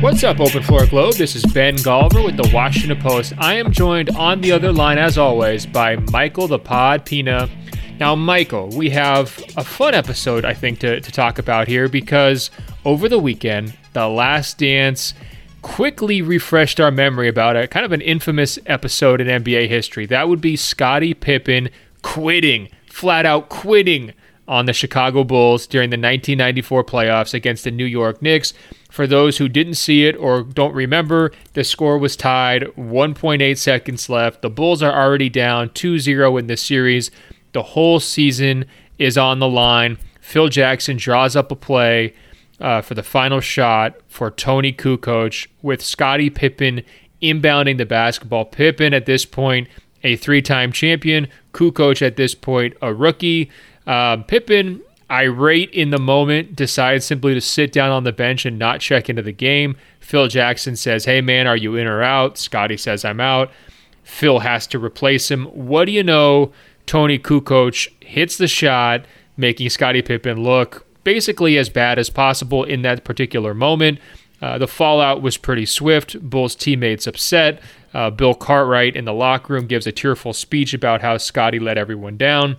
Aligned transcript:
What's 0.00 0.22
up, 0.22 0.38
Open 0.38 0.62
Floor 0.62 0.86
Globe? 0.86 1.14
This 1.14 1.34
is 1.34 1.44
Ben 1.46 1.74
Golliver 1.78 2.24
with 2.24 2.36
the 2.36 2.48
Washington 2.54 3.00
Post. 3.00 3.32
I 3.36 3.54
am 3.54 3.72
joined 3.72 4.10
on 4.10 4.40
the 4.40 4.52
other 4.52 4.72
line, 4.72 4.96
as 4.96 5.18
always, 5.18 5.66
by 5.66 5.96
Michael 5.96 6.46
the 6.46 6.60
Pod 6.60 7.04
Pina. 7.04 7.50
Now, 7.98 8.14
Michael, 8.14 8.68
we 8.68 8.90
have 8.90 9.42
a 9.56 9.64
fun 9.64 9.94
episode, 9.94 10.44
I 10.44 10.54
think, 10.54 10.78
to, 10.80 11.00
to 11.00 11.10
talk 11.10 11.40
about 11.40 11.66
here 11.66 11.88
because 11.88 12.52
over 12.84 13.08
the 13.08 13.18
weekend, 13.18 13.76
The 13.92 14.06
Last 14.06 14.58
Dance 14.58 15.14
quickly 15.62 16.22
refreshed 16.22 16.78
our 16.78 16.92
memory 16.92 17.26
about 17.26 17.56
a 17.56 17.66
kind 17.66 17.84
of 17.84 17.90
an 17.90 18.00
infamous 18.00 18.56
episode 18.66 19.20
in 19.20 19.26
NBA 19.26 19.68
history. 19.68 20.06
That 20.06 20.28
would 20.28 20.40
be 20.40 20.54
Scottie 20.54 21.14
Pippen 21.14 21.70
quitting, 22.02 22.68
flat 22.86 23.26
out 23.26 23.48
quitting 23.48 24.12
on 24.46 24.66
the 24.66 24.72
Chicago 24.72 25.24
Bulls 25.24 25.66
during 25.66 25.90
the 25.90 25.94
1994 25.94 26.84
playoffs 26.84 27.34
against 27.34 27.64
the 27.64 27.70
New 27.70 27.84
York 27.84 28.22
Knicks. 28.22 28.54
For 28.98 29.06
those 29.06 29.38
who 29.38 29.48
didn't 29.48 29.74
see 29.74 30.06
it 30.06 30.16
or 30.16 30.42
don't 30.42 30.74
remember, 30.74 31.30
the 31.52 31.62
score 31.62 31.98
was 31.98 32.16
tied, 32.16 32.62
1.8 32.76 33.56
seconds 33.56 34.08
left. 34.08 34.42
The 34.42 34.50
Bulls 34.50 34.82
are 34.82 34.92
already 34.92 35.28
down 35.28 35.70
2 35.70 36.00
0 36.00 36.36
in 36.36 36.48
this 36.48 36.62
series. 36.62 37.12
The 37.52 37.62
whole 37.62 38.00
season 38.00 38.64
is 38.98 39.16
on 39.16 39.38
the 39.38 39.46
line. 39.46 39.98
Phil 40.20 40.48
Jackson 40.48 40.96
draws 40.96 41.36
up 41.36 41.52
a 41.52 41.54
play 41.54 42.12
uh, 42.60 42.82
for 42.82 42.94
the 42.94 43.04
final 43.04 43.38
shot 43.38 43.94
for 44.08 44.32
Toni 44.32 44.72
Kukoc 44.72 45.46
with 45.62 45.80
Scottie 45.80 46.28
Pippen 46.28 46.82
inbounding 47.22 47.78
the 47.78 47.86
basketball. 47.86 48.46
Pippen 48.46 48.92
at 48.92 49.06
this 49.06 49.24
point, 49.24 49.68
a 50.02 50.16
three 50.16 50.42
time 50.42 50.72
champion. 50.72 51.28
Kukoc 51.52 52.02
at 52.02 52.16
this 52.16 52.34
point, 52.34 52.76
a 52.82 52.92
rookie. 52.92 53.48
Uh, 53.86 54.16
Pippen, 54.16 54.82
irate 55.10 55.70
in 55.70 55.90
the 55.90 55.98
moment, 55.98 56.54
decides 56.56 57.04
simply 57.04 57.34
to 57.34 57.40
sit 57.40 57.72
down 57.72 57.90
on 57.90 58.04
the 58.04 58.12
bench 58.12 58.44
and 58.44 58.58
not 58.58 58.80
check 58.80 59.08
into 59.08 59.22
the 59.22 59.32
game. 59.32 59.76
Phil 60.00 60.28
Jackson 60.28 60.76
says, 60.76 61.04
Hey, 61.04 61.20
man, 61.20 61.46
are 61.46 61.56
you 61.56 61.76
in 61.76 61.86
or 61.86 62.02
out? 62.02 62.38
Scottie 62.38 62.76
says, 62.76 63.04
I'm 63.04 63.20
out. 63.20 63.50
Phil 64.02 64.40
has 64.40 64.66
to 64.68 64.78
replace 64.78 65.30
him. 65.30 65.44
What 65.46 65.84
do 65.84 65.92
you 65.92 66.02
know? 66.02 66.52
Toni 66.86 67.18
Kukoc 67.18 67.88
hits 68.02 68.38
the 68.38 68.48
shot, 68.48 69.04
making 69.36 69.68
Scottie 69.68 70.00
Pippen 70.00 70.42
look 70.42 70.86
basically 71.04 71.56
as 71.56 71.70
bad 71.70 71.98
as 71.98 72.10
possible 72.10 72.64
in 72.64 72.82
that 72.82 73.02
particular 73.02 73.54
moment. 73.54 73.98
Uh, 74.42 74.58
the 74.58 74.68
fallout 74.68 75.22
was 75.22 75.38
pretty 75.38 75.64
swift. 75.64 76.20
Bulls 76.20 76.54
teammates 76.54 77.06
upset. 77.06 77.62
Uh, 77.94 78.10
Bill 78.10 78.34
Cartwright 78.34 78.94
in 78.94 79.06
the 79.06 79.14
locker 79.14 79.54
room 79.54 79.66
gives 79.66 79.86
a 79.86 79.92
tearful 79.92 80.32
speech 80.32 80.74
about 80.74 81.00
how 81.00 81.16
Scottie 81.16 81.58
let 81.58 81.78
everyone 81.78 82.16
down. 82.18 82.56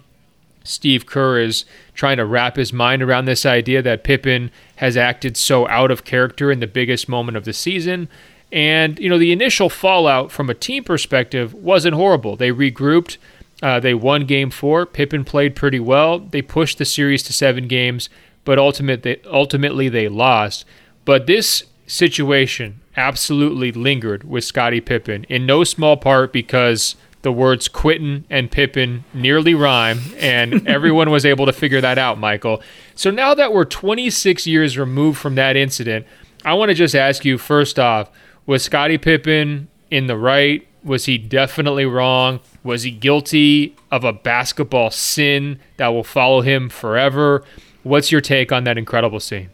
Steve 0.69 1.05
Kerr 1.05 1.39
is 1.39 1.65
trying 1.93 2.17
to 2.17 2.25
wrap 2.25 2.55
his 2.55 2.71
mind 2.71 3.01
around 3.01 3.25
this 3.25 3.45
idea 3.45 3.81
that 3.81 4.03
Pippen 4.03 4.51
has 4.77 4.95
acted 4.95 5.35
so 5.35 5.67
out 5.67 5.89
of 5.89 6.05
character 6.05 6.51
in 6.51 6.59
the 6.59 6.67
biggest 6.67 7.09
moment 7.09 7.35
of 7.37 7.43
the 7.45 7.53
season. 7.53 8.07
And, 8.51 8.99
you 8.99 9.09
know, 9.09 9.17
the 9.17 9.31
initial 9.31 9.69
fallout 9.69 10.31
from 10.31 10.49
a 10.49 10.53
team 10.53 10.83
perspective 10.83 11.53
wasn't 11.53 11.95
horrible. 11.95 12.35
They 12.35 12.51
regrouped. 12.51 13.17
Uh, 13.61 13.79
they 13.79 13.93
won 13.93 14.25
game 14.25 14.51
four. 14.51 14.85
Pippen 14.85 15.25
played 15.25 15.55
pretty 15.55 15.79
well. 15.79 16.19
They 16.19 16.41
pushed 16.41 16.77
the 16.77 16.85
series 16.85 17.23
to 17.23 17.33
seven 17.33 17.67
games, 17.67 18.09
but 18.45 18.57
ultimately, 18.57 19.21
ultimately 19.25 19.89
they 19.89 20.07
lost. 20.07 20.65
But 21.03 21.27
this 21.27 21.63
situation 21.87 22.81
absolutely 22.95 23.71
lingered 23.71 24.23
with 24.23 24.43
Scottie 24.43 24.81
Pippen 24.81 25.25
in 25.25 25.45
no 25.45 25.63
small 25.63 25.97
part 25.97 26.31
because 26.31 26.95
the 27.21 27.31
words 27.31 27.67
Quitten 27.67 28.23
and 28.29 28.49
Pippen 28.49 29.03
nearly 29.13 29.53
rhyme, 29.53 29.99
and 30.17 30.67
everyone 30.67 31.09
was 31.09 31.25
able 31.25 31.45
to 31.45 31.53
figure 31.53 31.81
that 31.81 31.97
out, 31.97 32.17
Michael. 32.17 32.61
So 32.95 33.11
now 33.11 33.33
that 33.33 33.53
we're 33.53 33.65
26 33.65 34.47
years 34.47 34.77
removed 34.77 35.19
from 35.19 35.35
that 35.35 35.55
incident, 35.55 36.05
I 36.45 36.53
want 36.53 36.69
to 36.69 36.75
just 36.75 36.95
ask 36.95 37.25
you 37.25 37.37
first 37.37 37.77
off 37.79 38.09
was 38.45 38.63
Scottie 38.63 38.97
Pippen 38.97 39.67
in 39.91 40.07
the 40.07 40.17
right? 40.17 40.65
Was 40.83 41.05
he 41.05 41.17
definitely 41.17 41.85
wrong? 41.85 42.39
Was 42.63 42.83
he 42.83 42.91
guilty 42.91 43.75
of 43.91 44.03
a 44.03 44.13
basketball 44.13 44.91
sin 44.91 45.59
that 45.77 45.89
will 45.89 46.03
follow 46.03 46.41
him 46.41 46.69
forever? 46.69 47.43
What's 47.83 48.11
your 48.11 48.21
take 48.21 48.51
on 48.51 48.63
that 48.63 48.77
incredible 48.77 49.19
scene? 49.19 49.49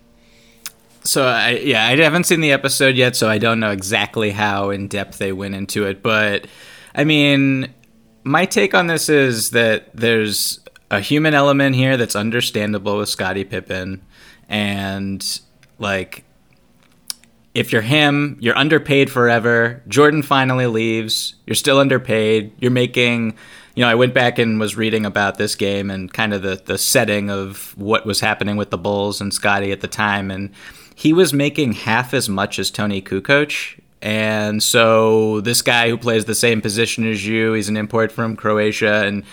So 1.03 1.25
I 1.25 1.51
yeah, 1.63 1.85
I 1.85 1.97
haven't 1.97 2.23
seen 2.23 2.41
the 2.41 2.51
episode 2.51 2.95
yet, 2.95 3.15
so 3.15 3.29
I 3.29 3.37
don't 3.37 3.59
know 3.59 3.71
exactly 3.71 4.31
how 4.31 4.69
in 4.69 4.87
depth 4.87 5.17
they 5.17 5.31
went 5.31 5.55
into 5.55 5.85
it, 5.85 6.01
but 6.01 6.47
I 6.95 7.03
mean, 7.03 7.73
my 8.23 8.45
take 8.45 8.73
on 8.73 8.87
this 8.87 9.09
is 9.09 9.51
that 9.51 9.93
there's 9.93 10.59
a 10.89 10.99
human 10.99 11.33
element 11.33 11.75
here 11.75 11.97
that's 11.97 12.15
understandable 12.15 12.97
with 12.97 13.09
Scottie 13.09 13.43
Pippen, 13.43 14.01
and 14.49 15.41
like 15.77 16.23
if 17.55 17.71
you're 17.71 17.81
him, 17.81 18.37
you're 18.41 18.57
underpaid 18.57 19.09
forever. 19.09 19.81
Jordan 19.87 20.21
finally 20.21 20.67
leaves. 20.67 21.35
You're 21.47 21.55
still 21.55 21.79
underpaid. 21.79 22.51
You're 22.59 22.69
making, 22.69 23.37
you 23.75 23.81
know, 23.81 23.87
I 23.87 23.95
went 23.95 24.13
back 24.13 24.37
and 24.37 24.59
was 24.59 24.75
reading 24.75 25.05
about 25.05 25.37
this 25.37 25.55
game 25.55 25.89
and 25.89 26.13
kind 26.13 26.33
of 26.33 26.41
the, 26.41 26.61
the 26.63 26.77
setting 26.77 27.31
of 27.31 27.73
what 27.77 28.05
was 28.05 28.19
happening 28.19 28.57
with 28.57 28.71
the 28.71 28.77
Bulls 28.77 29.21
and 29.21 29.33
Scottie 29.33 29.71
at 29.71 29.79
the 29.79 29.87
time. 29.87 30.31
And 30.31 30.51
he 30.95 31.13
was 31.13 31.33
making 31.33 31.71
half 31.71 32.13
as 32.13 32.27
much 32.27 32.59
as 32.59 32.69
Toni 32.69 33.01
Kukoc. 33.01 33.79
And 34.05 34.61
so 34.61 35.41
this 35.41 35.63
guy 35.63 35.89
who 35.89 35.97
plays 35.97 36.25
the 36.25 36.35
same 36.35 36.61
position 36.61 37.09
as 37.09 37.25
you, 37.25 37.53
he's 37.53 37.69
an 37.69 37.75
import 37.75 38.11
from 38.11 38.35
Croatia, 38.35 39.03
and 39.03 39.23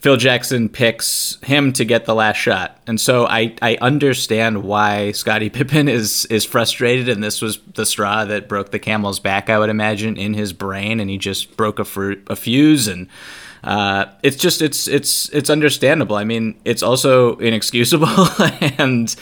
Phil 0.00 0.18
Jackson 0.18 0.68
picks 0.68 1.38
him 1.42 1.72
to 1.72 1.86
get 1.86 2.04
the 2.04 2.14
last 2.14 2.36
shot. 2.36 2.78
And 2.86 3.00
so 3.00 3.26
I, 3.26 3.54
I 3.62 3.78
understand 3.80 4.64
why 4.64 5.12
Scottie 5.12 5.48
Pippen 5.48 5.88
is 5.88 6.26
is 6.26 6.44
frustrated, 6.44 7.08
and 7.08 7.24
this 7.24 7.40
was 7.40 7.58
the 7.72 7.86
straw 7.86 8.26
that 8.26 8.50
broke 8.50 8.70
the 8.70 8.78
camel's 8.78 9.18
back, 9.18 9.48
I 9.48 9.58
would 9.58 9.70
imagine, 9.70 10.18
in 10.18 10.34
his 10.34 10.52
brain, 10.52 11.00
and 11.00 11.08
he 11.08 11.16
just 11.16 11.56
broke 11.56 11.78
a, 11.78 12.16
a 12.26 12.36
fuse 12.36 12.88
and. 12.88 13.08
Uh, 13.64 14.06
it's 14.24 14.36
just 14.36 14.60
it's 14.60 14.88
it's 14.88 15.28
it's 15.28 15.48
understandable. 15.48 16.16
I 16.16 16.24
mean, 16.24 16.60
it's 16.64 16.82
also 16.82 17.36
inexcusable 17.36 18.08
and 18.76 19.14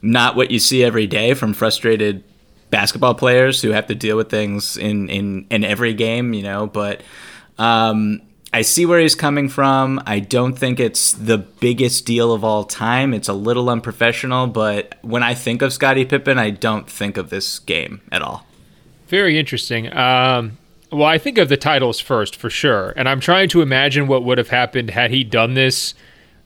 not 0.00 0.36
what 0.36 0.52
you 0.52 0.60
see 0.60 0.84
every 0.84 1.08
day 1.08 1.34
from 1.34 1.52
frustrated 1.54 2.22
basketball 2.70 3.14
players 3.14 3.60
who 3.62 3.70
have 3.70 3.86
to 3.88 3.94
deal 3.94 4.16
with 4.16 4.30
things 4.30 4.76
in 4.76 5.08
in 5.08 5.46
in 5.50 5.64
every 5.64 5.94
game, 5.94 6.32
you 6.32 6.42
know. 6.42 6.66
But 6.66 7.02
um, 7.58 8.22
I 8.52 8.62
see 8.62 8.86
where 8.86 8.98
he's 8.98 9.14
coming 9.14 9.48
from. 9.48 10.02
I 10.06 10.18
don't 10.20 10.58
think 10.58 10.80
it's 10.80 11.12
the 11.12 11.38
biggest 11.38 12.04
deal 12.06 12.32
of 12.32 12.42
all 12.42 12.64
time. 12.64 13.14
It's 13.14 13.28
a 13.28 13.32
little 13.32 13.70
unprofessional, 13.70 14.48
but 14.48 14.96
when 15.02 15.22
I 15.22 15.34
think 15.34 15.62
of 15.62 15.72
Scottie 15.72 16.04
Pippen, 16.04 16.38
I 16.38 16.50
don't 16.50 16.90
think 16.90 17.16
of 17.16 17.30
this 17.30 17.60
game 17.60 18.00
at 18.10 18.22
all. 18.22 18.46
Very 19.06 19.38
interesting. 19.38 19.92
Um, 19.96 20.58
well, 20.90 21.06
I 21.06 21.18
think 21.18 21.38
of 21.38 21.48
the 21.48 21.56
titles 21.56 22.00
first 22.00 22.34
for 22.34 22.50
sure, 22.50 22.92
and 22.96 23.08
I'm 23.08 23.20
trying 23.20 23.48
to 23.50 23.62
imagine 23.62 24.08
what 24.08 24.24
would 24.24 24.38
have 24.38 24.48
happened 24.48 24.90
had 24.90 25.12
he 25.12 25.22
done 25.22 25.54
this 25.54 25.94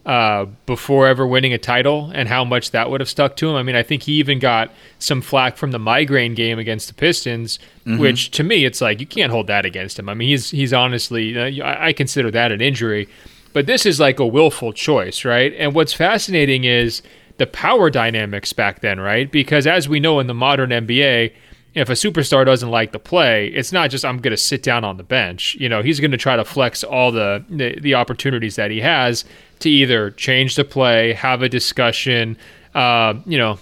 uh, 0.06 0.44
before 0.66 1.06
ever 1.06 1.26
winning 1.26 1.52
a 1.52 1.58
title 1.58 2.10
and 2.14 2.28
how 2.28 2.44
much 2.44 2.72
that 2.72 2.90
would 2.90 3.00
have 3.00 3.08
stuck 3.08 3.36
to 3.36 3.48
him. 3.48 3.56
I 3.56 3.62
mean, 3.62 3.74
I 3.74 3.82
think 3.82 4.02
he 4.02 4.12
even 4.14 4.38
got 4.38 4.70
some 4.98 5.22
flack 5.22 5.56
from 5.56 5.70
the 5.70 5.78
migraine 5.78 6.34
game 6.34 6.58
against 6.58 6.88
the 6.88 6.94
Pistons, 6.94 7.58
mm-hmm. 7.86 7.98
which 7.98 8.30
to 8.32 8.42
me, 8.42 8.64
it's 8.64 8.80
like 8.80 9.00
you 9.00 9.06
can't 9.06 9.32
hold 9.32 9.46
that 9.46 9.64
against 9.64 9.98
him. 9.98 10.08
I 10.08 10.14
mean, 10.14 10.28
he's 10.28 10.50
he's 10.50 10.72
honestly, 10.72 11.60
uh, 11.60 11.66
I 11.66 11.92
consider 11.92 12.30
that 12.32 12.52
an 12.52 12.60
injury, 12.60 13.08
but 13.54 13.66
this 13.66 13.86
is 13.86 13.98
like 13.98 14.18
a 14.18 14.26
willful 14.26 14.72
choice, 14.72 15.24
right? 15.24 15.54
And 15.56 15.74
what's 15.74 15.94
fascinating 15.94 16.64
is 16.64 17.00
the 17.38 17.46
power 17.46 17.88
dynamics 17.88 18.52
back 18.52 18.80
then, 18.80 19.00
right? 19.00 19.30
Because 19.30 19.66
as 19.66 19.88
we 19.88 20.00
know 20.00 20.20
in 20.20 20.26
the 20.26 20.34
modern 20.34 20.70
NBA, 20.70 21.32
if 21.74 21.88
a 21.88 21.94
superstar 21.94 22.46
doesn't 22.46 22.70
like 22.70 22.92
the 22.92 22.98
play, 22.98 23.48
it's 23.48 23.72
not 23.72 23.90
just 23.90 24.04
I'm 24.04 24.18
going 24.18 24.30
to 24.30 24.36
sit 24.36 24.62
down 24.62 24.84
on 24.84 24.96
the 24.96 25.02
bench. 25.02 25.56
You 25.56 25.68
know, 25.68 25.82
he's 25.82 26.00
going 26.00 26.12
to 26.12 26.16
try 26.16 26.36
to 26.36 26.44
flex 26.44 26.84
all 26.84 27.10
the, 27.10 27.44
the, 27.48 27.78
the 27.80 27.94
opportunities 27.94 28.56
that 28.56 28.70
he 28.70 28.80
has 28.80 29.24
to 29.60 29.70
either 29.70 30.10
change 30.12 30.56
the 30.56 30.64
play, 30.64 31.12
have 31.14 31.42
a 31.42 31.48
discussion, 31.48 32.36
uh, 32.74 33.14
you 33.26 33.38
know, 33.38 33.58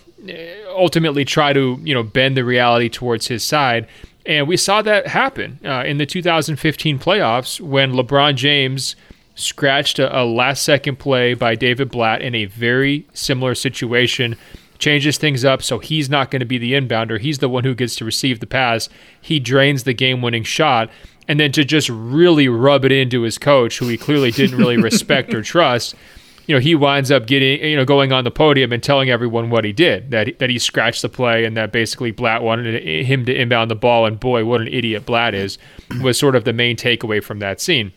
ultimately 0.69 1.25
try 1.25 1.53
to 1.53 1.79
you 1.83 1.95
know 1.95 2.03
bend 2.03 2.37
the 2.37 2.45
reality 2.45 2.89
towards 2.89 3.27
his 3.27 3.45
side. 3.45 3.87
And 4.25 4.47
we 4.47 4.57
saw 4.57 4.83
that 4.83 5.09
happen 5.09 5.59
uh, 5.65 5.83
in 5.85 5.99
the 5.99 6.07
2015 6.07 6.99
playoffs 6.99 7.61
when 7.61 7.93
LeBron 7.93 8.37
James 8.37 8.95
scratched 9.35 9.99
a, 9.99 10.21
a 10.21 10.23
last 10.25 10.63
second 10.63 10.99
play 10.99 11.35
by 11.35 11.55
David 11.55 11.91
Blatt 11.91 12.23
in 12.23 12.35
a 12.35 12.45
very 12.45 13.07
similar 13.15 13.55
situation 13.55 14.37
changes 14.83 15.17
things 15.17 15.45
up 15.45 15.63
so 15.63 15.79
he's 15.79 16.11
not 16.11 16.31
going 16.31 16.41
to 16.41 16.47
be 16.47 16.59
the 16.59 16.73
inbounder. 16.73 17.21
He's 17.21 17.39
the 17.39 17.49
one 17.49 17.65
who 17.65 17.75
gets 17.75 17.95
to 17.97 18.05
receive 18.05 18.41
the 18.41 18.47
pass. 18.47 18.89
He 19.21 19.39
drains 19.39 19.85
the 19.85 19.95
game 19.95 20.21
winning 20.21 20.43
shot. 20.43 20.91
And 21.29 21.39
then 21.39 21.53
to 21.53 21.65
just 21.65 21.89
really 21.89 22.49
rub 22.49 22.85
it 22.85 22.91
into 22.91 23.23
his 23.23 23.39
coach, 23.39 23.79
who 23.79 23.87
he 23.87 23.97
clearly 23.97 24.33
didn't 24.33 24.59
really 24.59 24.77
respect 24.83 25.33
or 25.33 25.41
trust, 25.41 25.95
you 26.47 26.57
know, 26.57 26.61
he 26.61 26.75
winds 26.75 27.13
up 27.13 27.27
getting, 27.27 27.65
you 27.65 27.77
know, 27.77 27.85
going 27.85 28.13
on 28.13 28.25
the 28.25 28.33
podium 28.33 28.73
and 28.73 28.83
telling 28.83 29.09
everyone 29.09 29.49
what 29.49 29.65
he 29.65 29.73
did, 29.73 30.11
that, 30.11 30.41
that 30.41 30.51
he 30.51 30.59
scratched 30.59 31.03
the 31.03 31.09
play 31.09 31.45
and 31.45 31.57
that 31.57 31.71
basically 31.71 32.11
Blatt 32.11 32.43
wanted 32.43 32.83
eh, 32.83 33.05
him 33.05 33.25
to 33.27 33.35
inbound 33.35 33.71
the 33.71 33.77
ball. 33.77 34.05
And 34.05 34.19
boy, 34.19 34.45
what 34.45 34.61
an 34.61 34.67
idiot 34.67 35.07
Blatt 35.07 35.33
is, 35.33 35.59
was 36.03 36.19
sort 36.19 36.35
of 36.35 36.43
the 36.43 36.53
main 36.53 36.77
takeaway 36.77 37.23
from 37.23 37.39
that 37.39 37.61
scene. 37.61 37.93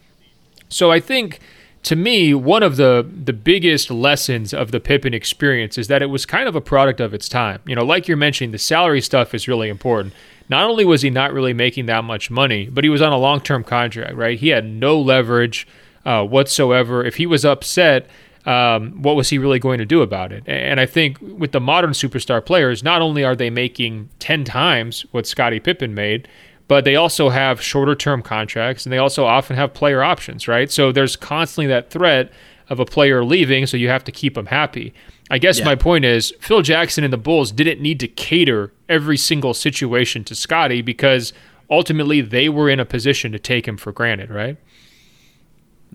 So 0.69 0.91
I 0.91 0.99
think 0.99 1.39
to 1.85 1.95
me, 1.95 2.33
one 2.33 2.63
of 2.63 2.77
the 2.77 3.07
the 3.23 3.31
biggest 3.31 3.91
lessons 3.91 4.53
of 4.55 4.71
the 4.71 4.79
Pippen 4.79 5.13
experience 5.13 5.77
is 5.77 5.87
that 5.87 6.01
it 6.01 6.07
was 6.07 6.25
kind 6.25 6.49
of 6.49 6.55
a 6.55 6.61
product 6.61 6.99
of 6.99 7.13
its 7.13 7.29
time. 7.29 7.61
You 7.67 7.75
know, 7.75 7.85
like 7.85 8.07
you're 8.07 8.17
mentioning, 8.17 8.51
the 8.51 8.57
salary 8.57 9.01
stuff 9.01 9.35
is 9.35 9.47
really 9.47 9.69
important. 9.69 10.13
Not 10.49 10.67
only 10.67 10.83
was 10.83 11.03
he 11.03 11.11
not 11.11 11.31
really 11.31 11.53
making 11.53 11.85
that 11.85 12.03
much 12.03 12.31
money, 12.31 12.67
but 12.71 12.83
he 12.83 12.89
was 12.89 13.03
on 13.03 13.13
a 13.13 13.17
long 13.17 13.39
term 13.39 13.63
contract, 13.63 14.15
right? 14.15 14.37
He 14.39 14.49
had 14.49 14.65
no 14.65 14.99
leverage 14.99 15.67
uh, 16.05 16.23
whatsoever. 16.25 17.05
If 17.05 17.17
he 17.17 17.27
was 17.27 17.45
upset, 17.45 18.07
um, 18.47 19.03
what 19.03 19.15
was 19.15 19.29
he 19.29 19.37
really 19.37 19.59
going 19.59 19.77
to 19.77 19.85
do 19.85 20.01
about 20.01 20.31
it? 20.31 20.43
And 20.47 20.79
I 20.79 20.87
think 20.87 21.19
with 21.21 21.51
the 21.51 21.59
modern 21.59 21.91
superstar 21.91 22.43
players, 22.43 22.81
not 22.83 23.03
only 23.03 23.23
are 23.23 23.35
they 23.35 23.51
making 23.51 24.09
10 24.17 24.43
times 24.43 25.05
what 25.11 25.27
Scottie 25.27 25.59
Pippen 25.59 25.93
made, 25.93 26.27
but 26.67 26.83
they 26.83 26.95
also 26.95 27.29
have 27.29 27.61
shorter 27.61 27.95
term 27.95 28.21
contracts 28.21 28.85
and 28.85 28.93
they 28.93 28.97
also 28.97 29.25
often 29.25 29.55
have 29.55 29.73
player 29.73 30.03
options, 30.03 30.47
right? 30.47 30.71
So 30.71 30.91
there's 30.91 31.15
constantly 31.15 31.67
that 31.67 31.89
threat 31.89 32.31
of 32.69 32.79
a 32.79 32.85
player 32.85 33.23
leaving, 33.23 33.65
so 33.67 33.77
you 33.77 33.89
have 33.89 34.03
to 34.05 34.11
keep 34.11 34.33
them 34.33 34.47
happy. 34.47 34.93
I 35.29 35.37
guess 35.37 35.59
yeah. 35.59 35.65
my 35.65 35.75
point 35.75 36.05
is 36.05 36.33
Phil 36.39 36.61
Jackson 36.61 37.03
and 37.03 37.13
the 37.13 37.17
Bulls 37.17 37.51
didn't 37.51 37.81
need 37.81 37.99
to 37.99 38.07
cater 38.07 38.71
every 38.89 39.17
single 39.17 39.53
situation 39.53 40.23
to 40.25 40.35
Scottie 40.35 40.81
because 40.81 41.33
ultimately 41.69 42.21
they 42.21 42.49
were 42.49 42.69
in 42.69 42.79
a 42.79 42.85
position 42.85 43.31
to 43.31 43.39
take 43.39 43.67
him 43.67 43.77
for 43.77 43.91
granted, 43.91 44.29
right? 44.29 44.57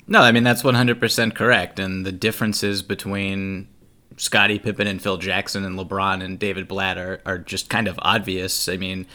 No, 0.07 0.23
I 0.23 0.33
mean 0.33 0.43
that's 0.43 0.63
100% 0.63 1.35
correct 1.35 1.79
and 1.79 2.05
the 2.05 2.13
differences 2.13 2.83
between 2.83 3.69
Scottie 4.17 4.59
Pippen 4.59 4.87
and 4.87 5.01
Phil 5.01 5.17
Jackson 5.17 5.65
and 5.65 5.79
LeBron 5.79 6.23
and 6.23 6.39
David 6.39 6.69
Blatt 6.69 6.99
are, 6.99 7.21
are 7.25 7.39
just 7.39 7.71
kind 7.71 7.89
of 7.89 7.99
obvious. 8.03 8.69
I 8.69 8.77
mean, 8.77 9.07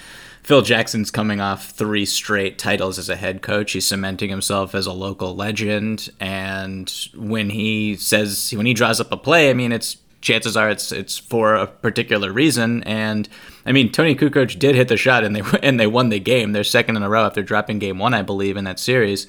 Phil 0.46 0.62
Jackson's 0.62 1.10
coming 1.10 1.42
off 1.42 1.72
three 1.72 2.06
straight 2.06 2.60
titles 2.60 3.00
as 3.00 3.10
a 3.10 3.16
head 3.16 3.42
coach. 3.42 3.72
He's 3.72 3.88
cementing 3.88 4.30
himself 4.30 4.76
as 4.76 4.86
a 4.86 4.94
local 4.94 5.36
legend. 5.36 6.12
And 6.20 6.88
when 7.16 7.50
he 7.50 7.96
says, 7.96 8.54
when 8.56 8.68
he 8.68 8.76
draws 8.76 9.02
up 9.02 9.12
a 9.12 9.18
play, 9.18 9.50
I 9.50 9.56
mean, 9.56 9.72
it's 9.72 9.98
chances 10.22 10.56
are 10.56 10.70
it's 10.70 10.92
it's 10.92 11.18
for 11.18 11.56
a 11.56 11.66
particular 11.66 12.32
reason. 12.32 12.84
And 12.84 13.28
I 13.66 13.72
mean, 13.72 13.92
Toni 13.92 14.14
Kukoc 14.14 14.60
did 14.60 14.76
hit 14.76 14.88
the 14.88 14.98
shot, 14.98 15.24
and 15.24 15.36
they 15.36 15.42
and 15.64 15.80
they 15.80 15.88
won 15.88 16.10
the 16.10 16.20
game. 16.20 16.52
They're 16.52 16.64
second 16.64 16.96
in 16.96 17.02
a 17.02 17.10
row 17.10 17.26
after 17.26 17.42
dropping 17.42 17.80
game 17.80 17.98
one, 17.98 18.14
I 18.14 18.22
believe, 18.22 18.56
in 18.56 18.66
that 18.66 18.80
series. 18.80 19.26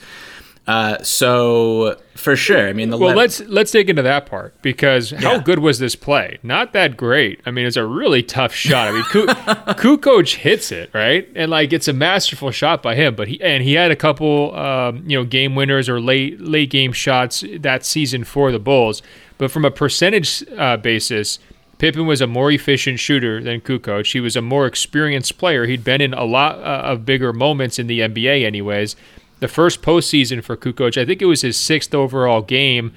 Uh, 0.67 1.01
so 1.03 1.97
for 2.17 2.35
sure, 2.35 2.69
I 2.69 2.73
mean, 2.73 2.91
the 2.91 2.99
well, 2.99 3.15
let's 3.15 3.39
let's 3.43 3.71
dig 3.71 3.89
into 3.89 4.03
that 4.03 4.27
part 4.27 4.61
because 4.63 5.13
how 5.13 5.39
good 5.39 5.61
was 5.61 5.79
this 5.79 5.95
play? 5.95 6.39
Not 6.43 6.73
that 6.73 6.97
great. 6.97 7.41
I 7.47 7.53
mean, 7.53 7.67
it's 7.67 7.77
a 7.77 7.87
really 7.87 8.25
tough 8.25 8.53
shot. 8.53 8.89
I 8.89 8.93
mean, 8.93 9.03
Kukoc 9.05 10.35
hits 10.35 10.73
it 10.73 10.91
right, 10.93 11.29
and 11.37 11.53
like 11.53 11.73
it's 11.73 11.87
a 11.87 11.93
masterful 11.93 12.51
shot 12.51 12.83
by 12.83 12.97
him. 12.97 13.15
But 13.15 13.29
he 13.29 13.41
and 13.41 13.63
he 13.63 13.75
had 13.75 13.93
a 13.93 13.97
couple, 13.97 14.57
um, 14.57 15.05
you 15.07 15.17
know, 15.17 15.25
game 15.25 15.55
winners 15.55 15.89
or 15.89 16.01
late 16.01 16.41
late 16.41 16.71
game 16.71 16.93
shots 16.93 17.45
that 17.61 17.85
season 17.85 18.25
for 18.25 18.51
the 18.51 18.59
Bulls. 18.59 19.03
But 19.39 19.53
from 19.53 19.65
a 19.65 19.71
percentage 19.71 20.43
uh, 20.59 20.79
basis, 20.79 21.39
Pippen 21.79 22.07
was 22.07 22.21
a 22.21 22.27
more 22.27 22.51
efficient 22.51 22.99
shooter 22.99 23.41
than 23.41 23.61
Kukoc. 23.61 24.11
He 24.11 24.19
was 24.19 24.35
a 24.35 24.43
more 24.43 24.67
experienced 24.67 25.39
player. 25.39 25.67
He'd 25.67 25.85
been 25.85 26.01
in 26.01 26.12
a 26.12 26.25
lot 26.25 26.59
uh, 26.59 26.83
of 26.91 27.07
bigger 27.07 27.33
moments 27.33 27.79
in 27.79 27.87
the 27.87 28.01
NBA, 28.01 28.45
anyways 28.45 28.97
the 29.41 29.49
first 29.49 29.83
postseason 29.83 30.43
for 30.43 30.56
Kukoc. 30.56 31.00
I 31.00 31.05
think 31.05 31.23
it 31.23 31.27
was 31.27 31.43
his 31.43 31.56
sixth 31.56 31.94
overall 31.94 32.43
game 32.43 32.93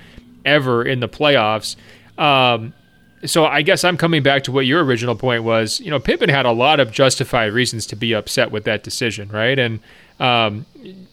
ever 0.45 0.83
in 0.83 0.99
the 0.99 1.09
playoffs. 1.09 1.75
Um, 2.17 2.73
so 3.25 3.45
I 3.45 3.61
guess 3.61 3.83
I'm 3.83 3.97
coming 3.97 4.23
back 4.23 4.43
to 4.43 4.51
what 4.51 4.65
your 4.65 4.83
original 4.83 5.15
point 5.15 5.43
was. 5.43 5.79
You 5.79 5.91
know, 5.91 5.99
Pippen 5.99 6.29
had 6.29 6.45
a 6.45 6.51
lot 6.51 6.79
of 6.79 6.91
justified 6.91 7.51
reasons 7.51 7.85
to 7.87 7.95
be 7.95 8.13
upset 8.13 8.51
with 8.51 8.63
that 8.63 8.83
decision, 8.83 9.29
right? 9.29 9.59
And 9.59 9.79
um, 10.19 10.65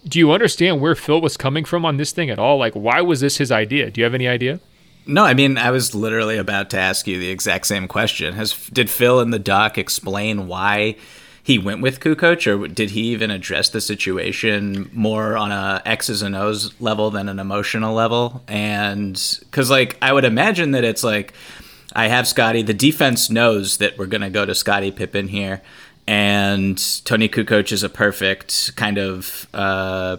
do 0.06 0.18
you 0.18 0.30
understand 0.30 0.80
where 0.80 0.94
Phil 0.94 1.20
was 1.20 1.36
coming 1.36 1.64
from 1.64 1.84
on 1.84 1.96
this 1.96 2.12
thing 2.12 2.30
at 2.30 2.38
all? 2.38 2.58
Like, 2.58 2.74
why 2.74 3.00
was 3.00 3.20
this 3.20 3.38
his 3.38 3.50
idea? 3.50 3.90
Do 3.90 4.00
you 4.00 4.04
have 4.04 4.14
any 4.14 4.28
idea? 4.28 4.60
No, 5.06 5.24
I 5.24 5.34
mean, 5.34 5.56
I 5.56 5.70
was 5.70 5.94
literally 5.94 6.36
about 6.36 6.70
to 6.70 6.78
ask 6.78 7.06
you 7.06 7.18
the 7.18 7.30
exact 7.30 7.66
same 7.66 7.86
question. 7.86 8.34
Has 8.34 8.52
did 8.68 8.90
Phil 8.90 9.20
in 9.20 9.30
the 9.30 9.38
doc 9.38 9.78
explain 9.78 10.48
why? 10.48 10.96
He 11.46 11.60
went 11.60 11.80
with 11.80 12.00
Kukoc, 12.00 12.44
or 12.48 12.66
did 12.66 12.90
he 12.90 13.02
even 13.12 13.30
address 13.30 13.68
the 13.68 13.80
situation 13.80 14.90
more 14.92 15.36
on 15.36 15.52
a 15.52 15.80
X's 15.86 16.20
and 16.20 16.34
O's 16.34 16.74
level 16.80 17.12
than 17.12 17.28
an 17.28 17.38
emotional 17.38 17.94
level? 17.94 18.42
And 18.48 19.14
because, 19.44 19.70
like, 19.70 19.96
I 20.02 20.12
would 20.12 20.24
imagine 20.24 20.72
that 20.72 20.82
it's 20.82 21.04
like, 21.04 21.34
I 21.94 22.08
have 22.08 22.26
Scottie. 22.26 22.62
The 22.62 22.74
defense 22.74 23.30
knows 23.30 23.76
that 23.76 23.96
we're 23.96 24.06
going 24.06 24.22
to 24.22 24.28
go 24.28 24.44
to 24.44 24.56
Scottie 24.56 24.90
Pippen 24.90 25.28
here, 25.28 25.62
and 26.04 26.76
Toni 27.04 27.28
Kukoc 27.28 27.70
is 27.70 27.84
a 27.84 27.88
perfect 27.88 28.74
kind 28.74 28.98
of 28.98 29.46
uh, 29.54 30.16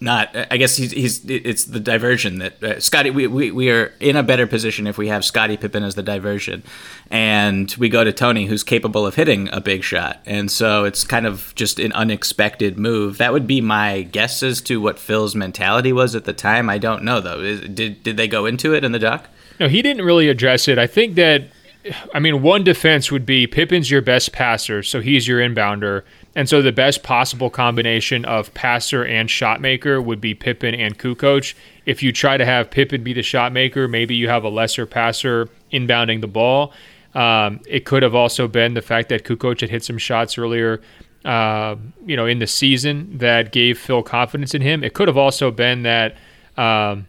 not 0.00 0.34
i 0.50 0.56
guess 0.56 0.76
he's, 0.76 0.92
he's 0.92 1.24
it's 1.28 1.64
the 1.64 1.80
diversion 1.80 2.38
that 2.38 2.62
uh, 2.62 2.80
scottie 2.80 3.10
we, 3.10 3.26
we, 3.26 3.50
we 3.50 3.70
are 3.70 3.92
in 4.00 4.16
a 4.16 4.22
better 4.22 4.46
position 4.46 4.86
if 4.86 4.96
we 4.98 5.08
have 5.08 5.24
Scottie 5.24 5.56
pippen 5.56 5.82
as 5.82 5.94
the 5.94 6.02
diversion. 6.02 6.62
And 7.10 7.74
we 7.78 7.88
go 7.88 8.04
to 8.04 8.12
Toni 8.12 8.46
who's 8.46 8.62
capable 8.62 9.06
of 9.06 9.14
hitting 9.14 9.48
a 9.52 9.60
big 9.60 9.82
shot. 9.82 10.20
And 10.26 10.50
so 10.50 10.84
it's 10.84 11.04
kind 11.04 11.26
of 11.26 11.52
just 11.54 11.78
an 11.78 11.92
unexpected 11.92 12.78
move. 12.78 13.18
That 13.18 13.32
would 13.32 13.46
be 13.46 13.60
my 13.60 14.02
guess 14.02 14.42
as 14.42 14.60
to 14.62 14.80
what 14.80 14.98
phil's 14.98 15.34
mentality 15.34 15.92
was 15.92 16.14
at 16.14 16.24
the 16.24 16.32
time. 16.32 16.68
I 16.68 16.78
don't 16.78 17.02
know 17.02 17.20
though. 17.20 17.42
Did, 17.42 18.02
did 18.02 18.16
they 18.16 18.28
go 18.28 18.46
into 18.46 18.74
it 18.74 18.84
in 18.84 18.92
the 18.92 18.98
doc? 18.98 19.28
No 19.58 19.68
he 19.68 19.82
didn't 19.82 20.04
really 20.04 20.28
address 20.28 20.68
it. 20.68 20.78
I 20.78 20.86
think 20.86 21.14
that 21.16 21.44
I 22.12 22.18
mean, 22.18 22.42
one 22.42 22.62
defense 22.62 23.10
would 23.10 23.24
be 23.24 23.46
Pippen's 23.46 23.90
your 23.90 24.02
best 24.02 24.32
passer, 24.32 24.82
so 24.82 25.00
he's 25.00 25.26
your 25.26 25.40
inbounder. 25.40 26.02
And 26.36 26.48
so 26.48 26.62
the 26.62 26.72
best 26.72 27.02
possible 27.02 27.50
combination 27.50 28.24
of 28.24 28.54
passer 28.54 29.04
and 29.04 29.28
shot 29.28 29.60
maker 29.60 30.00
would 30.00 30.20
be 30.20 30.34
Pippen 30.34 30.74
and 30.74 30.96
Kukoc. 30.96 31.54
If 31.86 32.02
you 32.02 32.12
try 32.12 32.36
to 32.36 32.44
have 32.44 32.70
Pippen 32.70 33.02
be 33.02 33.12
the 33.12 33.22
shot 33.22 33.52
maker, 33.52 33.88
maybe 33.88 34.14
you 34.14 34.28
have 34.28 34.44
a 34.44 34.48
lesser 34.48 34.86
passer 34.86 35.48
inbounding 35.72 36.20
the 36.20 36.28
ball. 36.28 36.72
Um, 37.14 37.60
it 37.66 37.84
could 37.84 38.04
have 38.04 38.14
also 38.14 38.46
been 38.46 38.74
the 38.74 38.82
fact 38.82 39.08
that 39.08 39.24
Kukoc 39.24 39.60
had 39.60 39.70
hit 39.70 39.82
some 39.82 39.98
shots 39.98 40.38
earlier, 40.38 40.80
uh, 41.24 41.74
you 42.06 42.16
know, 42.16 42.26
in 42.26 42.38
the 42.38 42.46
season 42.46 43.18
that 43.18 43.50
gave 43.50 43.78
Phil 43.78 44.02
confidence 44.04 44.54
in 44.54 44.62
him. 44.62 44.84
It 44.84 44.94
could 44.94 45.08
have 45.08 45.16
also 45.16 45.50
been 45.50 45.82
that 45.82 46.16
um, 46.56 47.08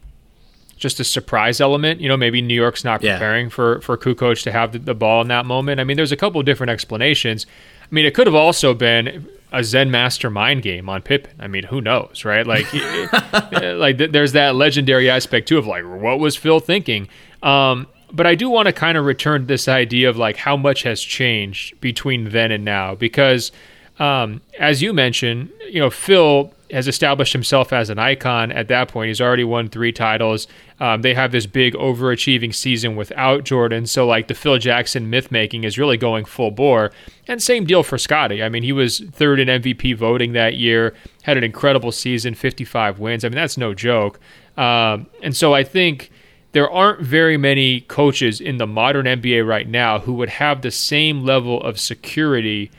just 0.77 0.99
a 0.99 1.03
surprise 1.03 1.61
element. 1.61 2.01
You 2.01 2.09
know, 2.09 2.17
maybe 2.17 2.41
New 2.41 2.55
York's 2.55 2.83
not 2.83 3.01
preparing 3.01 3.45
yeah. 3.45 3.51
for 3.51 3.81
for 3.81 3.97
Kukoc 3.97 4.41
to 4.43 4.51
have 4.51 4.71
the, 4.71 4.79
the, 4.79 4.95
ball 4.95 5.21
in 5.21 5.27
that 5.27 5.45
moment. 5.45 5.79
I 5.79 5.83
mean, 5.83 5.95
there's 5.95 6.11
a 6.11 6.17
couple 6.17 6.39
of 6.39 6.45
different 6.45 6.71
explanations. 6.71 7.45
I 7.91 7.95
mean, 7.95 8.05
it 8.05 8.13
could 8.13 8.27
have 8.27 8.35
also 8.35 8.73
been 8.73 9.27
a 9.51 9.63
Zen 9.63 9.91
Master 9.91 10.29
mind 10.29 10.61
game 10.61 10.87
on 10.87 11.01
Pippen. 11.01 11.31
I 11.39 11.47
mean, 11.47 11.63
who 11.63 11.81
knows, 11.81 12.23
right? 12.23 12.47
Like, 12.47 12.71
like 13.51 13.97
there's 13.97 14.31
that 14.31 14.55
legendary 14.55 15.09
aspect 15.09 15.49
too 15.49 15.57
of 15.57 15.67
like, 15.67 15.83
what 15.83 16.19
was 16.19 16.37
Phil 16.37 16.61
thinking? 16.61 17.09
Um, 17.43 17.87
but 18.13 18.25
I 18.25 18.35
do 18.35 18.49
want 18.49 18.67
to 18.67 18.73
kind 18.73 18.97
of 18.97 19.05
return 19.05 19.41
to 19.41 19.47
this 19.47 19.67
idea 19.67 20.09
of 20.09 20.17
like 20.17 20.37
how 20.37 20.55
much 20.55 20.83
has 20.83 21.01
changed 21.01 21.79
between 21.81 22.29
then 22.29 22.51
and 22.51 22.63
now, 22.63 22.95
because 22.95 23.51
um, 23.99 24.41
as 24.59 24.81
you 24.81 24.93
mentioned, 24.93 25.49
you 25.69 25.79
know, 25.79 25.89
Phil 25.89 26.53
has 26.71 26.87
established 26.87 27.33
himself 27.33 27.73
as 27.73 27.89
an 27.89 27.99
icon 27.99 28.51
at 28.51 28.67
that 28.69 28.87
point. 28.87 29.09
He's 29.09 29.21
already 29.21 29.43
won 29.43 29.67
three 29.67 29.91
titles. 29.91 30.47
Um, 30.79 31.01
they 31.01 31.13
have 31.13 31.31
this 31.31 31.45
big 31.45 31.73
overachieving 31.73 32.55
season 32.55 32.95
without 32.95 33.43
Jordan. 33.43 33.85
So, 33.85 34.07
like, 34.07 34.27
the 34.27 34.33
Phil 34.33 34.57
Jackson 34.57 35.09
myth 35.09 35.31
making 35.31 35.65
is 35.65 35.77
really 35.77 35.97
going 35.97 36.25
full 36.25 36.51
bore. 36.51 36.91
And 37.27 37.43
same 37.43 37.65
deal 37.65 37.83
for 37.83 37.97
Scottie. 37.97 38.41
I 38.41 38.49
mean, 38.49 38.63
he 38.63 38.71
was 38.71 38.99
third 39.11 39.39
in 39.39 39.47
MVP 39.47 39.95
voting 39.97 40.33
that 40.33 40.55
year, 40.55 40.93
had 41.23 41.37
an 41.37 41.43
incredible 41.43 41.91
season, 41.91 42.35
55 42.35 42.99
wins. 42.99 43.25
I 43.25 43.29
mean, 43.29 43.35
that's 43.35 43.57
no 43.57 43.73
joke. 43.73 44.19
Um, 44.57 45.07
and 45.21 45.35
so 45.35 45.53
I 45.53 45.63
think 45.63 46.09
there 46.53 46.69
aren't 46.69 47.01
very 47.01 47.37
many 47.37 47.81
coaches 47.81 48.41
in 48.41 48.57
the 48.57 48.67
modern 48.67 49.05
NBA 49.05 49.47
right 49.47 49.67
now 49.67 49.99
who 49.99 50.13
would 50.13 50.29
have 50.29 50.61
the 50.61 50.71
same 50.71 51.23
level 51.23 51.61
of 51.61 51.79
security 51.79 52.71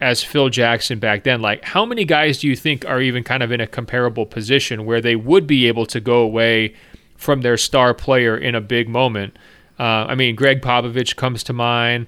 as 0.00 0.24
Phil 0.24 0.48
Jackson 0.48 0.98
back 0.98 1.24
then. 1.24 1.40
Like, 1.40 1.64
how 1.64 1.84
many 1.84 2.04
guys 2.04 2.38
do 2.40 2.48
you 2.48 2.56
think 2.56 2.84
are 2.86 3.00
even 3.00 3.22
kind 3.22 3.42
of 3.42 3.52
in 3.52 3.60
a 3.60 3.66
comparable 3.66 4.26
position 4.26 4.84
where 4.84 5.00
they 5.00 5.16
would 5.16 5.46
be 5.46 5.68
able 5.68 5.86
to 5.86 6.00
go 6.00 6.20
away 6.20 6.74
from 7.16 7.42
their 7.42 7.56
star 7.56 7.92
player 7.92 8.36
in 8.36 8.54
a 8.54 8.60
big 8.60 8.88
moment? 8.88 9.36
Uh, 9.78 10.06
I 10.08 10.14
mean, 10.14 10.36
Gregg 10.36 10.62
Popovich 10.62 11.16
comes 11.16 11.42
to 11.44 11.52
mind. 11.52 12.06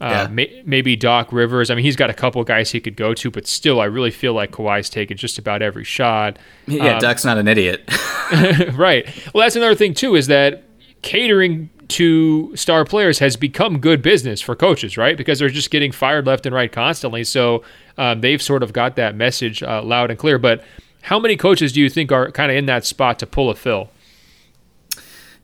Uh, 0.00 0.26
yeah. 0.26 0.26
may, 0.26 0.62
maybe 0.66 0.96
Doc 0.96 1.32
Rivers. 1.32 1.70
I 1.70 1.74
mean, 1.74 1.84
he's 1.84 1.96
got 1.96 2.10
a 2.10 2.14
couple 2.14 2.42
guys 2.44 2.70
he 2.72 2.80
could 2.80 2.96
go 2.96 3.14
to, 3.14 3.30
but 3.30 3.46
still, 3.46 3.80
I 3.80 3.84
really 3.84 4.10
feel 4.10 4.34
like 4.34 4.50
Kawhi's 4.50 4.90
taken 4.90 5.16
just 5.16 5.38
about 5.38 5.62
every 5.62 5.84
shot. 5.84 6.38
Yeah, 6.66 6.94
um, 6.94 7.00
Doc's 7.00 7.24
not 7.24 7.38
an 7.38 7.46
idiot. 7.48 7.88
right. 8.74 9.06
Well, 9.32 9.42
that's 9.42 9.56
another 9.56 9.74
thing 9.74 9.94
too 9.94 10.16
is 10.16 10.26
that 10.26 10.64
catering 11.02 11.70
to 11.88 12.54
star 12.56 12.84
players 12.84 13.18
has 13.18 13.36
become 13.36 13.78
good 13.78 14.02
business 14.02 14.40
for 14.40 14.54
coaches, 14.54 14.96
right? 14.96 15.16
Because 15.16 15.38
they're 15.38 15.48
just 15.48 15.70
getting 15.70 15.92
fired 15.92 16.26
left 16.26 16.46
and 16.46 16.54
right 16.54 16.70
constantly. 16.70 17.24
So 17.24 17.62
um, 17.98 18.20
they've 18.20 18.42
sort 18.42 18.62
of 18.62 18.72
got 18.72 18.96
that 18.96 19.14
message 19.14 19.62
uh, 19.62 19.82
loud 19.82 20.10
and 20.10 20.18
clear. 20.18 20.38
But 20.38 20.64
how 21.02 21.18
many 21.18 21.36
coaches 21.36 21.72
do 21.72 21.80
you 21.80 21.90
think 21.90 22.12
are 22.12 22.30
kind 22.30 22.50
of 22.50 22.56
in 22.56 22.66
that 22.66 22.84
spot 22.84 23.18
to 23.18 23.26
pull 23.26 23.50
a 23.50 23.54
Phil? 23.54 23.90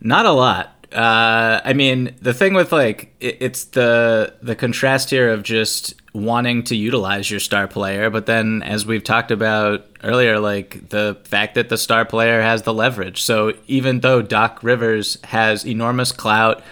Not 0.00 0.26
a 0.26 0.32
lot. 0.32 0.79
Uh, 0.92 1.60
I 1.64 1.72
mean, 1.72 2.16
the 2.20 2.34
thing 2.34 2.54
with 2.54 2.72
like 2.72 3.14
it, 3.20 3.36
it's 3.40 3.64
the 3.64 4.34
the 4.42 4.56
contrast 4.56 5.10
here 5.10 5.30
of 5.30 5.42
just 5.42 5.94
wanting 6.12 6.64
to 6.64 6.74
utilize 6.74 7.30
your 7.30 7.38
star 7.38 7.68
player, 7.68 8.10
but 8.10 8.26
then 8.26 8.62
as 8.64 8.84
we've 8.84 9.04
talked 9.04 9.30
about 9.30 9.86
earlier, 10.02 10.40
like 10.40 10.88
the 10.88 11.16
fact 11.24 11.54
that 11.54 11.68
the 11.68 11.78
star 11.78 12.04
player 12.04 12.42
has 12.42 12.62
the 12.62 12.74
leverage. 12.74 13.22
So 13.22 13.52
even 13.68 14.00
though 14.00 14.20
Doc 14.20 14.64
Rivers 14.64 15.18
has 15.22 15.64
enormous 15.64 16.10
clout, 16.10 16.62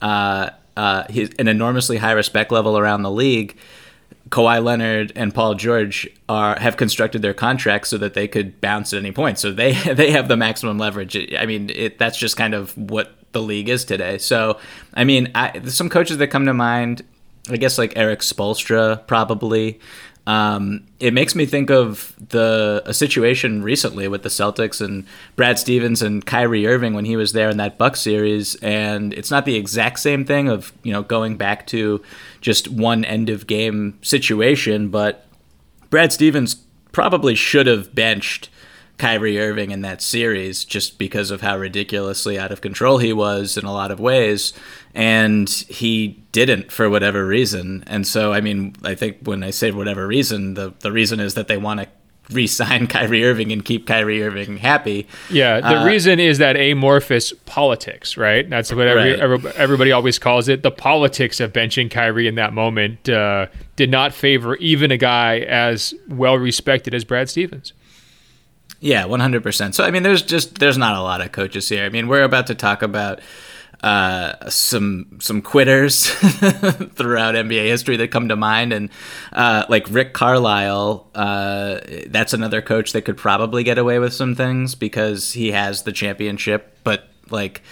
uh, 0.00 0.50
uh, 0.76 1.04
he's 1.10 1.30
an 1.38 1.48
enormously 1.48 1.98
high 1.98 2.12
respect 2.12 2.50
level 2.50 2.78
around 2.78 3.02
the 3.02 3.10
league. 3.10 3.56
Kawhi 4.30 4.62
Leonard 4.62 5.12
and 5.16 5.34
Paul 5.34 5.54
George 5.54 6.08
are 6.28 6.58
have 6.58 6.76
constructed 6.76 7.22
their 7.22 7.34
contracts 7.34 7.88
so 7.88 7.98
that 7.98 8.14
they 8.14 8.28
could 8.28 8.60
bounce 8.60 8.92
at 8.92 8.98
any 8.98 9.12
point. 9.12 9.38
So 9.38 9.52
they 9.52 9.72
they 9.94 10.12
have 10.12 10.28
the 10.28 10.36
maximum 10.36 10.78
leverage. 10.78 11.16
I 11.34 11.44
mean, 11.44 11.70
it, 11.70 11.98
that's 11.98 12.16
just 12.16 12.36
kind 12.36 12.54
of 12.54 12.76
what 12.76 13.17
the 13.32 13.42
league 13.42 13.68
is 13.68 13.84
today. 13.84 14.18
So 14.18 14.58
I 14.94 15.04
mean, 15.04 15.30
I, 15.34 15.60
some 15.66 15.88
coaches 15.88 16.18
that 16.18 16.28
come 16.28 16.46
to 16.46 16.54
mind. 16.54 17.02
I 17.50 17.56
guess 17.56 17.78
like 17.78 17.96
Erik 17.96 18.20
Spoelstra 18.20 19.06
probably. 19.06 19.80
Um, 20.28 20.84
it 21.00 21.14
makes 21.14 21.34
me 21.34 21.46
think 21.46 21.70
of 21.70 22.14
the 22.28 22.82
a 22.84 22.92
situation 22.92 23.62
recently 23.62 24.08
with 24.08 24.22
the 24.22 24.28
Celtics 24.28 24.84
and 24.84 25.06
Brad 25.36 25.58
Stevens 25.58 26.02
and 26.02 26.24
Kyrie 26.26 26.66
Irving 26.66 26.92
when 26.92 27.06
he 27.06 27.16
was 27.16 27.32
there 27.32 27.48
in 27.48 27.56
that 27.56 27.78
Buck 27.78 27.96
series, 27.96 28.54
and 28.56 29.14
it's 29.14 29.30
not 29.30 29.46
the 29.46 29.56
exact 29.56 30.00
same 30.00 30.26
thing 30.26 30.48
of 30.48 30.70
you 30.82 30.92
know 30.92 31.02
going 31.02 31.38
back 31.38 31.66
to 31.68 32.02
just 32.42 32.68
one 32.68 33.06
end 33.06 33.30
of 33.30 33.46
game 33.46 33.98
situation, 34.02 34.90
but 34.90 35.24
Brad 35.88 36.12
Stevens 36.12 36.56
probably 36.92 37.34
should 37.34 37.66
have 37.66 37.94
benched 37.94 38.50
Kyrie 38.98 39.38
Irving 39.38 39.70
in 39.70 39.82
that 39.82 40.02
series 40.02 40.64
just 40.64 40.98
because 40.98 41.30
of 41.30 41.40
how 41.40 41.56
ridiculously 41.56 42.38
out 42.38 42.50
of 42.50 42.60
control 42.60 42.98
he 42.98 43.12
was 43.12 43.56
in 43.56 43.64
a 43.64 43.72
lot 43.72 43.90
of 43.90 44.00
ways. 44.00 44.52
And 44.94 45.48
he 45.48 46.22
didn't 46.32 46.72
for 46.72 46.90
whatever 46.90 47.26
reason. 47.26 47.84
And 47.86 48.06
so, 48.06 48.32
I 48.32 48.40
mean, 48.40 48.74
I 48.84 48.94
think 48.94 49.18
when 49.22 49.44
I 49.44 49.50
say 49.50 49.70
whatever 49.70 50.06
reason, 50.06 50.54
the, 50.54 50.74
the 50.80 50.90
reason 50.90 51.20
is 51.20 51.34
that 51.34 51.46
they 51.46 51.56
want 51.56 51.80
to 51.80 51.88
re-sign 52.30 52.86
Kyrie 52.88 53.24
Irving 53.24 53.52
and 53.52 53.64
keep 53.64 53.86
Kyrie 53.86 54.22
Irving 54.22 54.56
happy. 54.56 55.06
Yeah, 55.30 55.60
the 55.60 55.80
uh, 55.80 55.84
reason 55.84 56.18
is 56.18 56.38
that 56.38 56.56
amorphous 56.56 57.32
politics, 57.46 58.16
right? 58.16 58.48
That's 58.48 58.72
what 58.72 58.86
every, 58.86 59.20
right. 59.20 59.56
everybody 59.56 59.92
always 59.92 60.18
calls 60.18 60.48
it. 60.48 60.62
The 60.62 60.70
politics 60.70 61.40
of 61.40 61.52
benching 61.52 61.90
Kyrie 61.90 62.26
in 62.26 62.34
that 62.34 62.52
moment 62.52 63.08
uh, 63.08 63.46
did 63.76 63.90
not 63.90 64.12
favor 64.12 64.56
even 64.56 64.90
a 64.90 64.96
guy 64.96 65.40
as 65.40 65.94
well 66.08 66.36
respected 66.36 66.94
as 66.94 67.04
Brad 67.04 67.28
Stevens. 67.28 67.72
Yeah, 68.80 69.06
one 69.06 69.20
hundred 69.20 69.42
percent. 69.42 69.74
So 69.74 69.84
I 69.84 69.90
mean, 69.90 70.02
there's 70.02 70.22
just 70.22 70.58
there's 70.58 70.78
not 70.78 70.96
a 70.96 71.00
lot 71.00 71.20
of 71.20 71.32
coaches 71.32 71.68
here. 71.68 71.84
I 71.84 71.88
mean, 71.88 72.08
we're 72.08 72.22
about 72.22 72.46
to 72.46 72.54
talk 72.54 72.82
about 72.82 73.20
uh, 73.82 74.48
some 74.50 75.18
some 75.20 75.42
quitters 75.42 76.06
throughout 76.94 77.34
NBA 77.34 77.66
history 77.66 77.96
that 77.96 78.10
come 78.10 78.28
to 78.28 78.36
mind, 78.36 78.72
and 78.72 78.90
uh, 79.32 79.64
like 79.68 79.86
Rick 79.90 80.14
Carlisle, 80.14 81.08
uh, 81.14 81.80
that's 82.06 82.32
another 82.32 82.62
coach 82.62 82.92
that 82.92 83.02
could 83.02 83.16
probably 83.16 83.64
get 83.64 83.78
away 83.78 83.98
with 83.98 84.12
some 84.12 84.34
things 84.34 84.74
because 84.74 85.32
he 85.32 85.52
has 85.52 85.82
the 85.82 85.92
championship, 85.92 86.78
but 86.84 87.08
like 87.30 87.62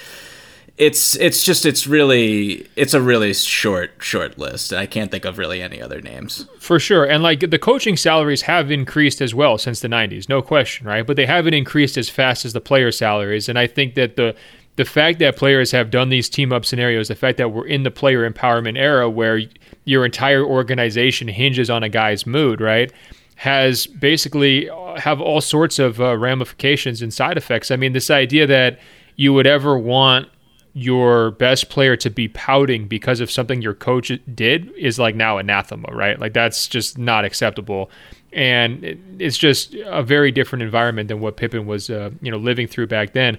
it's 0.79 1.17
it's 1.17 1.43
just 1.43 1.65
it's 1.65 1.87
really 1.87 2.69
it's 2.77 2.93
a 2.93 3.01
really 3.01 3.33
short 3.33 3.93
short 3.99 4.39
list. 4.39 4.73
I 4.73 4.87
can't 4.87 5.11
think 5.11 5.25
of 5.25 5.39
really 5.39 5.63
any 5.63 5.81
other 5.81 6.03
names. 6.03 6.47
For 6.59 6.79
sure. 6.79 7.05
And 7.05 7.23
like 7.23 7.51
the 7.51 7.59
coaching 7.59 7.97
salaries 7.97 8.43
have 8.43 8.71
increased 8.71 9.21
as 9.23 9.35
well 9.35 9.57
since 9.57 9.81
the 9.81 9.89
90s, 9.89 10.29
no 10.29 10.43
question, 10.43 10.87
right? 10.87 11.07
But 11.07 11.17
they 11.17 11.27
haven't 11.27 11.55
increased 11.55 11.97
as 11.97 12.11
fast 12.11 12.45
as 12.45 12.53
the 12.53 12.61
player 12.61 12.93
salaries 12.93 13.49
and 13.49 13.59
I 13.59 13.67
think 13.67 13.95
that 13.95 14.17
the 14.17 14.35
the 14.77 14.85
fact 14.85 15.19
that 15.21 15.37
players 15.37 15.71
have 15.71 15.91
done 15.91 16.11
these 16.11 16.29
team 16.29 16.53
up 16.53 16.67
scenarios, 16.67 17.09
the 17.09 17.15
fact 17.15 17.39
that 17.39 17.51
we're 17.51 17.67
in 17.67 17.83
the 17.83 17.91
player 17.91 18.31
empowerment 18.31 18.79
era 18.79 19.09
where 19.09 19.41
your 19.87 20.05
entire 20.05 20.45
organization 20.45 21.29
hinges 21.29 21.71
on 21.71 21.83
a 21.83 21.89
guy's 21.89 22.27
mood, 22.27 22.61
right? 22.61 22.93
Has 23.37 23.87
basically 23.87 24.69
uh, 24.69 25.01
have 25.01 25.23
all 25.23 25.41
sorts 25.41 25.79
of 25.79 25.99
uh, 25.99 26.19
ramifications 26.19 27.01
and 27.01 27.13
side 27.13 27.39
effects. 27.39 27.71
I 27.71 27.77
mean, 27.77 27.95
this 27.95 28.11
idea 28.11 28.47
that 28.47 28.79
you 29.17 29.33
would 29.33 29.47
ever 29.47 29.79
want 29.79 30.29
your 30.77 31.31
best 31.31 31.71
player 31.71 31.97
to 31.97 32.11
be 32.11 32.29
pouting 32.29 32.87
because 32.87 33.21
of 33.21 33.31
something 33.31 33.63
your 33.63 33.73
coach 33.73 34.13
did 34.35 34.71
is 34.77 34.99
like 34.99 35.15
now 35.15 35.39
anathema, 35.39 35.89
right? 35.91 36.21
Like 36.21 36.35
that's 36.35 36.69
just 36.69 36.99
not 36.99 37.25
acceptable. 37.25 37.91
And 38.31 39.17
it's 39.19 39.39
just 39.39 39.75
a 39.87 40.03
very 40.03 40.31
different 40.31 40.63
environment 40.63 41.09
than 41.09 41.21
what 41.21 41.39
Pippen 41.39 41.65
was, 41.65 41.89
uh, 41.89 42.11
you 42.21 42.31
know, 42.31 42.37
living 42.37 42.67
through 42.67 42.89
back 42.89 43.15
then. 43.15 43.39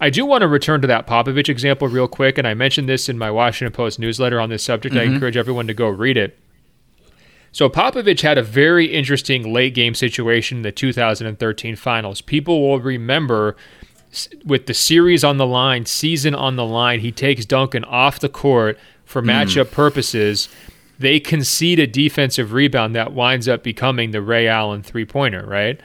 I 0.00 0.08
do 0.08 0.24
want 0.24 0.40
to 0.40 0.48
return 0.48 0.80
to 0.80 0.86
that 0.86 1.06
Popovich 1.06 1.50
example 1.50 1.88
real 1.88 2.08
quick, 2.08 2.38
and 2.38 2.48
I 2.48 2.54
mentioned 2.54 2.88
this 2.88 3.10
in 3.10 3.18
my 3.18 3.30
Washington 3.30 3.74
Post 3.74 3.98
newsletter 3.98 4.40
on 4.40 4.48
this 4.48 4.62
subject. 4.62 4.94
Mm-hmm. 4.94 5.10
I 5.10 5.12
encourage 5.12 5.36
everyone 5.36 5.66
to 5.66 5.74
go 5.74 5.88
read 5.90 6.16
it. 6.16 6.38
So 7.52 7.68
Popovich 7.68 8.22
had 8.22 8.38
a 8.38 8.42
very 8.42 8.86
interesting 8.86 9.52
late 9.52 9.74
game 9.74 9.94
situation 9.94 10.58
in 10.58 10.62
the 10.62 10.72
2013 10.72 11.76
finals. 11.76 12.22
People 12.22 12.62
will 12.62 12.80
remember 12.80 13.56
with 14.44 14.66
the 14.66 14.74
series 14.74 15.24
on 15.24 15.36
the 15.36 15.46
line, 15.46 15.86
season 15.86 16.34
on 16.34 16.56
the 16.56 16.64
line, 16.64 17.00
he 17.00 17.12
takes 17.12 17.44
Duncan 17.44 17.84
off 17.84 18.20
the 18.20 18.28
court 18.28 18.78
for 19.04 19.22
hmm. 19.22 19.30
matchup 19.30 19.66
mm. 19.66 19.72
purposes. 19.72 20.48
They 20.98 21.20
concede 21.20 21.78
a 21.78 21.86
defensive 21.86 22.52
rebound 22.52 22.94
that 22.96 23.12
winds 23.12 23.48
up 23.48 23.62
becoming 23.62 24.10
the 24.10 24.20
Ray 24.20 24.48
Allen 24.48 24.82
three 24.82 25.04
pointer, 25.04 25.46
right? 25.46 25.80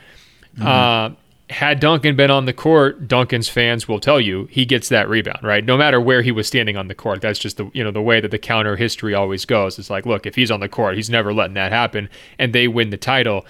Mm. 0.57 0.65
Uh, 0.65 1.15
had 1.49 1.79
Duncan 1.79 2.15
been 2.15 2.31
on 2.31 2.45
the 2.45 2.53
court, 2.53 3.07
Duncan's 3.07 3.47
fans 3.47 3.87
will 3.87 3.99
tell 3.99 4.19
you 4.19 4.47
he 4.49 4.65
gets 4.65 4.89
that 4.89 5.07
rebound, 5.07 5.43
right? 5.43 5.63
No 5.63 5.77
matter 5.77 6.01
where 6.01 6.21
he 6.21 6.31
was 6.31 6.47
standing 6.47 6.77
on 6.77 6.87
the 6.87 6.95
court. 6.95 7.21
That's 7.21 7.37
just 7.37 7.57
the 7.57 7.69
you 7.73 7.83
know 7.83 7.91
the 7.91 8.01
way 8.01 8.19
that 8.19 8.31
the 8.31 8.39
counter 8.39 8.75
history 8.75 9.13
always 9.13 9.45
goes. 9.45 9.77
It's 9.77 9.89
like, 9.89 10.05
look, 10.05 10.25
if 10.25 10.35
he's 10.35 10.49
on 10.49 10.61
the 10.61 10.69
court, 10.69 10.95
he's 10.95 11.09
never 11.09 11.33
letting 11.33 11.53
that 11.53 11.71
happen, 11.71 12.09
and 12.39 12.53
they 12.53 12.67
win 12.67 12.89
the 12.89 12.97
title. 12.97 13.45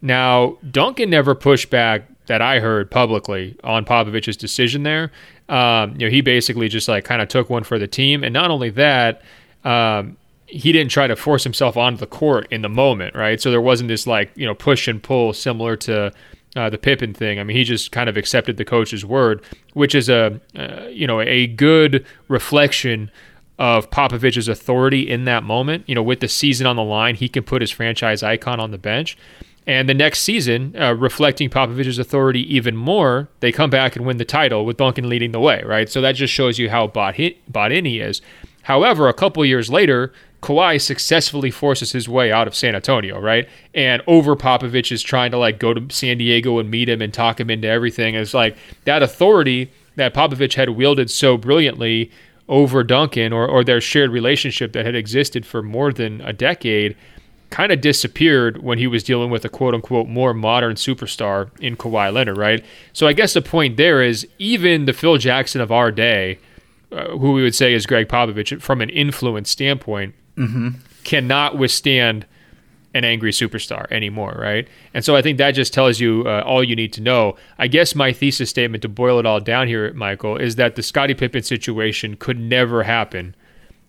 Now, 0.00 0.58
Duncan 0.68 1.10
never 1.10 1.34
pushed 1.34 1.70
back 1.70 2.08
that 2.32 2.40
I 2.40 2.60
heard 2.60 2.90
publicly 2.90 3.54
on 3.62 3.84
Popovich's 3.84 4.38
decision 4.38 4.84
there. 4.84 5.12
Um, 5.50 5.92
you 5.92 6.06
know, 6.06 6.10
he 6.10 6.22
basically 6.22 6.66
just 6.70 6.88
like 6.88 7.04
kind 7.04 7.20
of 7.20 7.28
took 7.28 7.50
one 7.50 7.62
for 7.62 7.78
the 7.78 7.86
team, 7.86 8.24
and 8.24 8.32
not 8.32 8.50
only 8.50 8.70
that, 8.70 9.20
um, 9.64 10.16
he 10.46 10.72
didn't 10.72 10.90
try 10.90 11.06
to 11.06 11.14
force 11.14 11.44
himself 11.44 11.76
onto 11.76 11.98
the 11.98 12.06
court 12.06 12.48
in 12.50 12.62
the 12.62 12.70
moment, 12.70 13.14
right? 13.14 13.38
So 13.38 13.50
there 13.50 13.60
wasn't 13.60 13.88
this 13.88 14.06
like 14.06 14.30
you 14.34 14.46
know 14.46 14.54
push 14.54 14.88
and 14.88 15.02
pull 15.02 15.34
similar 15.34 15.76
to 15.76 16.10
uh, 16.56 16.70
the 16.70 16.78
Pippen 16.78 17.12
thing. 17.12 17.38
I 17.38 17.44
mean, 17.44 17.54
he 17.54 17.64
just 17.64 17.92
kind 17.92 18.08
of 18.08 18.16
accepted 18.16 18.56
the 18.56 18.64
coach's 18.64 19.04
word, 19.04 19.44
which 19.74 19.94
is 19.94 20.08
a 20.08 20.40
uh, 20.56 20.86
you 20.86 21.06
know 21.06 21.20
a 21.20 21.48
good 21.48 22.06
reflection 22.28 23.10
of 23.58 23.90
Popovich's 23.90 24.48
authority 24.48 25.06
in 25.06 25.26
that 25.26 25.42
moment. 25.42 25.86
You 25.86 25.94
know, 25.94 26.02
with 26.02 26.20
the 26.20 26.28
season 26.28 26.66
on 26.66 26.76
the 26.76 26.82
line, 26.82 27.14
he 27.14 27.28
can 27.28 27.42
put 27.42 27.60
his 27.60 27.70
franchise 27.70 28.22
icon 28.22 28.58
on 28.58 28.70
the 28.70 28.78
bench. 28.78 29.18
And 29.66 29.88
the 29.88 29.94
next 29.94 30.22
season, 30.22 30.74
uh, 30.76 30.94
reflecting 30.94 31.48
Popovich's 31.48 31.98
authority 31.98 32.54
even 32.54 32.76
more, 32.76 33.28
they 33.40 33.52
come 33.52 33.70
back 33.70 33.94
and 33.94 34.04
win 34.04 34.16
the 34.16 34.24
title 34.24 34.66
with 34.66 34.76
Duncan 34.76 35.08
leading 35.08 35.32
the 35.32 35.40
way, 35.40 35.62
right? 35.64 35.88
So 35.88 36.00
that 36.00 36.12
just 36.12 36.32
shows 36.32 36.58
you 36.58 36.68
how 36.68 36.88
bought, 36.88 37.16
bought 37.48 37.70
in 37.70 37.84
he 37.84 38.00
is. 38.00 38.20
However, 38.62 39.08
a 39.08 39.14
couple 39.14 39.44
years 39.44 39.70
later, 39.70 40.12
Kawhi 40.42 40.80
successfully 40.80 41.52
forces 41.52 41.92
his 41.92 42.08
way 42.08 42.32
out 42.32 42.48
of 42.48 42.54
San 42.54 42.74
Antonio, 42.74 43.20
right? 43.20 43.48
And 43.74 44.02
over 44.08 44.34
Popovich 44.34 44.90
is 44.90 45.02
trying 45.02 45.30
to 45.30 45.38
like 45.38 45.60
go 45.60 45.72
to 45.72 45.94
San 45.94 46.18
Diego 46.18 46.58
and 46.58 46.68
meet 46.68 46.88
him 46.88 47.00
and 47.00 47.14
talk 47.14 47.38
him 47.38 47.48
into 47.48 47.68
everything. 47.68 48.16
It's 48.16 48.34
like 48.34 48.56
that 48.84 49.02
authority 49.02 49.70
that 49.94 50.14
Popovich 50.14 50.54
had 50.54 50.70
wielded 50.70 51.10
so 51.10 51.36
brilliantly 51.36 52.10
over 52.48 52.82
Duncan 52.82 53.32
or, 53.32 53.46
or 53.46 53.62
their 53.62 53.80
shared 53.80 54.10
relationship 54.10 54.72
that 54.72 54.84
had 54.84 54.96
existed 54.96 55.46
for 55.46 55.62
more 55.62 55.92
than 55.92 56.20
a 56.22 56.32
decade 56.32 56.96
kind 57.52 57.70
of 57.70 57.82
disappeared 57.82 58.62
when 58.62 58.78
he 58.78 58.86
was 58.86 59.04
dealing 59.04 59.30
with 59.30 59.44
a 59.44 59.48
quote 59.48 59.74
unquote 59.74 60.08
more 60.08 60.32
modern 60.34 60.74
superstar 60.74 61.50
in 61.60 61.76
Kawhi 61.76 62.12
Leonard, 62.12 62.38
right? 62.38 62.64
So 62.94 63.06
I 63.06 63.12
guess 63.12 63.34
the 63.34 63.42
point 63.42 63.76
there 63.76 64.02
is 64.02 64.26
even 64.38 64.86
the 64.86 64.94
Phil 64.94 65.18
Jackson 65.18 65.60
of 65.60 65.70
our 65.70 65.92
day, 65.92 66.38
uh, 66.90 67.10
who 67.10 67.32
we 67.32 67.42
would 67.42 67.54
say 67.54 67.74
is 67.74 67.86
Gregg 67.86 68.08
Popovich 68.08 68.60
from 68.60 68.80
an 68.80 68.88
influence 68.88 69.50
standpoint, 69.50 70.14
mm-hmm. 70.36 70.70
cannot 71.04 71.58
withstand 71.58 72.26
an 72.94 73.04
angry 73.04 73.32
superstar 73.32 73.90
anymore, 73.90 74.34
right? 74.38 74.66
And 74.94 75.04
so 75.04 75.14
I 75.14 75.22
think 75.22 75.36
that 75.38 75.52
just 75.52 75.74
tells 75.74 76.00
you 76.00 76.24
uh, 76.26 76.42
all 76.46 76.64
you 76.64 76.74
need 76.74 76.92
to 76.94 77.02
know. 77.02 77.36
I 77.58 77.66
guess 77.66 77.94
my 77.94 78.12
thesis 78.14 78.48
statement 78.48 78.82
to 78.82 78.88
boil 78.88 79.18
it 79.18 79.26
all 79.26 79.40
down 79.40 79.68
here, 79.68 79.92
Michael, 79.92 80.38
is 80.38 80.56
that 80.56 80.76
the 80.76 80.82
Scottie 80.82 81.14
Pippen 81.14 81.42
situation 81.42 82.16
could 82.16 82.38
never 82.38 82.82
happen 82.82 83.34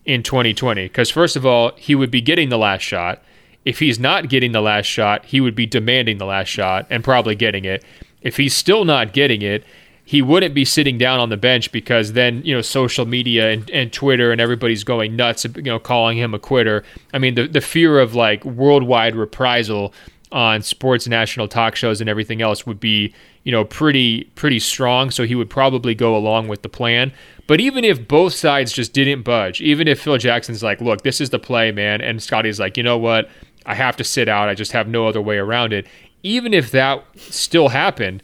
in 0.04 0.22
2020 0.22 0.84
because 0.84 1.10
first 1.10 1.34
of 1.34 1.46
all, 1.46 1.72
he 1.76 1.94
would 1.94 2.10
be 2.10 2.20
getting 2.20 2.50
the 2.50 2.58
last 2.58 2.82
shot 2.82 3.22
if 3.64 3.78
he's 3.78 3.98
not 3.98 4.28
getting 4.28 4.52
the 4.52 4.60
last 4.60 4.86
shot, 4.86 5.24
he 5.24 5.40
would 5.40 5.54
be 5.54 5.66
demanding 5.66 6.18
the 6.18 6.26
last 6.26 6.48
shot 6.48 6.86
and 6.90 7.02
probably 7.02 7.34
getting 7.34 7.64
it. 7.64 7.84
If 8.22 8.36
he's 8.36 8.54
still 8.54 8.84
not 8.84 9.12
getting 9.12 9.42
it, 9.42 9.64
he 10.04 10.20
wouldn't 10.20 10.54
be 10.54 10.64
sitting 10.64 10.98
down 10.98 11.18
on 11.18 11.30
the 11.30 11.36
bench 11.36 11.72
because 11.72 12.12
then 12.12 12.42
you 12.44 12.54
know 12.54 12.60
social 12.60 13.06
media 13.06 13.50
and, 13.50 13.68
and 13.70 13.92
Twitter 13.92 14.32
and 14.32 14.40
everybody's 14.40 14.84
going 14.84 15.16
nuts, 15.16 15.46
you 15.56 15.62
know, 15.62 15.78
calling 15.78 16.18
him 16.18 16.34
a 16.34 16.38
quitter. 16.38 16.84
I 17.12 17.18
mean, 17.18 17.34
the 17.34 17.46
the 17.46 17.60
fear 17.60 17.98
of 17.98 18.14
like 18.14 18.44
worldwide 18.44 19.16
reprisal 19.16 19.94
on 20.30 20.60
sports 20.62 21.06
national 21.06 21.46
talk 21.46 21.76
shows 21.76 22.00
and 22.00 22.10
everything 22.10 22.42
else 22.42 22.66
would 22.66 22.80
be, 22.80 23.14
you 23.44 23.52
know, 23.52 23.64
pretty 23.64 24.24
pretty 24.34 24.58
strong. 24.58 25.10
So 25.10 25.24
he 25.24 25.34
would 25.34 25.48
probably 25.48 25.94
go 25.94 26.14
along 26.14 26.48
with 26.48 26.62
the 26.62 26.68
plan. 26.68 27.12
But 27.46 27.60
even 27.60 27.84
if 27.84 28.06
both 28.06 28.34
sides 28.34 28.72
just 28.72 28.92
didn't 28.92 29.22
budge, 29.22 29.60
even 29.60 29.86
if 29.86 30.00
Phil 30.00 30.18
Jackson's 30.18 30.62
like, 30.62 30.80
look, 30.80 31.02
this 31.02 31.20
is 31.20 31.30
the 31.30 31.38
play, 31.38 31.72
man, 31.72 32.00
and 32.00 32.22
Scottie's 32.22 32.58
like, 32.58 32.76
you 32.76 32.82
know 32.82 32.98
what, 32.98 33.28
I 33.66 33.74
have 33.74 33.96
to 33.96 34.04
sit 34.04 34.28
out. 34.28 34.48
I 34.48 34.54
just 34.54 34.72
have 34.72 34.88
no 34.88 35.06
other 35.06 35.20
way 35.20 35.38
around 35.38 35.72
it. 35.72 35.86
Even 36.22 36.54
if 36.54 36.70
that 36.70 37.04
still 37.16 37.68
happened, 37.68 38.22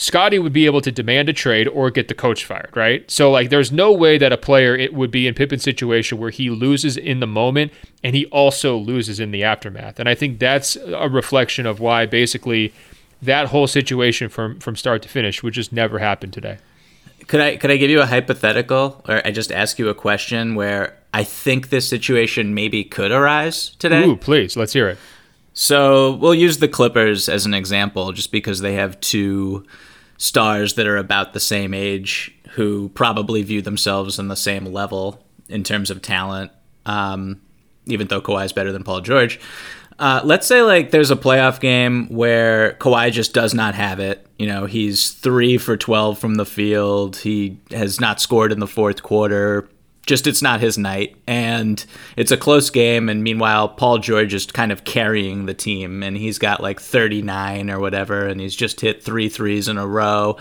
Scottie 0.00 0.38
would 0.38 0.54
be 0.54 0.64
able 0.64 0.80
to 0.80 0.90
demand 0.90 1.28
a 1.28 1.32
trade 1.34 1.68
or 1.68 1.90
get 1.90 2.08
the 2.08 2.14
coach 2.14 2.46
fired, 2.46 2.74
right? 2.74 3.08
So 3.10 3.30
like 3.30 3.50
there's 3.50 3.70
no 3.70 3.92
way 3.92 4.16
that 4.16 4.32
a 4.32 4.38
player 4.38 4.74
it 4.74 4.94
would 4.94 5.10
be 5.10 5.26
in 5.26 5.34
Pippen's 5.34 5.62
situation 5.62 6.16
where 6.16 6.30
he 6.30 6.48
loses 6.48 6.96
in 6.96 7.20
the 7.20 7.26
moment 7.26 7.70
and 8.02 8.16
he 8.16 8.24
also 8.26 8.78
loses 8.78 9.20
in 9.20 9.30
the 9.30 9.44
aftermath. 9.44 10.00
And 10.00 10.08
I 10.08 10.14
think 10.14 10.38
that's 10.38 10.76
a 10.76 11.08
reflection 11.10 11.66
of 11.66 11.80
why 11.80 12.06
basically 12.06 12.72
that 13.20 13.48
whole 13.48 13.66
situation 13.66 14.30
from 14.30 14.58
from 14.58 14.74
start 14.74 15.02
to 15.02 15.08
finish 15.10 15.42
would 15.42 15.52
just 15.52 15.70
never 15.70 15.98
happen 15.98 16.30
today. 16.30 16.56
Could 17.26 17.40
I 17.40 17.56
could 17.56 17.70
I 17.70 17.76
give 17.76 17.90
you 17.90 18.00
a 18.00 18.06
hypothetical 18.06 19.04
or 19.06 19.20
I 19.26 19.30
just 19.30 19.52
ask 19.52 19.78
you 19.78 19.90
a 19.90 19.94
question 19.94 20.54
where 20.54 20.96
I 21.12 21.24
think 21.24 21.70
this 21.70 21.88
situation 21.88 22.54
maybe 22.54 22.84
could 22.84 23.10
arise 23.10 23.70
today? 23.70 24.04
Ooh, 24.04 24.16
please, 24.16 24.56
let's 24.56 24.72
hear 24.72 24.88
it. 24.88 24.98
So 25.52 26.12
we'll 26.14 26.34
use 26.34 26.58
the 26.58 26.68
Clippers 26.68 27.28
as 27.28 27.46
an 27.46 27.54
example, 27.54 28.12
just 28.12 28.30
because 28.30 28.60
they 28.60 28.74
have 28.74 29.00
two 29.00 29.66
stars 30.16 30.74
that 30.74 30.86
are 30.86 30.96
about 30.96 31.32
the 31.32 31.40
same 31.40 31.74
age 31.74 32.34
who 32.50 32.88
probably 32.90 33.42
view 33.42 33.62
themselves 33.62 34.18
on 34.18 34.28
the 34.28 34.36
same 34.36 34.66
level 34.66 35.24
in 35.48 35.64
terms 35.64 35.90
of 35.90 36.02
talent, 36.02 36.52
um, 36.86 37.40
even 37.86 38.06
though 38.06 38.20
Kawhi 38.20 38.44
is 38.44 38.52
better 38.52 38.70
than 38.70 38.84
Paul 38.84 39.00
George. 39.00 39.40
Uh, 39.98 40.20
let's 40.24 40.46
say 40.46 40.62
like 40.62 40.92
there's 40.92 41.10
a 41.10 41.16
playoff 41.16 41.60
game 41.60 42.08
where 42.08 42.72
Kawhi 42.74 43.12
just 43.12 43.34
does 43.34 43.52
not 43.52 43.74
have 43.74 44.00
it. 44.00 44.26
You 44.38 44.46
know, 44.46 44.64
he's 44.64 45.10
three 45.10 45.58
for 45.58 45.76
12 45.76 46.18
from 46.18 46.36
the 46.36 46.46
field. 46.46 47.18
He 47.18 47.58
has 47.70 48.00
not 48.00 48.20
scored 48.20 48.52
in 48.52 48.60
the 48.60 48.66
fourth 48.66 49.02
quarter 49.02 49.68
just 50.10 50.26
it's 50.26 50.42
not 50.42 50.60
his 50.60 50.76
night. 50.76 51.16
And 51.26 51.82
it's 52.16 52.32
a 52.32 52.36
close 52.36 52.68
game. 52.68 53.08
And 53.08 53.22
meanwhile 53.22 53.68
Paul 53.68 53.98
George 53.98 54.34
is 54.34 54.44
kind 54.44 54.72
of 54.72 54.84
carrying 54.84 55.46
the 55.46 55.54
team. 55.54 56.02
And 56.02 56.16
he's 56.16 56.36
got 56.36 56.60
like 56.60 56.80
39 56.80 57.70
or 57.70 57.78
whatever. 57.78 58.26
And 58.26 58.40
he's 58.40 58.56
just 58.56 58.80
hit 58.80 59.02
three 59.02 59.28
threes 59.28 59.68
in 59.68 59.78
a 59.78 59.86
row. 59.86 60.36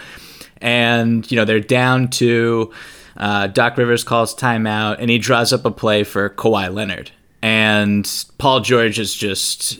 And 0.59 1.29
you 1.31 1.37
know 1.37 1.45
they're 1.45 1.61
down 1.61 2.09
to 2.09 2.73
uh, 3.15 3.47
Doc 3.47 3.77
Rivers 3.77 4.03
calls 4.03 4.35
timeout. 4.35 4.97
And 4.99 5.09
he 5.09 5.19
draws 5.19 5.53
up 5.53 5.63
a 5.63 5.71
play 5.71 6.03
for 6.03 6.29
Kawhi 6.31 6.73
Leonard. 6.73 7.11
And 7.41 8.11
Paul 8.39 8.61
George 8.61 8.99
is 8.99 9.13
just 9.13 9.79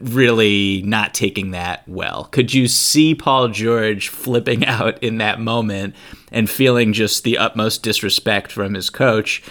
really 0.00 0.82
not 0.82 1.14
taking 1.14 1.52
that 1.52 1.86
well. 1.88 2.24
Could 2.24 2.52
you 2.52 2.66
see 2.68 3.14
Paul 3.14 3.48
George 3.48 4.08
flipping 4.08 4.66
out 4.66 5.02
in 5.02 5.18
that 5.18 5.40
moment 5.40 5.94
and 6.32 6.48
feeling 6.48 6.92
just 6.92 7.24
the 7.24 7.38
utmost 7.38 7.82
disrespect 7.82 8.50
from 8.50 8.74
his 8.74 8.90
coach 8.90 9.42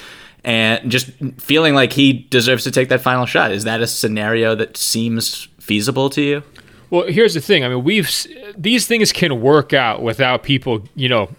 and 0.44 0.92
just 0.92 1.12
feeling 1.38 1.74
like 1.74 1.94
he 1.94 2.14
deserves 2.14 2.64
to 2.66 2.72
take 2.72 2.90
that 2.90 3.02
final 3.02 3.26
shot? 3.26 3.52
Is 3.52 3.64
that 3.64 3.82
a 3.82 3.88
scenario 3.88 4.56
that 4.56 4.76
seems 4.76 5.48
feasible 5.60 6.10
to 6.12 6.22
you? 6.22 6.44
Well, 6.90 7.08
here's 7.08 7.34
the 7.34 7.42
thing. 7.42 7.64
I 7.64 7.70
mean, 7.70 7.84
we've 7.84 8.10
these 8.56 8.86
things 8.86 9.12
can 9.12 9.42
work 9.42 9.74
out 9.74 10.04
without 10.04 10.44
people, 10.44 10.88
you 10.96 11.10
know, 11.10 11.30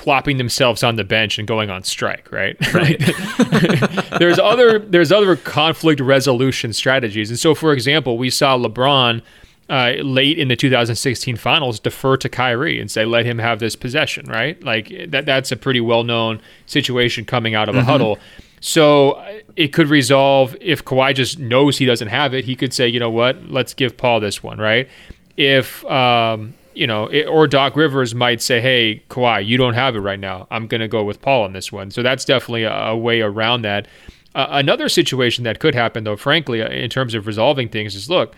plopping 0.00 0.38
themselves 0.38 0.82
on 0.82 0.96
the 0.96 1.04
bench 1.04 1.38
and 1.38 1.46
going 1.46 1.68
on 1.68 1.82
strike, 1.82 2.32
right? 2.32 2.56
Right. 2.72 2.98
there's 4.18 4.38
other 4.38 4.78
there's 4.78 5.10
other 5.12 5.34
conflict 5.36 6.00
resolution 6.00 6.72
strategies, 6.72 7.30
and 7.30 7.38
so 7.38 7.54
for 7.54 7.72
example, 7.72 8.16
we 8.16 8.30
saw 8.30 8.56
LeBron. 8.56 9.22
Uh, 9.68 9.92
late 10.02 10.36
in 10.36 10.48
the 10.48 10.56
2016 10.56 11.36
finals, 11.36 11.78
defer 11.78 12.16
to 12.16 12.28
Kyrie 12.28 12.80
and 12.80 12.90
say, 12.90 13.04
"Let 13.04 13.24
him 13.24 13.38
have 13.38 13.60
this 13.60 13.76
possession." 13.76 14.26
Right, 14.26 14.60
like 14.64 14.92
that. 15.10 15.26
That's 15.26 15.52
a 15.52 15.56
pretty 15.56 15.80
well-known 15.80 16.40
situation 16.66 17.24
coming 17.24 17.54
out 17.54 17.68
of 17.68 17.76
a 17.76 17.78
mm-hmm. 17.78 17.88
huddle. 17.88 18.18
So 18.60 19.12
uh, 19.12 19.40
it 19.54 19.68
could 19.68 19.88
resolve 19.88 20.56
if 20.60 20.84
Kawhi 20.84 21.14
just 21.14 21.38
knows 21.38 21.78
he 21.78 21.86
doesn't 21.86 22.08
have 22.08 22.34
it. 22.34 22.44
He 22.46 22.56
could 22.56 22.74
say, 22.74 22.88
"You 22.88 22.98
know 22.98 23.10
what? 23.10 23.48
Let's 23.48 23.74
give 23.74 23.96
Paul 23.96 24.18
this 24.18 24.42
one." 24.42 24.58
Right. 24.58 24.88
If 25.36 25.84
um, 25.84 26.54
you 26.74 26.86
know, 26.86 27.06
it, 27.06 27.26
or 27.26 27.46
Doc 27.46 27.76
Rivers 27.76 28.14
might 28.14 28.40
say, 28.42 28.60
"Hey, 28.60 29.02
Kawhi, 29.10 29.44
you 29.44 29.56
don't 29.56 29.74
have 29.74 29.96
it 29.96 30.00
right 30.00 30.20
now. 30.20 30.46
I'm 30.50 30.66
going 30.66 30.80
to 30.80 30.88
go 30.88 31.04
with 31.04 31.20
Paul 31.20 31.44
on 31.44 31.52
this 31.52 31.70
one." 31.72 31.90
So 31.90 32.02
that's 32.02 32.24
definitely 32.24 32.64
a, 32.64 32.72
a 32.72 32.96
way 32.96 33.20
around 33.20 33.62
that. 33.62 33.88
Uh, 34.34 34.46
another 34.50 34.88
situation 34.88 35.44
that 35.44 35.58
could 35.58 35.74
happen, 35.74 36.04
though, 36.04 36.16
frankly, 36.16 36.62
uh, 36.62 36.68
in 36.68 36.88
terms 36.88 37.14
of 37.14 37.26
resolving 37.26 37.68
things, 37.68 37.94
is 37.94 38.08
look, 38.08 38.34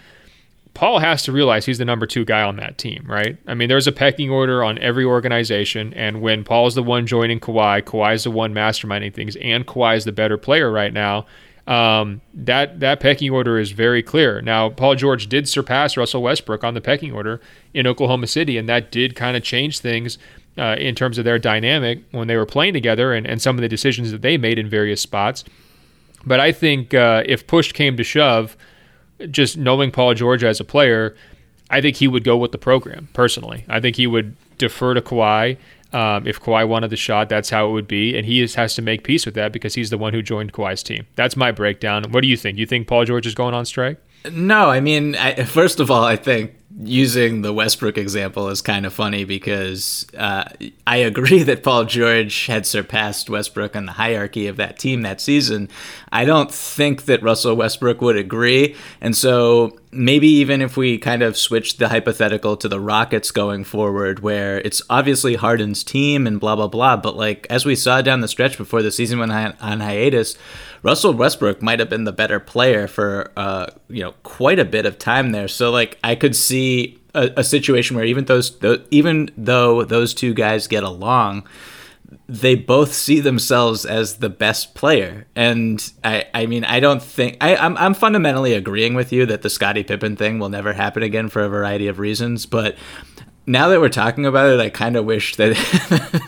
Paul 0.75 1.01
has 1.01 1.23
to 1.25 1.33
realize 1.33 1.67
he's 1.67 1.79
the 1.79 1.85
number 1.85 2.07
two 2.07 2.25
guy 2.25 2.43
on 2.43 2.57
that 2.57 2.79
team, 2.79 3.05
right? 3.07 3.37
I 3.47 3.55
mean, 3.55 3.69
there's 3.69 3.87
a 3.87 3.93
pecking 3.93 4.31
order 4.31 4.65
on 4.65 4.79
every 4.79 5.05
organization, 5.05 5.93
and 5.95 6.23
when 6.23 6.45
Paul's 6.45 6.75
the 6.75 6.83
one 6.83 7.07
joining 7.07 7.41
Kawhi, 7.41 7.83
Kawhi's 7.83 8.25
the 8.25 8.31
one 8.31 8.55
masterminding 8.55 9.13
things, 9.13 9.37
and 9.37 9.67
Kawhi's 9.67 10.05
the 10.05 10.13
better 10.13 10.39
player 10.39 10.71
right 10.71 10.93
now 10.93 11.27
um, 11.67 12.21
that 12.35 12.81
that 12.81 13.01
pecking 13.01 13.31
order 13.31 13.59
is 13.59 13.71
very 13.71 14.03
clear. 14.03 14.41
Now, 14.41 14.69
Paul 14.71 14.97
George 14.97 15.29
did 15.29 15.49
surpass 15.49 15.97
Russell 15.97 16.23
Westbrook 16.23 16.65
on 16.65 16.75
the 16.75 16.81
pecking 16.81 17.13
order 17.13 17.41
in 17.73 17.87
Oklahoma 17.87 18.27
City, 18.27 18.59
and 18.59 18.69
that 18.69 18.91
did 18.91 19.15
kind 19.15 19.37
of 19.37 19.43
change 19.43 19.79
things 19.79 20.19
uh, 20.59 20.77
in 20.79 20.95
terms 20.95 21.19
of 21.19 21.25
their 21.25 21.39
dynamic 21.39 22.03
when 22.11 22.29
they 22.29 22.37
were 22.37 22.47
playing 22.47 22.73
together 22.73 23.13
and, 23.13 23.27
and 23.27 23.41
some 23.41 23.57
of 23.57 23.63
the 23.63 23.69
decisions 23.69 24.11
that 24.11 24.23
they 24.23 24.37
made 24.37 24.59
in 24.59 24.69
various 24.69 25.01
spots. 25.01 25.45
But 26.27 26.41
I 26.41 26.53
think 26.53 26.95
uh, 26.95 27.23
if 27.27 27.47
push 27.47 27.73
came 27.73 27.97
to 27.97 28.05
shove, 28.05 28.57
just 29.31 29.57
knowing 29.57 29.91
Paul 29.91 30.15
George 30.15 30.45
as 30.45 30.61
a 30.61 30.65
player, 30.65 31.17
I 31.71 31.81
think 31.81 31.97
he 31.97 32.09
would 32.09 32.25
go 32.25 32.37
with 32.37 32.53
the 32.53 32.59
program 32.59 33.09
personally. 33.13 33.65
I 33.69 33.81
think 33.81 33.97
he 33.97 34.07
would 34.07 34.37
defer 34.59 34.95
to 34.95 35.01
Kawhi 35.01 35.57
um, 35.95 36.27
if 36.27 36.41
Kawhi 36.41 36.67
wanted 36.67 36.91
the 36.91 36.97
shot, 36.97 37.29
that's 37.29 37.51
how 37.51 37.69
it 37.69 37.73
would 37.73 37.89
be, 37.89 38.17
and 38.17 38.27
he 38.27 38.41
is, 38.43 38.55
has 38.55 38.75
to 38.77 38.83
make 38.83 39.05
peace 39.05 39.27
with 39.27 39.35
that 39.35 39.53
because 39.53 39.75
he's 39.75 39.91
the 39.91 39.99
one 39.99 40.13
who 40.13 40.23
joined 40.23 40.53
Kawhi's 40.53 40.83
team. 40.83 41.07
That's 41.17 41.37
my 41.37 41.53
breakdown. 41.53 42.05
What 42.11 42.23
do 42.23 42.29
you 42.29 42.37
think? 42.37 42.59
You 42.59 42.67
think 42.67 42.87
Paul 42.87 43.05
George 43.05 43.27
is 43.27 43.35
going 43.35 43.55
on 43.55 43.65
strike? 43.65 43.99
No, 44.31 44.71
I 44.71 44.81
mean, 44.81 45.17
I, 45.17 45.45
first 45.45 45.81
of 45.81 45.91
all, 45.91 46.05
I 46.05 46.17
think 46.17 46.55
using 46.81 47.43
the 47.43 47.53
Westbrook 47.53 47.99
example 47.99 48.49
is 48.49 48.63
kind 48.63 48.87
of 48.87 48.93
funny 48.93 49.25
because 49.25 50.07
uh, 50.17 50.45
I 50.87 50.97
agree 50.99 51.43
that 51.43 51.63
Paul 51.63 51.85
George 51.85 52.47
had 52.47 52.67
surpassed 52.67 53.29
Westbrook 53.29 53.77
on 53.77 53.87
the 53.87 53.93
hierarchy 53.93 54.47
of 54.47 54.57
that 54.57 54.79
team 54.79 55.03
that 55.03 55.21
season. 55.21 55.69
I 56.11 56.25
don't 56.25 56.53
think 56.53 57.05
that 57.05 57.23
Russell 57.23 57.57
Westbrook 57.57 58.01
would 58.01 58.17
agree. 58.17 58.75
And 59.01 59.17
so 59.17 59.79
maybe 59.91 60.29
even 60.29 60.63
if 60.63 60.77
we 60.77 60.99
kind 60.99 61.23
of 61.23 61.37
switch 61.37 61.77
the 61.77 61.89
hypothetical 61.89 62.57
to 62.57 62.69
the 62.69 62.81
Rockets 62.81 63.31
going 63.31 63.65
forward, 63.65 64.21
where 64.21 64.59
it's 64.61 64.83
obviously 64.89 65.35
Harden's 65.35 65.85
team 65.85 66.27
and 66.27 66.41
blah, 66.41 66.57
blah, 66.57 66.69
blah. 66.69 66.97
But 66.97 67.17
like 67.17 67.47
as 67.51 67.65
we 67.65 67.77
saw 67.77 68.03
down 68.03 68.21
the 68.21 68.29
stretch 68.29 68.57
before 68.57 68.83
the 68.83 68.93
season 68.93 69.19
went 69.19 69.33
on 69.33 69.81
hiatus, 69.81 70.37
Russell 70.83 71.15
Westbrook 71.15 71.63
might 71.63 71.79
have 71.79 71.89
been 71.89 72.05
the 72.05 72.13
better 72.13 72.41
player 72.41 72.87
for, 72.89 73.31
uh, 73.37 73.67
you 73.89 74.03
know, 74.03 74.13
quite 74.23 74.59
a 74.59 74.65
bit 74.65 74.87
of 74.87 74.99
time 74.99 75.31
there. 75.33 75.49
So 75.49 75.71
like 75.71 75.99
I 76.03 76.15
could 76.15 76.35
see 76.35 77.01
a, 77.15 77.31
a 77.37 77.45
situation 77.45 77.97
where 77.97 78.05
even 78.05 78.25
those, 78.25 78.59
even 78.91 79.31
though 79.37 79.85
those 79.85 80.13
two 80.13 80.35
guys 80.35 80.67
get 80.67 80.83
along, 80.83 81.47
they 82.29 82.55
both 82.55 82.93
see 82.93 83.21
themselves 83.21 83.87
as 83.87 84.17
the 84.17 84.29
best 84.29 84.75
player. 84.75 85.27
And 85.35 85.93
I, 86.03 86.27
I 86.35 86.47
mean, 86.47 86.65
I 86.65 86.81
don't 86.81 87.03
think 87.03 87.37
I, 87.41 87.57
I'm, 87.57 87.77
I'm 87.77 87.95
fundamentally 87.95 88.55
agreeing 88.55 88.95
with 88.95 89.13
you 89.13 89.25
that 89.27 89.43
the 89.43 89.51
Scottie 89.51 89.85
Pippen 89.85 90.17
thing 90.17 90.39
will 90.39 90.49
never 90.49 90.73
happen 90.73 91.03
again 91.03 91.29
for 91.29 91.43
a 91.43 91.49
variety 91.49 91.89
of 91.89 91.99
reasons. 91.99 92.45
But 92.47 92.77
now 93.47 93.69
that 93.69 93.81
we're 93.81 93.89
talking 93.89 94.25
about 94.25 94.51
it, 94.51 94.61
I 94.61 94.71
kind 94.71 94.97
of 94.97 95.05
wish 95.05 95.37
that 95.37 95.51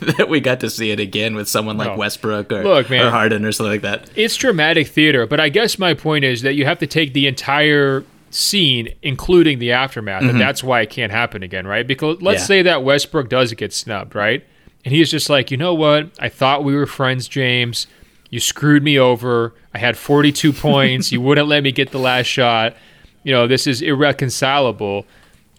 that 0.17 0.29
we 0.29 0.41
got 0.41 0.61
to 0.61 0.71
see 0.71 0.91
it 0.91 1.01
again 1.01 1.35
with 1.35 1.49
someone 1.49 1.77
like 1.77 1.93
no. 1.93 1.97
Westbrook 1.97 2.53
or, 2.53 2.65
Look, 2.65 2.91
man, 2.91 3.07
or 3.07 3.11
Harden 3.11 3.45
or 3.45 3.53
something 3.53 3.73
like 3.73 3.83
that. 3.83 4.11
It's 4.17 4.37
dramatic 4.37 4.89
theater, 4.89 5.27
but 5.27 5.41
I 5.41 5.49
guess 5.49 5.79
my 5.79 5.95
point 5.95 6.25
is 6.25 6.43
that 6.43 6.55
you 6.55 6.65
have 6.65 6.79
to 6.81 6.87
take 6.87 7.13
the 7.13 7.27
entire 7.27 8.05
scene, 8.31 8.93
including 9.03 9.61
the 9.61 9.73
aftermath, 9.73 10.23
mm-hmm. 10.23 10.31
and 10.31 10.41
that's 10.41 10.65
why 10.65 10.81
it 10.81 10.91
can't 10.91 11.13
happen 11.13 11.43
again, 11.43 11.67
right? 11.67 11.87
Because 11.87 12.21
let's 12.21 12.41
yeah. 12.41 12.47
say 12.47 12.63
that 12.63 12.83
Westbrook 12.83 13.29
does 13.29 13.53
get 13.53 13.73
snubbed, 13.73 14.15
right? 14.15 14.45
And 14.85 14.93
he's 14.93 15.11
just 15.11 15.31
like, 15.31 15.51
you 15.51 15.57
know 15.57 15.73
what? 15.73 16.11
I 16.19 16.29
thought 16.29 16.65
we 16.65 16.75
were 16.75 16.87
friends, 16.87 17.29
James. 17.29 17.87
You 18.29 18.41
screwed 18.41 18.83
me 18.83 18.99
over. 18.99 19.55
I 19.73 19.79
had 19.79 19.97
42 19.97 20.53
points. 20.53 21.13
You 21.13 21.21
wouldn't 21.21 21.47
let 21.47 21.63
me 21.63 21.73
get 21.73 21.91
the 21.91 21.99
last 21.99 22.27
shot. 22.27 22.77
You 23.23 23.33
know, 23.33 23.47
this 23.47 23.67
is 23.67 23.81
irreconcilable. 23.81 25.07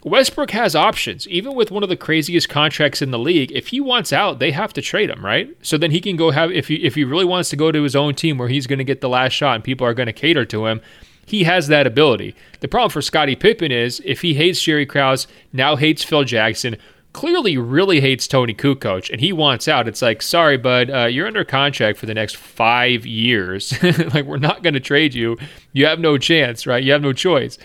Westbrook 0.06 0.52
has 0.52 0.76
options. 0.76 1.28
Even 1.28 1.56
with 1.56 1.72
one 1.72 1.82
of 1.82 1.90
the 1.90 1.98
craziest 1.98 2.48
contracts 2.48 3.02
in 3.02 3.10
the 3.10 3.18
league, 3.18 3.52
if 3.52 3.70
he 3.70 3.82
wants 3.82 4.14
out, 4.14 4.38
they 4.38 4.52
have 4.52 4.72
to 4.74 4.82
trade 4.82 5.10
him, 5.10 5.26
right? 5.26 5.50
So 5.64 5.80
then 5.80 5.90
he 5.90 6.00
can 6.00 6.16
go 6.16 6.30
have 6.30 6.52
if 6.52 6.68
he 6.68 6.76
if 6.76 6.94
he 6.94 7.04
really 7.04 7.26
wants 7.26 7.50
to 7.50 7.56
go 7.56 7.72
to 7.72 7.82
his 7.82 7.96
own 7.96 8.14
team 8.14 8.38
where 8.38 8.48
he's 8.48 8.68
going 8.68 8.78
to 8.78 8.86
get 8.86 9.02
the 9.02 9.10
last 9.10 9.34
shot 9.34 9.56
and 9.56 9.64
people 9.64 9.88
are 9.88 9.96
going 9.96 10.06
to 10.06 10.14
cater 10.14 10.46
to 10.46 10.68
him, 10.68 10.80
he 11.26 11.46
has 11.46 11.70
that 11.70 11.88
ability. 11.88 12.36
The 12.60 12.68
problem 12.68 12.92
for 12.92 13.02
Scottie 13.02 13.36
Pippen 13.36 13.72
is 13.72 14.00
if 14.06 14.22
he 14.22 14.36
hates 14.36 14.62
Jerry 14.62 14.86
Krause, 14.86 15.26
now 15.52 15.76
hates 15.76 16.04
Phil 16.04 16.24
Jackson, 16.24 16.78
clearly 17.12 17.58
really 17.58 18.00
hates 18.00 18.28
Toni 18.28 18.54
Kukoc, 18.54 19.10
and 19.10 19.20
he 19.20 19.34
wants 19.34 19.68
out. 19.68 19.88
It's 19.88 20.04
like, 20.04 20.22
sorry, 20.22 20.58
bud, 20.58 20.92
uh, 20.92 21.06
you're 21.06 21.26
under 21.26 21.44
contract 21.44 21.98
for 21.98 22.06
the 22.06 22.14
next 22.14 22.38
five 22.38 23.08
years. 23.08 23.74
like, 24.14 24.26
we're 24.26 24.38
not 24.38 24.62
going 24.62 24.76
to 24.76 24.80
trade 24.80 25.16
you. 25.16 25.38
You 25.74 25.88
have 25.88 26.00
no 26.00 26.20
chance, 26.20 26.68
right? 26.68 26.84
You 26.84 26.92
have 26.92 27.02
no 27.02 27.14
choice. 27.14 27.58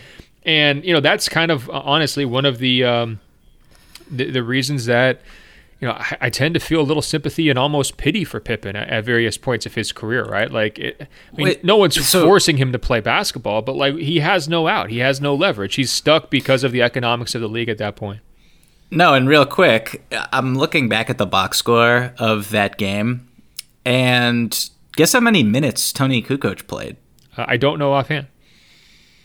And 0.44 0.85
you 0.85 0.94
know 0.94 1.00
that's 1.00 1.29
kind 1.29 1.50
of 1.50 1.68
uh, 1.68 1.83
honestly 1.85 2.24
one 2.24 2.46
of 2.46 2.59
the 2.59 2.85
um, 2.85 3.20
the, 4.11 4.31
the 4.31 4.42
reasons 4.42 4.87
that 4.87 5.20
you 5.81 5.88
know, 5.88 5.94
I, 5.94 6.16
I, 6.22 6.31
tend 6.31 6.55
to 6.55 6.61
feel 6.61 6.83
a 6.83 6.83
little 6.83 7.03
sympathy 7.03 7.48
and 7.48 7.59
almost 7.59 7.96
pity 7.96 8.22
for 8.22 8.38
Pippen 8.38 8.76
at, 8.76 8.88
at 8.88 9.05
various 9.05 9.38
points 9.38 9.64
of 9.64 9.74
his 9.74 9.92
career, 9.92 10.24
right? 10.24 10.50
Like, 10.50 10.79
it, 10.79 11.00
I 11.00 11.37
mean, 11.37 11.46
Wait, 11.46 11.64
no 11.64 11.79
one's 11.79 12.07
so, 12.07 12.22
forcing 12.22 12.59
him 12.59 12.70
to 12.72 12.79
play 12.79 13.00
basketball, 13.00 13.62
but 13.62 13.76
like 13.76 13.96
he 13.96 14.20
has 14.20 14.48
no 14.48 14.68
out, 14.68 14.90
he 14.90 14.98
has 14.98 15.20
no 15.20 15.35
leverage. 15.35 15.76
He's 15.76 15.90
stuck 15.90 16.29
because 16.29 16.64
of 16.64 16.72
the 16.72 16.83
economics 16.83 17.35
of 17.35 17.40
the 17.40 17.48
league 17.48 17.70
at 17.70 17.79
that 17.79 17.96
point. 17.96 18.20
No, 18.90 19.14
and 19.14 19.29
real 19.29 19.46
quick, 19.46 20.05
I'm 20.33 20.57
looking 20.57 20.88
back 20.88 21.09
at 21.09 21.16
the 21.16 21.26
box 21.26 21.59
score 21.59 22.12
of 22.18 22.50
that 22.50 22.76
game, 22.76 23.29
and 23.85 24.68
guess 24.96 25.12
how 25.12 25.20
many 25.20 25.42
minutes 25.42 25.92
Toni 25.92 26.22
Kukoc 26.22 26.66
played? 26.66 26.96
Uh, 27.37 27.46
I 27.48 27.57
don't 27.57 27.79
know 27.79 27.92
offhand. 27.92 28.26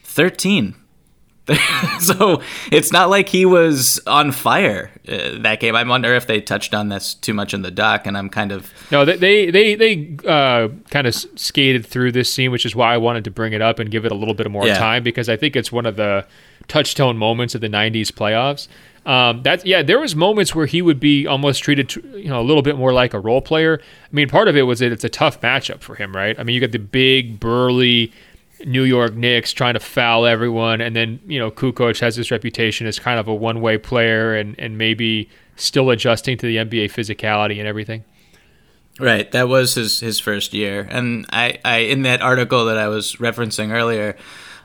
Thirteen. 0.03 0.75
so 1.99 2.41
it's 2.71 2.91
not 2.91 3.09
like 3.09 3.29
he 3.29 3.45
was 3.45 3.99
on 4.07 4.31
fire 4.31 4.89
uh, 5.07 5.37
that 5.39 5.59
game. 5.59 5.75
I 5.75 5.83
wonder 5.83 6.15
if 6.15 6.25
they 6.25 6.41
touched 6.41 6.73
on 6.73 6.89
this 6.89 7.13
too 7.13 7.35
much 7.35 7.53
in 7.53 7.61
the 7.61 7.69
doc, 7.69 8.07
and 8.07 8.17
I'm 8.17 8.29
kind 8.29 8.51
of 8.51 8.73
no. 8.91 9.05
They 9.05 9.51
they 9.51 9.75
they 9.75 10.17
uh, 10.27 10.69
kind 10.89 11.05
of 11.05 11.13
skated 11.13 11.85
through 11.85 12.13
this 12.13 12.33
scene, 12.33 12.51
which 12.51 12.65
is 12.65 12.75
why 12.75 12.95
I 12.95 12.97
wanted 12.97 13.25
to 13.25 13.31
bring 13.31 13.53
it 13.53 13.61
up 13.61 13.77
and 13.77 13.91
give 13.91 14.05
it 14.05 14.11
a 14.11 14.15
little 14.15 14.33
bit 14.33 14.49
more 14.49 14.65
yeah. 14.65 14.77
time 14.77 15.03
because 15.03 15.29
I 15.29 15.37
think 15.37 15.55
it's 15.55 15.71
one 15.71 15.85
of 15.85 15.97
the 15.97 16.25
touchstone 16.67 17.15
moments 17.15 17.53
of 17.53 17.61
the 17.61 17.69
'90s 17.69 18.07
playoffs. 18.07 18.67
Um, 19.05 19.43
that 19.43 19.63
yeah, 19.67 19.83
there 19.83 19.99
was 19.99 20.15
moments 20.15 20.55
where 20.55 20.65
he 20.65 20.81
would 20.81 20.99
be 20.99 21.27
almost 21.27 21.63
treated, 21.63 21.95
you 21.95 22.27
know, 22.27 22.39
a 22.39 22.41
little 22.41 22.63
bit 22.63 22.75
more 22.75 22.91
like 22.91 23.13
a 23.13 23.19
role 23.19 23.41
player. 23.41 23.79
I 23.79 24.15
mean, 24.15 24.29
part 24.29 24.47
of 24.47 24.57
it 24.57 24.63
was 24.63 24.79
that 24.79 24.91
it's 24.91 25.03
a 25.03 25.09
tough 25.09 25.41
matchup 25.41 25.81
for 25.81 25.93
him, 25.93 26.15
right? 26.15 26.37
I 26.39 26.43
mean, 26.43 26.55
you 26.55 26.61
got 26.61 26.71
the 26.71 26.79
big 26.79 27.39
burly 27.39 28.11
New 28.63 28.83
York 28.83 29.15
Knicks 29.15 29.51
trying 29.51 29.73
to 29.73 29.79
foul 29.79 30.25
everyone, 30.25 30.81
and 30.81 30.95
then 30.95 31.19
you 31.25 31.39
know 31.39 31.51
Kukoc 31.51 31.99
has 31.99 32.15
this 32.15 32.31
reputation 32.31 32.87
as 32.87 32.99
kind 32.99 33.19
of 33.19 33.27
a 33.27 33.33
one-way 33.33 33.77
player, 33.77 34.35
and 34.35 34.57
and 34.59 34.77
maybe 34.77 35.29
still 35.55 35.89
adjusting 35.89 36.37
to 36.37 36.45
the 36.45 36.57
NBA 36.57 36.91
physicality 36.91 37.59
and 37.59 37.67
everything. 37.67 38.03
Right, 38.99 39.29
that 39.31 39.47
was 39.49 39.75
his 39.75 39.99
his 39.99 40.19
first 40.19 40.53
year, 40.53 40.87
and 40.89 41.25
I, 41.31 41.59
I 41.65 41.77
in 41.77 42.03
that 42.03 42.21
article 42.21 42.65
that 42.65 42.77
I 42.77 42.87
was 42.87 43.17
referencing 43.17 43.71
earlier, 43.71 44.15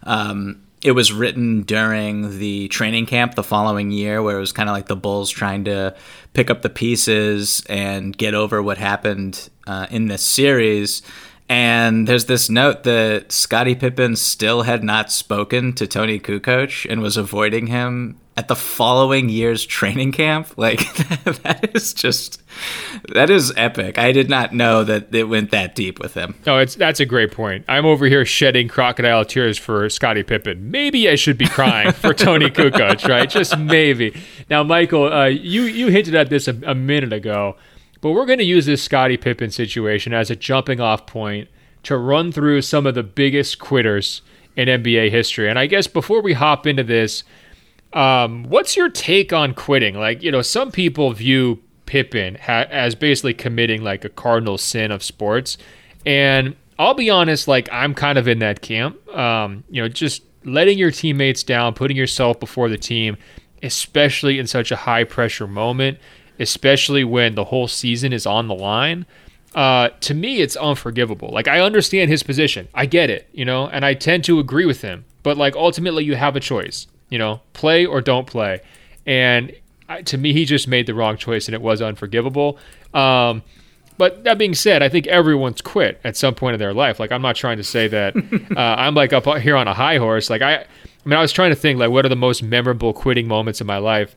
um, 0.04 0.62
it 0.84 0.92
was 0.92 1.12
written 1.12 1.62
during 1.62 2.38
the 2.38 2.68
training 2.68 3.06
camp 3.06 3.34
the 3.34 3.42
following 3.42 3.90
year, 3.90 4.22
where 4.22 4.36
it 4.36 4.40
was 4.40 4.52
kind 4.52 4.68
of 4.68 4.74
like 4.74 4.86
the 4.86 4.96
Bulls 4.96 5.30
trying 5.30 5.64
to 5.64 5.96
pick 6.32 6.48
up 6.48 6.62
the 6.62 6.70
pieces 6.70 7.64
and 7.68 8.16
get 8.16 8.34
over 8.34 8.62
what 8.62 8.78
happened 8.78 9.50
uh, 9.66 9.86
in 9.90 10.06
this 10.06 10.22
series 10.22 11.02
and 11.50 12.06
there's 12.06 12.26
this 12.26 12.48
note 12.48 12.84
that 12.84 13.32
Scottie 13.32 13.74
Pippen 13.74 14.14
still 14.14 14.62
had 14.62 14.84
not 14.84 15.10
spoken 15.10 15.72
to 15.72 15.86
Toni 15.88 16.20
Kukoc 16.20 16.88
and 16.88 17.02
was 17.02 17.16
avoiding 17.16 17.66
him 17.66 18.20
at 18.36 18.46
the 18.46 18.54
following 18.54 19.28
year's 19.28 19.66
training 19.66 20.12
camp. 20.12 20.46
Like 20.56 20.78
that 21.24 21.70
is 21.74 21.92
just 21.92 22.40
that 23.08 23.30
is 23.30 23.52
epic. 23.56 23.98
I 23.98 24.12
did 24.12 24.30
not 24.30 24.54
know 24.54 24.84
that 24.84 25.12
it 25.12 25.24
went 25.24 25.50
that 25.50 25.74
deep 25.74 25.98
with 25.98 26.14
him. 26.14 26.36
Oh, 26.46 26.58
it's 26.58 26.76
that's 26.76 27.00
a 27.00 27.06
great 27.06 27.32
point. 27.32 27.64
I'm 27.66 27.84
over 27.84 28.06
here 28.06 28.24
shedding 28.24 28.68
crocodile 28.68 29.24
tears 29.24 29.58
for 29.58 29.88
Scottie 29.88 30.22
Pippen. 30.22 30.70
Maybe 30.70 31.08
I 31.08 31.16
should 31.16 31.38
be 31.38 31.46
crying 31.46 31.92
for 31.94 32.14
Toni 32.14 32.50
Kukoc, 32.50 33.08
right? 33.08 33.28
Just 33.28 33.58
maybe. 33.58 34.14
Now, 34.50 34.62
Michael, 34.62 35.12
uh, 35.12 35.24
you 35.26 35.62
you 35.62 35.88
hinted 35.88 36.14
at 36.14 36.30
this 36.30 36.46
a, 36.46 36.56
a 36.64 36.74
minute 36.74 37.12
ago. 37.12 37.56
But 38.00 38.12
we're 38.12 38.26
going 38.26 38.38
to 38.38 38.44
use 38.44 38.66
this 38.66 38.82
Scottie 38.82 39.16
Pippen 39.16 39.50
situation 39.50 40.14
as 40.14 40.30
a 40.30 40.36
jumping 40.36 40.80
off 40.80 41.06
point 41.06 41.48
to 41.82 41.96
run 41.96 42.32
through 42.32 42.62
some 42.62 42.86
of 42.86 42.94
the 42.94 43.02
biggest 43.02 43.58
quitters 43.58 44.22
in 44.56 44.68
NBA 44.68 45.10
history. 45.10 45.48
And 45.48 45.58
I 45.58 45.66
guess 45.66 45.86
before 45.86 46.22
we 46.22 46.32
hop 46.32 46.66
into 46.66 46.82
this, 46.82 47.24
um, 47.92 48.44
what's 48.44 48.76
your 48.76 48.88
take 48.88 49.32
on 49.32 49.54
quitting? 49.54 49.94
Like, 49.94 50.22
you 50.22 50.30
know, 50.30 50.42
some 50.42 50.70
people 50.70 51.12
view 51.12 51.62
Pippen 51.86 52.36
ha- 52.36 52.66
as 52.70 52.94
basically 52.94 53.34
committing 53.34 53.82
like 53.82 54.04
a 54.04 54.08
cardinal 54.08 54.58
sin 54.58 54.90
of 54.90 55.02
sports. 55.02 55.58
And 56.06 56.56
I'll 56.78 56.94
be 56.94 57.10
honest, 57.10 57.48
like, 57.48 57.68
I'm 57.72 57.94
kind 57.94 58.16
of 58.16 58.28
in 58.28 58.38
that 58.38 58.62
camp. 58.62 59.06
Um, 59.14 59.64
you 59.68 59.82
know, 59.82 59.88
just 59.88 60.22
letting 60.44 60.78
your 60.78 60.90
teammates 60.90 61.42
down, 61.42 61.74
putting 61.74 61.96
yourself 61.96 62.40
before 62.40 62.68
the 62.68 62.78
team, 62.78 63.16
especially 63.62 64.38
in 64.38 64.46
such 64.46 64.70
a 64.70 64.76
high 64.76 65.04
pressure 65.04 65.46
moment 65.46 65.98
especially 66.40 67.04
when 67.04 67.34
the 67.34 67.44
whole 67.44 67.68
season 67.68 68.12
is 68.12 68.26
on 68.26 68.48
the 68.48 68.54
line. 68.54 69.06
Uh, 69.54 69.90
to 70.00 70.14
me, 70.14 70.40
it's 70.40 70.56
unforgivable. 70.56 71.28
Like 71.28 71.46
I 71.46 71.60
understand 71.60 72.10
his 72.10 72.22
position, 72.22 72.68
I 72.74 72.86
get 72.86 73.10
it, 73.10 73.28
you 73.32 73.44
know, 73.44 73.68
and 73.68 73.84
I 73.84 73.94
tend 73.94 74.24
to 74.24 74.40
agree 74.40 74.66
with 74.66 74.80
him. 74.80 75.04
But 75.22 75.36
like 75.36 75.54
ultimately, 75.54 76.04
you 76.04 76.16
have 76.16 76.34
a 76.34 76.40
choice, 76.40 76.86
you 77.10 77.18
know, 77.18 77.40
play 77.52 77.84
or 77.84 78.00
don't 78.00 78.26
play. 78.26 78.60
And 79.06 79.52
I, 79.88 80.02
to 80.02 80.16
me, 80.16 80.32
he 80.32 80.44
just 80.44 80.66
made 80.66 80.86
the 80.86 80.94
wrong 80.94 81.16
choice, 81.16 81.46
and 81.46 81.54
it 81.54 81.60
was 81.60 81.82
unforgivable. 81.82 82.58
Um, 82.94 83.42
but 83.98 84.24
that 84.24 84.38
being 84.38 84.54
said, 84.54 84.82
I 84.82 84.88
think 84.88 85.06
everyone's 85.08 85.60
quit 85.60 86.00
at 86.04 86.16
some 86.16 86.34
point 86.34 86.54
in 86.54 86.58
their 86.58 86.72
life. 86.72 86.98
Like 86.98 87.12
I'm 87.12 87.20
not 87.20 87.36
trying 87.36 87.58
to 87.58 87.64
say 87.64 87.86
that 87.88 88.16
uh, 88.56 88.58
I'm 88.58 88.94
like 88.94 89.12
up 89.12 89.26
here 89.38 89.56
on 89.56 89.68
a 89.68 89.74
high 89.74 89.98
horse. 89.98 90.30
Like 90.30 90.40
I, 90.40 90.54
I 90.54 90.66
mean, 91.04 91.18
I 91.18 91.20
was 91.20 91.32
trying 91.32 91.50
to 91.50 91.56
think 91.56 91.78
like 91.78 91.90
what 91.90 92.06
are 92.06 92.08
the 92.08 92.16
most 92.16 92.42
memorable 92.42 92.94
quitting 92.94 93.28
moments 93.28 93.60
in 93.60 93.66
my 93.66 93.76
life 93.76 94.16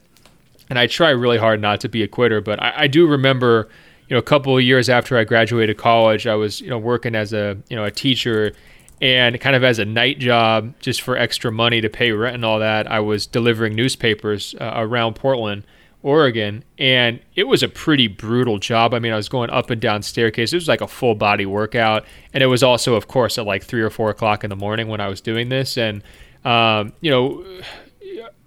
and 0.74 0.80
I 0.80 0.88
try 0.88 1.12
really 1.12 1.38
hard 1.38 1.62
not 1.62 1.82
to 1.82 1.88
be 1.88 2.02
a 2.02 2.08
quitter. 2.08 2.42
But 2.42 2.60
I, 2.60 2.74
I 2.76 2.88
do 2.88 3.06
remember, 3.06 3.70
you 4.10 4.16
know, 4.16 4.18
a 4.18 4.24
couple 4.24 4.58
of 4.58 4.64
years 4.64 4.90
after 4.90 5.16
I 5.16 5.24
graduated 5.24 5.78
college, 5.78 6.26
I 6.26 6.34
was 6.34 6.62
you 6.62 6.70
know 6.70 6.80
working 6.80 7.14
as 7.14 7.32
a 7.32 7.56
you 7.70 7.76
know 7.76 7.84
a 7.84 7.92
teacher 7.92 8.54
and 9.00 9.40
kind 9.40 9.56
of 9.56 9.64
as 9.64 9.78
a 9.78 9.86
night 9.86 10.18
job 10.18 10.74
just 10.80 11.04
for 11.04 11.16
extra 11.16 11.52
money 11.52 11.80
to 11.82 11.90
pay 11.90 12.12
rent 12.12 12.36
and 12.36 12.46
all 12.46 12.60
that 12.60 12.90
i 12.90 13.00
was 13.00 13.26
delivering 13.26 13.74
newspapers 13.74 14.54
uh, 14.62 14.72
around 14.76 15.16
portland 15.16 15.66
oregon. 16.04 16.64
And 16.78 17.20
it 17.34 17.46
was 17.46 17.64
a 17.64 17.70
pretty 17.70 18.08
brutal 18.08 18.60
job. 18.60 18.94
I 18.94 19.00
mean 19.00 19.14
i 19.14 19.16
was 19.16 19.30
going 19.30 19.50
up 19.50 19.70
and 19.70 19.82
down 19.82 20.04
staircases 20.04 20.54
it 20.54 20.58
was 20.58 20.68
like 20.68 20.82
a 20.82 20.88
full 20.88 21.16
body 21.16 21.46
workout. 21.46 22.06
And 22.34 22.44
it 22.44 22.48
was 22.48 22.62
also 22.62 22.94
of 22.96 23.08
course 23.08 23.38
at 23.38 23.46
like 23.46 23.64
three 23.64 23.82
or 23.82 23.90
four 23.90 24.10
o'clock 24.10 24.44
in 24.44 24.50
the 24.50 24.56
morning 24.56 24.90
when 24.90 25.02
i 25.02 25.08
was 25.08 25.22
doing 25.22 25.50
this. 25.50 25.78
And 25.78 26.04
um, 26.46 26.94
you 27.02 27.10
know 27.10 27.44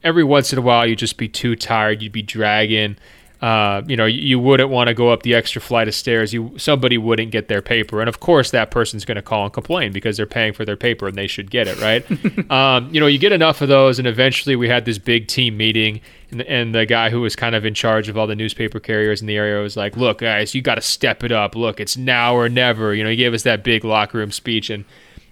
every 0.07 0.25
once 0.25 0.53
in 0.53 0.59
a 0.59 0.63
while 0.63 0.87
you'd 0.87 0.99
just 0.99 1.19
be 1.19 1.29
too 1.29 1.57
tired. 1.57 2.01
You'd 2.01 2.13
be 2.13 2.23
dragging. 2.23 2.97
Uh, 3.43 3.83
you 3.87 3.97
know, 3.97 4.07
you 4.07 4.39
wouldn't 4.39 4.71
want 4.71 4.89
to 4.89 4.95
go 4.95 5.11
up 5.11 5.23
the 5.23 5.35
extra 5.35 5.61
flight 5.61 5.89
of 5.89 5.95
stairs. 5.95 6.33
You 6.33 6.55
somebody 6.57 6.97
wouldn't 6.97 7.33
get 7.33 7.49
their 7.49 7.61
paper, 7.61 8.01
and 8.01 8.09
of 8.09 8.19
course 8.19 8.51
that 8.53 8.71
person's 8.71 9.05
going 9.05 9.17
to 9.17 9.23
call 9.23 9.45
and 9.45 9.53
complain 9.53 9.93
because 9.93 10.17
they're 10.17 10.27
paying 10.27 10.55
for 10.55 10.65
their 10.65 10.77
paper 10.77 11.07
and 11.07 11.19
they 11.19 11.27
should 11.27 11.51
get 11.51 11.69
it, 11.69 11.79
right? 11.83 12.51
um, 12.51 12.89
you 12.95 12.99
know, 12.99 13.07
you 13.07 13.19
get 13.19 13.33
enough 13.33 13.61
of 13.61 13.69
those, 13.69 13.99
and 13.99 14.09
eventually 14.09 14.57
we 14.57 14.71
had 14.71 14.87
this 14.87 14.97
big 14.97 15.27
team 15.27 15.59
meeting, 15.59 16.01
and, 16.31 16.41
and 16.43 16.75
the 16.75 16.87
guy 16.87 17.11
who 17.11 17.21
was 17.21 17.37
kind 17.37 17.55
of 17.55 17.67
in 17.67 17.75
charge 17.75 18.09
of 18.09 18.17
all 18.17 18.27
the 18.27 18.35
newspaper 18.35 18.81
carriers 18.81 19.21
in 19.21 19.27
the 19.27 19.37
area 19.37 19.61
was 19.61 19.77
like, 19.77 19.99
"Look, 19.99 20.21
guys, 20.21 20.55
you 20.55 20.63
got 20.63 20.77
to 20.77 20.81
step 20.81 21.23
it 21.23 21.31
up. 21.31 21.55
Look, 21.55 21.79
it's 21.79 21.97
now 21.97 22.35
or 22.35 22.49
never." 22.49 22.95
You 22.95 23.05
know, 23.05 23.11
he 23.11 23.17
gave 23.17 23.35
us 23.35 23.43
that 23.43 23.63
big 23.63 23.85
locker 23.85 24.17
room 24.17 24.33
speech, 24.33 24.71
and 24.71 24.87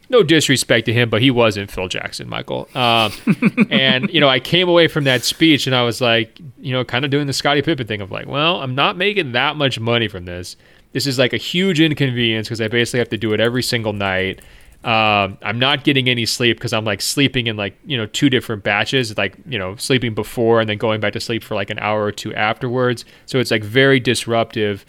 no 0.09 0.23
disrespect 0.23 0.87
to 0.87 0.93
him, 0.93 1.11
but 1.11 1.23
he 1.23 1.31
wasn't 1.31 1.71
Phil 1.71 1.89
Jackson, 1.89 2.29
Michael. 2.29 2.69
Um, 2.75 3.13
and 3.71 4.09
you 4.11 4.21
know, 4.21 4.29
I 4.29 4.41
came 4.41 4.69
away 4.69 4.89
from 4.89 5.05
that 5.05 5.25
speech 5.25 5.67
and 5.67 5.75
I 5.75 5.83
was 5.83 6.01
like, 6.01 6.39
you 6.59 6.73
know, 6.73 6.85
kind 6.85 7.05
of 7.05 7.11
doing 7.11 7.27
the 7.27 7.33
Scottie 7.33 7.63
Pippen 7.63 7.87
thing 7.87 8.01
of 8.01 8.11
like, 8.11 8.27
well, 8.27 8.61
I'm 8.61 8.75
not 8.75 8.97
making 8.97 9.33
that 9.33 9.57
much 9.57 9.81
money 9.81 10.09
from 10.09 10.25
this. 10.25 10.57
This 10.93 11.07
is 11.07 11.19
like 11.19 11.33
a 11.33 11.39
huge 11.39 11.81
inconvenience 11.81 12.49
because 12.49 12.61
I 12.61 12.69
basically 12.69 13.01
have 13.01 13.09
to 13.11 13.19
do 13.19 13.33
it 13.33 13.41
every 13.41 13.63
single 13.63 13.93
night. 13.93 14.41
Um, 14.85 15.39
I'm 15.41 15.59
not 15.59 15.83
getting 15.83 16.11
any 16.11 16.27
sleep 16.27 16.59
because 16.59 16.75
I'm 16.75 16.85
like 16.85 17.01
sleeping 17.01 17.47
in 17.47 17.57
like 17.57 17.75
you 17.87 17.97
know 17.97 18.05
two 18.07 18.29
different 18.29 18.63
batches, 18.63 19.17
like 19.17 19.35
you 19.47 19.59
know 19.59 19.77
sleeping 19.77 20.15
before 20.15 20.61
and 20.61 20.69
then 20.69 20.77
going 20.77 21.01
back 21.01 21.15
to 21.15 21.21
sleep 21.21 21.43
for 21.43 21.55
like 21.55 21.71
an 21.71 21.79
hour 21.79 22.05
or 22.05 22.13
two 22.13 22.35
afterwards. 22.35 23.07
So 23.25 23.39
it's 23.39 23.51
like 23.51 23.65
very 23.65 23.99
disruptive 23.99 24.85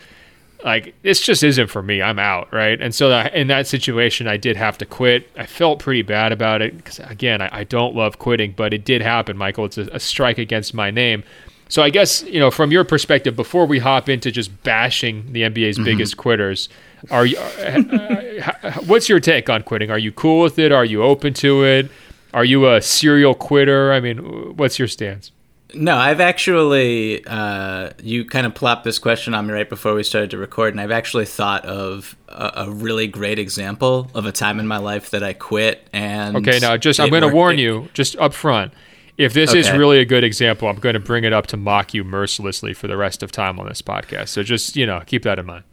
like 0.63 0.95
this 1.01 1.21
just 1.21 1.43
isn't 1.43 1.67
for 1.67 1.83
me. 1.83 2.01
I'm 2.01 2.19
out, 2.19 2.51
right? 2.53 2.81
And 2.81 2.93
so 2.93 3.11
in 3.33 3.47
that 3.47 3.67
situation, 3.67 4.27
I 4.27 4.37
did 4.37 4.57
have 4.57 4.77
to 4.79 4.85
quit. 4.85 5.29
I 5.37 5.45
felt 5.45 5.79
pretty 5.79 6.01
bad 6.01 6.31
about 6.31 6.61
it 6.61 6.77
because 6.77 6.99
again, 6.99 7.41
I, 7.41 7.59
I, 7.59 7.63
don't 7.63 7.95
love 7.95 8.19
quitting, 8.19 8.53
but 8.55 8.73
it 8.73 8.85
did 8.85 9.01
happen, 9.01 9.37
Michael. 9.37 9.65
It's 9.65 9.77
a, 9.77 9.87
a, 9.91 9.99
strike 9.99 10.37
against 10.37 10.73
my 10.73 10.91
name. 10.91 11.23
So 11.67 11.83
I 11.83 11.89
guess 11.89 12.23
you 12.23 12.39
know, 12.39 12.51
from 12.51 12.71
your 12.71 12.83
perspective, 12.83 13.35
before 13.35 13.65
we 13.65 13.79
hop 13.79 14.09
into 14.09 14.31
just 14.31 14.63
bashing 14.63 15.33
the 15.33 15.41
NBA's 15.41 15.75
mm-hmm. 15.75 15.85
biggest 15.85 16.17
quitters, 16.17 16.69
are 17.11 17.25
you? 17.25 17.37
Uh, 17.37 17.81
uh, 18.63 18.71
what's 18.85 19.09
your 19.09 19.19
take 19.19 19.49
on 19.49 19.63
quitting? 19.63 19.91
Are 19.91 19.99
you 19.99 20.11
cool 20.11 20.41
with 20.41 20.57
it? 20.57 20.71
Are 20.71 20.85
you 20.85 21.03
open 21.03 21.33
to 21.35 21.63
it? 21.63 21.89
Are 22.33 22.45
you 22.45 22.69
a 22.69 22.81
serial 22.81 23.33
quitter? 23.33 23.93
I 23.93 23.99
mean, 23.99 24.17
what's 24.57 24.77
your 24.77 24.87
stance? 24.87 25.31
No, 25.75 25.97
I've 25.97 26.19
actually 26.19 27.25
uh, 27.25 27.91
you 28.01 28.25
kind 28.25 28.45
of 28.45 28.55
plopped 28.55 28.83
this 28.83 28.99
question 28.99 29.33
on 29.33 29.47
me 29.47 29.53
right 29.53 29.69
before 29.69 29.93
we 29.93 30.03
started 30.03 30.31
to 30.31 30.37
record, 30.37 30.73
and 30.73 30.81
I've 30.81 30.91
actually 30.91 31.25
thought 31.25 31.65
of 31.65 32.15
a, 32.27 32.51
a 32.55 32.71
really 32.71 33.07
great 33.07 33.39
example 33.39 34.09
of 34.13 34.25
a 34.25 34.31
time 34.31 34.59
in 34.59 34.67
my 34.67 34.77
life 34.77 35.09
that 35.11 35.23
I 35.23 35.33
quit. 35.33 35.87
And 35.93 36.37
okay, 36.37 36.59
now 36.59 36.77
just 36.77 36.99
I'm 36.99 37.09
going 37.09 37.21
to 37.21 37.27
warn 37.27 37.57
you 37.57 37.89
just 37.93 38.15
up 38.17 38.33
front. 38.33 38.73
If 39.17 39.33
this 39.33 39.51
okay. 39.51 39.59
is 39.59 39.71
really 39.71 39.99
a 39.99 40.05
good 40.05 40.23
example, 40.23 40.67
I'm 40.67 40.75
going 40.77 40.93
to 40.93 40.99
bring 40.99 41.23
it 41.23 41.31
up 41.31 41.47
to 41.47 41.57
mock 41.57 41.93
you 41.93 42.03
mercilessly 42.03 42.73
for 42.73 42.87
the 42.87 42.97
rest 42.97 43.23
of 43.23 43.31
time 43.31 43.59
on 43.59 43.67
this 43.67 43.81
podcast. 43.81 44.29
So 44.29 44.43
just 44.43 44.75
you 44.75 44.85
know 44.85 45.01
keep 45.05 45.23
that 45.23 45.39
in 45.39 45.45
mind. 45.45 45.63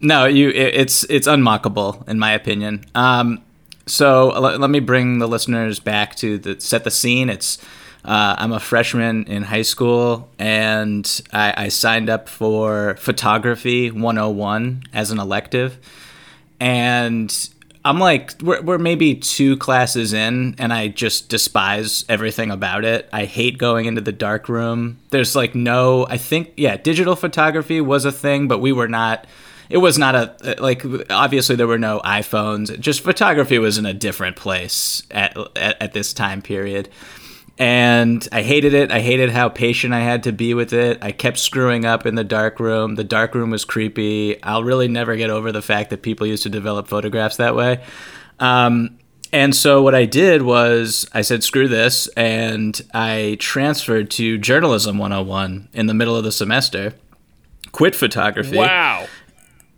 No, 0.00 0.24
you 0.24 0.50
it, 0.50 0.74
it's 0.74 1.04
it's 1.04 1.28
unmockable 1.28 2.06
in 2.08 2.18
my 2.18 2.32
opinion. 2.32 2.84
Um, 2.94 3.42
so 3.86 4.28
let, 4.28 4.60
let 4.60 4.70
me 4.70 4.80
bring 4.80 5.18
the 5.18 5.26
listeners 5.26 5.80
back 5.80 6.14
to 6.16 6.38
the 6.38 6.60
set 6.60 6.84
the 6.84 6.90
scene. 6.90 7.28
It's 7.28 7.58
uh, 8.04 8.36
I'm 8.38 8.52
a 8.52 8.60
freshman 8.60 9.24
in 9.24 9.42
high 9.42 9.62
school, 9.62 10.28
and 10.38 11.22
I, 11.32 11.64
I 11.64 11.68
signed 11.68 12.08
up 12.08 12.28
for 12.28 12.96
photography 12.98 13.90
101 13.90 14.84
as 14.92 15.10
an 15.10 15.18
elective, 15.18 15.78
and 16.58 17.50
I'm 17.84 17.98
like, 17.98 18.34
we're, 18.42 18.60
we're 18.62 18.78
maybe 18.78 19.14
two 19.14 19.56
classes 19.56 20.12
in, 20.12 20.54
and 20.58 20.72
I 20.72 20.88
just 20.88 21.28
despise 21.28 22.04
everything 22.08 22.50
about 22.50 22.84
it. 22.84 23.08
I 23.12 23.24
hate 23.24 23.58
going 23.58 23.86
into 23.86 24.00
the 24.00 24.12
dark 24.12 24.48
room. 24.48 24.98
There's 25.10 25.34
like 25.34 25.54
no, 25.54 26.06
I 26.06 26.16
think, 26.16 26.52
yeah, 26.56 26.76
digital 26.76 27.16
photography 27.16 27.80
was 27.80 28.04
a 28.04 28.12
thing, 28.12 28.48
but 28.48 28.58
we 28.58 28.72
were 28.72 28.88
not, 28.88 29.26
it 29.70 29.78
was 29.78 29.98
not 29.98 30.14
a, 30.14 30.56
like, 30.58 30.84
obviously 31.10 31.56
there 31.56 31.66
were 31.66 31.78
no 31.78 32.00
iPhones. 32.00 32.78
Just 32.80 33.00
photography 33.00 33.58
was 33.58 33.78
in 33.78 33.86
a 33.86 33.94
different 33.94 34.36
place 34.36 35.02
at, 35.10 35.36
at, 35.56 35.80
at 35.80 35.92
this 35.92 36.12
time 36.12 36.42
period 36.42 36.88
and 37.60 38.26
I 38.32 38.40
hated 38.40 38.72
it. 38.72 38.90
I 38.90 39.00
hated 39.00 39.28
how 39.28 39.50
patient 39.50 39.92
I 39.92 40.00
had 40.00 40.22
to 40.22 40.32
be 40.32 40.54
with 40.54 40.72
it. 40.72 40.98
I 41.02 41.12
kept 41.12 41.38
screwing 41.38 41.84
up 41.84 42.06
in 42.06 42.14
the 42.14 42.24
dark 42.24 42.58
room. 42.58 42.94
The 42.94 43.04
dark 43.04 43.34
room 43.34 43.50
was 43.50 43.66
creepy. 43.66 44.42
I'll 44.42 44.64
really 44.64 44.88
never 44.88 45.14
get 45.14 45.28
over 45.28 45.52
the 45.52 45.60
fact 45.60 45.90
that 45.90 46.00
people 46.00 46.26
used 46.26 46.42
to 46.44 46.48
develop 46.48 46.88
photographs 46.88 47.36
that 47.36 47.54
way. 47.54 47.84
Um, 48.38 48.98
and 49.30 49.54
so 49.54 49.82
what 49.82 49.94
I 49.94 50.06
did 50.06 50.40
was 50.40 51.06
I 51.12 51.20
said, 51.20 51.44
screw 51.44 51.68
this. 51.68 52.08
And 52.16 52.80
I 52.94 53.36
transferred 53.38 54.10
to 54.12 54.38
Journalism 54.38 54.96
101 54.96 55.68
in 55.74 55.86
the 55.86 55.92
middle 55.92 56.16
of 56.16 56.24
the 56.24 56.32
semester, 56.32 56.94
quit 57.72 57.94
photography. 57.94 58.56
Wow. 58.56 59.06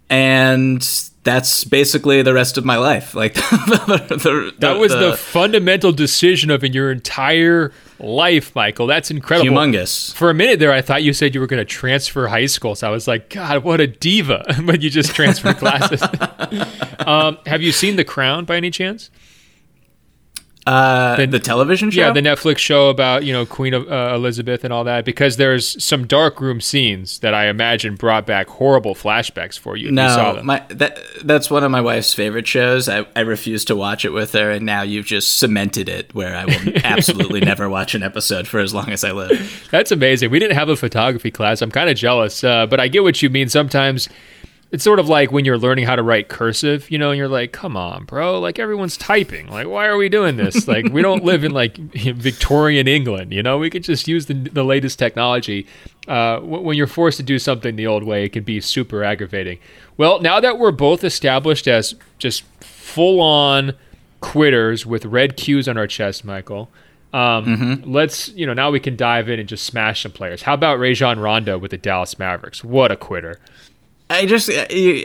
And 0.09 0.89
that's 1.25 1.65
basically 1.65 2.23
the 2.23 2.35
rest 2.35 2.59
of 2.59 2.65
my 2.65 2.77
life. 2.77 3.15
Like 3.23 3.35
the, 3.35 4.07
the, 4.09 4.55
that 4.59 4.79
was 4.79 4.91
the, 4.91 5.11
the, 5.11 5.17
fundamental 5.17 5.93
decision 5.93 6.51
of 6.51 6.65
in 6.65 6.73
your 6.73 6.91
entire 6.91 7.71
life, 8.01 8.53
Michael. 8.57 8.89
That's 8.89 9.13
incredible. 9.13 9.57
Humongous. 9.57 10.13
For 10.15 10.29
a 10.29 10.35
minute 10.35 10.59
there, 10.59 10.73
I 10.73 10.83
thought 10.83 11.05
you 11.05 11.13
said 11.13 11.33
you 11.33 11.41
were 11.41 11.47
going 11.47 11.61
to 11.61 11.65
transfer 11.65 12.27
high 12.27 12.47
school. 12.47 12.75
So 12.75 12.89
I 12.89 12.91
was 12.91 13.07
like, 13.07 13.31
God, 13.31 13.63
what 13.63 13.81
a 13.81 13.87
diva! 13.87 14.45
but 14.65 14.83
you 14.83 14.91
just 14.91 15.15
transferred 15.15 15.59
classes. 15.59 16.03
um, 17.07 17.39
have 17.47 17.63
you 17.63 17.71
seen 17.71 17.95
The 17.95 18.05
Crown 18.05 18.45
by 18.45 18.57
any 18.57 18.73
chance? 18.73 19.09
Uh, 20.67 21.17
the, 21.17 21.27
the, 21.27 21.39
television 21.41 21.91
show? 21.91 22.01
Yeah, 22.01 22.13
the 22.13 22.21
Netflix 22.21 22.59
show 22.59 22.89
about 22.89 23.25
you 23.25 23.33
know 23.33 23.45
Queen 23.45 23.75
of, 23.75 23.91
uh, 23.91 24.13
Elizabeth 24.15 24.63
and 24.63 24.73
all 24.73 24.85
that. 24.85 25.05
Because 25.05 25.37
there's 25.37 25.83
some 25.83 26.07
dark 26.07 26.41
room 26.41 26.61
scenes 26.61 27.19
that 27.19 27.35
I 27.35 27.49
imagine 27.49 27.97
brought 27.97 28.27
back 28.27 28.49
horrible 28.49 28.95
flashbacks 28.95 29.59
for 29.59 29.77
you. 29.77 29.91
no, 29.91 30.37
you 30.37 30.43
my 30.45 30.63
that 30.69 30.99
that's 31.25 31.51
one 31.51 31.65
of 31.65 31.71
my 31.71 31.81
wife's 31.81 32.15
favorite 32.15 32.47
shows. 32.47 32.89
I, 32.89 33.07
I 33.17 33.21
refuse 33.21 33.65
to 33.67 33.77
watch 33.77 34.05
it 34.05 34.11
with 34.11 34.33
her, 34.33 34.51
and 34.53 34.65
now 34.65 34.83
you've 34.83 35.07
just 35.07 35.39
cemented 35.39 35.89
it 35.89 36.15
where 36.15 36.37
I 36.37 36.45
will 36.45 36.77
absolutely 36.85 37.41
never 37.41 37.69
watch 37.69 37.95
an 37.97 38.05
episode 38.05 38.47
for 38.47 38.61
as 38.61 38.73
long 38.73 38.91
as 38.91 39.03
I 39.03 39.11
live. 39.11 39.69
That's 39.73 39.91
amazing. 39.91 40.31
We 40.31 40.39
didn't 40.39 40.57
have 40.57 40.69
a 40.69 40.77
photography 40.77 41.33
class. 41.33 41.61
I'm 41.61 41.73
kind 41.73 41.91
of 41.91 41.97
jealous, 41.97 42.45
uh, 42.45 42.67
but 42.67 42.79
I 42.79 42.87
get 42.87 43.03
what 43.03 43.21
you 43.21 43.31
mean. 43.31 43.49
Sometimes 43.49 44.09
it's 44.73 44.83
sort 44.83 44.99
of 44.99 45.07
like 45.07 45.31
when 45.31 45.45
you're 45.45 45.59
learning 45.59 45.85
how 45.85 45.95
to 45.95 46.03
write 46.03 46.29
cursive, 46.29 46.91
you 46.91 46.97
know, 46.97 47.11
and 47.11 47.19
you're 47.19 47.29
like, 47.29 47.53
come 47.53 47.77
on, 47.77 48.05
bro, 48.07 48.41
like 48.41 48.59
everyone's 48.59 48.97
typing. 48.97 49.47
Like, 49.49 49.69
why 49.69 49.87
are 49.87 49.99
we 49.99 50.09
doing 50.09 50.37
this? 50.37 50.67
Like, 50.73 50.91
we 50.91 51.03
don't 51.03 51.23
live 51.23 51.45
in 51.45 51.53
like 51.53 51.77
Victorian 51.95 52.89
England, 52.89 53.33
you 53.33 53.43
know, 53.43 53.59
we 53.59 53.69
could 53.69 53.85
just 53.85 54.09
use 54.09 54.25
the, 54.25 54.33
the 54.33 54.65
latest 54.65 54.99
technology. 54.99 55.67
Uh, 56.09 56.39
when 56.41 56.79
you're 56.79 56.87
forced 56.87 57.19
to 57.19 57.23
do 57.23 57.39
something 57.39 57.77
the 57.77 57.87
old 57.87 58.05
way, 58.05 58.25
it 58.25 58.33
can 58.33 58.43
be 58.43 58.59
super 58.59 59.05
aggravating. 59.05 59.59
Well, 59.99 60.21
now 60.23 60.41
that 60.41 60.59
we're 60.59 60.73
both 60.73 61.05
established 61.05 61.69
as 61.69 61.95
just 62.17 62.45
full 62.61 63.21
on 63.21 63.75
quitters 64.23 64.87
with 64.87 65.05
red 65.05 65.37
Qs 65.37 65.69
on 65.69 65.77
our 65.77 65.87
chest, 65.87 66.25
Michael. 66.25 66.71
Um, 67.13 67.45
mm-hmm. 67.45 67.93
Let's, 67.93 68.31
you 68.31 68.47
know, 68.47 68.55
now 68.55 68.71
we 68.71 68.81
can 68.81 68.97
dive 68.97 69.29
in 69.29 69.39
and 69.39 69.49
just 69.49 69.67
smash 69.67 70.03
some 70.03 70.13
players. 70.13 70.43
How 70.43 70.55
about 70.55 70.79
Rajon 70.79 71.19
Rondo 71.19 71.59
with 71.59 71.73
the 71.73 71.77
Dallas 71.77 72.19
Mavericks? 72.19 72.65
What 72.65 72.91
a 72.91 72.97
quitter. 72.97 73.39
I 74.13 74.27
just 74.27 74.51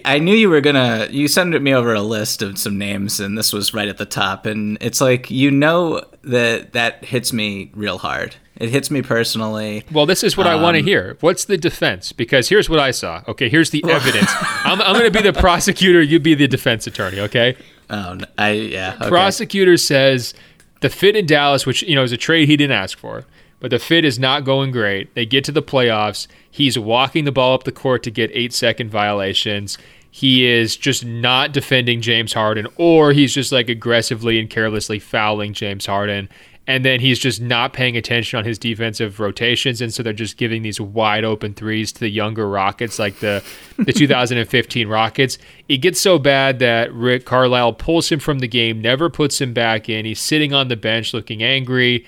I 0.05 0.19
knew 0.19 0.35
you 0.35 0.49
were 0.49 0.61
gonna 0.61 1.07
you 1.09 1.27
sent 1.27 1.59
me 1.61 1.73
over 1.73 1.93
a 1.93 2.01
list 2.01 2.41
of 2.41 2.57
some 2.57 2.77
names 2.77 3.19
and 3.19 3.37
this 3.37 3.53
was 3.53 3.73
right 3.73 3.87
at 3.87 3.97
the 3.97 4.05
top 4.05 4.45
and 4.45 4.77
it's 4.81 5.01
like 5.01 5.31
you 5.31 5.49
know 5.49 6.03
that 6.23 6.73
that 6.73 7.05
hits 7.05 7.31
me 7.33 7.71
real 7.73 7.97
hard. 7.97 8.35
It 8.57 8.69
hits 8.69 8.89
me 8.89 9.03
personally. 9.03 9.83
Well, 9.91 10.05
this 10.07 10.23
is 10.23 10.35
what 10.35 10.47
um, 10.47 10.59
I 10.59 10.61
want 10.61 10.77
to 10.77 10.83
hear. 10.83 11.15
What's 11.19 11.45
the 11.45 11.57
defense? 11.57 12.11
Because 12.11 12.49
here's 12.49 12.69
what 12.69 12.79
I 12.79 12.89
saw. 12.89 13.23
Okay, 13.27 13.49
here's 13.49 13.69
the 13.69 13.83
evidence. 13.89 14.31
I'm, 14.63 14.81
I'm 14.81 14.93
going 14.93 15.11
to 15.11 15.11
be 15.11 15.21
the 15.21 15.31
prosecutor. 15.39 16.01
You 16.01 16.19
be 16.19 16.33
the 16.33 16.47
defense 16.47 16.87
attorney. 16.87 17.19
Okay. 17.19 17.55
Oh, 17.91 18.17
I 18.37 18.51
yeah. 18.51 18.95
Okay. 18.99 19.09
Prosecutor 19.09 19.77
says 19.77 20.33
the 20.81 20.89
fit 20.89 21.15
in 21.15 21.27
Dallas, 21.27 21.65
which 21.65 21.83
you 21.83 21.95
know 21.95 22.03
is 22.03 22.11
a 22.11 22.17
trade 22.17 22.49
he 22.49 22.57
didn't 22.57 22.75
ask 22.75 22.97
for 22.97 23.25
but 23.59 23.71
the 23.71 23.79
fit 23.79 24.05
is 24.05 24.19
not 24.19 24.43
going 24.43 24.71
great. 24.71 25.13
They 25.15 25.25
get 25.25 25.43
to 25.45 25.51
the 25.51 25.63
playoffs. 25.63 26.27
He's 26.49 26.77
walking 26.77 27.25
the 27.25 27.31
ball 27.31 27.53
up 27.53 27.63
the 27.63 27.71
court 27.71 28.03
to 28.03 28.11
get 28.11 28.31
eight 28.33 28.53
second 28.53 28.91
violations. 28.91 29.77
He 30.11 30.45
is 30.45 30.75
just 30.75 31.05
not 31.05 31.51
defending 31.51 32.01
James 32.01 32.33
Harden, 32.33 32.67
or 32.75 33.11
he's 33.11 33.33
just 33.33 33.51
like 33.51 33.69
aggressively 33.69 34.39
and 34.39 34.49
carelessly 34.49 34.99
fouling 34.99 35.53
James 35.53 35.85
Harden. 35.85 36.29
And 36.69 36.83
then 36.83 36.99
he's 36.99 37.17
just 37.17 37.39
not 37.39 37.71
paying 37.71 37.95
attention 37.95 38.37
on 38.37 38.43
his 38.43 38.59
defensive 38.59 39.21
rotations, 39.21 39.79
and 39.79 39.93
so 39.93 40.03
they're 40.03 40.11
just 40.11 40.35
giving 40.35 40.63
these 40.63 40.81
wide 40.81 41.23
open 41.23 41.53
threes 41.53 41.93
to 41.93 41.99
the 42.01 42.09
younger 42.09 42.49
Rockets, 42.49 42.99
like 42.99 43.19
the 43.19 43.41
the 43.77 43.93
2015 43.93 44.87
Rockets. 44.87 45.37
It 45.69 45.77
gets 45.77 46.01
so 46.01 46.19
bad 46.19 46.59
that 46.59 46.91
Rick 46.93 47.25
Carlisle 47.25 47.73
pulls 47.73 48.11
him 48.11 48.19
from 48.19 48.39
the 48.39 48.49
game, 48.49 48.81
never 48.81 49.09
puts 49.09 49.39
him 49.39 49.53
back 49.53 49.87
in. 49.87 50.03
He's 50.03 50.19
sitting 50.19 50.51
on 50.51 50.67
the 50.67 50.75
bench 50.75 51.13
looking 51.13 51.41
angry 51.41 52.05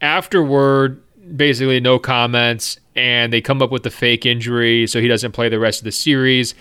afterward, 0.00 1.02
basically 1.36 1.80
no 1.80 1.98
comments, 1.98 2.78
and 2.94 3.32
they 3.32 3.40
come 3.40 3.62
up 3.62 3.70
with 3.70 3.82
the 3.82 3.90
fake 3.90 4.26
injury, 4.26 4.86
so 4.86 5.00
he 5.00 5.08
doesn't 5.08 5.32
play 5.32 5.48
the 5.48 5.58
rest 5.58 5.80
of 5.80 5.84
the 5.84 5.92
series. 5.92 6.54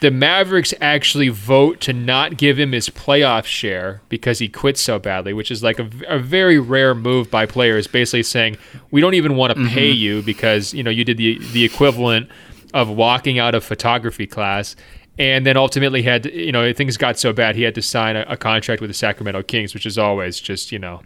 The 0.00 0.10
Mavericks 0.10 0.74
actually 0.80 1.28
vote 1.28 1.80
to 1.82 1.92
not 1.92 2.36
give 2.36 2.58
him 2.58 2.72
his 2.72 2.90
playoff 2.90 3.44
share 3.44 4.02
because 4.08 4.38
he 4.38 4.48
quit 4.48 4.76
so 4.76 4.98
badly, 4.98 5.32
which 5.32 5.50
is 5.50 5.62
like 5.62 5.78
a, 5.78 5.88
a 6.08 6.18
very 6.18 6.58
rare 6.58 6.94
move 6.94 7.30
by 7.30 7.46
players, 7.46 7.86
basically 7.86 8.22
saying 8.22 8.58
we 8.90 9.00
don't 9.00 9.14
even 9.14 9.36
want 9.36 9.54
to 9.54 9.60
mm-hmm. 9.60 9.74
pay 9.74 9.90
you 9.90 10.20
because 10.22 10.74
you 10.74 10.82
know 10.82 10.90
you 10.90 11.04
did 11.04 11.16
the 11.16 11.38
the 11.52 11.64
equivalent 11.64 12.28
of 12.74 12.90
walking 12.90 13.38
out 13.38 13.54
of 13.54 13.64
photography 13.64 14.26
class 14.26 14.74
and 15.18 15.46
then 15.46 15.56
ultimately 15.56 16.02
had 16.02 16.26
you 16.26 16.52
know 16.52 16.72
things 16.72 16.96
got 16.96 17.18
so 17.18 17.32
bad 17.32 17.54
he 17.56 17.62
had 17.62 17.74
to 17.74 17.82
sign 17.82 18.16
a, 18.16 18.24
a, 18.28 18.36
contract 18.36 18.80
with 18.80 18.90
the 18.90 18.94
Sacramento 18.94 19.42
Kings, 19.44 19.74
which 19.74 19.86
is 19.86 19.96
always 19.96 20.40
just 20.40 20.72
you 20.72 20.78
know 20.78 21.02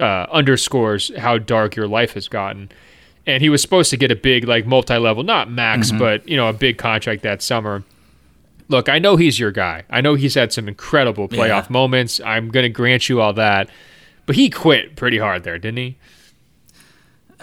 uh, 0.00 0.26
underscores 0.30 1.10
how 1.16 1.38
dark 1.38 1.76
your 1.76 1.88
life 1.88 2.14
has 2.14 2.28
gotten. 2.28 2.70
And 3.26 3.42
he 3.42 3.48
was 3.48 3.62
supposed 3.62 3.90
to 3.90 3.96
get 3.96 4.10
a 4.10 4.16
big, 4.16 4.44
like, 4.48 4.66
multi 4.66 4.96
level, 4.96 5.22
not 5.22 5.50
max, 5.50 5.88
mm-hmm. 5.88 5.98
but, 5.98 6.28
you 6.28 6.36
know, 6.36 6.48
a 6.48 6.52
big 6.52 6.78
contract 6.78 7.22
that 7.22 7.42
summer. 7.42 7.84
Look, 8.68 8.88
I 8.88 8.98
know 8.98 9.16
he's 9.16 9.38
your 9.38 9.52
guy. 9.52 9.84
I 9.90 10.00
know 10.00 10.14
he's 10.14 10.34
had 10.34 10.52
some 10.52 10.66
incredible 10.66 11.28
playoff 11.28 11.64
yeah. 11.64 11.66
moments. 11.70 12.20
I'm 12.20 12.48
going 12.48 12.64
to 12.64 12.70
grant 12.70 13.08
you 13.08 13.20
all 13.20 13.32
that. 13.34 13.68
But 14.26 14.36
he 14.36 14.50
quit 14.50 14.96
pretty 14.96 15.18
hard 15.18 15.44
there, 15.44 15.58
didn't 15.58 15.78
he? 15.78 15.96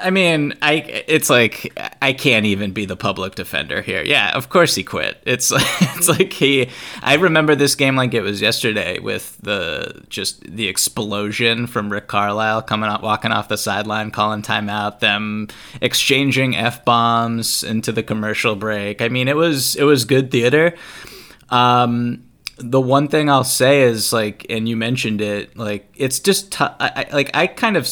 I 0.02 0.10
mean, 0.10 0.54
I 0.62 1.04
it's 1.08 1.30
like 1.30 1.78
I 2.02 2.14
can't 2.14 2.46
even 2.46 2.72
be 2.72 2.86
the 2.86 2.96
public 2.96 3.36
defender 3.36 3.82
here. 3.82 4.02
Yeah, 4.04 4.36
of 4.36 4.50
course 4.50 4.76
he 4.76 4.84
quit. 4.84 5.22
It's 5.26 5.52
it's 5.56 6.08
like 6.08 6.34
he. 6.34 6.70
I 7.02 7.16
remember 7.16 7.56
this 7.56 7.76
game 7.76 7.96
like 7.96 8.14
it 8.14 8.22
was 8.22 8.42
yesterday 8.42 9.00
with 9.00 9.38
the 9.42 10.04
just 10.10 10.42
the 10.44 10.68
explosion 10.68 11.68
from 11.68 11.92
Rick 11.92 12.08
Carlisle 12.08 12.64
coming 12.64 12.90
out, 12.90 13.02
walking 13.02 13.32
off 13.32 13.48
the 13.48 13.58
sideline, 13.58 14.12
calling 14.12 14.42
timeout, 14.42 15.00
them 15.00 15.48
exchanging 15.82 16.56
f 16.56 16.84
bombs 16.86 17.64
into 17.64 17.92
the 17.92 18.04
commercial 18.04 18.56
break. 18.56 19.02
I 19.02 19.10
mean, 19.10 19.28
it 19.28 19.36
was 19.36 19.76
it 19.76 19.84
was 19.84 20.06
good 20.06 20.32
theater. 20.32 20.76
Um, 21.50 22.26
the 22.58 22.82
one 22.82 23.08
thing 23.08 23.30
I'll 23.30 23.44
say 23.44 23.82
is 23.84 24.12
like, 24.12 24.46
and 24.50 24.68
you 24.68 24.76
mentioned 24.76 25.22
it, 25.22 25.58
like 25.58 25.90
it's 25.96 26.20
just 26.20 26.52
t- 26.52 26.64
I, 26.64 27.06
I, 27.10 27.14
like 27.14 27.36
I 27.36 27.48
kind 27.48 27.78
of 27.78 27.88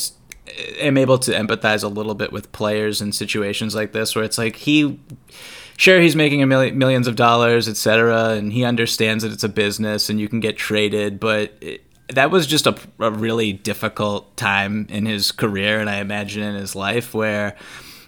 am 0.80 0.98
able 0.98 1.18
to 1.20 1.32
empathize 1.32 1.84
a 1.84 1.88
little 1.88 2.16
bit 2.16 2.32
with 2.32 2.52
players 2.52 3.02
in 3.02 3.12
situations 3.12 3.76
like 3.76 3.92
this 3.92 4.16
where 4.16 4.24
it's 4.24 4.38
like 4.38 4.56
he 4.56 5.00
sure 5.78 6.00
he's 6.00 6.16
making 6.16 6.42
a 6.42 6.46
million 6.46 6.78
millions 6.78 7.08
of 7.08 7.16
dollars 7.16 7.68
etc 7.68 8.32
and 8.32 8.54
he 8.54 8.64
understands 8.64 9.24
that 9.24 9.32
it's 9.32 9.44
a 9.44 9.50
business 9.50 10.10
and 10.10 10.20
you 10.20 10.28
can 10.28 10.40
get 10.40 10.58
traded 10.58 11.20
but 11.20 11.54
it, 11.62 11.84
that 12.10 12.32
was 12.32 12.48
just 12.48 12.66
a, 12.66 12.76
a 13.00 13.12
really 13.12 13.52
difficult 13.54 14.36
time 14.38 14.88
in 14.90 15.06
his 15.06 15.32
career 15.32 15.80
and 15.80 15.90
i 15.90 15.98
imagine 15.98 16.42
in 16.42 16.56
his 16.56 16.76
life 16.76 17.14
where 17.14 17.56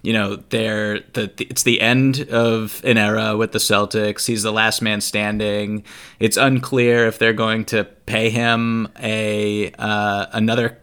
you 0.02 0.14
know 0.14 0.38
they're 0.50 1.00
the 1.14 1.32
it's 1.40 1.64
the 1.64 1.82
end 1.82 2.28
of 2.30 2.82
an 2.86 2.98
era 2.98 3.36
with 3.36 3.52
the 3.52 3.60
Celtics. 3.60 4.26
He's 4.26 4.44
the 4.44 4.52
last 4.52 4.82
man 4.82 5.02
standing. 5.02 5.84
It's 6.20 6.38
unclear 6.38 7.08
if 7.08 7.20
they're 7.20 7.34
going 7.34 7.66
to 7.66 7.84
pay 7.84 8.30
him 8.30 8.88
a 9.00 9.72
uh, 9.78 10.28
another 10.32 10.78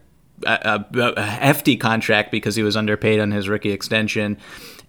a, 0.45 0.85
a, 0.93 1.21
hefty 1.21 1.77
contract 1.77 2.31
because 2.31 2.55
he 2.55 2.63
was 2.63 2.77
underpaid 2.77 3.19
on 3.19 3.31
his 3.31 3.49
rookie 3.49 3.71
extension. 3.71 4.37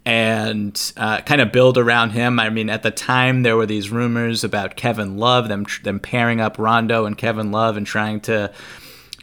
and 0.05 0.93
uh, 0.97 1.21
kind 1.23 1.41
of 1.41 1.53
build 1.53 1.77
around 1.77 2.11
him. 2.11 2.41
I 2.41 2.49
mean, 2.49 2.71
at 2.71 2.83
the 2.83 2.91
time 2.91 3.43
there 3.43 3.57
were 3.57 3.67
these 3.67 3.91
rumors 3.91 4.45
about 4.45 4.77
Kevin 4.77 5.19
Love, 5.19 5.49
them 5.49 5.67
them 5.83 6.01
pairing 6.01 6.41
up 6.41 6.59
Rondo 6.59 7.05
and 7.05 7.19
Kevin 7.19 7.51
Love 7.53 7.77
and 7.77 7.87
trying 7.87 8.21
to 8.23 8.51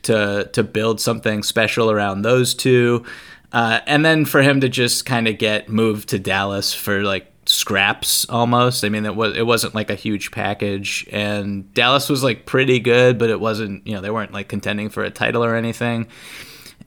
to 0.04 0.50
to 0.54 0.64
build 0.64 1.02
something 1.02 1.44
special 1.44 1.90
around 1.90 2.22
those 2.22 2.54
two. 2.54 3.04
Uh, 3.52 3.80
and 3.88 4.04
then 4.04 4.26
for 4.26 4.42
him 4.42 4.60
to 4.62 4.70
just 4.70 5.06
kind 5.06 5.28
of 5.28 5.38
get 5.38 5.70
moved 5.70 6.10
to 6.10 6.20
Dallas 6.20 6.74
for 6.74 7.04
like 7.04 7.32
scraps 7.46 8.28
almost. 8.30 8.84
I 8.84 8.90
mean, 8.90 9.06
it 9.06 9.16
was 9.16 9.36
it 9.38 9.46
wasn't 9.46 9.76
like 9.76 9.90
a 9.90 9.96
huge 9.96 10.32
package, 10.32 11.08
and 11.12 11.74
Dallas 11.74 12.10
was 12.10 12.24
like 12.24 12.46
pretty 12.46 12.80
good, 12.80 13.18
but 13.18 13.30
it 13.30 13.40
wasn't. 13.40 13.86
You 13.86 13.96
know, 13.96 14.02
they 14.02 14.12
weren't 14.12 14.34
like 14.34 14.48
contending 14.48 14.90
for 14.90 15.04
a 15.04 15.12
title 15.12 15.44
or 15.44 15.56
anything. 15.56 16.08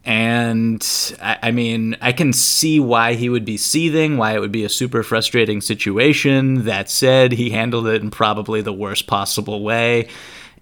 And 0.04 0.86
I, 1.20 1.38
I 1.44 1.50
mean, 1.50 1.96
I 2.00 2.12
can 2.12 2.32
see 2.32 2.80
why 2.80 3.14
he 3.14 3.28
would 3.28 3.44
be 3.44 3.56
seething, 3.56 4.16
why 4.16 4.34
it 4.34 4.40
would 4.40 4.52
be 4.52 4.64
a 4.64 4.68
super 4.68 5.02
frustrating 5.02 5.60
situation. 5.60 6.64
That 6.64 6.88
said, 6.88 7.32
he 7.32 7.50
handled 7.50 7.86
it 7.88 8.00
in 8.00 8.10
probably 8.10 8.62
the 8.62 8.72
worst 8.72 9.06
possible 9.06 9.62
way. 9.62 10.08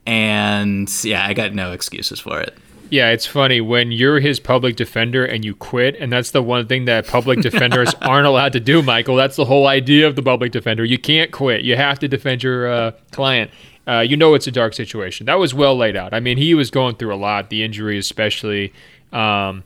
And 0.04 0.92
yeah, 1.04 1.24
I 1.24 1.34
got 1.34 1.54
no 1.54 1.72
excuses 1.72 2.18
for 2.18 2.40
it. 2.40 2.56
Yeah, 2.88 3.10
it's 3.10 3.26
funny 3.26 3.60
when 3.60 3.90
you're 3.90 4.20
his 4.20 4.38
public 4.38 4.76
defender 4.76 5.24
and 5.24 5.44
you 5.44 5.54
quit, 5.54 5.96
and 5.98 6.12
that's 6.12 6.30
the 6.30 6.42
one 6.42 6.66
thing 6.66 6.84
that 6.84 7.06
public 7.06 7.40
defenders 7.42 7.94
aren't 8.02 8.26
allowed 8.26 8.52
to 8.52 8.60
do, 8.60 8.82
Michael. 8.82 9.16
That's 9.16 9.36
the 9.36 9.44
whole 9.44 9.66
idea 9.66 10.06
of 10.06 10.14
the 10.14 10.22
public 10.22 10.52
defender. 10.52 10.84
You 10.84 10.98
can't 10.98 11.32
quit. 11.32 11.62
You 11.62 11.76
have 11.76 11.98
to 12.00 12.08
defend 12.08 12.42
your 12.42 12.70
uh, 12.70 12.92
client. 13.10 13.50
Uh, 13.88 14.00
you 14.00 14.16
know 14.16 14.34
it's 14.34 14.46
a 14.46 14.52
dark 14.52 14.74
situation. 14.74 15.26
That 15.26 15.38
was 15.38 15.54
well 15.54 15.76
laid 15.76 15.96
out. 15.96 16.12
I 16.12 16.20
mean, 16.20 16.38
he 16.38 16.54
was 16.54 16.70
going 16.70 16.96
through 16.96 17.14
a 17.14 17.16
lot, 17.16 17.50
the 17.50 17.62
injury 17.62 17.98
especially, 17.98 18.72
um, 19.12 19.64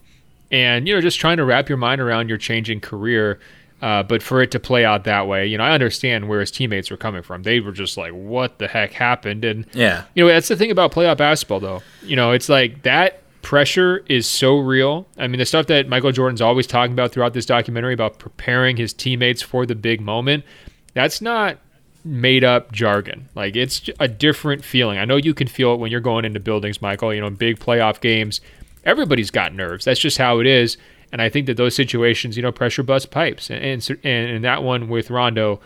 and 0.50 0.86
you 0.86 0.94
know, 0.94 1.00
just 1.00 1.18
trying 1.18 1.38
to 1.38 1.44
wrap 1.44 1.68
your 1.68 1.78
mind 1.78 2.00
around 2.00 2.28
your 2.28 2.38
changing 2.38 2.80
career. 2.80 3.38
Uh, 3.82 4.02
but 4.02 4.22
for 4.22 4.42
it 4.42 4.50
to 4.50 4.60
play 4.60 4.84
out 4.84 5.04
that 5.04 5.26
way, 5.26 5.46
you 5.46 5.56
know, 5.56 5.64
I 5.64 5.72
understand 5.72 6.28
where 6.28 6.40
his 6.40 6.50
teammates 6.50 6.90
were 6.90 6.98
coming 6.98 7.22
from. 7.22 7.42
They 7.44 7.60
were 7.60 7.72
just 7.72 7.96
like, 7.96 8.12
"What 8.12 8.58
the 8.58 8.68
heck 8.68 8.92
happened?" 8.92 9.44
And 9.44 9.66
yeah, 9.72 10.04
you 10.14 10.24
know, 10.24 10.28
that's 10.28 10.48
the 10.48 10.56
thing 10.56 10.70
about 10.70 10.92
playoff 10.92 11.16
basketball, 11.16 11.60
though. 11.60 11.82
You 12.02 12.16
know, 12.16 12.32
it's 12.32 12.48
like 12.48 12.82
that 12.82 13.22
pressure 13.42 14.04
is 14.06 14.26
so 14.26 14.58
real. 14.58 15.06
I 15.16 15.26
mean, 15.28 15.38
the 15.38 15.46
stuff 15.46 15.66
that 15.66 15.88
Michael 15.88 16.12
Jordan's 16.12 16.42
always 16.42 16.66
talking 16.66 16.92
about 16.92 17.12
throughout 17.12 17.32
this 17.32 17.46
documentary 17.46 17.94
about 17.94 18.18
preparing 18.18 18.76
his 18.76 18.92
teammates 18.92 19.42
for 19.42 19.64
the 19.64 19.74
big 19.74 20.00
moment. 20.00 20.44
That's 20.92 21.20
not 21.20 21.58
made 22.04 22.44
up 22.44 22.72
jargon. 22.72 23.28
Like 23.34 23.56
it's 23.56 23.88
a 23.98 24.08
different 24.08 24.64
feeling. 24.64 24.98
I 24.98 25.04
know 25.04 25.16
you 25.16 25.34
can 25.34 25.46
feel 25.46 25.74
it 25.74 25.80
when 25.80 25.90
you're 25.90 26.00
going 26.00 26.24
into 26.24 26.40
buildings, 26.40 26.82
Michael. 26.82 27.14
You 27.14 27.20
know, 27.20 27.30
big 27.30 27.58
playoff 27.58 28.00
games. 28.00 28.40
Everybody's 28.84 29.30
got 29.30 29.54
nerves. 29.54 29.84
That's 29.84 30.00
just 30.00 30.18
how 30.18 30.38
it 30.40 30.46
is. 30.46 30.76
And 31.12 31.20
I 31.20 31.28
think 31.28 31.46
that 31.46 31.56
those 31.56 31.74
situations, 31.74 32.36
you 32.36 32.42
know, 32.42 32.52
pressure 32.52 32.82
bust 32.82 33.10
pipes. 33.10 33.50
And, 33.50 33.64
and, 33.64 34.30
and 34.30 34.44
that 34.44 34.62
one 34.62 34.88
with 34.88 35.10
Rondo. 35.10 35.60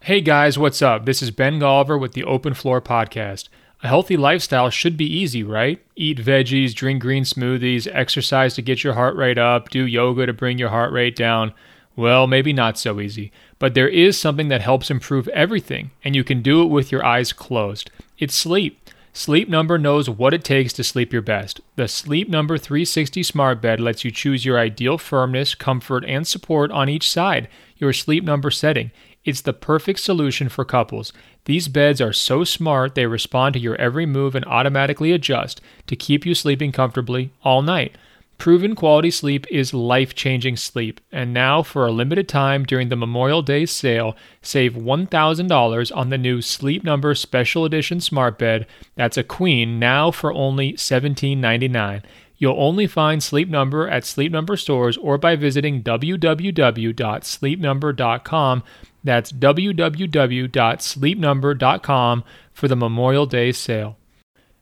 Hey 0.00 0.20
guys, 0.20 0.58
what's 0.58 0.82
up? 0.82 1.06
This 1.06 1.22
is 1.22 1.30
Ben 1.30 1.58
Golliver 1.58 1.98
with 1.98 2.12
the 2.12 2.24
Open 2.24 2.54
Floor 2.54 2.80
Podcast. 2.80 3.48
A 3.82 3.88
healthy 3.88 4.16
lifestyle 4.16 4.70
should 4.70 4.96
be 4.96 5.04
easy, 5.04 5.42
right? 5.42 5.78
Eat 5.96 6.18
veggies, 6.18 6.74
drink 6.74 7.02
green 7.02 7.24
smoothies, 7.24 7.88
exercise 7.92 8.54
to 8.54 8.62
get 8.62 8.82
your 8.82 8.94
heart 8.94 9.16
rate 9.16 9.36
up, 9.36 9.68
do 9.68 9.84
yoga 9.84 10.26
to 10.26 10.32
bring 10.32 10.58
your 10.58 10.70
heart 10.70 10.92
rate 10.92 11.16
down. 11.16 11.52
Well, 11.96 12.26
maybe 12.26 12.52
not 12.52 12.78
so 12.78 13.00
easy. 13.00 13.30
But 13.58 13.74
there 13.74 13.88
is 13.88 14.18
something 14.18 14.48
that 14.48 14.62
helps 14.62 14.90
improve 14.90 15.28
everything, 15.28 15.90
and 16.02 16.16
you 16.16 16.24
can 16.24 16.42
do 16.42 16.62
it 16.62 16.66
with 16.66 16.90
your 16.90 17.04
eyes 17.04 17.32
closed. 17.32 17.90
It's 18.18 18.34
sleep. 18.34 18.90
Sleep 19.16 19.48
Number 19.48 19.78
knows 19.78 20.10
what 20.10 20.34
it 20.34 20.42
takes 20.42 20.72
to 20.72 20.82
sleep 20.82 21.12
your 21.12 21.22
best. 21.22 21.60
The 21.76 21.86
Sleep 21.86 22.28
Number 22.28 22.58
360 22.58 23.22
Smart 23.22 23.62
Bed 23.62 23.78
lets 23.78 24.04
you 24.04 24.10
choose 24.10 24.44
your 24.44 24.58
ideal 24.58 24.98
firmness, 24.98 25.54
comfort, 25.54 26.04
and 26.04 26.26
support 26.26 26.72
on 26.72 26.88
each 26.88 27.08
side, 27.08 27.46
your 27.76 27.92
Sleep 27.92 28.24
Number 28.24 28.50
setting. 28.50 28.90
It's 29.24 29.40
the 29.40 29.52
perfect 29.52 30.00
solution 30.00 30.48
for 30.48 30.64
couples. 30.64 31.12
These 31.44 31.68
beds 31.68 32.00
are 32.00 32.12
so 32.12 32.42
smart 32.42 32.96
they 32.96 33.06
respond 33.06 33.52
to 33.52 33.60
your 33.60 33.76
every 33.76 34.04
move 34.04 34.34
and 34.34 34.44
automatically 34.46 35.12
adjust 35.12 35.60
to 35.86 35.94
keep 35.94 36.26
you 36.26 36.34
sleeping 36.34 36.72
comfortably 36.72 37.30
all 37.44 37.62
night. 37.62 37.96
Proven 38.38 38.74
quality 38.74 39.10
sleep 39.10 39.46
is 39.50 39.72
life 39.72 40.14
changing 40.14 40.56
sleep. 40.56 41.00
And 41.12 41.32
now, 41.32 41.62
for 41.62 41.86
a 41.86 41.92
limited 41.92 42.28
time 42.28 42.64
during 42.64 42.88
the 42.88 42.96
Memorial 42.96 43.42
Day 43.42 43.64
sale, 43.64 44.16
save 44.42 44.74
$1,000 44.74 45.96
on 45.96 46.10
the 46.10 46.18
new 46.18 46.42
Sleep 46.42 46.82
Number 46.84 47.14
Special 47.14 47.64
Edition 47.64 48.00
Smart 48.00 48.36
Bed. 48.38 48.66
That's 48.96 49.16
a 49.16 49.22
queen 49.22 49.78
now 49.78 50.10
for 50.10 50.32
only 50.32 50.72
$17.99. 50.74 52.02
You'll 52.36 52.60
only 52.60 52.88
find 52.88 53.22
Sleep 53.22 53.48
Number 53.48 53.88
at 53.88 54.04
Sleep 54.04 54.32
Number 54.32 54.56
stores 54.56 54.96
or 54.98 55.16
by 55.16 55.36
visiting 55.36 55.82
www.sleepnumber.com. 55.82 58.62
That's 59.04 59.32
www.sleepnumber.com 59.32 62.24
for 62.52 62.68
the 62.68 62.76
Memorial 62.76 63.26
Day 63.26 63.52
sale. 63.52 63.96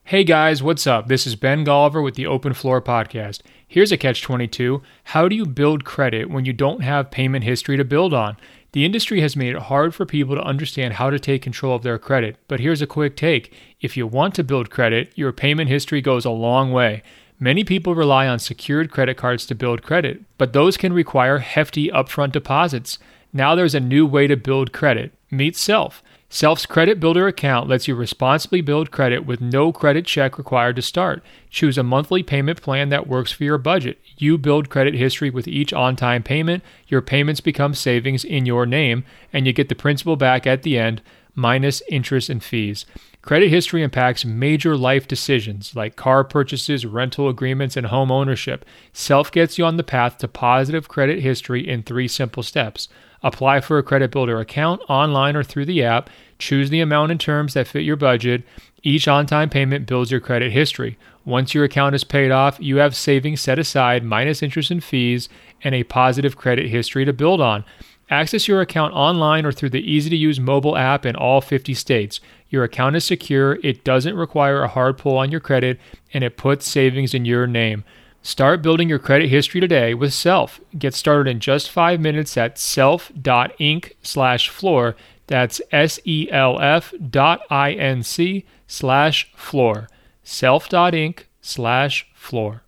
Hey 0.04 0.24
guys, 0.24 0.64
what's 0.64 0.84
up? 0.86 1.06
This 1.06 1.28
is 1.28 1.36
Ben 1.36 1.64
Golliver 1.64 2.02
with 2.02 2.16
the 2.16 2.26
Open 2.26 2.54
Floor 2.54 2.82
Podcast. 2.82 3.40
Here's 3.72 3.90
a 3.90 3.96
catch 3.96 4.20
22. 4.20 4.82
How 5.04 5.28
do 5.28 5.34
you 5.34 5.46
build 5.46 5.86
credit 5.86 6.28
when 6.28 6.44
you 6.44 6.52
don't 6.52 6.82
have 6.82 7.10
payment 7.10 7.42
history 7.42 7.78
to 7.78 7.86
build 7.86 8.12
on? 8.12 8.36
The 8.72 8.84
industry 8.84 9.22
has 9.22 9.34
made 9.34 9.54
it 9.54 9.62
hard 9.62 9.94
for 9.94 10.04
people 10.04 10.34
to 10.34 10.42
understand 10.42 10.92
how 10.92 11.08
to 11.08 11.18
take 11.18 11.40
control 11.40 11.74
of 11.74 11.82
their 11.82 11.98
credit, 11.98 12.36
but 12.48 12.60
here's 12.60 12.82
a 12.82 12.86
quick 12.86 13.16
take. 13.16 13.50
If 13.80 13.96
you 13.96 14.06
want 14.06 14.34
to 14.34 14.44
build 14.44 14.68
credit, 14.68 15.10
your 15.14 15.32
payment 15.32 15.70
history 15.70 16.02
goes 16.02 16.26
a 16.26 16.30
long 16.30 16.70
way. 16.70 17.02
Many 17.40 17.64
people 17.64 17.94
rely 17.94 18.28
on 18.28 18.40
secured 18.40 18.90
credit 18.90 19.16
cards 19.16 19.46
to 19.46 19.54
build 19.54 19.82
credit, 19.82 20.20
but 20.36 20.52
those 20.52 20.76
can 20.76 20.92
require 20.92 21.38
hefty 21.38 21.88
upfront 21.88 22.32
deposits. 22.32 22.98
Now 23.32 23.54
there's 23.54 23.74
a 23.74 23.80
new 23.80 24.04
way 24.04 24.26
to 24.26 24.36
build 24.36 24.74
credit. 24.74 25.14
Meet 25.30 25.56
Self. 25.56 26.02
Self's 26.34 26.64
Credit 26.64 26.98
Builder 26.98 27.26
account 27.26 27.68
lets 27.68 27.86
you 27.86 27.94
responsibly 27.94 28.62
build 28.62 28.90
credit 28.90 29.26
with 29.26 29.42
no 29.42 29.70
credit 29.70 30.06
check 30.06 30.38
required 30.38 30.76
to 30.76 30.82
start. 30.82 31.22
Choose 31.50 31.76
a 31.76 31.82
monthly 31.82 32.22
payment 32.22 32.62
plan 32.62 32.88
that 32.88 33.06
works 33.06 33.30
for 33.32 33.44
your 33.44 33.58
budget. 33.58 33.98
You 34.16 34.38
build 34.38 34.70
credit 34.70 34.94
history 34.94 35.28
with 35.28 35.46
each 35.46 35.74
on 35.74 35.94
time 35.94 36.22
payment, 36.22 36.64
your 36.88 37.02
payments 37.02 37.42
become 37.42 37.74
savings 37.74 38.24
in 38.24 38.46
your 38.46 38.64
name, 38.64 39.04
and 39.30 39.46
you 39.46 39.52
get 39.52 39.68
the 39.68 39.74
principal 39.74 40.16
back 40.16 40.46
at 40.46 40.62
the 40.62 40.78
end, 40.78 41.02
minus 41.34 41.82
interest 41.90 42.30
and 42.30 42.42
fees. 42.42 42.86
Credit 43.20 43.50
history 43.50 43.82
impacts 43.82 44.24
major 44.24 44.74
life 44.74 45.06
decisions 45.06 45.76
like 45.76 45.96
car 45.96 46.24
purchases, 46.24 46.86
rental 46.86 47.28
agreements, 47.28 47.76
and 47.76 47.88
home 47.88 48.10
ownership. 48.10 48.64
Self 48.94 49.30
gets 49.30 49.58
you 49.58 49.66
on 49.66 49.76
the 49.76 49.84
path 49.84 50.16
to 50.18 50.28
positive 50.28 50.88
credit 50.88 51.20
history 51.20 51.68
in 51.68 51.82
three 51.82 52.08
simple 52.08 52.42
steps. 52.42 52.88
Apply 53.22 53.60
for 53.60 53.78
a 53.78 53.82
credit 53.82 54.10
builder 54.10 54.40
account 54.40 54.82
online 54.88 55.36
or 55.36 55.44
through 55.44 55.66
the 55.66 55.82
app. 55.84 56.10
Choose 56.38 56.70
the 56.70 56.80
amount 56.80 57.12
and 57.12 57.20
terms 57.20 57.54
that 57.54 57.68
fit 57.68 57.84
your 57.84 57.96
budget. 57.96 58.42
Each 58.82 59.06
on 59.06 59.26
time 59.26 59.48
payment 59.48 59.86
builds 59.86 60.10
your 60.10 60.20
credit 60.20 60.50
history. 60.52 60.98
Once 61.24 61.54
your 61.54 61.62
account 61.62 61.94
is 61.94 62.02
paid 62.02 62.32
off, 62.32 62.58
you 62.60 62.78
have 62.78 62.96
savings 62.96 63.40
set 63.40 63.58
aside 63.58 64.02
minus 64.02 64.42
interest 64.42 64.72
and 64.72 64.82
fees 64.82 65.28
and 65.62 65.74
a 65.74 65.84
positive 65.84 66.36
credit 66.36 66.68
history 66.68 67.04
to 67.04 67.12
build 67.12 67.40
on. 67.40 67.64
Access 68.10 68.48
your 68.48 68.60
account 68.60 68.92
online 68.92 69.46
or 69.46 69.52
through 69.52 69.70
the 69.70 69.90
easy 69.90 70.10
to 70.10 70.16
use 70.16 70.40
mobile 70.40 70.76
app 70.76 71.06
in 71.06 71.14
all 71.14 71.40
50 71.40 71.72
states. 71.74 72.20
Your 72.50 72.64
account 72.64 72.96
is 72.96 73.04
secure, 73.04 73.58
it 73.62 73.84
doesn't 73.84 74.16
require 74.16 74.62
a 74.62 74.68
hard 74.68 74.98
pull 74.98 75.16
on 75.16 75.30
your 75.30 75.40
credit, 75.40 75.80
and 76.12 76.22
it 76.22 76.36
puts 76.36 76.68
savings 76.68 77.14
in 77.14 77.24
your 77.24 77.46
name. 77.46 77.84
Start 78.24 78.62
building 78.62 78.88
your 78.88 79.00
credit 79.00 79.30
history 79.30 79.60
today 79.60 79.94
with 79.94 80.14
Self. 80.14 80.60
Get 80.78 80.94
started 80.94 81.28
in 81.28 81.40
just 81.40 81.68
five 81.68 81.98
minutes 81.98 82.36
at 82.36 82.56
self.inc 82.56 83.92
slash 84.00 84.48
floor. 84.48 84.94
That's 85.26 85.60
S-E-L-F 85.72 86.94
dot 87.10 87.40
I-N-C 87.50 88.44
slash 88.68 89.32
floor. 89.34 89.88
Self.inc 90.22 91.24
slash 91.40 92.06
floor. 92.14 92.62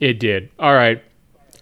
It 0.00 0.18
did. 0.18 0.50
All 0.58 0.74
right. 0.74 1.00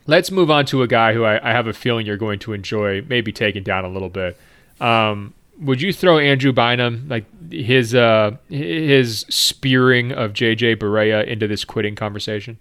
Let's 0.06 0.30
move 0.30 0.50
on 0.50 0.64
to 0.66 0.80
a 0.80 0.86
guy 0.88 1.12
who 1.12 1.24
I, 1.24 1.50
I, 1.50 1.52
have 1.52 1.66
a 1.66 1.72
feeling 1.74 2.06
you're 2.06 2.16
going 2.16 2.38
to 2.40 2.54
enjoy, 2.54 3.02
maybe 3.02 3.32
taking 3.32 3.62
down 3.62 3.84
a 3.84 3.88
little 3.88 4.08
bit. 4.08 4.38
Um, 4.80 5.34
would 5.58 5.80
you 5.82 5.92
throw 5.92 6.18
Andrew 6.18 6.52
Bynum, 6.52 7.06
like 7.08 7.24
his 7.50 7.94
uh, 7.94 8.36
his 8.48 9.20
spearing 9.28 10.12
of 10.12 10.32
JJ 10.32 10.76
Barea, 10.76 11.26
into 11.26 11.46
this 11.46 11.64
quitting 11.64 11.94
conversation? 11.94 12.58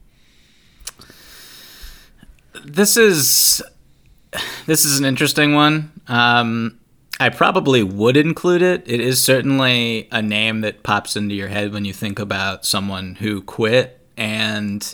This 2.65 2.97
is 2.97 3.61
this 4.65 4.85
is 4.85 4.99
an 4.99 5.05
interesting 5.05 5.53
one. 5.53 5.91
Um, 6.07 6.79
I 7.19 7.29
probably 7.29 7.83
would 7.83 8.17
include 8.17 8.61
it. 8.61 8.83
It 8.85 8.99
is 8.99 9.21
certainly 9.21 10.07
a 10.11 10.21
name 10.21 10.61
that 10.61 10.83
pops 10.83 11.15
into 11.15 11.35
your 11.35 11.47
head 11.47 11.71
when 11.71 11.85
you 11.85 11.93
think 11.93 12.19
about 12.19 12.65
someone 12.65 13.15
who 13.15 13.41
quit 13.41 13.99
and 14.17 14.93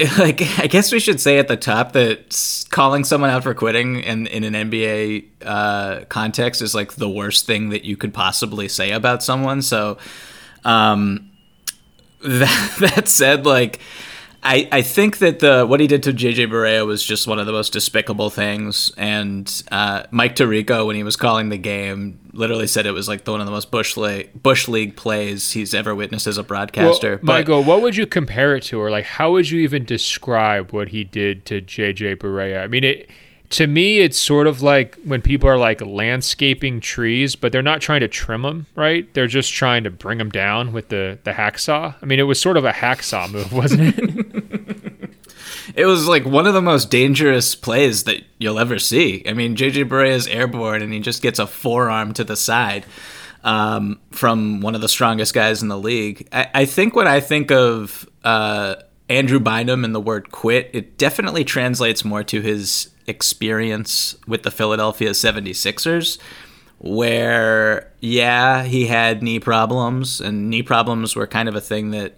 like 0.18 0.42
I 0.58 0.66
guess 0.66 0.92
we 0.92 1.00
should 1.00 1.20
say 1.20 1.38
at 1.38 1.48
the 1.48 1.56
top 1.56 1.92
that 1.92 2.66
calling 2.70 3.04
someone 3.04 3.30
out 3.30 3.42
for 3.42 3.54
quitting 3.54 4.00
in 4.00 4.26
in 4.26 4.44
an 4.44 4.70
NBA 4.70 5.26
uh, 5.44 6.04
context 6.06 6.62
is 6.62 6.74
like 6.74 6.94
the 6.94 7.08
worst 7.08 7.46
thing 7.46 7.70
that 7.70 7.84
you 7.84 7.96
could 7.96 8.14
possibly 8.14 8.66
say 8.68 8.92
about 8.92 9.22
someone. 9.22 9.62
So, 9.62 9.98
um, 10.64 11.30
that 12.24 12.76
that 12.80 13.08
said, 13.08 13.44
like 13.44 13.80
I, 14.42 14.68
I 14.72 14.82
think 14.82 15.18
that 15.18 15.40
the 15.40 15.66
what 15.66 15.80
he 15.80 15.86
did 15.86 16.02
to 16.04 16.12
JJ 16.12 16.50
Barea 16.50 16.86
was 16.86 17.04
just 17.04 17.26
one 17.26 17.38
of 17.38 17.46
the 17.46 17.52
most 17.52 17.72
despicable 17.72 18.30
things. 18.30 18.90
And 18.96 19.62
uh, 19.70 20.04
Mike 20.10 20.34
Tirico, 20.34 20.86
when 20.86 20.96
he 20.96 21.02
was 21.02 21.16
calling 21.16 21.50
the 21.50 21.58
game, 21.58 22.18
literally 22.32 22.66
said 22.66 22.86
it 22.86 22.92
was 22.92 23.06
like 23.06 23.24
the, 23.24 23.32
one 23.32 23.40
of 23.40 23.46
the 23.46 23.52
most 23.52 23.70
bush 23.70 23.96
league, 23.96 24.42
bush 24.42 24.66
league 24.66 24.96
plays 24.96 25.52
he's 25.52 25.74
ever 25.74 25.94
witnessed 25.94 26.26
as 26.26 26.38
a 26.38 26.42
broadcaster. 26.42 27.10
Well, 27.10 27.18
but, 27.18 27.32
Michael, 27.32 27.64
what 27.64 27.82
would 27.82 27.96
you 27.96 28.06
compare 28.06 28.56
it 28.56 28.62
to, 28.64 28.80
or 28.80 28.90
like 28.90 29.04
how 29.04 29.32
would 29.32 29.50
you 29.50 29.60
even 29.60 29.84
describe 29.84 30.72
what 30.72 30.88
he 30.88 31.04
did 31.04 31.44
to 31.46 31.60
JJ 31.60 32.16
Barea? 32.16 32.62
I 32.62 32.66
mean, 32.66 32.84
it 32.84 33.10
to 33.50 33.66
me, 33.66 33.98
it's 33.98 34.18
sort 34.18 34.46
of 34.46 34.62
like 34.62 34.96
when 35.04 35.20
people 35.20 35.48
are 35.48 35.58
like 35.58 35.80
landscaping 35.80 36.80
trees, 36.80 37.34
but 37.34 37.50
they're 37.50 37.62
not 37.62 37.80
trying 37.80 38.00
to 38.00 38.08
trim 38.08 38.42
them, 38.42 38.66
right? 38.76 39.12
They're 39.12 39.26
just 39.26 39.52
trying 39.52 39.84
to 39.84 39.90
bring 39.90 40.18
them 40.18 40.30
down 40.30 40.72
with 40.72 40.88
the 40.88 41.18
the 41.24 41.32
hacksaw. 41.32 41.94
I 42.00 42.06
mean, 42.06 42.20
it 42.20 42.24
was 42.24 42.40
sort 42.40 42.56
of 42.56 42.64
a 42.64 42.72
hacksaw 42.72 43.30
move, 43.30 43.52
wasn't 43.62 43.98
it? 43.98 45.10
it 45.74 45.84
was 45.84 46.06
like 46.06 46.24
one 46.24 46.46
of 46.46 46.54
the 46.54 46.62
most 46.62 46.90
dangerous 46.90 47.56
plays 47.56 48.04
that 48.04 48.22
you'll 48.38 48.58
ever 48.58 48.78
see. 48.78 49.24
I 49.26 49.32
mean, 49.32 49.56
JJ 49.56 49.88
Barea 49.88 50.12
is 50.12 50.28
airborne 50.28 50.82
and 50.82 50.92
he 50.92 51.00
just 51.00 51.20
gets 51.20 51.40
a 51.40 51.46
forearm 51.46 52.14
to 52.14 52.24
the 52.24 52.36
side 52.36 52.86
um, 53.42 53.98
from 54.12 54.60
one 54.60 54.76
of 54.76 54.80
the 54.80 54.88
strongest 54.88 55.34
guys 55.34 55.60
in 55.60 55.68
the 55.68 55.78
league. 55.78 56.28
I, 56.30 56.48
I 56.54 56.64
think 56.66 56.94
when 56.94 57.08
I 57.08 57.18
think 57.18 57.50
of 57.50 58.08
uh, 58.22 58.76
Andrew 59.08 59.40
Bynum 59.40 59.84
and 59.84 59.92
the 59.92 60.00
word 60.00 60.30
quit, 60.30 60.70
it 60.72 60.98
definitely 60.98 61.44
translates 61.44 62.04
more 62.04 62.22
to 62.24 62.40
his 62.40 62.90
experience 63.10 64.16
with 64.26 64.42
the 64.42 64.50
Philadelphia 64.50 65.10
76ers 65.10 66.18
where 66.78 67.92
yeah, 68.00 68.64
he 68.64 68.86
had 68.86 69.22
knee 69.22 69.38
problems 69.38 70.20
and 70.20 70.48
knee 70.48 70.62
problems 70.62 71.14
were 71.14 71.26
kind 71.26 71.48
of 71.48 71.54
a 71.54 71.60
thing 71.60 71.90
that 71.90 72.16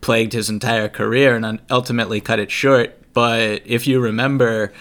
plagued 0.00 0.32
his 0.32 0.48
entire 0.48 0.88
career 0.88 1.34
and 1.34 1.60
ultimately 1.68 2.20
cut 2.20 2.38
it 2.38 2.50
short, 2.50 2.96
but 3.12 3.62
if 3.64 3.88
you 3.88 3.98
remember 3.98 4.72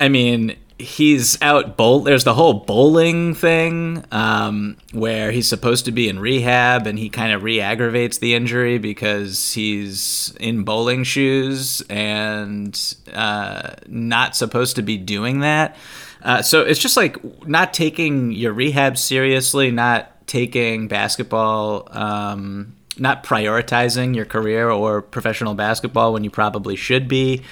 I 0.00 0.08
mean, 0.08 0.56
he's 0.82 1.40
out 1.40 1.76
bowl. 1.76 2.00
There's 2.00 2.24
the 2.24 2.34
whole 2.34 2.54
bowling 2.54 3.34
thing 3.34 4.04
um, 4.10 4.76
where 4.92 5.30
he's 5.30 5.48
supposed 5.48 5.84
to 5.86 5.92
be 5.92 6.08
in 6.08 6.18
rehab, 6.18 6.86
and 6.86 6.98
he 6.98 7.08
kind 7.08 7.32
of 7.32 7.42
re-aggravates 7.42 8.18
the 8.18 8.34
injury 8.34 8.78
because 8.78 9.52
he's 9.52 10.34
in 10.40 10.64
bowling 10.64 11.04
shoes 11.04 11.82
and 11.88 12.96
uh, 13.14 13.74
not 13.86 14.36
supposed 14.36 14.76
to 14.76 14.82
be 14.82 14.96
doing 14.98 15.40
that. 15.40 15.76
Uh, 16.22 16.42
so 16.42 16.62
it's 16.62 16.80
just 16.80 16.96
like 16.96 17.16
not 17.46 17.72
taking 17.72 18.32
your 18.32 18.52
rehab 18.52 18.98
seriously, 18.98 19.70
not 19.70 20.26
taking 20.26 20.88
basketball. 20.88 21.88
Um, 21.90 22.76
not 22.98 23.24
prioritizing 23.24 24.14
your 24.14 24.26
career 24.26 24.70
or 24.70 25.00
professional 25.00 25.54
basketball 25.54 26.12
when 26.12 26.24
you 26.24 26.30
probably 26.30 26.76
should 26.76 27.08
be 27.08 27.42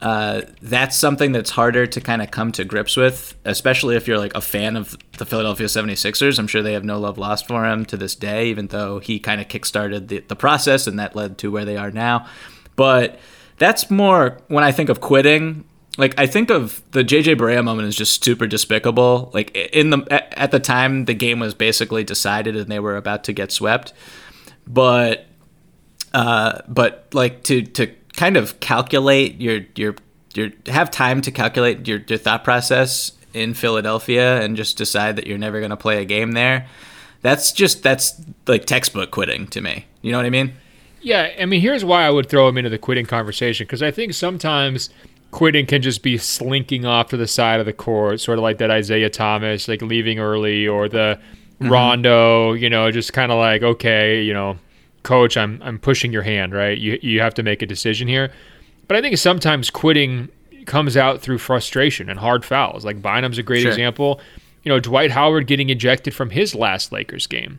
uh, 0.00 0.42
that's 0.62 0.96
something 0.96 1.32
that's 1.32 1.50
harder 1.50 1.86
to 1.86 2.00
kind 2.00 2.22
of 2.22 2.30
come 2.30 2.52
to 2.52 2.64
grips 2.64 2.96
with, 2.96 3.36
especially 3.44 3.96
if 3.96 4.06
you're 4.06 4.18
like 4.18 4.34
a 4.34 4.40
fan 4.40 4.76
of 4.76 4.96
the 5.18 5.26
Philadelphia 5.26 5.66
76ers. 5.66 6.38
I'm 6.38 6.46
sure 6.46 6.62
they 6.62 6.74
have 6.74 6.84
no 6.84 7.00
love 7.00 7.18
lost 7.18 7.48
for 7.48 7.64
him 7.64 7.84
to 7.86 7.96
this 7.96 8.14
day, 8.14 8.46
even 8.48 8.68
though 8.68 9.00
he 9.00 9.18
kind 9.18 9.40
of 9.40 9.48
kickstarted 9.48 10.08
the, 10.08 10.20
the 10.20 10.36
process 10.36 10.86
and 10.86 10.98
that 11.00 11.16
led 11.16 11.36
to 11.38 11.50
where 11.50 11.64
they 11.64 11.76
are 11.76 11.90
now. 11.90 12.26
But 12.76 13.18
that's 13.58 13.90
more 13.90 14.38
when 14.46 14.62
I 14.62 14.70
think 14.70 14.88
of 14.88 15.00
quitting. 15.00 15.64
Like 15.96 16.14
I 16.16 16.28
think 16.28 16.50
of 16.50 16.80
the 16.92 17.02
JJ 17.02 17.36
Barea 17.36 17.64
moment 17.64 17.88
is 17.88 17.96
just 17.96 18.22
super 18.22 18.46
despicable. 18.46 19.32
Like 19.34 19.50
in 19.56 19.90
the 19.90 20.38
at 20.38 20.52
the 20.52 20.60
time 20.60 21.06
the 21.06 21.14
game 21.14 21.40
was 21.40 21.54
basically 21.54 22.04
decided 22.04 22.54
and 22.54 22.70
they 22.70 22.78
were 22.78 22.96
about 22.96 23.24
to 23.24 23.32
get 23.32 23.50
swept. 23.50 23.92
But 24.64 25.26
uh, 26.14 26.60
but 26.68 27.08
like 27.12 27.42
to 27.44 27.62
to 27.62 27.92
kind 28.18 28.36
of 28.36 28.58
calculate 28.58 29.40
your 29.40 29.60
your 29.76 29.94
your 30.34 30.50
have 30.66 30.90
time 30.90 31.22
to 31.22 31.30
calculate 31.30 31.86
your, 31.86 32.00
your 32.08 32.18
thought 32.18 32.42
process 32.42 33.12
in 33.32 33.54
Philadelphia 33.54 34.42
and 34.42 34.56
just 34.56 34.76
decide 34.76 35.14
that 35.16 35.26
you're 35.26 35.38
never 35.38 35.60
going 35.60 35.70
to 35.70 35.76
play 35.76 36.02
a 36.02 36.04
game 36.04 36.32
there. 36.32 36.66
That's 37.22 37.52
just 37.52 37.84
that's 37.84 38.20
like 38.48 38.64
textbook 38.64 39.12
quitting 39.12 39.46
to 39.48 39.60
me. 39.60 39.86
You 40.02 40.10
know 40.10 40.18
what 40.18 40.26
I 40.26 40.30
mean? 40.30 40.52
Yeah, 41.00 41.30
I 41.40 41.46
mean 41.46 41.60
here's 41.60 41.84
why 41.84 42.04
I 42.04 42.10
would 42.10 42.28
throw 42.28 42.48
him 42.48 42.58
into 42.58 42.70
the 42.70 42.78
quitting 42.78 43.06
conversation 43.06 43.66
because 43.66 43.84
I 43.84 43.92
think 43.92 44.14
sometimes 44.14 44.90
quitting 45.30 45.66
can 45.66 45.80
just 45.80 46.02
be 46.02 46.18
slinking 46.18 46.84
off 46.84 47.10
to 47.10 47.16
the 47.16 47.28
side 47.28 47.60
of 47.60 47.66
the 47.66 47.72
court, 47.72 48.20
sort 48.20 48.38
of 48.38 48.42
like 48.42 48.58
that 48.58 48.76
Isiah 48.76 49.10
Thomas, 49.10 49.68
like 49.68 49.80
leaving 49.80 50.18
early, 50.18 50.66
or 50.66 50.88
the 50.88 51.20
mm-hmm. 51.60 51.70
Rondo, 51.70 52.54
you 52.54 52.68
know, 52.68 52.90
just 52.90 53.12
kind 53.12 53.30
of 53.30 53.38
like 53.38 53.62
okay, 53.62 54.22
you 54.22 54.34
know, 54.34 54.58
coach, 55.08 55.38
I'm 55.38 55.60
I'm 55.62 55.78
pushing 55.78 56.12
your 56.12 56.22
hand, 56.22 56.52
right? 56.52 56.76
You 56.76 56.98
you 57.00 57.20
have 57.20 57.32
to 57.34 57.42
make 57.42 57.62
a 57.62 57.66
decision 57.66 58.06
here. 58.08 58.30
But 58.86 58.98
I 58.98 59.00
think 59.00 59.16
sometimes 59.16 59.70
quitting 59.70 60.28
comes 60.66 60.98
out 60.98 61.22
through 61.22 61.38
frustration 61.38 62.10
and 62.10 62.18
hard 62.18 62.44
fouls. 62.44 62.84
Like 62.84 63.00
Bynum's 63.00 63.38
a 63.38 63.42
great 63.42 63.62
sure. 63.62 63.70
example. 63.70 64.20
You 64.62 64.68
know, 64.68 64.80
Dwight 64.80 65.10
Howard 65.10 65.46
getting 65.46 65.70
ejected 65.70 66.14
from 66.14 66.28
his 66.30 66.54
last 66.54 66.92
Lakers 66.92 67.26
game. 67.26 67.58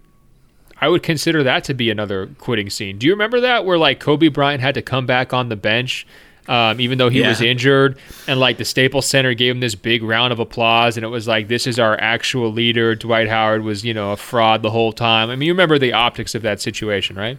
I 0.79 0.89
would 0.89 1.01
consider 1.01 1.41
that 1.43 1.63
to 1.65 1.73
be 1.73 1.89
another 1.89 2.27
quitting 2.37 2.69
scene. 2.69 2.99
Do 2.99 3.07
you 3.07 3.13
remember 3.13 3.39
that 3.41 3.65
where 3.65 3.79
like 3.79 3.99
Kobe 3.99 4.27
Bryant 4.27 4.61
had 4.61 4.75
to 4.75 4.83
come 4.83 5.07
back 5.07 5.33
on 5.33 5.49
the 5.49 5.55
bench 5.55 6.05
um, 6.49 6.81
even 6.81 6.97
though 6.97 7.09
he 7.09 7.21
yeah. 7.21 7.29
was 7.29 7.41
injured. 7.41 7.97
And 8.27 8.39
like 8.39 8.57
the 8.57 8.65
Staples 8.65 9.05
Center 9.05 9.35
gave 9.35 9.55
him 9.55 9.59
this 9.59 9.75
big 9.75 10.01
round 10.01 10.33
of 10.33 10.39
applause, 10.39 10.97
and 10.97 11.05
it 11.05 11.09
was 11.09 11.27
like, 11.27 11.47
this 11.47 11.67
is 11.67 11.79
our 11.79 11.97
actual 12.01 12.51
leader. 12.51 12.95
Dwight 12.95 13.29
Howard 13.29 13.63
was, 13.63 13.85
you 13.85 13.93
know, 13.93 14.11
a 14.11 14.17
fraud 14.17 14.63
the 14.63 14.71
whole 14.71 14.91
time. 14.91 15.29
I 15.29 15.35
mean, 15.35 15.45
you 15.45 15.53
remember 15.53 15.77
the 15.77 15.93
optics 15.93 16.33
of 16.33 16.41
that 16.41 16.59
situation, 16.59 17.15
right? 17.15 17.37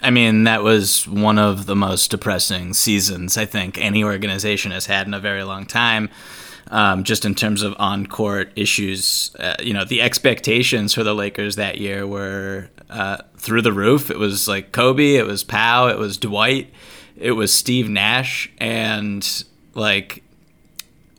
I 0.00 0.10
mean, 0.10 0.44
that 0.44 0.62
was 0.62 1.06
one 1.06 1.38
of 1.38 1.66
the 1.66 1.76
most 1.76 2.10
depressing 2.10 2.72
seasons 2.72 3.36
I 3.36 3.44
think 3.44 3.78
any 3.78 4.02
organization 4.02 4.72
has 4.72 4.86
had 4.86 5.06
in 5.06 5.14
a 5.14 5.20
very 5.20 5.44
long 5.44 5.66
time. 5.66 6.08
Um, 6.68 7.04
just 7.04 7.26
in 7.26 7.34
terms 7.34 7.60
of 7.60 7.74
on 7.78 8.06
court 8.06 8.50
issues, 8.56 9.36
uh, 9.38 9.56
you 9.60 9.74
know, 9.74 9.84
the 9.84 10.00
expectations 10.00 10.94
for 10.94 11.04
the 11.04 11.14
Lakers 11.14 11.56
that 11.56 11.76
year 11.76 12.06
were 12.06 12.70
uh, 12.88 13.18
through 13.36 13.60
the 13.60 13.74
roof. 13.74 14.10
It 14.10 14.18
was 14.18 14.48
like 14.48 14.72
Kobe, 14.72 15.16
it 15.16 15.26
was 15.26 15.44
Pau, 15.44 15.88
it 15.88 15.98
was 15.98 16.16
Dwight 16.16 16.72
it 17.16 17.32
was 17.32 17.52
Steve 17.52 17.88
Nash 17.88 18.50
and 18.58 19.44
like 19.74 20.22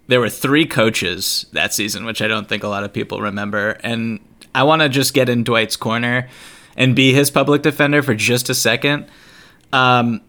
there 0.07 0.19
were 0.19 0.29
three 0.29 0.65
coaches 0.65 1.45
that 1.53 1.73
season, 1.73 2.05
which 2.05 2.21
I 2.21 2.27
don't 2.27 2.47
think 2.47 2.63
a 2.63 2.67
lot 2.67 2.83
of 2.83 2.93
people 2.93 3.21
remember. 3.21 3.71
And 3.83 4.19
I 4.53 4.63
want 4.63 4.81
to 4.81 4.89
just 4.89 5.13
get 5.13 5.29
in 5.29 5.43
Dwight's 5.43 5.75
corner 5.75 6.27
and 6.75 6.95
be 6.95 7.13
his 7.13 7.31
public 7.31 7.61
defender 7.61 8.01
for 8.01 8.13
just 8.13 8.49
a 8.49 8.55
second. 8.55 9.07
Um, 9.71 10.21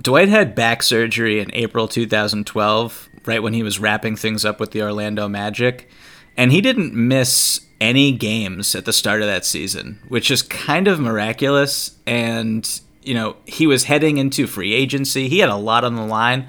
Dwight 0.00 0.28
had 0.28 0.54
back 0.54 0.82
surgery 0.82 1.40
in 1.40 1.50
April 1.54 1.86
2012, 1.86 3.08
right 3.26 3.42
when 3.42 3.54
he 3.54 3.62
was 3.62 3.78
wrapping 3.78 4.16
things 4.16 4.44
up 4.44 4.58
with 4.58 4.72
the 4.72 4.82
Orlando 4.82 5.28
Magic. 5.28 5.88
And 6.36 6.50
he 6.50 6.60
didn't 6.60 6.94
miss 6.94 7.60
any 7.80 8.12
games 8.12 8.74
at 8.74 8.86
the 8.86 8.92
start 8.92 9.20
of 9.20 9.28
that 9.28 9.44
season, 9.44 10.00
which 10.08 10.30
is 10.30 10.42
kind 10.42 10.88
of 10.88 10.98
miraculous. 10.98 11.96
And 12.06 12.68
you 13.04 13.14
know, 13.14 13.36
he 13.44 13.66
was 13.66 13.84
heading 13.84 14.18
into 14.18 14.46
free 14.46 14.74
agency. 14.74 15.28
He 15.28 15.38
had 15.38 15.50
a 15.50 15.56
lot 15.56 15.84
on 15.84 15.94
the 15.94 16.06
line. 16.06 16.48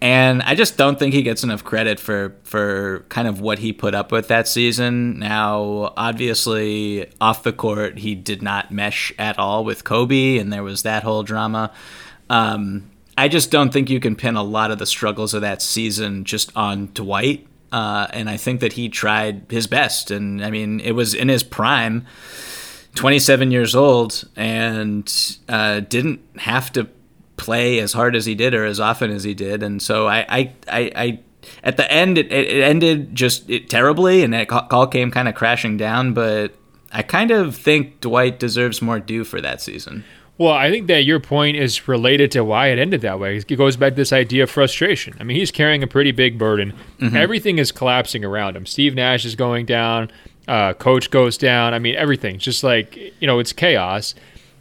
And 0.00 0.42
I 0.42 0.54
just 0.54 0.76
don't 0.76 0.96
think 0.96 1.12
he 1.12 1.22
gets 1.22 1.42
enough 1.42 1.64
credit 1.64 1.98
for 1.98 2.36
for 2.44 3.04
kind 3.08 3.26
of 3.26 3.40
what 3.40 3.58
he 3.58 3.72
put 3.72 3.94
up 3.96 4.12
with 4.12 4.28
that 4.28 4.46
season. 4.46 5.18
Now, 5.18 5.92
obviously, 5.96 7.10
off 7.20 7.42
the 7.42 7.52
court, 7.52 7.98
he 7.98 8.14
did 8.14 8.40
not 8.40 8.70
mesh 8.70 9.12
at 9.18 9.40
all 9.40 9.64
with 9.64 9.82
Kobe, 9.82 10.38
and 10.38 10.52
there 10.52 10.62
was 10.62 10.82
that 10.82 11.02
whole 11.02 11.24
drama. 11.24 11.72
Um, 12.30 12.90
I 13.16 13.26
just 13.26 13.50
don't 13.50 13.72
think 13.72 13.90
you 13.90 13.98
can 13.98 14.14
pin 14.14 14.36
a 14.36 14.42
lot 14.44 14.70
of 14.70 14.78
the 14.78 14.86
struggles 14.86 15.34
of 15.34 15.40
that 15.40 15.62
season 15.62 16.24
just 16.24 16.56
on 16.56 16.90
Dwight. 16.94 17.48
Uh, 17.72 18.06
and 18.12 18.30
I 18.30 18.36
think 18.36 18.60
that 18.60 18.74
he 18.74 18.88
tried 18.88 19.46
his 19.50 19.66
best. 19.66 20.12
And 20.12 20.44
I 20.44 20.50
mean, 20.50 20.78
it 20.78 20.92
was 20.92 21.14
in 21.14 21.28
his 21.28 21.42
prime. 21.42 22.06
27 22.98 23.52
years 23.52 23.76
old 23.76 24.28
and 24.34 25.38
uh, 25.48 25.78
didn't 25.78 26.20
have 26.38 26.72
to 26.72 26.88
play 27.36 27.78
as 27.78 27.92
hard 27.92 28.16
as 28.16 28.26
he 28.26 28.34
did 28.34 28.54
or 28.54 28.64
as 28.64 28.80
often 28.80 29.12
as 29.12 29.22
he 29.22 29.34
did. 29.34 29.62
And 29.62 29.80
so 29.80 30.08
I, 30.08 30.26
I, 30.28 30.52
I, 30.66 30.92
I 30.96 31.20
at 31.62 31.76
the 31.76 31.90
end, 31.90 32.18
it, 32.18 32.32
it 32.32 32.62
ended 32.64 33.14
just 33.14 33.48
it, 33.48 33.70
terribly 33.70 34.24
and 34.24 34.34
that 34.34 34.48
call 34.48 34.88
came 34.88 35.12
kind 35.12 35.28
of 35.28 35.36
crashing 35.36 35.76
down. 35.76 36.12
But 36.12 36.54
I 36.90 37.02
kind 37.02 37.30
of 37.30 37.56
think 37.56 38.00
Dwight 38.00 38.40
deserves 38.40 38.82
more 38.82 38.98
due 38.98 39.22
for 39.22 39.40
that 39.40 39.62
season. 39.62 40.02
Well, 40.36 40.52
I 40.52 40.68
think 40.68 40.88
that 40.88 41.04
your 41.04 41.20
point 41.20 41.56
is 41.56 41.86
related 41.86 42.32
to 42.32 42.42
why 42.44 42.68
it 42.68 42.80
ended 42.80 43.00
that 43.02 43.20
way. 43.20 43.36
It 43.36 43.56
goes 43.56 43.76
back 43.76 43.92
to 43.92 43.96
this 43.96 44.12
idea 44.12 44.44
of 44.44 44.50
frustration. 44.50 45.16
I 45.20 45.24
mean, 45.24 45.36
he's 45.36 45.50
carrying 45.52 45.84
a 45.84 45.88
pretty 45.88 46.12
big 46.12 46.36
burden. 46.36 46.74
Mm-hmm. 46.98 47.16
Everything 47.16 47.58
is 47.58 47.70
collapsing 47.70 48.24
around 48.24 48.56
him. 48.56 48.66
Steve 48.66 48.94
Nash 48.94 49.24
is 49.24 49.36
going 49.36 49.66
down. 49.66 50.10
Uh, 50.48 50.72
coach 50.72 51.10
goes 51.10 51.36
down. 51.36 51.74
I 51.74 51.78
mean, 51.78 51.94
everything. 51.94 52.38
Just 52.38 52.64
like, 52.64 52.96
you 53.20 53.26
know, 53.26 53.38
it's 53.38 53.52
chaos. 53.52 54.14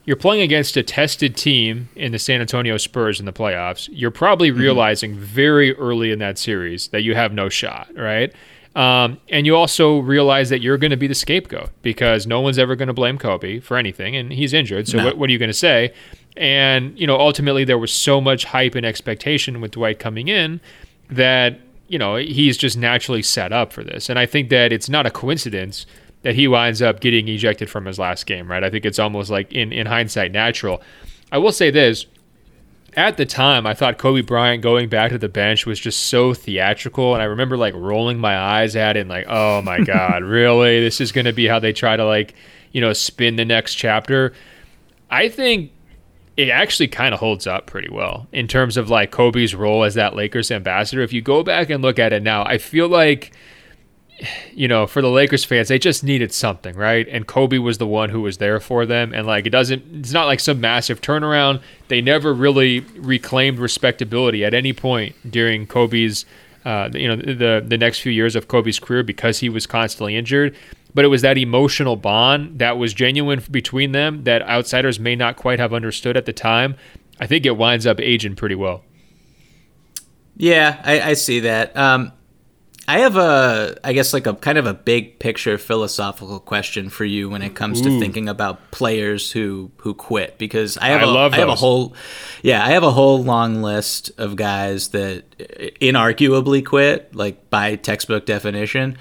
You're 0.05 0.17
playing 0.17 0.41
against 0.41 0.77
a 0.77 0.83
tested 0.83 1.35
team 1.35 1.89
in 1.95 2.11
the 2.11 2.19
San 2.19 2.41
Antonio 2.41 2.77
Spurs 2.77 3.19
in 3.19 3.25
the 3.25 3.33
playoffs. 3.33 3.89
You're 3.91 4.11
probably 4.11 4.49
mm-hmm. 4.49 4.59
realizing 4.59 5.15
very 5.15 5.75
early 5.75 6.11
in 6.11 6.19
that 6.19 6.37
series 6.37 6.89
that 6.89 7.03
you 7.03 7.15
have 7.15 7.33
no 7.33 7.49
shot, 7.49 7.89
right? 7.95 8.33
Um, 8.77 9.19
and 9.29 9.45
you 9.47 9.55
also 9.55 9.99
realize 9.99 10.49
that 10.49 10.61
you're 10.61 10.77
going 10.77 10.91
to 10.91 10.97
be 10.97 11.07
the 11.07 11.15
scapegoat 11.15 11.71
because 11.81 12.27
no 12.27 12.41
one's 12.41 12.59
ever 12.59 12.75
going 12.75 12.87
to 12.87 12.93
blame 12.93 13.17
Kobe 13.17 13.59
for 13.59 13.75
anything, 13.75 14.15
and 14.15 14.31
he's 14.31 14.53
injured. 14.53 14.87
So, 14.87 14.97
no. 14.97 15.05
what, 15.05 15.17
what, 15.17 15.29
are 15.29 15.33
you 15.33 15.39
going 15.39 15.49
to 15.49 15.53
say? 15.53 15.93
And, 16.35 16.97
you 16.99 17.07
know, 17.07 17.17
ultimately 17.17 17.63
there 17.63 17.79
was 17.79 17.91
so 17.91 18.21
much 18.21 18.45
hype 18.45 18.75
and 18.75 18.85
expectation 18.85 19.61
with 19.61 19.71
Dwight 19.71 19.97
coming 19.97 20.27
in 20.27 20.61
that, 21.09 21.59
you 21.87 21.97
know, 21.97 22.15
he's 22.15 22.57
just 22.57 22.77
naturally 22.77 23.21
set 23.21 23.51
up 23.51 23.71
for 23.71 23.83
this. 23.83 24.09
And 24.09 24.19
I 24.19 24.25
think 24.25 24.49
that 24.49 24.73
it's 24.73 24.89
not 24.89 25.05
a 25.05 25.11
coincidence 25.11 25.85
that 26.23 26.35
he 26.35 26.47
winds 26.47 26.81
up 26.81 26.99
getting 26.99 27.27
ejected 27.27 27.69
from 27.69 27.85
his 27.85 27.99
last 27.99 28.25
game, 28.25 28.49
right? 28.49 28.63
I 28.63 28.69
think 28.69 28.85
it's 28.85 28.99
almost 28.99 29.29
like 29.29 29.53
in, 29.53 29.71
in 29.71 29.87
hindsight 29.87 30.31
natural. 30.31 30.81
I 31.31 31.37
will 31.37 31.51
say 31.51 31.71
this 31.71 32.05
at 32.97 33.15
the 33.15 33.25
time, 33.27 33.67
I 33.67 33.75
thought 33.75 33.99
Kobe 33.99 34.21
Bryant 34.21 34.63
going 34.63 34.89
back 34.89 35.11
to 35.11 35.19
the 35.19 35.29
bench 35.29 35.67
was 35.67 35.79
just 35.79 36.07
so 36.07 36.33
theatrical. 36.33 37.13
And 37.13 37.21
I 37.21 37.25
remember 37.25 37.55
like 37.55 37.75
rolling 37.75 38.17
my 38.17 38.35
eyes 38.35 38.75
at 38.75 38.97
it 38.97 39.01
and 39.01 39.09
like, 39.09 39.27
oh 39.29 39.61
my 39.61 39.79
God, 39.83 40.23
really? 40.23 40.79
This 40.79 40.99
is 40.99 41.11
going 41.11 41.25
to 41.25 41.33
be 41.33 41.47
how 41.47 41.59
they 41.59 41.73
try 41.73 41.95
to 41.95 42.05
like, 42.05 42.33
you 42.71 42.81
know, 42.81 42.93
spin 42.93 43.35
the 43.35 43.45
next 43.45 43.75
chapter. 43.75 44.33
I 45.11 45.29
think 45.29 45.71
it 46.37 46.49
actually 46.49 46.87
kind 46.87 47.13
of 47.13 47.19
holds 47.19 47.47
up 47.47 47.65
pretty 47.65 47.89
well 47.89 48.27
in 48.31 48.47
terms 48.47 48.77
of 48.77 48.89
like 48.89 49.11
Kobe's 49.11 49.55
role 49.55 49.83
as 49.83 49.95
that 49.95 50.15
Lakers 50.15 50.51
ambassador. 50.51 51.01
If 51.01 51.11
you 51.11 51.21
go 51.21 51.43
back 51.43 51.69
and 51.69 51.81
look 51.81 51.99
at 51.99 52.13
it 52.13 52.21
now, 52.23 52.45
I 52.45 52.59
feel 52.59 52.87
like 52.87 53.33
you 54.53 54.67
know, 54.67 54.87
for 54.87 55.01
the 55.01 55.09
Lakers 55.09 55.43
fans, 55.43 55.67
they 55.67 55.79
just 55.79 56.03
needed 56.03 56.33
something, 56.33 56.75
right? 56.75 57.07
And 57.09 57.27
Kobe 57.27 57.57
was 57.57 57.77
the 57.77 57.87
one 57.87 58.09
who 58.09 58.21
was 58.21 58.37
there 58.37 58.59
for 58.59 58.85
them. 58.85 59.13
And 59.13 59.27
like, 59.27 59.45
it 59.45 59.51
doesn't, 59.51 59.83
it's 59.91 60.11
not 60.11 60.25
like 60.25 60.39
some 60.39 60.59
massive 60.59 61.01
turnaround. 61.01 61.61
They 61.87 62.01
never 62.01 62.33
really 62.33 62.81
reclaimed 62.97 63.59
respectability 63.59 64.43
at 64.43 64.53
any 64.53 64.73
point 64.73 65.15
during 65.29 65.67
Kobe's, 65.67 66.25
uh, 66.65 66.89
you 66.93 67.07
know, 67.07 67.15
the 67.15 67.63
the 67.65 67.77
next 67.77 67.99
few 67.99 68.11
years 68.11 68.35
of 68.35 68.47
Kobe's 68.47 68.79
career 68.79 69.03
because 69.03 69.39
he 69.39 69.49
was 69.49 69.65
constantly 69.65 70.15
injured. 70.15 70.55
But 70.93 71.05
it 71.05 71.09
was 71.09 71.21
that 71.21 71.37
emotional 71.37 71.95
bond 71.95 72.59
that 72.59 72.77
was 72.77 72.93
genuine 72.93 73.43
between 73.51 73.91
them 73.91 74.23
that 74.23 74.41
outsiders 74.43 74.99
may 74.99 75.15
not 75.15 75.35
quite 75.35 75.59
have 75.59 75.73
understood 75.73 76.17
at 76.17 76.25
the 76.25 76.33
time. 76.33 76.75
I 77.19 77.27
think 77.27 77.45
it 77.45 77.57
winds 77.57 77.85
up 77.85 77.99
aging 77.99 78.35
pretty 78.35 78.55
well. 78.55 78.83
Yeah, 80.37 80.81
I, 80.83 81.01
I 81.01 81.13
see 81.13 81.41
that. 81.41 81.75
Um, 81.75 82.11
I 82.89 82.99
have 82.99 83.17
a, 83.17 83.77
I 83.83 83.91
guess, 83.91 84.13
like 84.13 84.27
a 84.27 84.33
kind 84.33 84.57
of 84.57 84.65
a 84.65 84.73
big 84.73 85.19
picture 85.19 85.57
philosophical 85.57 86.39
question 86.39 86.89
for 86.89 87.03
you 87.03 87.29
when 87.29 87.41
it 87.41 87.53
comes 87.53 87.81
Ooh. 87.81 87.83
to 87.83 87.99
thinking 87.99 88.29
about 88.29 88.71
players 88.71 89.29
who 89.31 89.71
who 89.77 89.93
quit 89.93 90.37
because 90.37 90.77
I 90.77 90.89
have 90.89 91.01
I 91.01 91.03
a, 91.03 91.07
love 91.07 91.33
I 91.33 91.37
have 91.37 91.49
a 91.49 91.55
whole, 91.55 91.95
yeah, 92.43 92.63
I 92.63 92.69
have 92.69 92.83
a 92.83 92.91
whole 92.91 93.21
long 93.21 93.61
list 93.61 94.11
of 94.17 94.37
guys 94.37 94.89
that 94.89 95.29
inarguably 95.81 96.65
quit, 96.65 97.13
like 97.13 97.49
by 97.49 97.75
textbook 97.75 98.25
definition. 98.25 98.97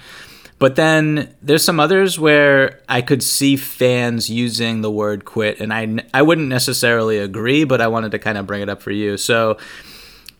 But 0.59 0.75
then 0.75 1.35
there's 1.41 1.63
some 1.63 1.79
others 1.79 2.19
where 2.19 2.81
I 2.89 3.01
could 3.01 3.21
see 3.21 3.57
fans 3.57 4.29
using 4.29 4.81
the 4.81 4.89
word 4.89 5.23
quit, 5.23 5.59
and 5.59 5.71
I 5.71 6.03
I 6.13 6.23
wouldn't 6.23 6.47
necessarily 6.47 7.19
agree, 7.19 7.63
but 7.63 7.79
I 7.79 7.87
wanted 7.87 8.11
to 8.11 8.19
kind 8.19 8.37
of 8.37 8.47
bring 8.47 8.61
it 8.61 8.69
up 8.69 8.81
for 8.81 8.91
you. 8.91 9.17
So, 9.17 9.57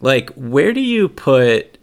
like, 0.02 0.32
where 0.32 0.74
do 0.74 0.82
you 0.82 1.08
put 1.08 1.78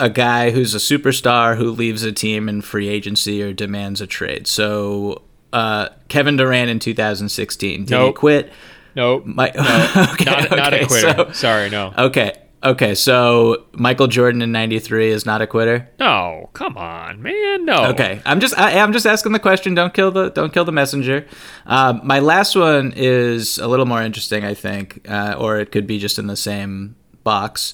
a 0.00 0.08
guy 0.08 0.50
who's 0.50 0.74
a 0.74 0.78
superstar 0.78 1.56
who 1.58 1.70
leaves 1.70 2.02
a 2.02 2.10
team 2.10 2.48
in 2.48 2.62
free 2.62 2.88
agency 2.88 3.42
or 3.42 3.52
demands 3.52 4.00
a 4.00 4.06
trade. 4.06 4.46
So 4.46 5.22
uh, 5.52 5.90
Kevin 6.08 6.36
Durant 6.36 6.70
in 6.70 6.78
2016, 6.78 7.84
did 7.84 7.90
nope. 7.90 8.08
he 8.08 8.12
quit? 8.18 8.52
Nope. 8.96 9.26
My, 9.26 9.52
no. 9.54 10.06
okay, 10.14 10.24
not, 10.24 10.46
okay, 10.46 10.56
not 10.56 10.74
a 10.74 10.86
quitter. 10.86 11.12
So, 11.12 11.32
Sorry, 11.32 11.68
no. 11.68 11.92
Okay. 11.96 12.32
Okay, 12.62 12.94
so 12.94 13.64
Michael 13.72 14.06
Jordan 14.06 14.42
in 14.42 14.52
'93 14.52 15.10
is 15.10 15.24
not 15.24 15.40
a 15.40 15.46
quitter. 15.46 15.88
No, 15.98 16.50
come 16.52 16.76
on, 16.76 17.22
man, 17.22 17.64
no. 17.64 17.86
Okay, 17.86 18.20
I'm 18.26 18.38
just 18.40 18.58
I, 18.58 18.72
am 18.72 18.92
just 18.92 19.06
asking 19.06 19.32
the 19.32 19.38
question. 19.38 19.74
Don't 19.74 19.94
kill 19.94 20.10
the 20.10 20.28
don't 20.28 20.52
kill 20.52 20.66
the 20.66 20.72
messenger. 20.72 21.26
Um, 21.64 22.02
my 22.04 22.18
last 22.18 22.54
one 22.54 22.92
is 22.94 23.58
a 23.58 23.66
little 23.66 23.86
more 23.86 24.02
interesting, 24.02 24.44
I 24.44 24.52
think, 24.52 25.00
uh, 25.08 25.36
or 25.38 25.58
it 25.58 25.72
could 25.72 25.86
be 25.86 25.98
just 25.98 26.18
in 26.18 26.26
the 26.26 26.36
same 26.36 26.96
box. 27.24 27.72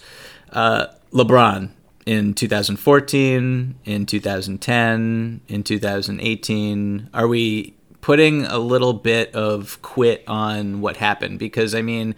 Uh, 0.52 0.86
LeBron 1.12 1.70
in 2.06 2.34
2014, 2.34 3.74
in 3.84 4.06
2010, 4.06 5.40
in 5.48 5.62
2018? 5.64 7.10
Are 7.12 7.26
we 7.28 7.74
putting 8.00 8.46
a 8.46 8.58
little 8.58 8.92
bit 8.92 9.34
of 9.34 9.82
quit 9.82 10.22
on 10.28 10.80
what 10.80 10.96
happened? 10.96 11.40
Because, 11.40 11.74
I 11.74 11.82
mean, 11.82 12.14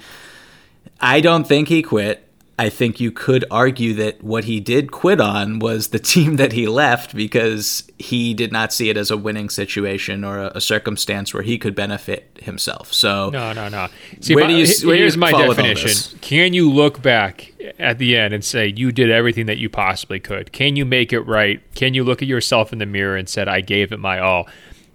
I 1.01 1.21
don't 1.21 1.47
think 1.47 1.69
he 1.69 1.83
quit. 1.83 2.28
I 2.61 2.71
think 2.71 2.99
you 2.99 3.13
could 3.13 3.45
argue 3.53 3.95
that 3.95 4.23
what 4.23 4.45
he 4.45 4.59
did 4.59 4.91
quit 4.91 5.21
on 5.21 5.61
was 5.61 5.89
the 5.89 5.99
team 6.01 6.37
that 6.37 6.53
he 6.53 6.67
left 6.67 7.15
because 7.15 7.89
he 7.99 8.35
did 8.35 8.51
not 8.51 8.73
see 8.73 8.91
it 8.91 8.97
as 8.97 9.13
a 9.13 9.17
winning 9.17 9.49
situation 9.49 10.25
or 10.25 10.39
a, 10.39 10.53
a 10.57 10.61
circumstance 10.61 11.33
where 11.33 11.45
he 11.45 11.57
could 11.57 11.77
benefit 11.77 12.37
himself. 12.43 12.93
So 12.93 13.31
no, 13.31 13.53
no, 13.53 13.69
no. 13.69 13.87
See, 14.21 14.35
where 14.35 14.45
my, 14.45 14.51
do 14.51 14.57
you, 14.57 14.67
where 14.87 14.97
here's 14.97 15.15
do 15.15 15.19
you 15.19 15.21
my 15.21 15.31
definition: 15.31 16.19
Can 16.21 16.53
you 16.53 16.69
look 16.69 17.01
back 17.01 17.53
at 17.79 17.99
the 17.99 18.17
end 18.17 18.35
and 18.35 18.45
say 18.45 18.73
you 18.77 18.91
did 18.91 19.09
everything 19.09 19.47
that 19.47 19.59
you 19.59 19.69
possibly 19.69 20.19
could? 20.19 20.51
Can 20.51 20.75
you 20.75 20.85
make 20.85 21.13
it 21.13 21.21
right? 21.21 21.63
Can 21.77 21.95
you 21.95 22.03
look 22.03 22.23
at 22.23 22.29
yourself 22.29 22.73
in 22.73 22.81
the 22.81 22.87
mirror 22.87 23.17
and 23.17 23.29
said, 23.29 23.47
"I 23.47 23.61
gave 23.61 23.93
it 23.93 24.01
my 24.01 24.19
all"? 24.19 24.49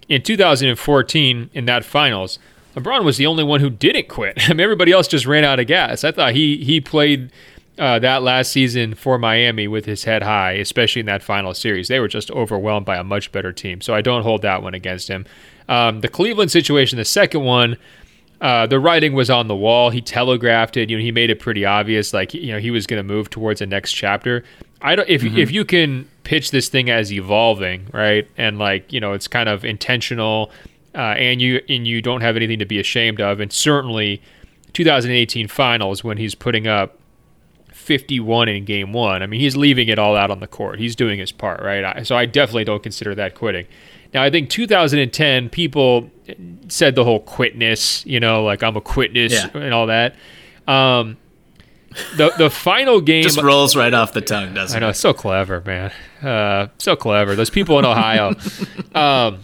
In 0.06 0.20
2014, 0.20 1.48
in 1.54 1.64
that 1.64 1.82
finals, 1.82 2.38
LeBron 2.76 3.04
was 3.04 3.16
the 3.16 3.26
only 3.26 3.44
one 3.44 3.60
who 3.60 3.70
didn't 3.70 4.08
quit. 4.08 4.34
I 4.50 4.52
mean, 4.52 4.60
everybody 4.60 4.92
else 4.92 5.08
just 5.08 5.26
ran 5.26 5.44
out 5.44 5.60
of 5.60 5.66
gas. 5.66 6.04
I 6.04 6.12
thought 6.12 6.34
he 6.34 6.62
he 6.64 6.80
played 6.80 7.30
uh, 7.78 7.98
that 7.98 8.22
last 8.22 8.52
season 8.52 8.94
for 8.94 9.18
Miami 9.18 9.66
with 9.66 9.84
his 9.84 10.04
head 10.04 10.22
high, 10.22 10.52
especially 10.52 11.00
in 11.00 11.06
that 11.06 11.22
final 11.22 11.54
series. 11.54 11.88
They 11.88 11.98
were 11.98 12.08
just 12.08 12.30
overwhelmed 12.30 12.86
by 12.86 12.96
a 12.96 13.04
much 13.04 13.32
better 13.32 13.52
team. 13.52 13.80
So 13.80 13.94
I 13.94 14.00
don't 14.00 14.22
hold 14.22 14.42
that 14.42 14.62
one 14.62 14.74
against 14.74 15.08
him. 15.08 15.26
Um, 15.68 16.00
the 16.00 16.08
Cleveland 16.08 16.50
situation, 16.50 16.98
the 16.98 17.04
second 17.04 17.42
one, 17.42 17.76
uh, 18.40 18.66
the 18.66 18.78
writing 18.78 19.14
was 19.14 19.30
on 19.30 19.48
the 19.48 19.56
wall. 19.56 19.90
He 19.90 20.00
telegraphed 20.00 20.76
it. 20.76 20.90
You 20.90 20.98
know, 20.98 21.02
he 21.02 21.10
made 21.10 21.30
it 21.30 21.40
pretty 21.40 21.64
obvious, 21.64 22.12
like 22.12 22.34
you 22.34 22.52
know, 22.52 22.58
he 22.58 22.70
was 22.70 22.86
going 22.86 22.98
to 22.98 23.14
move 23.14 23.30
towards 23.30 23.60
the 23.60 23.66
next 23.66 23.92
chapter. 23.92 24.44
I 24.82 24.96
don't. 24.96 25.08
If 25.08 25.22
mm-hmm. 25.22 25.38
if 25.38 25.50
you 25.50 25.64
can 25.64 26.08
pitch 26.24 26.50
this 26.50 26.68
thing 26.68 26.90
as 26.90 27.12
evolving, 27.12 27.86
right, 27.92 28.28
and 28.36 28.58
like 28.58 28.92
you 28.92 29.00
know, 29.00 29.14
it's 29.14 29.28
kind 29.28 29.48
of 29.48 29.64
intentional, 29.64 30.50
uh, 30.94 31.14
and 31.16 31.40
you 31.40 31.62
and 31.68 31.86
you 31.86 32.02
don't 32.02 32.20
have 32.20 32.36
anything 32.36 32.58
to 32.58 32.66
be 32.66 32.78
ashamed 32.78 33.20
of, 33.20 33.40
and 33.40 33.50
certainly 33.50 34.20
2018 34.74 35.48
finals 35.48 36.04
when 36.04 36.18
he's 36.18 36.34
putting 36.34 36.66
up 36.66 36.98
51 37.84 38.48
in 38.48 38.64
game 38.64 38.92
one. 38.92 39.22
I 39.22 39.26
mean, 39.26 39.40
he's 39.40 39.56
leaving 39.56 39.88
it 39.88 39.98
all 39.98 40.16
out 40.16 40.30
on 40.30 40.40
the 40.40 40.46
court. 40.46 40.78
He's 40.78 40.96
doing 40.96 41.18
his 41.18 41.32
part, 41.32 41.62
right? 41.62 42.06
So 42.06 42.16
I 42.16 42.26
definitely 42.26 42.64
don't 42.64 42.82
consider 42.82 43.14
that 43.14 43.34
quitting. 43.34 43.66
Now, 44.14 44.22
I 44.22 44.30
think 44.30 44.48
2010, 44.48 45.50
people 45.50 46.10
said 46.68 46.94
the 46.94 47.04
whole 47.04 47.20
quitness, 47.20 48.06
you 48.06 48.20
know, 48.20 48.44
like 48.44 48.62
I'm 48.62 48.76
a 48.76 48.80
quitness 48.80 49.32
yeah. 49.32 49.50
and 49.54 49.74
all 49.74 49.88
that. 49.88 50.14
Um, 50.66 51.18
the 52.16 52.32
the 52.38 52.50
final 52.50 53.00
game 53.02 53.22
just 53.22 53.42
rolls 53.42 53.76
right 53.76 53.92
off 53.92 54.12
the 54.12 54.20
tongue, 54.20 54.54
doesn't 54.54 54.76
it? 54.76 54.78
I 54.78 54.80
know, 54.80 54.90
it's 54.90 55.00
so 55.00 55.12
clever, 55.12 55.62
man. 55.66 55.92
Uh, 56.22 56.68
so 56.78 56.96
clever. 56.96 57.34
Those 57.34 57.50
people 57.50 57.78
in 57.78 57.84
Ohio. 57.84 58.34
um, 58.94 59.40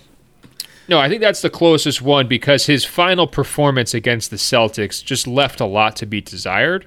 no, 0.89 0.99
I 0.99 1.09
think 1.09 1.21
that's 1.21 1.43
the 1.43 1.51
closest 1.51 2.03
one 2.03 2.27
because 2.27 2.67
his 2.67 2.85
final 2.85 3.29
performance 3.29 3.95
against 3.95 4.31
the 4.31 4.37
Celtics 4.37 5.05
just 5.05 5.27
left 5.27 5.61
a 5.61 5.65
lot 5.65 5.95
to 5.97 6.07
be 6.07 6.21
desired. 6.21 6.87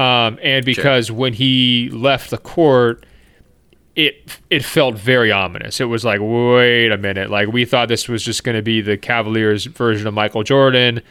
Um, 0.00 0.38
and 0.42 0.64
because 0.64 1.08
sure. 1.08 1.16
when 1.16 1.34
he 1.34 1.90
left 1.92 2.30
the 2.30 2.38
court, 2.38 3.04
it 3.96 4.38
it 4.48 4.64
felt 4.64 4.94
very 4.94 5.30
ominous. 5.30 5.78
It 5.78 5.84
was 5.84 6.06
like, 6.06 6.20
wait 6.22 6.90
a 6.90 6.96
minute, 6.96 7.28
like 7.28 7.48
we 7.48 7.66
thought 7.66 7.88
this 7.88 8.08
was 8.08 8.22
just 8.22 8.42
going 8.42 8.56
to 8.56 8.62
be 8.62 8.80
the 8.80 8.96
Cavaliers' 8.96 9.66
version 9.66 10.06
of 10.06 10.14
Michael 10.14 10.42
Jordan. 10.42 11.02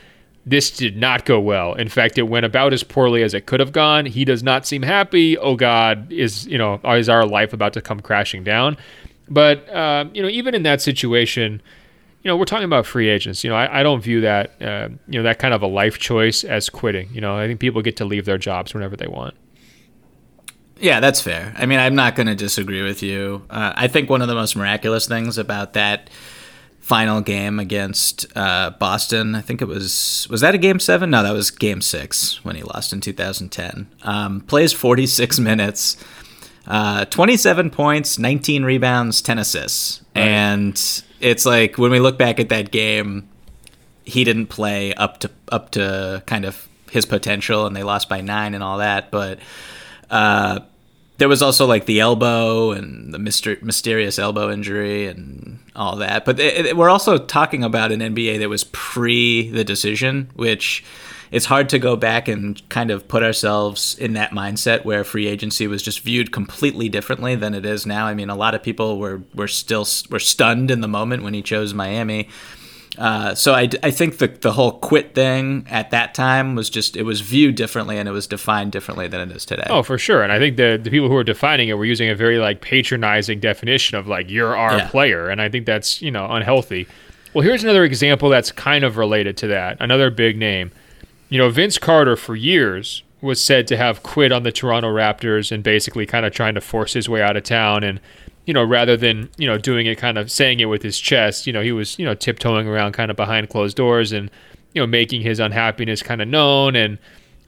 This 0.44 0.72
did 0.72 0.98
not 0.98 1.26
go 1.26 1.40
well. 1.40 1.76
In 1.76 1.88
fact, 1.88 2.18
it 2.18 2.24
went 2.24 2.48
about 2.48 2.74
as 2.74 2.82
poorly 2.82 3.22
as 3.22 3.36
it 3.36 3.46
could 3.46 3.60
have 3.60 3.74
gone. 3.74 4.08
He 4.08 4.26
does 4.26 4.42
not 4.42 4.66
seem 4.66 4.82
happy. 4.82 5.38
Oh 5.38 5.56
God, 5.56 6.12
is 6.12 6.48
you 6.48 6.58
know 6.58 6.80
is 6.86 7.10
our 7.10 7.28
life 7.28 7.54
about 7.54 7.74
to 7.74 7.82
come 7.82 8.00
crashing 8.00 8.44
down? 8.44 8.76
But 9.30 9.70
uh, 9.70 10.06
you 10.14 10.24
know, 10.24 10.30
even 10.30 10.56
in 10.56 10.64
that 10.64 10.82
situation, 10.82 11.62
you 12.22 12.28
know, 12.30 12.36
we're 12.36 12.46
talking 12.46 12.66
about 12.66 12.86
free 12.86 13.08
agents. 13.08 13.44
You 13.44 13.50
know, 13.50 13.56
I, 13.56 13.80
I 13.80 13.84
don't 13.84 14.02
view 14.02 14.22
that, 14.22 14.62
uh, 14.62 14.90
you 15.08 15.20
know, 15.20 15.24
that 15.24 15.40
kind 15.40 15.54
of 15.54 15.62
a 15.62 15.68
life 15.68 16.00
choice 16.00 16.44
as 16.44 16.70
quitting. 16.70 17.10
You 17.14 17.22
know, 17.22 17.38
I 17.38 17.48
think 17.48 17.60
people 17.60 17.82
get 17.82 17.98
to 17.98 18.06
leave 18.06 18.26
their 18.26 18.38
jobs 18.38 18.74
whenever 18.74 18.98
they 18.98 19.08
want. 19.08 19.36
Yeah, 20.80 21.00
that's 21.00 21.22
fair. 21.22 21.54
I 21.58 21.66
mean, 21.66 21.80
I'm 21.80 21.96
not 21.96 22.16
going 22.16 22.28
to 22.28 22.36
disagree 22.36 22.82
with 22.82 23.04
you. 23.04 23.44
Uh, 23.50 23.74
I 23.76 23.88
think 23.88 24.10
one 24.10 24.22
of 24.22 24.28
the 24.28 24.36
most 24.36 24.56
miraculous 24.56 25.08
things 25.08 25.38
about 25.38 25.74
that 25.74 26.10
final 26.80 27.22
game 27.22 27.60
against 27.60 28.26
uh, 28.36 28.72
Boston, 28.72 29.36
I 29.36 29.42
think 29.42 29.62
it 29.62 29.68
was, 29.68 30.28
was 30.30 30.42
that 30.42 30.56
a 30.56 30.58
game 30.58 30.80
seven? 30.80 31.10
No, 31.10 31.22
that 31.24 31.34
was 31.34 31.52
game 31.52 31.82
six 31.82 32.44
when 32.44 32.56
he 32.56 32.64
lost 32.64 32.94
in 32.94 33.02
2010. 33.02 33.88
Um, 34.04 34.42
plays 34.42 34.74
46 34.74 35.40
minutes, 35.40 35.98
uh, 36.68 37.06
27 37.06 37.70
points, 37.70 38.18
19 38.18 38.64
rebounds, 38.64 39.22
10 39.22 39.38
assists. 39.38 40.02
Right. 40.16 40.28
And 40.28 41.04
it's 41.20 41.46
like 41.46 41.78
when 41.78 41.92
we 41.92 42.00
look 42.00 42.18
back 42.18 42.40
at 42.40 42.50
that 42.50 42.72
game, 42.72 43.28
he 44.04 44.24
didn't 44.24 44.48
play 44.48 44.94
up 44.94 45.20
to 45.20 45.32
up 45.52 45.72
to 45.72 46.24
kind 46.26 46.46
of 46.46 46.68
his 46.92 47.06
potential, 47.06 47.66
and 47.66 47.76
they 47.76 47.84
lost 47.84 48.10
by 48.10 48.22
nine 48.22 48.54
and 48.54 48.64
all 48.64 48.80
that. 48.80 49.12
But 49.12 49.40
uh, 50.10 50.62
there 51.18 51.30
was 51.30 51.42
also 51.42 51.66
like 51.66 51.86
the 51.86 52.00
elbow 52.00 52.72
and 52.72 53.14
the 53.14 53.18
myster- 53.18 53.62
mysterious 53.62 54.18
elbow 54.18 54.52
injury 54.52 55.08
and 55.08 55.60
all 55.76 55.98
that. 55.98 56.26
But 56.26 56.40
it, 56.40 56.66
it, 56.66 56.78
we're 56.78 56.90
also 56.90 57.18
talking 57.18 57.64
about 57.64 57.92
an 57.92 58.00
NBA 58.00 58.40
that 58.40 58.50
was 58.50 58.64
pre 58.64 59.50
the 59.50 59.64
decision, 59.64 60.30
which 60.36 60.84
it's 61.32 61.46
hard 61.46 61.70
to 61.70 61.80
go 61.80 61.96
back 61.96 62.28
and 62.28 62.68
kind 62.70 62.92
of 62.92 63.08
put 63.08 63.24
ourselves 63.24 63.98
in 63.98 64.14
that 64.14 64.32
mindset 64.32 64.86
where 64.86 65.04
free 65.04 65.28
agency 65.28 65.68
was 65.68 65.84
just 65.84 66.02
viewed 66.02 66.32
completely 66.32 66.90
differently 66.90 67.36
than 67.36 67.54
it 67.54 67.66
is 67.66 67.86
now. 67.86 68.06
I 68.06 68.14
mean, 68.14 68.30
a 68.30 68.36
lot 68.36 68.56
of 68.56 68.64
people 68.64 69.00
were 69.00 69.22
were 69.34 69.48
still 69.48 69.86
were 70.10 70.20
stunned 70.20 70.72
in 70.72 70.82
the 70.82 70.88
moment 70.88 71.24
when 71.24 71.34
he 71.34 71.42
chose 71.42 71.74
Miami. 71.74 72.30
Uh, 72.98 73.34
so 73.34 73.54
I, 73.54 73.70
I 73.82 73.92
think 73.92 74.18
the 74.18 74.28
the 74.28 74.52
whole 74.52 74.74
quit 74.74 75.16
thing 75.16 75.66
at 75.70 75.92
that 75.92 76.14
time 76.14 76.56
was 76.56 76.70
just 76.70 76.98
it 76.98 77.04
was 77.04 77.22
viewed 77.22 77.56
differently 77.56 77.98
and 77.98 78.10
it 78.10 78.12
was 78.12 78.28
defined 78.28 78.72
differently 78.72 79.08
than 79.08 79.30
it 79.30 79.36
is 79.36 79.46
today. 79.46 79.68
Oh, 79.70 79.84
for 79.84 79.98
sure. 79.98 80.22
And 80.24 80.32
I 80.32 80.40
think 80.40 80.58
the 80.58 80.80
the 80.82 80.90
people 80.90 81.08
who 81.08 81.14
were 81.14 81.24
defining 81.24 81.70
it 81.70 81.78
were 81.78 81.86
using 81.86 82.10
a 82.10 82.16
very 82.16 82.40
like 82.40 82.62
patronizing 82.62 83.40
definition 83.40 83.98
of 83.98 84.08
like 84.08 84.30
you're 84.30 84.56
our 84.56 84.78
yeah. 84.78 84.90
player, 84.90 85.30
and 85.30 85.42
I 85.42 85.50
think 85.50 85.66
that's 85.66 86.02
you 86.02 86.12
know 86.12 86.26
unhealthy. 86.30 86.88
Well, 87.34 87.44
here's 87.44 87.64
another 87.64 87.84
example 87.84 88.30
that's 88.30 88.52
kind 88.52 88.84
of 88.84 88.98
related 88.98 89.38
to 89.38 89.48
that. 89.48 89.78
Another 89.80 90.10
big 90.10 90.36
name. 90.36 90.72
You 91.30 91.38
know, 91.38 91.50
Vince 91.50 91.78
Carter 91.78 92.16
for 92.16 92.36
years 92.36 93.04
was 93.22 93.44
said 93.44 93.68
to 93.68 93.78
have 93.78 94.04
quit 94.04 94.32
on 94.32 94.44
the 94.44 94.52
Toronto 94.52 94.88
Raptors 94.88 95.52
and 95.52 95.64
basically 95.64 96.06
kind 96.06 96.26
of 96.26 96.34
trying 96.34 96.56
to 96.56 96.62
force 96.62 96.94
his 96.94 97.08
way 97.08 97.22
out 97.22 97.38
of 97.38 97.44
town 97.44 97.84
and 97.84 98.00
you 98.50 98.54
know, 98.54 98.64
rather 98.64 98.98
than, 98.98 99.30
you 99.38 99.46
know, 99.46 99.60
doing 99.60 99.86
it 99.86 100.00
kind 100.00 100.18
of 100.18 100.32
saying 100.32 100.60
it 100.60 100.66
with 100.66 100.82
his 100.82 101.00
chest, 101.00 101.46
you 101.46 101.54
know, 101.54 101.62
he 101.62 101.72
was, 101.72 102.00
you 102.00 102.06
know, 102.06 102.16
tiptoeing 102.16 102.68
around 102.68 102.94
kind 102.94 103.12
of 103.12 103.16
behind 103.16 103.48
closed 103.48 103.78
doors 103.78 104.12
and, 104.12 104.32
you 104.74 104.82
know, 104.82 104.88
making 104.88 105.22
his 105.22 105.40
unhappiness 105.40 106.02
kind 106.02 106.20
of 106.20 106.28
known. 106.28 106.76
And 106.76 106.98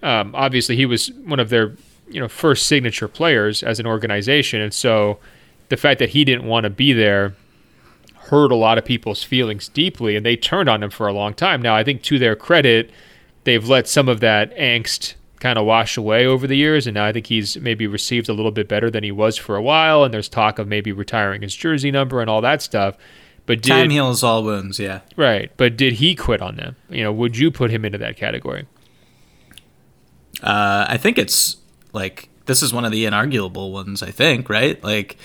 um, 0.04 0.36
obviously 0.36 0.76
he 0.76 0.86
was 0.86 1.12
one 1.26 1.40
of 1.40 1.50
their, 1.50 1.76
you 2.08 2.20
know, 2.20 2.28
first 2.28 2.68
signature 2.68 3.08
players 3.08 3.64
as 3.64 3.80
an 3.80 3.88
organization. 3.88 4.62
And 4.62 4.72
so 4.72 5.18
the 5.70 5.76
fact 5.76 5.98
that 5.98 6.10
he 6.10 6.24
didn't 6.24 6.46
want 6.46 6.66
to 6.66 6.70
be 6.70 6.94
there 6.94 7.34
hurt 8.14 8.52
a 8.52 8.56
lot 8.56 8.78
of 8.78 8.86
people's 8.86 9.24
feelings 9.24 9.70
deeply 9.70 10.16
and 10.16 10.24
they 10.24 10.36
turned 10.36 10.70
on 10.70 10.84
him 10.84 10.92
for 10.92 11.08
a 11.08 11.14
long 11.14 11.34
time. 11.34 11.64
Now, 11.64 11.76
I 11.76 11.84
think 11.84 12.04
to 12.04 12.20
their 12.20 12.36
credit, 12.36 12.92
they've 13.44 13.68
let 13.68 13.88
some 13.88 14.08
of 14.08 14.20
that 14.20 14.56
angst 14.58 15.16
kind 15.40 15.58
of 15.58 15.66
wash 15.66 15.98
away 15.98 16.26
over 16.26 16.46
the 16.46 16.56
years, 16.56 16.88
and 16.88 16.94
now 16.94 17.06
I 17.06 17.12
think 17.12 17.28
he's 17.28 17.58
maybe 17.58 17.88
received 17.88 18.30
a 18.30 18.34
little 18.34 18.52
bit 18.52 18.68
better 18.68 18.90
than 18.90 19.04
he 19.04 19.12
was 19.12 19.38
for 19.38 19.56
a 19.56 19.62
while. 19.62 20.04
And 20.04 20.14
there's 20.14 20.30
talk 20.30 20.60
of 20.60 20.68
maybe 20.68 20.92
retiring 20.92 21.42
his 21.42 21.56
jersey 21.56 21.92
number 21.92 22.22
and 22.22 22.30
all 22.30 22.42
that 22.42 22.62
stuff. 22.62 22.96
But 23.48 23.64
did, 23.64 23.70
time 23.70 23.90
heals 23.90 24.24
all 24.24 24.44
wounds, 24.44 24.80
yeah. 24.80 25.02
Right, 25.16 25.52
but 25.58 25.76
did 25.76 25.94
he 25.94 26.16
quit 26.16 26.42
on 26.42 26.58
them? 26.58 26.76
You 26.90 27.04
know, 27.04 27.12
would 27.12 27.38
you 27.38 27.50
put 27.52 27.72
him 27.72 27.84
into 27.84 27.98
that 27.98 28.16
category? 28.16 28.68
Uh, 30.42 30.86
I 30.88 30.98
think 30.98 31.18
it's 31.18 31.58
like 31.92 32.30
this 32.46 32.62
is 32.62 32.74
one 32.74 32.86
of 32.86 32.92
the 32.92 33.06
inarguable 33.06 33.72
ones. 33.72 34.04
I 34.04 34.12
think, 34.12 34.48
right? 34.48 34.82
Like, 34.84 35.18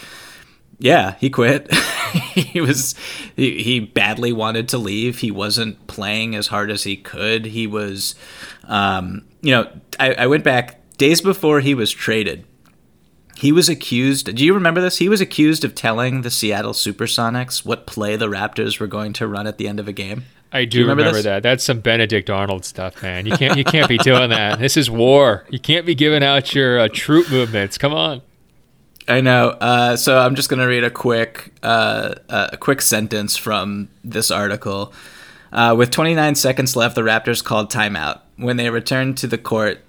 yeah, 0.79 1.15
he 1.19 1.31
quit. 1.31 1.73
he 2.35 2.61
was 2.61 2.95
he, 3.35 3.63
he 3.63 3.81
badly 3.81 4.33
wanted 4.33 4.69
to 4.71 4.79
leave. 4.79 5.19
He 5.19 5.31
wasn't 5.31 5.87
playing 5.87 6.35
as 6.35 6.49
hard 6.49 6.71
as 6.71 6.85
he 6.85 6.97
could. 6.97 7.47
He 7.47 7.67
was 7.67 8.15
um, 8.65 9.25
you 9.41 9.53
know, 9.53 9.71
I, 9.99 10.15
I 10.15 10.27
went 10.27 10.45
back 10.45 10.81
days 10.97 11.21
before 11.21 11.61
he 11.61 11.75
was 11.75 11.93
traded. 11.93 12.45
He 13.37 13.53
was 13.53 13.69
accused. 13.69 14.35
Do 14.35 14.45
you 14.45 14.55
remember 14.55 14.81
this? 14.81 14.97
He 14.97 15.09
was 15.11 15.21
accused 15.21 15.63
of 15.63 15.75
telling 15.75 16.23
the 16.23 16.31
Seattle 16.31 16.73
Supersonics 16.73 17.67
what 17.67 17.87
play 17.87 18.17
the 18.17 18.29
Raptors 18.29 18.81
were 18.81 18.87
going 18.87 19.13
to 19.15 19.27
run 19.27 19.47
at 19.47 19.59
the 19.59 19.69
end 19.69 19.79
of 19.79 19.87
a 19.87 19.93
game. 19.93 20.25
I 20.53 20.65
do, 20.65 20.79
do 20.79 20.81
remember, 20.83 21.03
remember 21.03 21.23
that. 21.23 21.43
That's 21.43 21.63
some 21.63 21.81
Benedict 21.81 22.31
Arnold 22.31 22.65
stuff, 22.65 23.03
man. 23.03 23.27
You 23.27 23.37
can't 23.37 23.59
you 23.59 23.65
can't 23.65 23.89
be 23.89 23.99
doing 23.99 24.31
that. 24.31 24.59
This 24.59 24.77
is 24.77 24.91
war. 24.91 25.45
You 25.51 25.59
can't 25.59 25.85
be 25.85 25.95
giving 25.95 26.23
out 26.23 26.55
your 26.55 26.79
uh, 26.79 26.89
troop 26.91 27.31
movements. 27.31 27.77
Come 27.77 27.93
on. 27.93 28.23
I 29.09 29.21
know. 29.21 29.51
Uh, 29.51 29.97
so 29.97 30.19
I'm 30.19 30.35
just 30.35 30.49
gonna 30.49 30.67
read 30.67 30.85
a 30.85 30.91
quick 30.91 31.53
uh, 31.63 32.15
a 32.29 32.57
quick 32.57 32.83
sentence 32.83 33.37
from 33.37 33.89
this 34.03 34.31
article. 34.31 34.93
Uh, 35.53 35.75
with 35.79 35.91
29 35.91 36.35
seconds 36.35 36.75
left, 36.77 36.97
the 36.97 37.03
Raptors 37.03 37.43
called 37.43 37.71
timeout. 37.71 38.21
When 38.37 38.57
they 38.57 38.69
returned 38.69 39.17
to 39.19 39.27
the 39.27 39.39
court, 39.39 39.81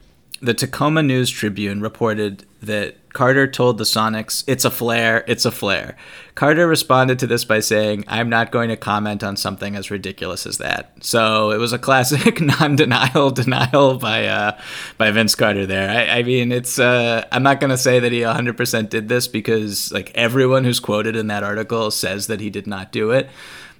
the 0.41 0.53
Tacoma 0.53 1.01
News 1.01 1.29
Tribune 1.29 1.81
reported 1.81 2.45
that 2.61 3.13
Carter 3.13 3.47
told 3.47 3.77
the 3.77 3.83
Sonics, 3.83 4.43
It's 4.47 4.65
a 4.65 4.71
flare, 4.71 5.23
it's 5.27 5.45
a 5.45 5.51
flare. 5.51 5.95
Carter 6.35 6.67
responded 6.67 7.19
to 7.19 7.27
this 7.27 7.45
by 7.45 7.59
saying, 7.59 8.03
I'm 8.07 8.29
not 8.29 8.51
going 8.51 8.69
to 8.69 8.77
comment 8.77 9.23
on 9.23 9.37
something 9.37 9.75
as 9.75 9.89
ridiculous 9.89 10.45
as 10.45 10.57
that. 10.59 10.91
So 11.01 11.51
it 11.51 11.57
was 11.57 11.73
a 11.73 11.79
classic 11.79 12.39
non 12.59 12.75
denial 12.75 13.31
denial 13.31 13.97
by 13.97 14.25
uh, 14.25 14.59
by 14.97 15.11
Vince 15.11 15.35
Carter 15.35 15.65
there. 15.65 15.89
I, 15.89 16.19
I 16.19 16.23
mean, 16.23 16.51
it's, 16.51 16.79
uh, 16.79 17.25
I'm 17.31 17.43
not 17.43 17.59
going 17.59 17.71
to 17.71 17.77
say 17.77 17.99
that 17.99 18.11
he 18.11 18.19
100% 18.19 18.89
did 18.89 19.09
this 19.09 19.27
because, 19.27 19.91
like, 19.91 20.11
everyone 20.15 20.63
who's 20.63 20.79
quoted 20.79 21.15
in 21.15 21.27
that 21.27 21.43
article 21.43 21.91
says 21.91 22.27
that 22.27 22.39
he 22.39 22.49
did 22.49 22.67
not 22.67 22.91
do 22.91 23.11
it 23.11 23.29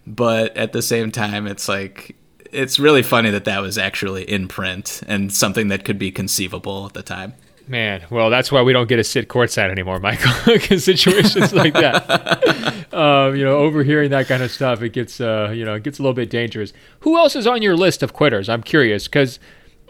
but 0.08 0.56
at 0.56 0.72
the 0.72 0.82
same 0.82 1.12
time, 1.12 1.46
it's 1.46 1.68
like 1.68 2.16
it's 2.52 2.80
really 2.80 3.04
funny 3.04 3.30
that 3.30 3.44
that 3.44 3.60
was 3.60 3.78
actually 3.78 4.24
in 4.24 4.48
print 4.48 5.04
and 5.06 5.34
something 5.34 5.68
that 5.68 5.84
could 5.84 6.00
be 6.00 6.12
conceivable 6.12 6.86
at 6.86 6.94
the 6.94 7.04
time. 7.04 7.34
Man, 7.70 8.06
well, 8.10 8.30
that's 8.30 8.50
why 8.50 8.62
we 8.62 8.72
don't 8.72 8.88
get 8.88 8.96
to 8.96 9.04
sit 9.04 9.28
courtside 9.28 9.70
anymore, 9.70 10.00
Michael, 10.00 10.32
because 10.54 10.86
situations 10.86 11.54
like 11.54 11.74
that, 11.74 12.88
um, 12.94 13.36
you 13.36 13.44
know, 13.44 13.58
overhearing 13.58 14.12
that 14.12 14.28
kind 14.28 14.42
of 14.42 14.52
stuff, 14.52 14.82
it 14.82 14.94
gets, 14.94 15.20
uh, 15.20 15.52
you 15.54 15.66
know, 15.66 15.76
it 15.76 15.84
gets 15.84 16.00
a 16.00 16.02
little 16.02 16.14
bit 16.14 16.30
dangerous. 16.30 16.72
Who 17.02 17.18
else 17.18 17.36
is 17.36 17.46
on 17.46 17.62
your 17.62 17.76
list 17.76 18.04
of 18.04 18.14
quitters? 18.14 18.48
I'm 18.48 18.64
curious 18.64 19.10
because 19.10 19.40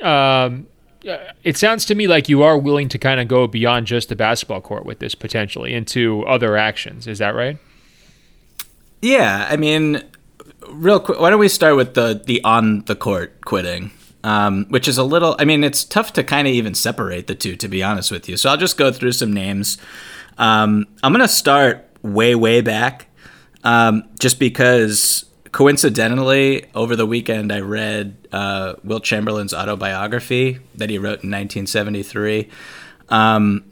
um, 0.02 0.66
uh, 1.08 1.18
it 1.44 1.56
sounds 1.56 1.86
to 1.86 1.96
me 1.96 2.08
like 2.08 2.28
you 2.28 2.42
are 2.44 2.58
willing 2.58 2.90
to 2.90 2.98
kind 2.98 3.20
of 3.20 3.28
go 3.28 3.48
beyond 3.48 3.88
just 3.88 4.10
the 4.10 4.16
basketball 4.16 4.62
court 4.62 4.86
with 4.86 5.00
this 5.00 5.16
potentially 5.16 5.74
into 5.74 6.26
other 6.26 6.58
actions. 6.58 7.08
Is 7.08 7.20
that 7.20 7.36
right? 7.36 7.58
Yeah, 9.02 9.48
I 9.50 9.58
mean, 9.58 10.04
real 10.70 11.00
quick, 11.00 11.20
why 11.20 11.30
don't 11.30 11.40
we 11.40 11.50
start 11.50 11.76
with 11.76 11.94
the 11.94 12.22
the 12.26 12.44
on 12.44 12.84
the 12.86 12.96
court 12.96 13.42
quitting, 13.46 13.92
um, 14.28 14.66
which 14.68 14.90
is 14.90 14.98
a 14.98 15.04
little. 15.06 15.38
I 15.40 15.46
mean, 15.46 15.64
it's 15.64 15.86
tough 15.86 16.12
to 16.14 16.24
kind 16.24 16.50
of 16.50 16.54
even 16.54 16.74
separate 16.74 17.28
the 17.28 17.36
two, 17.36 17.56
to 17.56 17.68
be 17.70 17.82
honest 17.82 18.12
with 18.12 18.28
you. 18.28 18.36
So 18.36 18.50
I'll 18.50 18.58
just 18.58 18.78
go 18.78 18.92
through 18.92 19.14
some 19.14 19.32
names. 19.32 19.78
Um, 20.38 20.86
I'm 21.02 21.14
gonna 21.14 21.30
start 21.30 21.90
way 22.02 22.36
way 22.36 22.60
back, 22.60 23.08
um, 23.64 24.04
just 24.20 24.38
because 24.38 25.24
coincidentally 25.54 26.66
over 26.76 26.98
the 26.98 27.06
weekend 27.06 27.54
I 27.54 27.62
read 27.62 28.28
uh, 28.34 28.74
Wilt 28.84 29.06
Chamberlain's 29.06 29.54
autobiography 29.54 30.60
that 30.76 30.90
he 30.90 30.98
wrote 30.98 31.24
in 31.24 31.32
1973. 31.32 32.50
Um, 33.08 33.64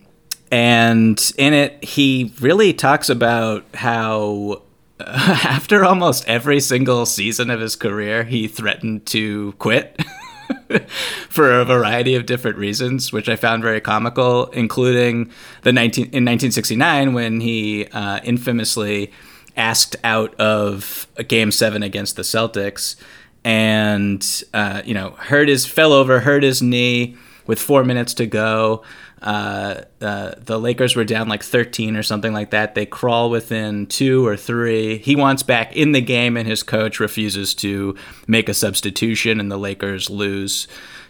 and 0.53 1.33
in 1.37 1.53
it, 1.53 1.83
he 1.83 2.33
really 2.39 2.71
talks 2.71 3.09
about 3.09 3.65
how 3.73 4.61
after 5.01 5.83
almost 5.83 6.25
every 6.29 6.61
single 6.61 7.05
season 7.05 7.49
of 7.49 7.59
his 7.59 7.75
career, 7.75 8.23
he 8.23 8.47
threatened 8.47 9.05
to 9.07 9.51
quit 9.59 9.99
for 11.29 11.51
a 11.51 11.65
variety 11.65 12.15
of 12.15 12.25
different 12.25 12.57
reasons, 12.57 13.11
which 13.11 13.29
I 13.29 13.35
found 13.35 13.63
very 13.63 13.81
comical, 13.81 14.47
including 14.47 15.31
the 15.63 15.73
19 15.73 16.05
in 16.05 16.25
1969 16.25 17.13
when 17.13 17.41
he 17.41 17.85
uh, 17.87 18.19
infamously 18.23 19.11
asked 19.57 19.95
out 20.03 20.33
of 20.39 21.07
game 21.27 21.51
seven 21.51 21.83
against 21.83 22.15
the 22.15 22.21
Celtics, 22.23 22.95
and 23.43 24.43
uh, 24.53 24.81
you 24.85 24.93
know 24.93 25.11
hurt 25.11 25.47
his 25.47 25.65
fell 25.65 25.93
over, 25.93 26.21
hurt 26.21 26.43
his 26.43 26.61
knee 26.61 27.15
with 27.47 27.59
four 27.59 27.83
minutes 27.83 28.13
to 28.15 28.25
go. 28.25 28.83
Uh, 29.25 29.81
uh, 30.01 30.35
the 30.37 30.59
Lakers 30.59 30.95
were 30.95 31.03
down 31.03 31.27
like 31.27 31.43
13 31.43 31.97
or 31.97 32.03
something 32.03 32.31
like 32.31 32.51
that. 32.51 32.75
They 32.75 32.85
crawl 32.85 33.31
within 33.31 33.87
two 33.87 34.25
or 34.25 34.37
three. 34.37 34.99
He 34.99 35.15
wants 35.15 35.41
back 35.41 35.75
in 35.75 35.93
the 35.93 36.01
game, 36.01 36.37
and 36.37 36.47
his 36.47 36.61
coach 36.61 36.99
refuses 36.99 37.55
to 37.55 37.95
make 38.27 38.47
a 38.47 38.53
substitution, 38.53 39.39
and 39.39 39.51
the 39.51 39.57
Lakers 39.57 40.11
lose 40.11 40.67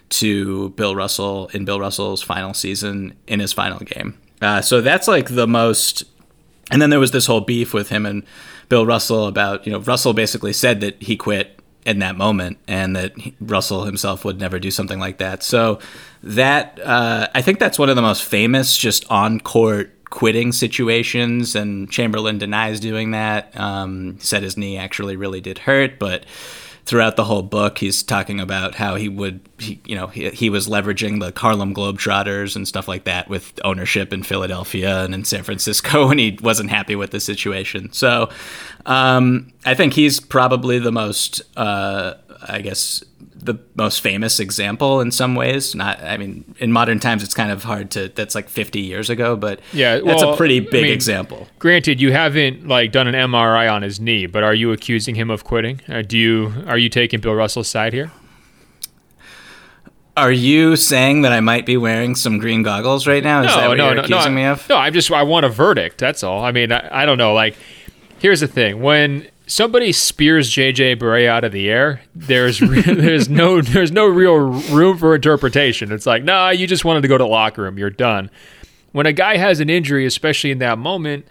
to 0.08 0.70
Bill 0.70 0.96
Russell 0.96 1.48
in 1.52 1.66
Bill 1.66 1.78
Russell's 1.78 2.22
final 2.22 2.54
season 2.54 3.14
in 3.26 3.40
his 3.40 3.52
final 3.52 3.80
game. 3.80 4.18
Uh, 4.40 4.62
so 4.62 4.80
that's 4.80 5.08
like 5.08 5.28
the 5.28 5.46
most. 5.46 6.04
And 6.70 6.80
then 6.80 6.90
there 6.90 7.00
was 7.00 7.10
this 7.10 7.26
whole 7.26 7.42
beef 7.42 7.72
with 7.72 7.90
him 7.90 8.06
and 8.06 8.24
Bill 8.68 8.86
Russell 8.86 9.26
about, 9.26 9.66
you 9.66 9.72
know, 9.72 9.78
Russell 9.78 10.12
basically 10.12 10.52
said 10.52 10.80
that 10.80 11.00
he 11.02 11.16
quit 11.16 11.55
in 11.86 12.00
that 12.00 12.16
moment 12.16 12.58
and 12.66 12.96
that 12.96 13.14
Russell 13.40 13.84
himself 13.84 14.24
would 14.24 14.40
never 14.40 14.58
do 14.58 14.70
something 14.70 14.98
like 14.98 15.18
that. 15.18 15.42
So 15.42 15.78
that 16.22 16.80
uh, 16.80 17.28
I 17.32 17.40
think 17.40 17.60
that's 17.60 17.78
one 17.78 17.88
of 17.88 17.96
the 17.96 18.02
most 18.02 18.24
famous 18.24 18.76
just 18.76 19.08
on 19.10 19.40
court 19.40 19.92
quitting 20.10 20.50
situations 20.52 21.54
and 21.54 21.90
Chamberlain 21.90 22.38
denies 22.38 22.80
doing 22.80 23.12
that. 23.12 23.58
Um, 23.58 24.18
said 24.18 24.42
his 24.42 24.56
knee 24.56 24.76
actually 24.76 25.16
really 25.16 25.40
did 25.40 25.58
hurt, 25.58 25.98
but 25.98 26.26
throughout 26.86 27.16
the 27.16 27.24
whole 27.24 27.42
book, 27.42 27.78
he's 27.78 28.02
talking 28.04 28.40
about 28.40 28.76
how 28.76 28.94
he 28.94 29.08
would, 29.08 29.40
he, 29.58 29.80
you 29.84 29.96
know, 29.96 30.06
he, 30.06 30.30
he 30.30 30.48
was 30.48 30.68
leveraging 30.68 31.18
the 31.20 31.38
Harlem 31.38 31.74
Globetrotters 31.74 32.54
and 32.54 32.66
stuff 32.66 32.86
like 32.86 33.04
that 33.04 33.28
with 33.28 33.58
ownership 33.64 34.12
in 34.12 34.22
Philadelphia 34.22 35.04
and 35.04 35.12
in 35.12 35.24
San 35.24 35.42
Francisco, 35.42 36.08
and 36.10 36.20
he 36.20 36.38
wasn't 36.40 36.70
happy 36.70 36.94
with 36.94 37.10
the 37.10 37.18
situation. 37.18 37.92
So 37.92 38.30
um, 38.86 39.52
I 39.64 39.74
think 39.74 39.94
he's 39.94 40.20
probably 40.20 40.78
the 40.78 40.92
most, 40.92 41.42
uh, 41.56 42.14
I 42.48 42.60
guess, 42.60 43.02
the 43.46 43.58
most 43.74 44.00
famous 44.00 44.38
example 44.38 45.00
in 45.00 45.10
some 45.10 45.34
ways. 45.34 45.74
Not, 45.74 46.02
I 46.02 46.16
mean, 46.16 46.54
in 46.58 46.72
modern 46.72 47.00
times, 47.00 47.22
it's 47.22 47.34
kind 47.34 47.50
of 47.50 47.64
hard 47.64 47.90
to. 47.92 48.08
That's 48.08 48.34
like 48.34 48.48
50 48.48 48.80
years 48.80 49.08
ago, 49.08 49.36
but 49.36 49.60
yeah, 49.72 49.96
well, 49.96 50.06
that's 50.06 50.22
a 50.22 50.36
pretty 50.36 50.60
big 50.60 50.74
I 50.74 50.82
mean, 50.82 50.92
example. 50.92 51.48
Granted, 51.58 52.00
you 52.00 52.12
haven't 52.12 52.68
like 52.68 52.92
done 52.92 53.06
an 53.06 53.14
MRI 53.14 53.72
on 53.72 53.82
his 53.82 53.98
knee, 53.98 54.26
but 54.26 54.42
are 54.42 54.54
you 54.54 54.72
accusing 54.72 55.14
him 55.14 55.30
of 55.30 55.44
quitting? 55.44 55.80
Uh, 55.88 56.02
do 56.02 56.18
you 56.18 56.52
are 56.66 56.78
you 56.78 56.88
taking 56.88 57.20
Bill 57.20 57.34
Russell's 57.34 57.68
side 57.68 57.92
here? 57.92 58.12
Are 60.16 60.32
you 60.32 60.76
saying 60.76 61.22
that 61.22 61.32
I 61.32 61.40
might 61.40 61.66
be 61.66 61.76
wearing 61.76 62.14
some 62.14 62.38
green 62.38 62.62
goggles 62.62 63.06
right 63.06 63.22
now? 63.22 63.42
Is 63.42 63.54
that 63.54 63.68
what 63.68 63.76
no, 63.76 63.86
you're 63.86 63.96
no, 63.96 64.02
accusing 64.02 64.32
no, 64.32 64.36
me 64.36 64.44
of? 64.46 64.66
No, 64.68 64.76
I'm 64.76 64.94
just 64.94 65.10
I 65.10 65.22
want 65.22 65.44
a 65.44 65.50
verdict. 65.50 65.98
That's 65.98 66.22
all. 66.22 66.42
I 66.42 66.52
mean, 66.52 66.72
I, 66.72 67.02
I 67.02 67.06
don't 67.06 67.18
know. 67.18 67.34
Like, 67.34 67.56
here's 68.18 68.40
the 68.40 68.48
thing: 68.48 68.80
when 68.80 69.28
somebody 69.46 69.92
spears 69.92 70.50
JJ 70.50 70.96
Barea 70.96 71.28
out 71.28 71.44
of 71.44 71.52
the 71.52 71.70
air, 71.70 72.02
there's 72.14 72.60
re- 72.60 72.80
there's 72.86 73.28
no 73.28 73.60
there's 73.60 73.92
no 73.92 74.06
real 74.06 74.36
room 74.36 74.98
for 74.98 75.14
interpretation. 75.14 75.92
It's 75.92 76.06
like, 76.06 76.24
nah, 76.24 76.50
you 76.50 76.66
just 76.66 76.84
wanted 76.84 77.02
to 77.02 77.08
go 77.08 77.18
to 77.18 77.24
the 77.24 77.28
locker 77.28 77.62
room. 77.62 77.78
You're 77.78 77.90
done. 77.90 78.30
When 78.92 79.06
a 79.06 79.12
guy 79.12 79.36
has 79.36 79.60
an 79.60 79.68
injury, 79.70 80.06
especially 80.06 80.50
in 80.50 80.58
that 80.58 80.78
moment, 80.78 81.26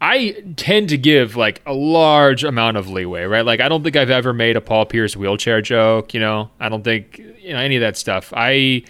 I 0.00 0.42
tend 0.56 0.88
to 0.88 0.98
give 0.98 1.36
like 1.36 1.62
a 1.66 1.72
large 1.72 2.42
amount 2.42 2.76
of 2.76 2.88
leeway, 2.88 3.24
right? 3.24 3.44
Like 3.44 3.60
I 3.60 3.68
don't 3.68 3.82
think 3.82 3.96
I've 3.96 4.10
ever 4.10 4.32
made 4.32 4.56
a 4.56 4.60
Paul 4.60 4.86
Pierce 4.86 5.16
wheelchair 5.16 5.60
joke, 5.60 6.14
you 6.14 6.20
know. 6.20 6.50
I 6.58 6.68
don't 6.68 6.82
think 6.82 7.18
you 7.18 7.52
know 7.52 7.58
any 7.58 7.76
of 7.76 7.80
that 7.82 7.96
stuff. 7.96 8.32
I 8.36 8.82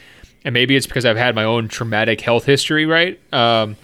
and 0.45 0.55
maybe 0.55 0.75
it's 0.75 0.87
because 0.87 1.05
I've 1.05 1.17
had 1.17 1.35
my 1.35 1.45
own 1.45 1.69
traumatic 1.69 2.21
health 2.21 2.45
history, 2.45 2.87
right? 2.87 3.21
Um, 3.33 3.77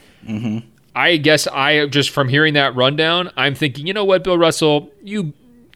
I 0.98 1.16
guess 1.16 1.46
I 1.46 1.86
just 1.86 2.10
from 2.10 2.28
hearing 2.28 2.54
that 2.54 2.74
rundown, 2.74 3.30
I'm 3.36 3.54
thinking, 3.54 3.86
you 3.86 3.94
know 3.94 4.04
what, 4.04 4.24
Bill 4.24 4.36
Russell, 4.36 4.90
you 5.00 5.32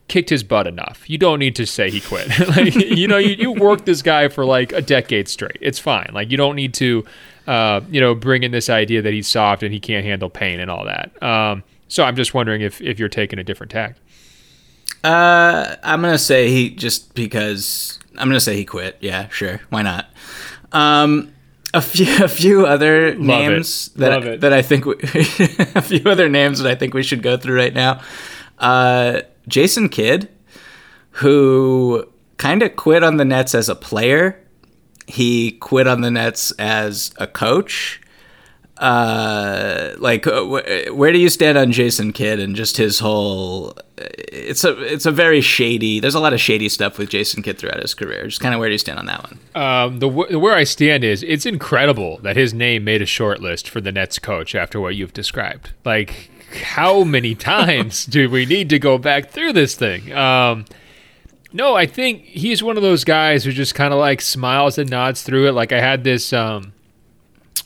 kicked 0.08 0.30
his 0.30 0.42
butt 0.42 0.66
enough. 0.66 1.08
You 1.08 1.16
don't 1.16 1.38
need 1.38 1.54
to 1.56 1.64
say 1.64 1.90
he 1.90 2.00
quit. 2.00 2.28
like, 2.56 2.74
you 2.74 3.06
know, 3.06 3.18
you, 3.18 3.36
you 3.36 3.52
worked 3.52 3.86
this 3.86 4.02
guy 4.02 4.26
for 4.26 4.44
like 4.44 4.72
a 4.72 4.82
decade 4.82 5.28
straight. 5.28 5.58
It's 5.60 5.78
fine. 5.78 6.10
Like 6.12 6.32
you 6.32 6.36
don't 6.36 6.56
need 6.56 6.74
to, 6.74 7.04
uh, 7.46 7.82
you 7.88 8.00
know, 8.00 8.16
bring 8.16 8.42
in 8.42 8.50
this 8.50 8.68
idea 8.68 9.00
that 9.00 9.12
he's 9.12 9.28
soft 9.28 9.62
and 9.62 9.72
he 9.72 9.78
can't 9.78 10.04
handle 10.04 10.28
pain 10.28 10.58
and 10.58 10.68
all 10.68 10.84
that. 10.86 11.22
Um, 11.22 11.62
so 11.86 12.02
I'm 12.02 12.16
just 12.16 12.34
wondering 12.34 12.60
if 12.60 12.80
if 12.80 12.98
you're 12.98 13.08
taking 13.08 13.38
a 13.38 13.44
different 13.44 13.70
tack. 13.70 13.98
Uh, 15.04 15.76
I'm 15.84 16.02
gonna 16.02 16.18
say 16.18 16.50
he 16.50 16.70
just 16.70 17.14
because 17.14 18.00
I'm 18.18 18.26
gonna 18.26 18.40
say 18.40 18.56
he 18.56 18.64
quit. 18.64 18.96
Yeah, 19.00 19.28
sure, 19.28 19.60
why 19.70 19.82
not? 19.82 20.10
Um, 20.72 21.32
a 21.74 21.80
few 21.80 22.24
a 22.24 22.28
few 22.28 22.66
other 22.66 23.14
names 23.14 23.90
it. 23.94 24.00
Love 24.00 24.24
that 24.24 24.32
it. 24.34 24.40
that 24.42 24.52
I 24.52 24.62
think 24.62 24.84
we, 24.84 24.94
a 25.74 25.82
few 25.82 26.02
other 26.10 26.28
names 26.28 26.60
that 26.60 26.70
I 26.70 26.74
think 26.74 26.94
we 26.94 27.02
should 27.02 27.22
go 27.22 27.36
through 27.36 27.56
right 27.56 27.74
now. 27.74 28.00
Uh, 28.58 29.22
Jason 29.48 29.88
Kidd, 29.88 30.28
who 31.12 32.08
kind 32.36 32.62
of 32.62 32.76
quit 32.76 33.02
on 33.02 33.16
the 33.16 33.24
Nets 33.24 33.54
as 33.54 33.68
a 33.68 33.74
player. 33.74 34.38
He 35.06 35.52
quit 35.52 35.86
on 35.86 36.00
the 36.00 36.10
Nets 36.10 36.52
as 36.52 37.12
a 37.18 37.26
coach. 37.26 38.00
Uh, 38.78 39.94
like, 39.98 40.26
uh, 40.26 40.42
wh- 40.44 40.96
where 40.96 41.12
do 41.12 41.18
you 41.18 41.28
stand 41.28 41.56
on 41.58 41.70
Jason 41.72 42.12
Kidd 42.12 42.40
and 42.40 42.56
just 42.56 42.76
his 42.78 42.98
whole? 42.98 43.76
It's 43.98 44.64
a 44.64 44.76
it's 44.82 45.06
a 45.06 45.10
very 45.12 45.40
shady. 45.40 46.00
There's 46.00 46.14
a 46.14 46.20
lot 46.20 46.32
of 46.32 46.40
shady 46.40 46.68
stuff 46.68 46.98
with 46.98 47.10
Jason 47.10 47.42
Kidd 47.42 47.58
throughout 47.58 47.80
his 47.80 47.94
career. 47.94 48.26
Just 48.26 48.40
kind 48.40 48.54
of 48.54 48.60
where 48.60 48.68
do 48.68 48.72
you 48.72 48.78
stand 48.78 48.98
on 48.98 49.06
that 49.06 49.22
one? 49.22 49.38
Um, 49.54 49.98
the 50.00 50.08
w- 50.08 50.38
where 50.38 50.54
I 50.54 50.64
stand 50.64 51.04
is 51.04 51.22
it's 51.22 51.46
incredible 51.46 52.18
that 52.22 52.34
his 52.36 52.52
name 52.54 52.82
made 52.84 53.02
a 53.02 53.06
short 53.06 53.40
list 53.40 53.68
for 53.68 53.80
the 53.80 53.92
Nets 53.92 54.18
coach 54.18 54.54
after 54.54 54.80
what 54.80 54.96
you've 54.96 55.12
described. 55.12 55.70
Like, 55.84 56.30
how 56.64 57.04
many 57.04 57.34
times 57.54 58.04
do 58.06 58.28
we 58.28 58.46
need 58.46 58.68
to 58.70 58.78
go 58.78 58.98
back 58.98 59.30
through 59.30 59.52
this 59.52 59.74
thing? 59.76 60.12
Um, 60.12 60.64
no, 61.52 61.74
I 61.74 61.84
think 61.86 62.24
he's 62.24 62.62
one 62.62 62.76
of 62.78 62.82
those 62.82 63.04
guys 63.04 63.44
who 63.44 63.52
just 63.52 63.74
kind 63.74 63.92
of 63.92 64.00
like 64.00 64.22
smiles 64.22 64.78
and 64.78 64.88
nods 64.90 65.22
through 65.22 65.48
it. 65.48 65.52
Like 65.52 65.70
I 65.72 65.80
had 65.80 66.02
this, 66.02 66.32
um, 66.32 66.72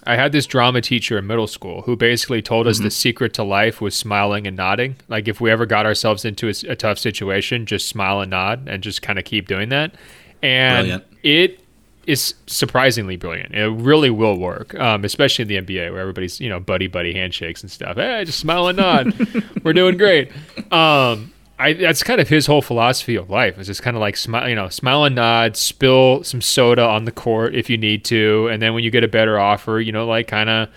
I 0.04 0.14
had 0.14 0.30
this 0.30 0.46
drama 0.46 0.80
teacher 0.80 1.18
in 1.18 1.26
middle 1.26 1.48
school 1.48 1.82
who 1.82 1.96
basically 1.96 2.40
told 2.40 2.68
us 2.68 2.78
the 2.78 2.90
secret 2.92 3.34
to 3.34 3.42
life 3.42 3.80
was 3.80 3.94
smiling 3.96 4.46
and 4.46 4.56
nodding. 4.56 4.96
Like 5.08 5.26
if 5.26 5.40
we 5.40 5.50
ever 5.50 5.66
got 5.66 5.84
ourselves 5.84 6.24
into 6.24 6.48
a 6.48 6.76
tough 6.76 6.98
situation, 6.98 7.66
just 7.66 7.88
smile 7.88 8.20
and 8.20 8.30
nod 8.30 8.68
and 8.68 8.82
just 8.84 9.02
kind 9.02 9.18
of 9.18 9.24
keep 9.24 9.48
doing 9.48 9.68
that. 9.70 9.96
And 10.42 10.86
Brilliant. 10.86 11.04
it 11.24 11.60
is 12.06 12.34
surprisingly 12.46 13.16
brilliant. 13.16 13.52
It 13.52 13.66
really 13.66 14.10
will 14.10 14.38
work, 14.38 14.74
um, 14.76 15.04
especially 15.04 15.42
in 15.42 15.48
the 15.48 15.74
NBA 15.74 15.90
where 15.90 16.00
everybody's 16.00 16.40
you 16.40 16.48
know 16.48 16.60
buddy 16.60 16.86
buddy 16.86 17.12
handshakes 17.12 17.62
and 17.62 17.70
stuff. 17.70 17.96
Hey, 17.96 18.24
just 18.24 18.38
smile 18.38 18.68
and 18.68 18.78
nod. 18.78 19.12
We're 19.64 19.72
doing 19.72 19.96
great. 19.96 20.30
Um, 20.72 21.32
I, 21.58 21.72
that's 21.72 22.02
kind 22.02 22.20
of 22.20 22.28
his 22.28 22.46
whole 22.46 22.60
philosophy 22.60 23.16
of 23.16 23.30
life. 23.30 23.58
Is 23.58 23.66
just 23.66 23.82
kind 23.82 23.96
of 23.96 24.00
like 24.00 24.16
smile, 24.16 24.48
you 24.48 24.54
know, 24.54 24.68
smile 24.68 25.04
and 25.04 25.14
nod, 25.14 25.56
spill 25.56 26.22
some 26.22 26.40
soda 26.42 26.82
on 26.82 27.04
the 27.04 27.12
court 27.12 27.54
if 27.54 27.70
you 27.70 27.78
need 27.78 28.04
to, 28.06 28.48
and 28.48 28.60
then 28.60 28.74
when 28.74 28.84
you 28.84 28.90
get 28.90 29.04
a 29.04 29.08
better 29.08 29.38
offer, 29.38 29.80
you 29.80 29.92
know, 29.92 30.06
like 30.06 30.28
kind 30.28 30.50
of, 30.50 30.68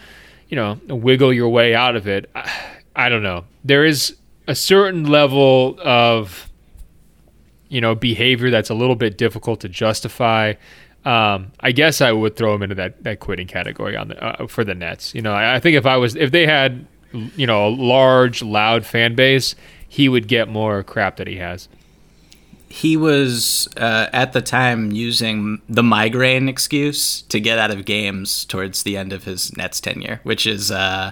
you 0.47 0.55
know, 0.55 0.80
wiggle 0.88 1.34
your 1.34 1.49
way 1.49 1.75
out 1.75 1.95
of 1.95 2.07
it. 2.07 2.30
I, 2.34 2.51
I 2.95 3.09
don't 3.09 3.23
know. 3.23 3.45
There 3.63 3.86
is 3.86 4.15
a 4.47 4.55
certain 4.55 5.03
level 5.05 5.77
of 5.84 6.49
you 7.69 7.80
know 7.80 7.95
behavior 7.95 8.49
that's 8.49 8.69
a 8.69 8.73
little 8.73 8.95
bit 8.95 9.17
difficult 9.17 9.61
to 9.61 9.69
justify. 9.69 10.53
Um, 11.05 11.53
I 11.61 11.71
guess 11.71 12.01
I 12.01 12.11
would 12.11 12.36
throw 12.36 12.53
him 12.53 12.61
into 12.61 12.75
that, 12.75 13.03
that 13.03 13.21
quitting 13.21 13.47
category 13.47 13.95
on 13.95 14.09
the 14.09 14.21
uh, 14.21 14.47
for 14.47 14.65
the 14.65 14.75
Nets. 14.75 15.15
You 15.15 15.21
know, 15.21 15.34
I, 15.34 15.55
I 15.55 15.59
think 15.59 15.77
if 15.77 15.86
I 15.86 15.97
was 15.97 16.15
if 16.15 16.32
they 16.32 16.45
had 16.45 16.86
you 17.13 17.47
know 17.47 17.67
a 17.67 17.69
large 17.69 18.41
loud 18.41 18.86
fan 18.86 19.15
base, 19.15 19.55
he 19.89 20.07
would 20.07 20.27
get 20.29 20.47
more 20.47 20.83
crap 20.83 21.17
that 21.17 21.27
he 21.27 21.35
has. 21.37 21.67
He 22.69 22.95
was 22.95 23.67
uh, 23.77 24.07
at 24.13 24.33
the 24.33 24.41
time 24.41 24.91
using 24.91 25.59
the 25.67 25.81
migraine 25.81 26.47
excuse 26.47 27.23
to 27.23 27.39
get 27.39 27.57
out 27.57 27.71
of 27.71 27.83
games 27.83 28.45
towards 28.45 28.83
the 28.83 28.95
end 28.95 29.11
of 29.11 29.23
his 29.23 29.55
Nets 29.57 29.81
tenure, 29.81 30.19
which 30.21 30.45
is 30.45 30.69
uh, 30.69 31.11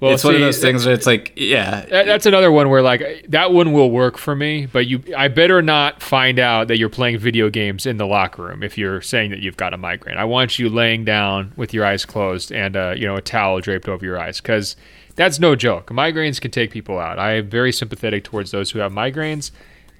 Well, 0.00 0.12
it's 0.14 0.24
one 0.24 0.34
of 0.34 0.40
those 0.40 0.60
things 0.62 0.86
where 0.86 0.94
it's 0.94 1.06
like, 1.06 1.34
yeah, 1.36 1.82
That- 1.90 2.06
That's 2.06 2.24
another 2.24 2.50
one 2.50 2.70
where 2.70 2.80
like 2.80 3.26
that 3.28 3.52
one 3.52 3.72
will 3.72 3.90
work 3.90 4.16
for 4.16 4.34
me, 4.34 4.64
but 4.64 4.86
you 4.86 5.02
I 5.14 5.28
better 5.28 5.60
not 5.60 6.02
find 6.02 6.38
out 6.38 6.68
that 6.68 6.78
you're 6.78 6.88
playing 6.88 7.18
video 7.18 7.50
games 7.50 7.84
in 7.84 7.98
the 7.98 8.06
locker 8.06 8.44
room 8.44 8.62
if 8.62 8.78
you're 8.78 9.02
saying 9.02 9.30
that 9.32 9.40
you've 9.40 9.58
got 9.58 9.74
a 9.74 9.76
migraine. 9.76 10.16
I 10.16 10.24
want 10.24 10.58
you 10.58 10.70
laying 10.70 11.04
down 11.04 11.52
with 11.56 11.74
your 11.74 11.84
eyes 11.84 12.06
closed 12.06 12.50
and 12.50 12.78
uh, 12.78 12.94
you 12.96 13.06
know 13.06 13.16
a 13.16 13.20
towel 13.20 13.60
draped 13.60 13.90
over 13.90 14.06
your 14.06 14.18
eyes 14.18 14.40
because 14.40 14.74
that's 15.18 15.38
no 15.38 15.56
joke. 15.56 15.88
Migraines 15.88 16.40
can 16.40 16.50
take 16.50 16.70
people 16.70 16.98
out. 16.98 17.18
I 17.18 17.34
am 17.34 17.50
very 17.50 17.72
sympathetic 17.72 18.24
towards 18.24 18.52
those 18.52 18.70
who 18.70 18.78
have 18.78 18.92
migraines, 18.92 19.50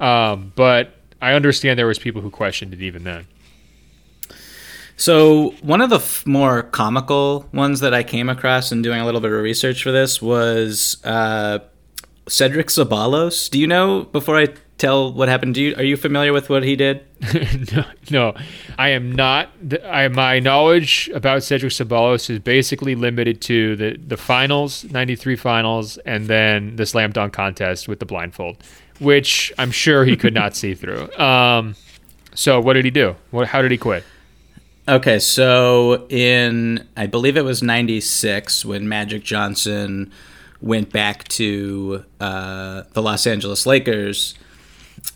um, 0.01 0.53
but 0.55 0.95
I 1.21 1.33
understand 1.33 1.79
there 1.79 1.87
was 1.87 1.99
people 1.99 2.23
who 2.23 2.31
questioned 2.31 2.73
it 2.73 2.81
even 2.81 3.03
then. 3.03 3.27
So 4.97 5.51
one 5.61 5.81
of 5.81 5.91
the 5.91 5.97
f- 5.97 6.25
more 6.27 6.63
comical 6.63 7.49
ones 7.53 7.81
that 7.81 7.93
I 7.93 8.03
came 8.03 8.29
across 8.29 8.73
in 8.73 8.81
doing 8.83 9.01
a 9.01 9.05
little 9.05 9.21
bit 9.21 9.33
of 9.33 9.43
research 9.43 9.83
for 9.83 9.93
this 9.93 10.23
was 10.23 10.97
uh, 11.05 11.59
Cedric 12.29 12.69
Ceballos. 12.69 13.51
Do 13.51 13.59
you 13.59 13.67
know? 13.67 14.05
Before 14.05 14.39
I 14.39 14.49
tell 14.79 15.13
what 15.13 15.29
happened, 15.29 15.55
do 15.55 15.63
you 15.63 15.75
are 15.77 15.83
you 15.83 15.97
familiar 15.97 16.33
with 16.33 16.49
what 16.49 16.63
he 16.63 16.77
did? 16.77 17.05
no, 17.73 17.85
no, 18.11 18.35
I 18.79 18.91
am 18.91 19.13
not. 19.13 19.51
I, 19.85 20.09
my 20.09 20.39
knowledge 20.39 21.11
about 21.13 21.43
Cedric 21.43 21.73
Ceballos 21.73 22.31
is 22.31 22.39
basically 22.39 22.95
limited 22.95 23.41
to 23.43 23.77
the, 23.77 23.97
the 23.99 24.17
finals, 24.17 24.85
93 24.85 25.37
finals, 25.37 25.99
and 25.99 26.27
then 26.27 26.77
the 26.77 26.87
slam 26.87 27.13
dunk 27.13 27.33
contest 27.33 27.89
with 27.89 27.99
the 27.99 28.07
blindfold, 28.07 28.57
which 29.01 29.53
I'm 29.59 29.73
sure 29.73 30.05
he 30.05 30.17
could 30.17 30.35
not 30.35 30.57
see 30.57 30.75
through. 30.75 31.13
Um, 31.19 31.75
so, 32.35 32.61
what 32.61 32.75
did 32.75 32.85
he 32.85 32.91
do? 32.91 33.17
What, 33.33 33.49
how 33.49 33.61
did 33.61 33.73
he 33.73 33.79
quit? 33.79 34.05
Okay, 34.87 35.19
so 35.19 36.07
in 36.09 36.89
I 36.97 37.07
believe 37.07 37.37
it 37.37 37.43
was 37.43 37.63
'96 37.63 38.65
when 38.65 38.89
Magic 38.89 39.23
Johnson 39.23 40.11
went 40.61 40.93
back 40.93 41.25
to 41.29 42.05
uh, 42.21 42.85
the 42.93 43.03
Los 43.03 43.27
Angeles 43.27 43.67
Lakers. 43.67 44.35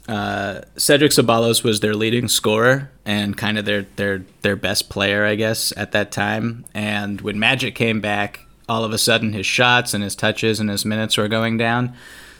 Uh, 0.09 0.62
Cedric 0.76 1.12
Ceballos 1.12 1.62
was 1.62 1.80
their 1.80 1.94
leading 1.94 2.26
scorer 2.28 2.90
and 3.07 3.36
kind 3.36 3.57
of 3.57 3.64
their 3.64 3.86
their 3.96 4.24
their 4.42 4.57
best 4.57 4.88
player, 4.88 5.24
I 5.24 5.36
guess, 5.36 5.72
at 5.76 5.92
that 5.92 6.11
time. 6.11 6.64
And 6.74 7.20
when 7.20 7.38
Magic 7.38 7.74
came 7.74 8.00
back, 8.00 8.40
all 8.68 8.84
of 8.84 8.92
a 8.92 8.98
sudden 8.98 9.32
his 9.32 9.46
shots 9.46 9.94
and 9.94 10.03
his 10.03 10.16
touches 10.16 10.59
and 10.59 10.68
his 10.68 10.84
minutes 10.84 11.16
were 11.16 11.28
going 11.28 11.57
down. 11.57 11.94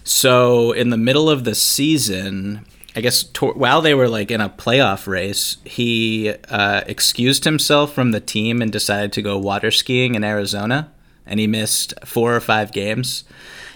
So 0.05 0.73
in 0.73 0.91
the 0.91 0.97
middle 0.97 1.31
of 1.31 1.45
the 1.45 1.55
season, 1.55 2.67
I 2.97 3.01
guess 3.01 3.23
to- 3.23 3.53
while 3.53 3.81
they 3.81 3.95
were 3.95 4.09
like 4.09 4.31
in 4.33 4.41
a 4.41 4.49
playoff 4.51 5.07
race, 5.07 5.59
he 5.65 6.35
uh, 6.49 6.83
excused 6.87 7.45
himself 7.45 7.95
from 7.95 8.11
the 8.11 8.21
team 8.21 8.61
and 8.61 8.73
decided 8.73 9.13
to 9.13 9.23
go 9.23 9.39
water 9.39 9.71
skiing 9.71 10.17
in 10.17 10.25
Arizona, 10.25 10.91
and 11.25 11.39
he 11.39 11.47
missed 11.47 11.95
four 12.05 12.35
or 12.35 12.41
five 12.41 12.73
games. 12.73 13.23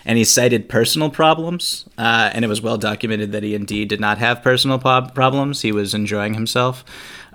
And 0.09 0.17
he 0.17 0.25
cited 0.25 0.69
personal 0.69 1.11
problems, 1.11 1.85
uh, 1.99 2.31
and 2.33 2.45
it 2.45 2.49
was 2.49 2.63
well 2.63 2.79
documented 2.79 3.33
that 3.33 3.43
he 3.43 3.55
indeed 3.57 3.89
did 3.89 4.01
not 4.01 4.19
have 4.19 4.41
personal 4.41 4.79
po- 4.79 5.11
problems. 5.13 5.63
He 5.63 5.73
was 5.73 5.95
enjoying 5.95 6.35
himself. 6.35 6.85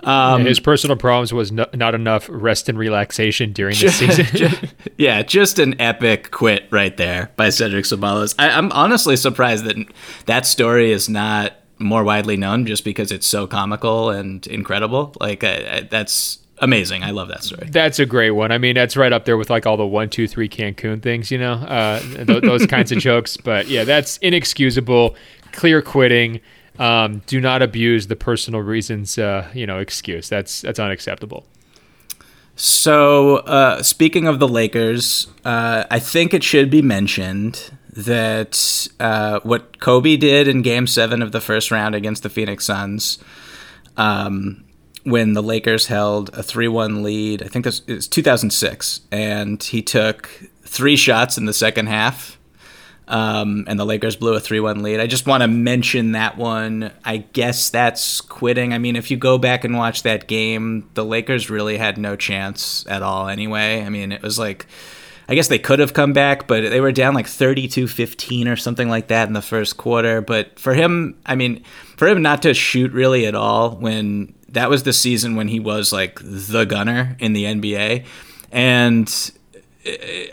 Um, 0.04 0.46
His 0.46 0.58
personal 0.58 0.96
problems 0.96 1.32
was 1.32 1.52
no, 1.52 1.66
not 1.74 1.94
enough 1.94 2.26
rest 2.30 2.68
and 2.68 2.76
relaxation 2.78 3.52
during 3.52 3.76
the 3.78 3.88
season. 3.90 4.70
yeah, 4.96 5.22
just 5.22 5.58
an 5.58 5.80
epic 5.80 6.30
quit 6.30 6.64
right 6.70 6.96
there 6.96 7.30
by 7.36 7.50
Cedric 7.50 7.84
Ceballos. 7.84 8.34
I, 8.38 8.50
I'm 8.50 8.72
honestly 8.72 9.16
surprised 9.16 9.64
that 9.66 9.76
that 10.26 10.46
story 10.46 10.90
is 10.92 11.08
not 11.08 11.52
more 11.78 12.02
widely 12.04 12.36
known, 12.36 12.64
just 12.66 12.84
because 12.84 13.12
it's 13.12 13.26
so 13.26 13.46
comical 13.46 14.10
and 14.10 14.46
incredible. 14.46 15.14
Like 15.20 15.44
I, 15.44 15.76
I, 15.76 15.80
that's 15.88 16.38
amazing. 16.62 17.02
I 17.02 17.10
love 17.10 17.28
that 17.28 17.44
story. 17.44 17.68
That's 17.70 17.98
a 17.98 18.06
great 18.06 18.30
one. 18.30 18.50
I 18.52 18.58
mean, 18.58 18.74
that's 18.74 18.96
right 18.96 19.12
up 19.12 19.26
there 19.26 19.36
with 19.36 19.50
like 19.50 19.66
all 19.66 19.76
the 19.76 19.86
one, 19.86 20.08
two, 20.08 20.26
three 20.26 20.48
Cancun 20.48 21.02
things, 21.02 21.30
you 21.30 21.36
know, 21.36 21.54
uh, 21.54 22.00
th- 22.00 22.42
those 22.42 22.64
kinds 22.66 22.90
of 22.92 22.98
jokes. 22.98 23.36
But 23.44 23.66
yeah, 23.66 23.84
that's 23.84 24.18
inexcusable, 24.18 25.16
clear 25.50 25.82
quitting. 25.82 26.40
Um, 26.78 27.22
do 27.26 27.40
not 27.40 27.60
abuse 27.60 28.06
the 28.06 28.16
personal 28.16 28.60
reasons, 28.60 29.18
uh, 29.18 29.50
you 29.52 29.66
know, 29.66 29.78
excuse. 29.78 30.28
That's 30.28 30.60
that's 30.62 30.78
unacceptable. 30.78 31.44
So, 32.54 33.38
uh, 33.38 33.82
speaking 33.82 34.28
of 34.28 34.38
the 34.38 34.46
Lakers, 34.46 35.26
uh, 35.44 35.84
I 35.90 35.98
think 35.98 36.32
it 36.34 36.44
should 36.44 36.70
be 36.70 36.82
mentioned 36.82 37.72
that 37.92 38.88
uh, 39.00 39.40
what 39.42 39.80
Kobe 39.80 40.16
did 40.16 40.48
in 40.48 40.62
Game 40.62 40.86
Seven 40.86 41.22
of 41.22 41.32
the 41.32 41.40
first 41.40 41.70
round 41.70 41.94
against 41.94 42.22
the 42.22 42.30
Phoenix 42.30 42.64
Suns, 42.66 43.18
um, 43.96 44.64
when 45.04 45.32
the 45.34 45.42
Lakers 45.42 45.86
held 45.86 46.30
a 46.34 46.42
three-one 46.42 47.02
lead, 47.02 47.42
I 47.42 47.48
think 47.48 47.64
this 47.64 47.82
is 47.86 48.08
2006, 48.08 49.00
and 49.10 49.62
he 49.62 49.82
took 49.82 50.28
three 50.62 50.96
shots 50.96 51.36
in 51.36 51.44
the 51.44 51.52
second 51.52 51.88
half 51.88 52.38
um, 53.08 53.64
and 53.66 53.78
the 53.78 53.84
Lakers 53.84 54.16
blew 54.16 54.34
a 54.34 54.40
3 54.40 54.60
1 54.60 54.82
lead. 54.82 55.00
I 55.00 55.06
just 55.06 55.26
want 55.26 55.42
to 55.42 55.48
mention 55.48 56.12
that 56.12 56.36
one. 56.36 56.92
I 57.04 57.18
guess 57.18 57.68
that's 57.70 58.20
quitting. 58.20 58.72
I 58.72 58.78
mean, 58.78 58.96
if 58.96 59.10
you 59.10 59.16
go 59.16 59.38
back 59.38 59.64
and 59.64 59.76
watch 59.76 60.02
that 60.04 60.28
game, 60.28 60.88
the 60.94 61.04
Lakers 61.04 61.50
really 61.50 61.76
had 61.76 61.98
no 61.98 62.16
chance 62.16 62.86
at 62.88 63.02
all 63.02 63.28
anyway. 63.28 63.82
I 63.82 63.88
mean, 63.88 64.12
it 64.12 64.22
was 64.22 64.38
like. 64.38 64.66
I 65.28 65.36
guess 65.36 65.46
they 65.46 65.58
could 65.58 65.78
have 65.78 65.94
come 65.94 66.12
back, 66.12 66.48
but 66.48 66.68
they 66.68 66.80
were 66.80 66.92
down 66.92 67.14
like 67.14 67.28
32 67.28 67.86
15 67.86 68.48
or 68.48 68.56
something 68.56 68.90
like 68.90 69.06
that 69.06 69.28
in 69.28 69.34
the 69.34 69.40
first 69.40 69.76
quarter. 69.76 70.20
But 70.20 70.58
for 70.58 70.74
him, 70.74 71.16
I 71.24 71.36
mean, 71.36 71.62
for 71.96 72.08
him 72.08 72.20
not 72.20 72.42
to 72.42 72.52
shoot 72.52 72.92
really 72.92 73.24
at 73.24 73.36
all 73.36 73.76
when 73.76 74.34
that 74.52 74.70
was 74.70 74.84
the 74.84 74.92
season 74.92 75.36
when 75.36 75.48
he 75.48 75.60
was 75.60 75.92
like 75.92 76.18
the 76.22 76.64
gunner 76.64 77.16
in 77.18 77.32
the 77.32 77.44
NBA. 77.44 78.04
And 78.50 79.32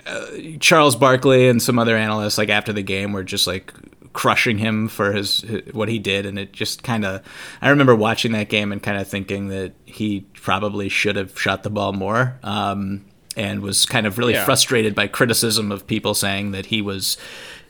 uh, 0.06 0.26
Charles 0.60 0.96
Barkley 0.96 1.48
and 1.48 1.62
some 1.62 1.80
other 1.80 1.96
analysts, 1.96 2.38
like 2.38 2.50
after 2.50 2.72
the 2.72 2.84
game, 2.84 3.14
were 3.14 3.24
just 3.24 3.48
like 3.48 3.74
crushing 4.14 4.58
him 4.58 4.88
for 4.88 5.14
his, 5.14 5.42
his 5.42 5.74
what 5.74 5.90
he 5.90 6.00
did, 6.00 6.26
and 6.26 6.38
it 6.38 6.54
just 6.54 6.84
kind 6.84 7.06
of. 7.06 7.22
I 7.62 7.70
remember 7.70 7.96
watching 7.96 8.34
that 8.34 8.50
game 8.50 8.72
and 8.72 8.84
kind 8.84 8.98
of 8.98 9.08
thinking 9.08 9.48
that 9.50 9.74
he 9.86 10.22
probably 10.34 10.90
should 10.90 11.16
have 11.16 11.40
shot 11.40 11.64
the 11.64 11.70
ball 11.70 11.94
more, 11.94 12.38
um, 12.44 13.06
and 13.36 13.62
was 13.62 13.86
kind 13.86 14.06
of 14.06 14.18
really 14.18 14.34
yeah. 14.34 14.46
frustrated 14.46 14.94
by 14.94 15.08
criticism 15.08 15.72
of 15.72 15.88
people 15.88 16.14
saying 16.14 16.52
that 16.52 16.68
he 16.68 16.82
was 16.82 17.18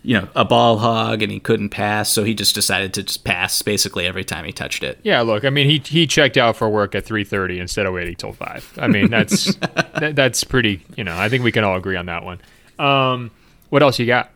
you 0.03 0.19
know 0.19 0.27
a 0.35 0.45
ball 0.45 0.77
hog 0.77 1.21
and 1.21 1.31
he 1.31 1.39
couldn't 1.39 1.69
pass 1.69 2.09
so 2.09 2.23
he 2.23 2.33
just 2.33 2.55
decided 2.55 2.93
to 2.93 3.03
just 3.03 3.23
pass 3.23 3.61
basically 3.61 4.05
every 4.05 4.23
time 4.23 4.45
he 4.45 4.51
touched 4.51 4.83
it. 4.83 4.99
Yeah 5.03 5.21
look 5.21 5.43
i 5.43 5.49
mean 5.49 5.69
he 5.69 5.79
he 5.79 6.07
checked 6.07 6.37
out 6.37 6.55
for 6.55 6.69
work 6.69 6.95
at 6.95 7.05
3.30 7.05 7.59
instead 7.59 7.85
of 7.85 7.93
waiting 7.93 8.15
till 8.15 8.33
5 8.33 8.79
i 8.79 8.87
mean 8.87 9.09
that's 9.09 9.55
that, 9.99 10.13
that's 10.15 10.43
pretty 10.43 10.85
you 10.95 11.03
know 11.03 11.17
i 11.17 11.29
think 11.29 11.43
we 11.43 11.51
can 11.51 11.63
all 11.63 11.75
agree 11.75 11.95
on 11.95 12.05
that 12.05 12.23
one. 12.23 12.39
Um, 12.77 13.31
what 13.69 13.83
else 13.83 13.99
you 13.99 14.05
got? 14.05 14.31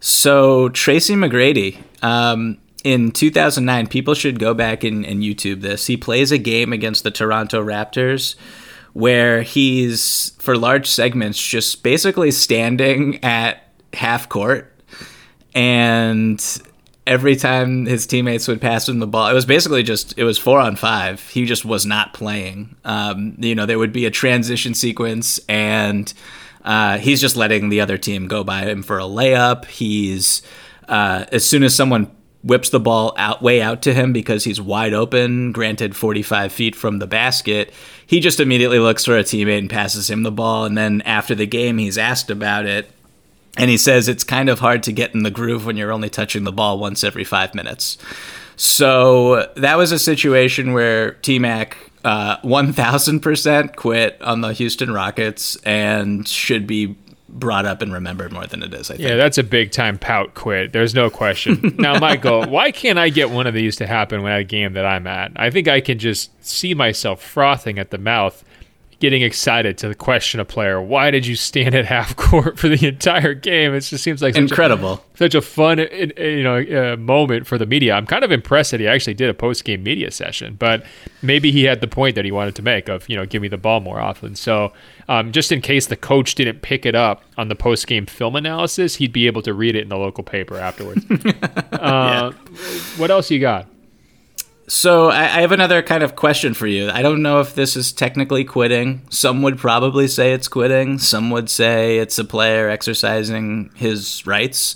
So 0.00 0.68
tracy 0.70 1.14
mcgrady 1.14 1.82
um, 2.02 2.58
in 2.84 3.12
2009 3.12 3.86
people 3.86 4.14
should 4.14 4.38
go 4.38 4.52
back 4.52 4.84
and, 4.84 5.06
and 5.06 5.22
youtube 5.22 5.62
this. 5.62 5.86
He 5.86 5.96
plays 5.96 6.32
a 6.32 6.38
game 6.38 6.72
against 6.72 7.02
the 7.04 7.10
toronto 7.10 7.64
raptors 7.64 8.34
where 8.92 9.42
he's 9.42 10.32
for 10.38 10.56
large 10.56 10.86
segments 10.86 11.40
just 11.40 11.82
basically 11.82 12.30
standing 12.30 13.22
at 13.24 13.61
half 13.92 14.28
court, 14.28 14.72
and 15.54 16.42
every 17.06 17.36
time 17.36 17.86
his 17.86 18.06
teammates 18.06 18.46
would 18.48 18.60
pass 18.60 18.88
him 18.88 18.98
the 18.98 19.06
ball, 19.06 19.28
it 19.28 19.34
was 19.34 19.46
basically 19.46 19.82
just 19.82 20.16
it 20.18 20.24
was 20.24 20.38
four 20.38 20.58
on 20.58 20.76
five. 20.76 21.20
He 21.28 21.44
just 21.44 21.64
was 21.64 21.84
not 21.84 22.14
playing. 22.14 22.76
Um, 22.84 23.36
you 23.38 23.54
know, 23.54 23.66
there 23.66 23.78
would 23.78 23.92
be 23.92 24.06
a 24.06 24.10
transition 24.10 24.74
sequence, 24.74 25.40
and 25.48 26.12
uh, 26.64 26.98
he's 26.98 27.20
just 27.20 27.36
letting 27.36 27.68
the 27.68 27.80
other 27.80 27.98
team 27.98 28.28
go 28.28 28.44
by 28.44 28.62
him 28.62 28.82
for 28.82 28.98
a 28.98 29.04
layup. 29.04 29.66
He's 29.66 30.42
uh, 30.88 31.26
as 31.32 31.44
soon 31.44 31.62
as 31.62 31.74
someone 31.74 32.10
whips 32.42 32.70
the 32.70 32.80
ball 32.80 33.14
out 33.16 33.40
way 33.40 33.62
out 33.62 33.82
to 33.82 33.94
him 33.94 34.12
because 34.12 34.44
he's 34.44 34.60
wide 34.60 34.92
open, 34.92 35.52
granted 35.52 35.94
45 35.94 36.52
feet 36.52 36.74
from 36.74 36.98
the 36.98 37.06
basket. 37.06 37.72
He 38.06 38.20
just 38.20 38.40
immediately 38.40 38.78
looks 38.78 39.04
for 39.04 39.16
a 39.16 39.22
teammate 39.22 39.58
and 39.58 39.70
passes 39.70 40.10
him 40.10 40.22
the 40.22 40.32
ball. 40.32 40.64
And 40.64 40.76
then 40.76 41.02
after 41.02 41.34
the 41.34 41.46
game, 41.46 41.78
he's 41.78 41.98
asked 41.98 42.30
about 42.30 42.66
it. 42.66 42.90
And 43.58 43.68
he 43.68 43.76
says 43.76 44.08
it's 44.08 44.24
kind 44.24 44.48
of 44.48 44.60
hard 44.60 44.82
to 44.84 44.92
get 44.92 45.14
in 45.14 45.24
the 45.24 45.30
groove 45.30 45.66
when 45.66 45.76
you're 45.76 45.92
only 45.92 46.08
touching 46.08 46.44
the 46.44 46.52
ball 46.52 46.78
once 46.78 47.04
every 47.04 47.24
five 47.24 47.54
minutes. 47.54 47.98
So 48.56 49.52
that 49.56 49.76
was 49.76 49.92
a 49.92 49.98
situation 49.98 50.72
where 50.72 51.12
T 51.12 51.38
Mac 51.38 51.76
uh, 52.04 52.38
1000% 52.38 53.76
quit 53.76 54.20
on 54.22 54.40
the 54.40 54.52
Houston 54.52 54.92
Rockets 54.92 55.56
and 55.64 56.26
should 56.26 56.66
be 56.66 56.96
brought 57.28 57.64
up 57.64 57.80
and 57.80 57.92
remembered 57.92 58.32
more 58.32 58.46
than 58.46 58.62
it 58.62 58.74
is. 58.74 58.90
I 58.90 58.96
think. 58.96 59.08
Yeah, 59.08 59.16
that's 59.16 59.38
a 59.38 59.42
big 59.42 59.70
time 59.72 59.98
pout 59.98 60.34
quit. 60.34 60.72
There's 60.72 60.94
no 60.94 61.10
question. 61.10 61.74
now, 61.78 61.98
Michael, 61.98 62.44
why 62.44 62.70
can't 62.70 62.98
I 62.98 63.08
get 63.08 63.30
one 63.30 63.46
of 63.46 63.54
these 63.54 63.76
to 63.76 63.86
happen 63.86 64.22
when 64.22 64.32
at 64.32 64.40
a 64.40 64.44
game 64.44 64.74
that 64.74 64.84
I'm 64.84 65.06
at? 65.06 65.32
I 65.36 65.50
think 65.50 65.68
I 65.68 65.80
can 65.80 65.98
just 65.98 66.30
see 66.44 66.74
myself 66.74 67.22
frothing 67.22 67.78
at 67.78 67.90
the 67.90 67.98
mouth 67.98 68.44
getting 69.02 69.22
excited 69.22 69.76
to 69.76 69.92
question 69.96 70.38
a 70.38 70.44
player, 70.44 70.80
why 70.80 71.10
did 71.10 71.26
you 71.26 71.34
stand 71.34 71.74
at 71.74 71.84
half 71.96 72.14
court 72.14 72.56
for 72.56 72.68
the 72.68 72.86
entire 72.86 73.34
game? 73.34 73.74
It 73.74 73.80
just 73.80 74.04
seems 74.04 74.22
like 74.22 74.34
such 74.34 74.42
incredible, 74.42 74.92
a, 74.92 75.16
such 75.18 75.34
a 75.34 75.42
fun 75.42 75.78
you 75.78 76.44
know 76.44 76.92
uh, 76.92 76.96
moment 76.96 77.48
for 77.48 77.58
the 77.58 77.66
media. 77.66 77.94
I'm 77.94 78.06
kind 78.06 78.22
of 78.22 78.30
impressed 78.30 78.70
that 78.70 78.78
he 78.78 78.86
actually 78.86 79.14
did 79.14 79.28
a 79.28 79.34
post 79.34 79.64
game 79.64 79.82
media 79.82 80.12
session, 80.12 80.54
but 80.54 80.86
maybe 81.20 81.50
he 81.50 81.64
had 81.64 81.80
the 81.80 81.88
point 81.88 82.14
that 82.14 82.24
he 82.24 82.30
wanted 82.30 82.54
to 82.54 82.62
make 82.62 82.88
of 82.88 83.08
you 83.08 83.16
know 83.16 83.26
give 83.26 83.42
me 83.42 83.48
the 83.48 83.58
ball 83.58 83.80
more 83.80 83.98
often. 83.98 84.36
So 84.36 84.72
um, 85.08 85.32
just 85.32 85.50
in 85.50 85.60
case 85.60 85.88
the 85.88 85.96
coach 85.96 86.36
didn't 86.36 86.62
pick 86.62 86.86
it 86.86 86.94
up 86.94 87.24
on 87.36 87.48
the 87.48 87.56
post 87.56 87.88
game 87.88 88.06
film 88.06 88.36
analysis, 88.36 88.94
he'd 88.94 89.12
be 89.12 89.26
able 89.26 89.42
to 89.42 89.52
read 89.52 89.74
it 89.74 89.82
in 89.82 89.88
the 89.88 89.98
local 89.98 90.22
paper 90.22 90.58
afterwards. 90.58 91.04
uh, 91.10 91.72
yeah. 91.72 92.32
What 92.98 93.10
else 93.10 93.32
you 93.32 93.40
got? 93.40 93.66
So 94.72 95.10
I, 95.10 95.24
I, 95.24 95.40
have 95.42 95.52
another 95.52 95.82
kind 95.82 96.02
of 96.02 96.16
question 96.16 96.54
for 96.54 96.66
you. 96.66 96.88
I 96.88 97.02
don't 97.02 97.20
know 97.20 97.40
if 97.40 97.54
this 97.54 97.76
is 97.76 97.92
technically 97.92 98.42
quitting. 98.42 99.02
Some 99.10 99.42
would 99.42 99.58
probably 99.58 100.08
say 100.08 100.32
it's 100.32 100.48
quitting. 100.48 100.98
Some 100.98 101.28
would 101.28 101.50
say 101.50 101.98
it's 101.98 102.18
a 102.18 102.24
player 102.24 102.70
exercising 102.70 103.70
his 103.74 104.26
rights. 104.26 104.74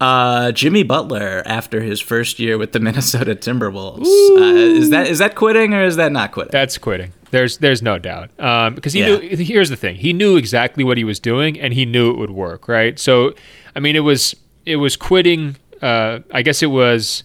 Uh, 0.00 0.50
Jimmy 0.50 0.82
Butler, 0.82 1.44
after 1.46 1.80
his 1.80 2.00
first 2.00 2.40
year 2.40 2.58
with 2.58 2.72
the 2.72 2.80
Minnesota 2.80 3.36
Timberwolves, 3.36 4.00
uh, 4.00 4.56
is 4.56 4.90
that 4.90 5.06
is 5.06 5.20
that 5.20 5.36
quitting 5.36 5.74
or 5.74 5.84
is 5.84 5.94
that 5.94 6.10
not 6.10 6.32
quitting? 6.32 6.50
That's 6.50 6.76
quitting. 6.76 7.12
There's 7.30 7.58
there's 7.58 7.82
no 7.82 8.00
doubt 8.00 8.30
um, 8.40 8.74
because 8.74 8.94
he 8.94 9.00
yeah. 9.00 9.16
knew. 9.16 9.36
Here's 9.36 9.68
the 9.68 9.76
thing: 9.76 9.94
he 9.94 10.12
knew 10.12 10.36
exactly 10.38 10.82
what 10.82 10.98
he 10.98 11.04
was 11.04 11.20
doing, 11.20 11.58
and 11.60 11.72
he 11.72 11.86
knew 11.86 12.10
it 12.10 12.18
would 12.18 12.32
work. 12.32 12.66
Right. 12.66 12.98
So, 12.98 13.34
I 13.76 13.80
mean, 13.80 13.94
it 13.94 14.00
was 14.00 14.34
it 14.66 14.76
was 14.76 14.96
quitting. 14.96 15.56
Uh, 15.80 16.18
I 16.32 16.42
guess 16.42 16.64
it 16.64 16.70
was 16.70 17.22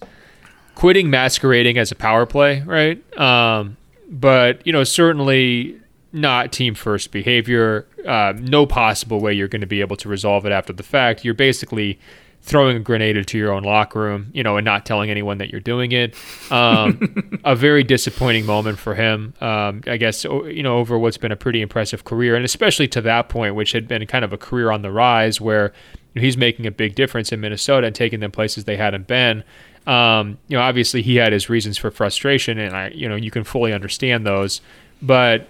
quitting 0.85 1.09
masquerading 1.09 1.79
as 1.79 1.91
a 1.91 1.95
power 1.95 2.27
play, 2.27 2.61
right? 2.61 3.19
Um, 3.19 3.75
but 4.07 4.61
you 4.67 4.71
know, 4.71 4.83
certainly 4.83 5.81
not 6.13 6.51
team 6.51 6.75
first 6.75 7.11
behavior. 7.11 7.87
Uh, 8.07 8.33
no 8.39 8.67
possible 8.67 9.19
way 9.19 9.33
you're 9.33 9.47
going 9.47 9.61
to 9.61 9.65
be 9.65 9.81
able 9.81 9.95
to 9.95 10.07
resolve 10.07 10.45
it 10.45 10.51
after 10.51 10.73
the 10.73 10.83
fact. 10.83 11.25
You're 11.25 11.33
basically 11.33 11.97
throwing 12.43 12.77
a 12.77 12.79
grenade 12.79 13.17
into 13.17 13.35
your 13.35 13.51
own 13.51 13.63
locker 13.63 13.99
room, 13.99 14.29
you 14.31 14.43
know, 14.43 14.57
and 14.57 14.63
not 14.63 14.85
telling 14.85 15.09
anyone 15.09 15.39
that 15.39 15.49
you're 15.49 15.59
doing 15.59 15.91
it. 15.91 16.13
Um, 16.51 17.39
a 17.43 17.55
very 17.55 17.83
disappointing 17.83 18.45
moment 18.45 18.77
for 18.77 18.93
him, 18.93 19.33
um, 19.41 19.81
I 19.87 19.97
guess, 19.97 20.23
you 20.23 20.61
know, 20.61 20.77
over 20.77 20.99
what's 20.99 21.17
been 21.17 21.31
a 21.31 21.35
pretty 21.35 21.61
impressive 21.63 22.03
career, 22.03 22.35
and 22.35 22.45
especially 22.45 22.87
to 22.89 23.01
that 23.01 23.27
point, 23.27 23.55
which 23.55 23.71
had 23.71 23.87
been 23.87 24.05
kind 24.05 24.23
of 24.23 24.33
a 24.33 24.37
career 24.37 24.69
on 24.69 24.83
the 24.83 24.91
rise, 24.91 25.41
where 25.41 25.73
he's 26.13 26.37
making 26.37 26.67
a 26.67 26.71
big 26.71 26.93
difference 26.93 27.31
in 27.31 27.41
Minnesota 27.41 27.87
and 27.87 27.95
taking 27.95 28.19
them 28.19 28.29
places 28.29 28.65
they 28.65 28.77
hadn't 28.77 29.07
been. 29.07 29.43
Um, 29.87 30.37
you 30.47 30.57
know, 30.57 30.63
obviously 30.63 31.01
he 31.01 31.15
had 31.15 31.31
his 31.31 31.49
reasons 31.49 31.77
for 31.77 31.91
frustration, 31.91 32.57
and 32.57 32.75
I, 32.75 32.89
you 32.89 33.07
know, 33.07 33.15
you 33.15 33.31
can 33.31 33.43
fully 33.43 33.71
understand 33.73 34.25
those. 34.25 34.61
But 35.01 35.47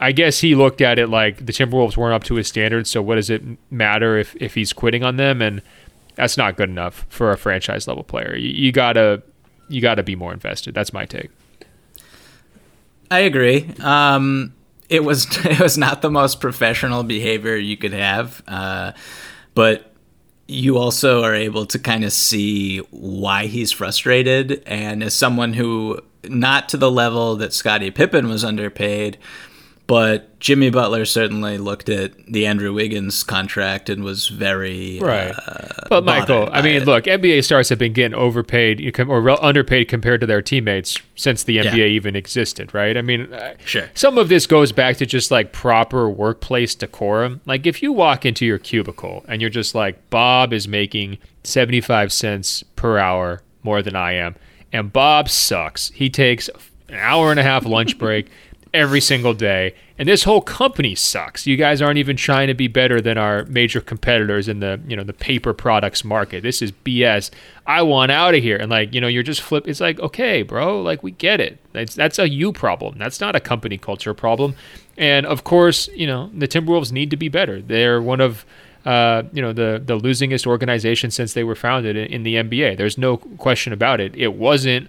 I 0.00 0.12
guess 0.12 0.40
he 0.40 0.54
looked 0.54 0.80
at 0.80 0.98
it 0.98 1.08
like 1.08 1.44
the 1.44 1.52
Timberwolves 1.52 1.96
weren't 1.96 2.14
up 2.14 2.24
to 2.24 2.34
his 2.34 2.48
standards. 2.48 2.90
So 2.90 3.02
what 3.02 3.16
does 3.16 3.30
it 3.30 3.42
matter 3.70 4.18
if 4.18 4.36
if 4.36 4.54
he's 4.54 4.72
quitting 4.72 5.02
on 5.02 5.16
them? 5.16 5.42
And 5.42 5.62
that's 6.14 6.36
not 6.36 6.56
good 6.56 6.68
enough 6.68 7.06
for 7.08 7.30
a 7.30 7.38
franchise 7.38 7.88
level 7.88 8.04
player. 8.04 8.36
You, 8.36 8.50
you 8.50 8.72
gotta 8.72 9.22
you 9.68 9.80
gotta 9.80 10.02
be 10.02 10.14
more 10.14 10.32
invested. 10.32 10.74
That's 10.74 10.92
my 10.92 11.06
take. 11.06 11.30
I 13.10 13.20
agree. 13.20 13.70
Um, 13.80 14.54
it 14.88 15.04
was 15.04 15.26
it 15.46 15.60
was 15.60 15.78
not 15.78 16.02
the 16.02 16.10
most 16.10 16.40
professional 16.40 17.02
behavior 17.02 17.56
you 17.56 17.76
could 17.76 17.92
have, 17.92 18.42
uh, 18.46 18.92
but 19.54 19.92
you 20.48 20.78
also 20.78 21.22
are 21.22 21.34
able 21.34 21.66
to 21.66 21.78
kind 21.78 22.04
of 22.04 22.12
see 22.12 22.78
why 22.90 23.46
he's 23.46 23.70
frustrated. 23.70 24.62
And 24.66 25.02
as 25.02 25.14
someone 25.14 25.52
who, 25.52 26.00
not 26.24 26.70
to 26.70 26.78
the 26.78 26.90
level 26.90 27.36
that 27.36 27.52
Scottie 27.52 27.90
Pippen 27.90 28.28
was 28.28 28.44
underpaid, 28.44 29.18
but 29.88 30.38
Jimmy 30.38 30.68
Butler 30.68 31.06
certainly 31.06 31.56
looked 31.56 31.88
at 31.88 32.12
the 32.26 32.46
Andrew 32.46 32.74
Wiggins 32.74 33.22
contract 33.22 33.88
and 33.88 34.04
was 34.04 34.28
very 34.28 34.98
right. 35.00 35.30
Uh, 35.30 35.86
but 35.88 36.04
Michael, 36.04 36.46
I 36.52 36.60
mean, 36.60 36.82
it. 36.82 36.84
look, 36.84 37.04
NBA 37.04 37.42
stars 37.42 37.70
have 37.70 37.78
been 37.78 37.94
getting 37.94 38.16
overpaid 38.16 38.98
or 39.00 39.44
underpaid 39.44 39.88
compared 39.88 40.20
to 40.20 40.26
their 40.26 40.42
teammates 40.42 40.98
since 41.16 41.42
the 41.42 41.56
NBA 41.56 41.76
yeah. 41.78 41.84
even 41.84 42.14
existed, 42.14 42.74
right? 42.74 42.98
I 42.98 43.02
mean, 43.02 43.32
uh, 43.32 43.54
sure. 43.64 43.88
Some 43.94 44.18
of 44.18 44.28
this 44.28 44.46
goes 44.46 44.72
back 44.72 44.98
to 44.98 45.06
just 45.06 45.30
like 45.30 45.52
proper 45.52 46.10
workplace 46.10 46.74
decorum. 46.74 47.40
Like 47.46 47.66
if 47.66 47.82
you 47.82 47.90
walk 47.90 48.26
into 48.26 48.44
your 48.44 48.58
cubicle 48.58 49.24
and 49.26 49.40
you're 49.40 49.48
just 49.48 49.74
like, 49.74 50.10
Bob 50.10 50.52
is 50.52 50.68
making 50.68 51.16
seventy-five 51.44 52.12
cents 52.12 52.62
per 52.76 52.98
hour 52.98 53.40
more 53.62 53.80
than 53.80 53.96
I 53.96 54.12
am. 54.12 54.36
And 54.70 54.92
Bob 54.92 55.30
sucks. 55.30 55.88
He 55.92 56.10
takes 56.10 56.50
an 56.90 56.96
hour 56.96 57.30
and 57.30 57.40
a 57.40 57.42
half 57.42 57.64
lunch 57.64 57.96
break 57.98 58.30
every 58.74 59.00
single 59.00 59.34
day. 59.34 59.74
And 59.98 60.08
this 60.08 60.24
whole 60.24 60.40
company 60.40 60.94
sucks. 60.94 61.46
You 61.46 61.56
guys 61.56 61.82
aren't 61.82 61.98
even 61.98 62.16
trying 62.16 62.46
to 62.48 62.54
be 62.54 62.68
better 62.68 63.00
than 63.00 63.18
our 63.18 63.44
major 63.46 63.80
competitors 63.80 64.46
in 64.48 64.60
the, 64.60 64.80
you 64.86 64.96
know, 64.96 65.02
the 65.02 65.12
paper 65.12 65.52
products 65.52 66.04
market. 66.04 66.42
This 66.42 66.62
is 66.62 66.70
BS. 66.70 67.30
I 67.66 67.82
want 67.82 68.12
out 68.12 68.34
of 68.34 68.42
here. 68.42 68.56
And 68.56 68.70
like, 68.70 68.94
you 68.94 69.00
know, 69.00 69.08
you're 69.08 69.22
just 69.22 69.40
flip 69.40 69.66
it's 69.66 69.80
like, 69.80 69.98
okay, 70.00 70.42
bro, 70.42 70.80
like 70.82 71.02
we 71.02 71.10
get 71.10 71.40
it. 71.40 71.58
That's 71.72 71.94
that's 71.94 72.18
a 72.18 72.28
you 72.28 72.52
problem. 72.52 72.98
That's 72.98 73.20
not 73.20 73.34
a 73.34 73.40
company 73.40 73.78
culture 73.78 74.14
problem. 74.14 74.54
And 74.96 75.26
of 75.26 75.44
course, 75.44 75.88
you 75.88 76.06
know, 76.06 76.30
the 76.34 76.48
Timberwolves 76.48 76.92
need 76.92 77.10
to 77.10 77.16
be 77.16 77.28
better. 77.28 77.60
They're 77.60 78.00
one 78.00 78.20
of 78.20 78.44
uh, 78.84 79.24
you 79.32 79.42
know 79.42 79.52
the 79.52 79.82
the 79.84 79.98
losingest 79.98 80.46
organization 80.46 81.10
since 81.10 81.34
they 81.34 81.44
were 81.44 81.56
founded 81.56 81.96
in, 81.96 82.06
in 82.06 82.22
the 82.22 82.36
NBA. 82.36 82.76
There's 82.76 82.96
no 82.96 83.16
question 83.16 83.72
about 83.72 84.00
it. 84.00 84.14
It 84.14 84.34
wasn't 84.34 84.88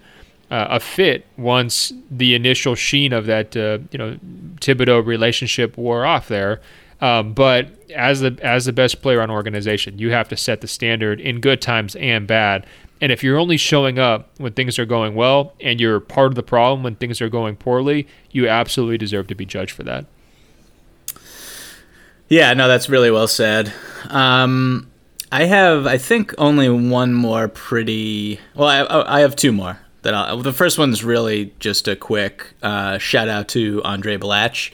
uh, 0.50 0.66
a 0.70 0.80
fit 0.80 1.26
once 1.36 1.92
the 2.10 2.34
initial 2.34 2.74
sheen 2.74 3.12
of 3.12 3.26
that 3.26 3.56
uh, 3.56 3.78
you 3.90 3.98
know 3.98 4.18
Thibodeau 4.56 5.04
relationship 5.04 5.76
wore 5.76 6.04
off 6.04 6.28
there. 6.28 6.60
Um, 7.00 7.32
but 7.32 7.68
as 7.94 8.20
the 8.20 8.38
as 8.42 8.66
the 8.66 8.72
best 8.72 9.00
player 9.00 9.22
on 9.22 9.30
organization, 9.30 9.98
you 9.98 10.10
have 10.10 10.28
to 10.28 10.36
set 10.36 10.60
the 10.60 10.68
standard 10.68 11.20
in 11.20 11.40
good 11.40 11.62
times 11.62 11.96
and 11.96 12.26
bad. 12.26 12.66
And 13.00 13.10
if 13.10 13.24
you're 13.24 13.38
only 13.38 13.56
showing 13.56 13.98
up 13.98 14.28
when 14.36 14.52
things 14.52 14.78
are 14.78 14.84
going 14.84 15.14
well 15.14 15.54
and 15.60 15.80
you're 15.80 16.00
part 16.00 16.26
of 16.26 16.34
the 16.34 16.42
problem 16.42 16.82
when 16.82 16.96
things 16.96 17.22
are 17.22 17.30
going 17.30 17.56
poorly, 17.56 18.06
you 18.30 18.46
absolutely 18.46 18.98
deserve 18.98 19.26
to 19.28 19.34
be 19.34 19.46
judged 19.46 19.70
for 19.70 19.84
that. 19.84 20.04
Yeah, 22.28 22.52
no, 22.52 22.68
that's 22.68 22.90
really 22.90 23.10
well 23.10 23.26
said. 23.26 23.72
Um, 24.08 24.90
I 25.32 25.44
have, 25.44 25.86
I 25.86 25.96
think, 25.96 26.34
only 26.36 26.68
one 26.68 27.14
more 27.14 27.48
pretty. 27.48 28.38
Well, 28.54 28.68
I, 28.68 29.16
I 29.16 29.20
have 29.20 29.34
two 29.34 29.50
more 29.50 29.78
that 30.02 30.14
I'll, 30.14 30.38
the 30.38 30.52
first 30.52 30.78
one's 30.78 31.04
really 31.04 31.52
just 31.58 31.88
a 31.88 31.96
quick 31.96 32.54
uh, 32.62 32.98
shout 32.98 33.28
out 33.28 33.48
to 33.48 33.80
Andray 33.82 34.18
Blatche, 34.18 34.72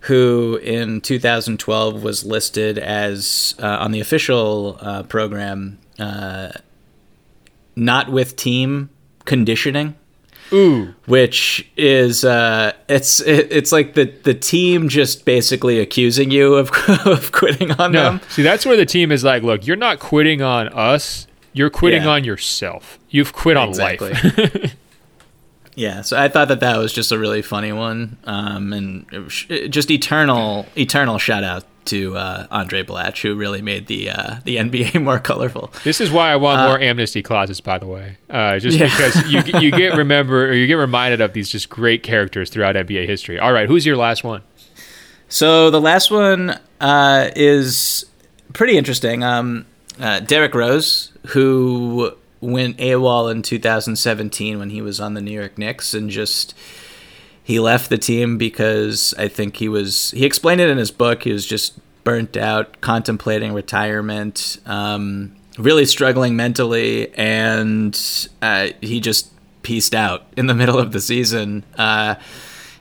who 0.00 0.58
in 0.62 1.00
2012 1.00 2.02
was 2.02 2.24
listed 2.24 2.78
as 2.78 3.54
uh, 3.58 3.66
on 3.66 3.92
the 3.92 4.00
official 4.00 4.78
uh, 4.80 5.02
program 5.04 5.78
uh, 5.98 6.52
not 7.76 8.10
with 8.10 8.36
team 8.36 8.90
conditioning. 9.24 9.94
Ooh. 10.52 10.94
Which 11.06 11.66
is 11.78 12.26
uh, 12.26 12.72
it's 12.86 13.20
it, 13.20 13.50
it's 13.50 13.72
like 13.72 13.94
the 13.94 14.12
the 14.24 14.34
team 14.34 14.90
just 14.90 15.24
basically 15.24 15.80
accusing 15.80 16.30
you 16.30 16.56
of, 16.56 16.70
of 17.06 17.32
quitting 17.32 17.70
on 17.72 17.92
no. 17.92 18.02
them. 18.02 18.20
See, 18.28 18.42
that's 18.42 18.66
where 18.66 18.76
the 18.76 18.84
team 18.84 19.12
is 19.12 19.24
like, 19.24 19.42
look, 19.42 19.66
you're 19.66 19.76
not 19.76 19.98
quitting 19.98 20.42
on 20.42 20.68
us 20.68 21.26
you're 21.52 21.70
quitting 21.70 22.02
yeah. 22.02 22.10
on 22.10 22.24
yourself. 22.24 22.98
You've 23.10 23.32
quit 23.32 23.56
on 23.56 23.68
exactly. 23.68 24.12
life. 24.12 24.76
yeah, 25.74 26.02
so 26.02 26.18
I 26.18 26.28
thought 26.28 26.48
that 26.48 26.60
that 26.60 26.78
was 26.78 26.92
just 26.92 27.12
a 27.12 27.18
really 27.18 27.42
funny 27.42 27.72
one, 27.72 28.18
um, 28.24 28.72
and 28.72 29.30
just 29.70 29.90
eternal, 29.90 30.66
eternal 30.76 31.18
shout 31.18 31.44
out 31.44 31.64
to 31.86 32.16
uh, 32.16 32.46
Andray 32.48 32.84
Blatche, 32.84 33.22
who 33.22 33.34
really 33.34 33.62
made 33.62 33.86
the 33.86 34.10
uh, 34.10 34.36
the 34.44 34.56
NBA 34.56 35.02
more 35.02 35.18
colorful. 35.18 35.72
This 35.84 36.00
is 36.00 36.10
why 36.10 36.32
I 36.32 36.36
want 36.36 36.60
uh, 36.60 36.68
more 36.68 36.80
amnesty 36.80 37.22
clauses, 37.22 37.60
by 37.60 37.78
the 37.78 37.86
way, 37.86 38.18
uh, 38.30 38.58
just 38.58 38.78
yeah. 38.78 38.86
because 38.86 39.30
you 39.30 39.60
you 39.60 39.70
get 39.70 39.94
remember 39.96 40.48
or 40.48 40.52
you 40.52 40.66
get 40.66 40.74
reminded 40.74 41.20
of 41.20 41.32
these 41.32 41.48
just 41.48 41.68
great 41.68 42.02
characters 42.02 42.50
throughout 42.50 42.76
NBA 42.76 43.06
history. 43.06 43.38
All 43.38 43.52
right, 43.52 43.68
who's 43.68 43.86
your 43.86 43.96
last 43.96 44.24
one? 44.24 44.42
So 45.28 45.70
the 45.70 45.80
last 45.80 46.10
one 46.10 46.58
uh, 46.80 47.30
is 47.34 48.04
pretty 48.52 48.76
interesting. 48.76 49.24
Um, 49.24 49.66
uh, 50.00 50.20
Derrick 50.20 50.54
Rose, 50.54 51.12
who 51.28 52.12
went 52.40 52.76
AWOL 52.78 53.30
in 53.30 53.42
2017 53.42 54.58
when 54.58 54.70
he 54.70 54.82
was 54.82 55.00
on 55.00 55.14
the 55.14 55.20
New 55.20 55.32
York 55.32 55.56
Knicks 55.58 55.94
and 55.94 56.10
just 56.10 56.54
he 57.44 57.60
left 57.60 57.88
the 57.88 57.98
team 57.98 58.36
because 58.36 59.14
I 59.16 59.28
think 59.28 59.56
he 59.56 59.68
was 59.68 60.10
he 60.10 60.24
explained 60.24 60.60
it 60.60 60.68
in 60.68 60.76
his 60.76 60.90
book 60.90 61.22
he 61.22 61.32
was 61.32 61.46
just 61.46 61.78
burnt 62.02 62.36
out 62.36 62.80
contemplating 62.80 63.52
retirement 63.52 64.58
um, 64.66 65.36
really 65.56 65.84
struggling 65.84 66.34
mentally 66.34 67.14
and 67.14 68.28
uh, 68.42 68.70
he 68.80 69.00
just 69.00 69.30
pieced 69.62 69.94
out 69.94 70.26
in 70.36 70.46
the 70.46 70.54
middle 70.62 70.78
of 70.78 70.92
the 70.92 71.00
season. 71.00 71.64
Uh, 71.78 72.16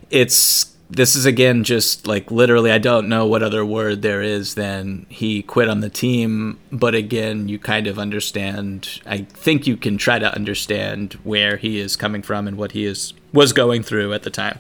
it's 0.10 0.71
this 0.92 1.16
is 1.16 1.26
again 1.26 1.64
just 1.64 2.06
like 2.06 2.30
literally 2.30 2.72
I 2.72 2.78
don't 2.78 3.08
know 3.08 3.26
what 3.26 3.42
other 3.42 3.66
word 3.66 4.02
there 4.02 4.22
is 4.22 4.56
than 4.56 5.06
he 5.10 5.42
quit 5.42 5.70
on 5.70 5.80
the 5.80 5.90
team 5.90 6.60
but 6.72 6.94
again 6.94 7.48
you 7.48 7.58
kind 7.58 7.88
of 7.88 7.98
understand 7.98 9.02
I 9.06 9.20
think 9.20 9.66
you 9.66 9.78
can 9.78 9.98
try 9.98 10.20
to 10.20 10.34
understand 10.36 11.14
where 11.24 11.58
he 11.58 11.80
is 11.80 11.96
coming 11.96 12.22
from 12.22 12.48
and 12.48 12.58
what 12.58 12.74
he 12.74 12.86
is 12.86 13.14
was 13.34 13.54
going 13.54 13.84
through 13.84 14.14
at 14.14 14.24
the 14.24 14.30
time. 14.30 14.60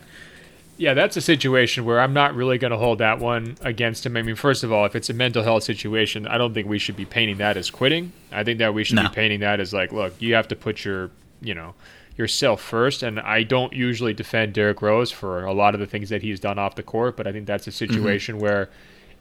Yeah, 0.77 0.95
that's 0.95 1.15
a 1.15 1.21
situation 1.21 1.85
where 1.85 1.99
I'm 1.99 2.13
not 2.13 2.33
really 2.33 2.57
going 2.57 2.71
to 2.71 2.77
hold 2.77 2.97
that 2.99 3.19
one 3.19 3.55
against 3.61 4.03
him. 4.03 4.17
I 4.17 4.23
mean, 4.23 4.35
first 4.35 4.63
of 4.63 4.71
all, 4.71 4.83
if 4.85 4.95
it's 4.95 5.11
a 5.11 5.13
mental 5.13 5.43
health 5.43 5.63
situation, 5.63 6.25
I 6.25 6.39
don't 6.39 6.55
think 6.55 6.67
we 6.67 6.79
should 6.79 6.95
be 6.95 7.05
painting 7.05 7.37
that 7.37 7.55
as 7.55 7.69
quitting. 7.69 8.13
I 8.31 8.43
think 8.43 8.57
that 8.57 8.73
we 8.73 8.83
should 8.83 8.95
no. 8.95 9.03
be 9.03 9.09
painting 9.09 9.41
that 9.41 9.59
as 9.59 9.73
like, 9.73 9.91
look, 9.91 10.19
you 10.19 10.33
have 10.33 10.47
to 10.47 10.55
put 10.55 10.83
your, 10.83 11.11
you 11.41 11.53
know, 11.53 11.73
yourself 12.17 12.61
first. 12.61 13.03
And 13.03 13.19
I 13.19 13.43
don't 13.43 13.73
usually 13.73 14.13
defend 14.13 14.53
Derrick 14.53 14.81
Rose 14.81 15.11
for 15.11 15.43
a 15.43 15.53
lot 15.53 15.73
of 15.73 15.79
the 15.79 15.87
things 15.87 16.09
that 16.09 16.21
he's 16.21 16.39
done 16.39 16.59
off 16.59 16.75
the 16.75 16.83
court, 16.83 17.17
but 17.17 17.27
I 17.27 17.31
think 17.31 17.47
that's 17.47 17.67
a 17.67 17.71
mm-hmm. 17.71 17.93
situation 17.93 18.35
mm-hmm. 18.35 18.43
where 18.43 18.69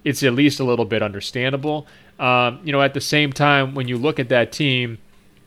it's 0.04 0.22
at 0.22 0.32
least 0.32 0.60
a 0.60 0.64
little 0.64 0.84
bit 0.84 1.02
understandable. 1.02 1.86
Um, 2.18 2.60
you 2.64 2.72
know, 2.72 2.80
at 2.80 2.94
the 2.94 3.00
same 3.00 3.32
time, 3.32 3.74
when 3.74 3.88
you 3.88 3.96
look 3.96 4.18
at 4.18 4.28
that 4.30 4.52
team, 4.52 4.98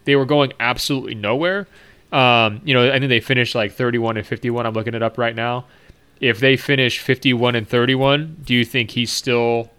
they 0.06 0.16
were 0.16 0.26
going 0.26 0.54
absolutely 0.60 1.16
nowhere. 1.16 1.68
Um, 2.12 2.62
you 2.64 2.74
know, 2.74 2.92
I 2.92 3.00
think 3.00 3.10
they 3.10 3.20
finished 3.20 3.56
like 3.56 3.72
31 3.72 4.18
and 4.18 4.28
51. 4.28 4.66
I'm 4.66 4.74
looking 4.74 4.94
it 4.94 5.02
up 5.02 5.18
right 5.18 5.36
now. 5.36 5.66
If 6.20 6.40
they 6.40 6.56
finish 6.58 7.00
51 7.00 7.56
and 7.56 7.68
31, 7.68 8.42
do 8.44 8.54
you 8.54 8.64
think 8.64 8.92
he's 8.92 9.12
still 9.12 9.72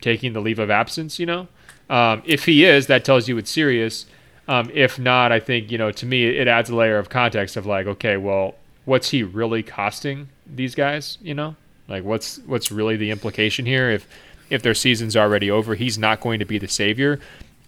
taking 0.00 0.34
the 0.34 0.40
leave 0.40 0.58
of 0.58 0.70
absence? 0.70 1.18
You 1.18 1.26
know, 1.26 1.48
um, 1.88 2.22
if 2.26 2.44
he 2.44 2.64
is, 2.64 2.86
that 2.88 3.04
tells 3.04 3.28
you 3.28 3.38
it's 3.38 3.50
serious. 3.50 4.06
Um, 4.50 4.68
if 4.74 4.98
not, 4.98 5.30
I 5.30 5.38
think 5.38 5.70
you 5.70 5.78
know 5.78 5.92
to 5.92 6.04
me 6.04 6.26
it 6.26 6.48
adds 6.48 6.70
a 6.70 6.74
layer 6.74 6.98
of 6.98 7.08
context 7.08 7.56
of 7.56 7.66
like, 7.66 7.86
okay, 7.86 8.16
well, 8.16 8.56
what's 8.84 9.10
he 9.10 9.22
really 9.22 9.62
costing 9.62 10.28
these 10.44 10.74
guys? 10.74 11.18
You 11.22 11.34
know, 11.34 11.54
like 11.86 12.02
what's 12.02 12.38
what's 12.46 12.72
really 12.72 12.96
the 12.96 13.12
implication 13.12 13.64
here? 13.64 13.90
If 13.90 14.08
if 14.50 14.62
their 14.62 14.74
season's 14.74 15.16
already 15.16 15.52
over, 15.52 15.76
he's 15.76 15.98
not 15.98 16.20
going 16.20 16.40
to 16.40 16.44
be 16.44 16.58
the 16.58 16.66
savior. 16.66 17.20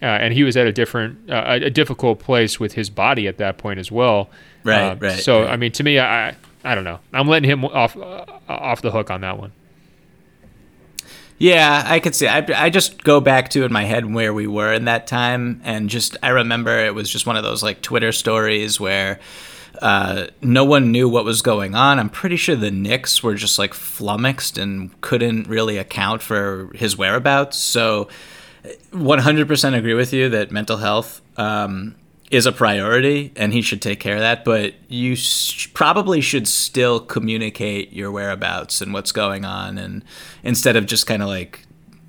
Uh, 0.02 0.06
and 0.06 0.34
he 0.34 0.42
was 0.42 0.56
at 0.56 0.66
a 0.66 0.72
different, 0.72 1.30
uh, 1.30 1.60
a 1.62 1.70
difficult 1.70 2.18
place 2.18 2.58
with 2.58 2.72
his 2.72 2.90
body 2.90 3.28
at 3.28 3.36
that 3.38 3.56
point 3.56 3.78
as 3.78 3.92
well. 3.92 4.28
Right, 4.64 4.90
uh, 4.90 4.96
right. 4.96 5.20
So 5.20 5.42
right. 5.42 5.50
I 5.50 5.56
mean, 5.56 5.70
to 5.70 5.84
me, 5.84 6.00
I, 6.00 6.34
I 6.64 6.74
don't 6.74 6.82
know. 6.82 6.98
I'm 7.12 7.28
letting 7.28 7.48
him 7.48 7.64
off, 7.64 7.96
uh, 7.96 8.24
off 8.48 8.82
the 8.82 8.90
hook 8.90 9.12
on 9.12 9.20
that 9.20 9.38
one. 9.38 9.52
Yeah, 11.42 11.82
I 11.84 11.98
could 11.98 12.14
see. 12.14 12.28
I, 12.28 12.46
I 12.54 12.70
just 12.70 13.02
go 13.02 13.20
back 13.20 13.48
to 13.48 13.64
in 13.64 13.72
my 13.72 13.82
head 13.82 14.14
where 14.14 14.32
we 14.32 14.46
were 14.46 14.72
in 14.72 14.84
that 14.84 15.08
time, 15.08 15.60
and 15.64 15.90
just 15.90 16.16
I 16.22 16.28
remember 16.28 16.78
it 16.78 16.94
was 16.94 17.10
just 17.10 17.26
one 17.26 17.36
of 17.36 17.42
those 17.42 17.64
like 17.64 17.82
Twitter 17.82 18.12
stories 18.12 18.78
where 18.78 19.18
uh, 19.80 20.28
no 20.40 20.64
one 20.64 20.92
knew 20.92 21.08
what 21.08 21.24
was 21.24 21.42
going 21.42 21.74
on. 21.74 21.98
I'm 21.98 22.10
pretty 22.10 22.36
sure 22.36 22.54
the 22.54 22.70
Knicks 22.70 23.24
were 23.24 23.34
just 23.34 23.58
like 23.58 23.74
flummoxed 23.74 24.56
and 24.56 25.00
couldn't 25.00 25.48
really 25.48 25.78
account 25.78 26.22
for 26.22 26.70
his 26.76 26.96
whereabouts. 26.96 27.58
So, 27.58 28.06
100% 28.92 29.76
agree 29.76 29.94
with 29.94 30.12
you 30.12 30.28
that 30.28 30.52
mental 30.52 30.76
health 30.76 31.22
um, 31.36 31.96
is 32.32 32.46
a 32.46 32.52
priority 32.52 33.30
and 33.36 33.52
he 33.52 33.60
should 33.60 33.80
take 33.80 34.00
care 34.00 34.14
of 34.14 34.20
that 34.20 34.44
but 34.44 34.74
you 34.88 35.14
sh- 35.14 35.72
probably 35.74 36.20
should 36.20 36.48
still 36.48 36.98
communicate 36.98 37.92
your 37.92 38.10
whereabouts 38.10 38.80
and 38.80 38.92
what's 38.92 39.12
going 39.12 39.44
on 39.44 39.78
and 39.78 40.02
instead 40.42 40.74
of 40.74 40.86
just 40.86 41.06
kind 41.06 41.22
of 41.22 41.28
like 41.28 41.66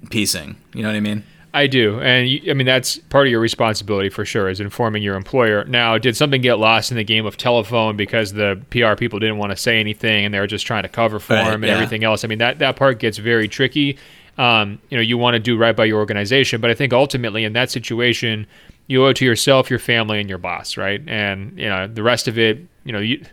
piecing 0.09 0.55
you 0.73 0.81
know 0.81 0.87
what 0.87 0.95
i 0.95 1.01
mean 1.01 1.23
I 1.55 1.67
do, 1.67 1.99
and 1.99 2.27
you, 2.27 2.49
I 2.49 2.55
mean 2.55 2.65
that's 2.65 2.97
part 2.97 3.27
of 3.27 3.31
your 3.31 3.39
responsibility 3.39 4.09
for 4.09 4.25
sure, 4.25 4.49
is 4.49 4.59
informing 4.59 5.03
your 5.03 5.15
employer. 5.15 5.63
Now, 5.65 5.99
did 5.99 6.17
something 6.17 6.41
get 6.41 6.55
lost 6.57 6.89
in 6.89 6.97
the 6.97 7.03
game 7.03 7.27
of 7.27 7.37
telephone 7.37 7.95
because 7.95 8.33
the 8.33 8.59
PR 8.71 8.95
people 8.95 9.19
didn't 9.19 9.37
want 9.37 9.51
to 9.51 9.55
say 9.55 9.79
anything 9.79 10.25
and 10.25 10.33
they 10.33 10.39
were 10.39 10.47
just 10.47 10.65
trying 10.65 10.81
to 10.81 10.89
cover 10.89 11.19
for 11.19 11.35
right, 11.35 11.45
him 11.45 11.63
and 11.63 11.65
yeah. 11.65 11.75
everything 11.75 12.03
else? 12.03 12.25
I 12.25 12.27
mean 12.27 12.39
that 12.39 12.57
that 12.57 12.75
part 12.75 12.97
gets 12.97 13.19
very 13.19 13.47
tricky. 13.47 13.99
Um, 14.35 14.79
you 14.89 14.97
know, 14.97 15.03
you 15.03 15.15
want 15.15 15.35
to 15.35 15.39
do 15.39 15.55
right 15.55 15.75
by 15.75 15.85
your 15.85 15.99
organization, 15.99 16.59
but 16.59 16.71
I 16.71 16.73
think 16.73 16.91
ultimately 16.91 17.43
in 17.43 17.53
that 17.53 17.69
situation, 17.69 18.47
you 18.87 19.03
owe 19.03 19.09
it 19.09 19.17
to 19.17 19.25
yourself, 19.25 19.69
your 19.69 19.79
family, 19.79 20.19
and 20.19 20.29
your 20.29 20.37
boss, 20.37 20.77
right? 20.77 21.01
And 21.07 21.57
you 21.57 21.69
know 21.69 21.87
the 21.87 22.03
rest 22.03 22.27
of 22.27 22.37
it. 22.37 22.59
You 22.83 22.91
know, 22.91 22.99
you, 22.99 23.23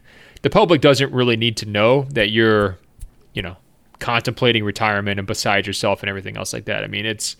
the 0.42 0.50
public 0.50 0.80
doesn't 0.80 1.12
really 1.12 1.36
need 1.36 1.56
to 1.58 1.66
know 1.66 2.06
that 2.10 2.30
you're, 2.30 2.78
you 3.34 3.42
know, 3.42 3.56
contemplating 3.98 4.64
retirement 4.64 5.18
and 5.18 5.26
beside 5.26 5.66
yourself 5.66 6.02
and 6.02 6.08
everything 6.08 6.36
else 6.36 6.52
like 6.52 6.66
that. 6.66 6.84
I 6.84 6.86
mean, 6.86 7.04
it's 7.04 7.36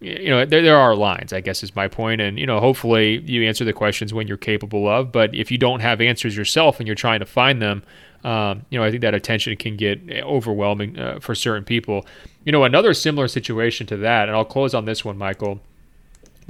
you 0.00 0.30
know 0.30 0.46
there, 0.46 0.62
there 0.62 0.78
are 0.78 0.96
lines 0.96 1.32
i 1.32 1.40
guess 1.40 1.62
is 1.62 1.76
my 1.76 1.86
point 1.86 2.20
and 2.20 2.38
you 2.38 2.46
know 2.46 2.58
hopefully 2.58 3.20
you 3.26 3.46
answer 3.46 3.64
the 3.64 3.72
questions 3.72 4.14
when 4.14 4.26
you're 4.26 4.36
capable 4.36 4.88
of 4.88 5.12
but 5.12 5.34
if 5.34 5.50
you 5.50 5.58
don't 5.58 5.80
have 5.80 6.00
answers 6.00 6.36
yourself 6.36 6.80
and 6.80 6.86
you're 6.86 6.96
trying 6.96 7.20
to 7.20 7.26
find 7.26 7.60
them 7.60 7.82
um, 8.24 8.64
you 8.70 8.78
know 8.78 8.84
i 8.84 8.90
think 8.90 9.02
that 9.02 9.14
attention 9.14 9.54
can 9.56 9.76
get 9.76 10.00
overwhelming 10.22 10.98
uh, 10.98 11.18
for 11.20 11.34
certain 11.34 11.64
people 11.64 12.06
you 12.44 12.52
know 12.52 12.64
another 12.64 12.94
similar 12.94 13.28
situation 13.28 13.86
to 13.86 13.96
that 13.98 14.28
and 14.28 14.36
i'll 14.36 14.44
close 14.44 14.74
on 14.74 14.86
this 14.86 15.04
one 15.04 15.18
michael 15.18 15.60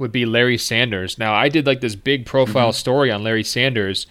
would 0.01 0.11
be 0.11 0.25
Larry 0.25 0.57
Sanders. 0.57 1.17
Now, 1.17 1.33
I 1.33 1.47
did 1.47 1.65
like 1.65 1.79
this 1.79 1.95
big 1.95 2.25
profile 2.25 2.69
mm-hmm. 2.69 2.75
story 2.75 3.11
on 3.11 3.23
Larry 3.23 3.43
Sanders, 3.43 4.07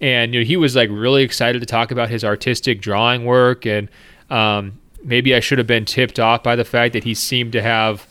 and 0.00 0.32
you 0.32 0.40
know, 0.40 0.46
he 0.46 0.56
was 0.56 0.74
like 0.74 0.88
really 0.90 1.22
excited 1.22 1.58
to 1.60 1.66
talk 1.66 1.90
about 1.90 2.08
his 2.08 2.24
artistic 2.24 2.80
drawing 2.80 3.24
work, 3.26 3.66
and 3.66 3.88
um, 4.30 4.78
maybe 5.04 5.34
I 5.34 5.40
should 5.40 5.58
have 5.58 5.66
been 5.66 5.84
tipped 5.84 6.18
off 6.18 6.42
by 6.42 6.56
the 6.56 6.64
fact 6.64 6.94
that 6.94 7.04
he 7.04 7.12
seemed 7.12 7.52
to 7.52 7.60
have 7.60 8.06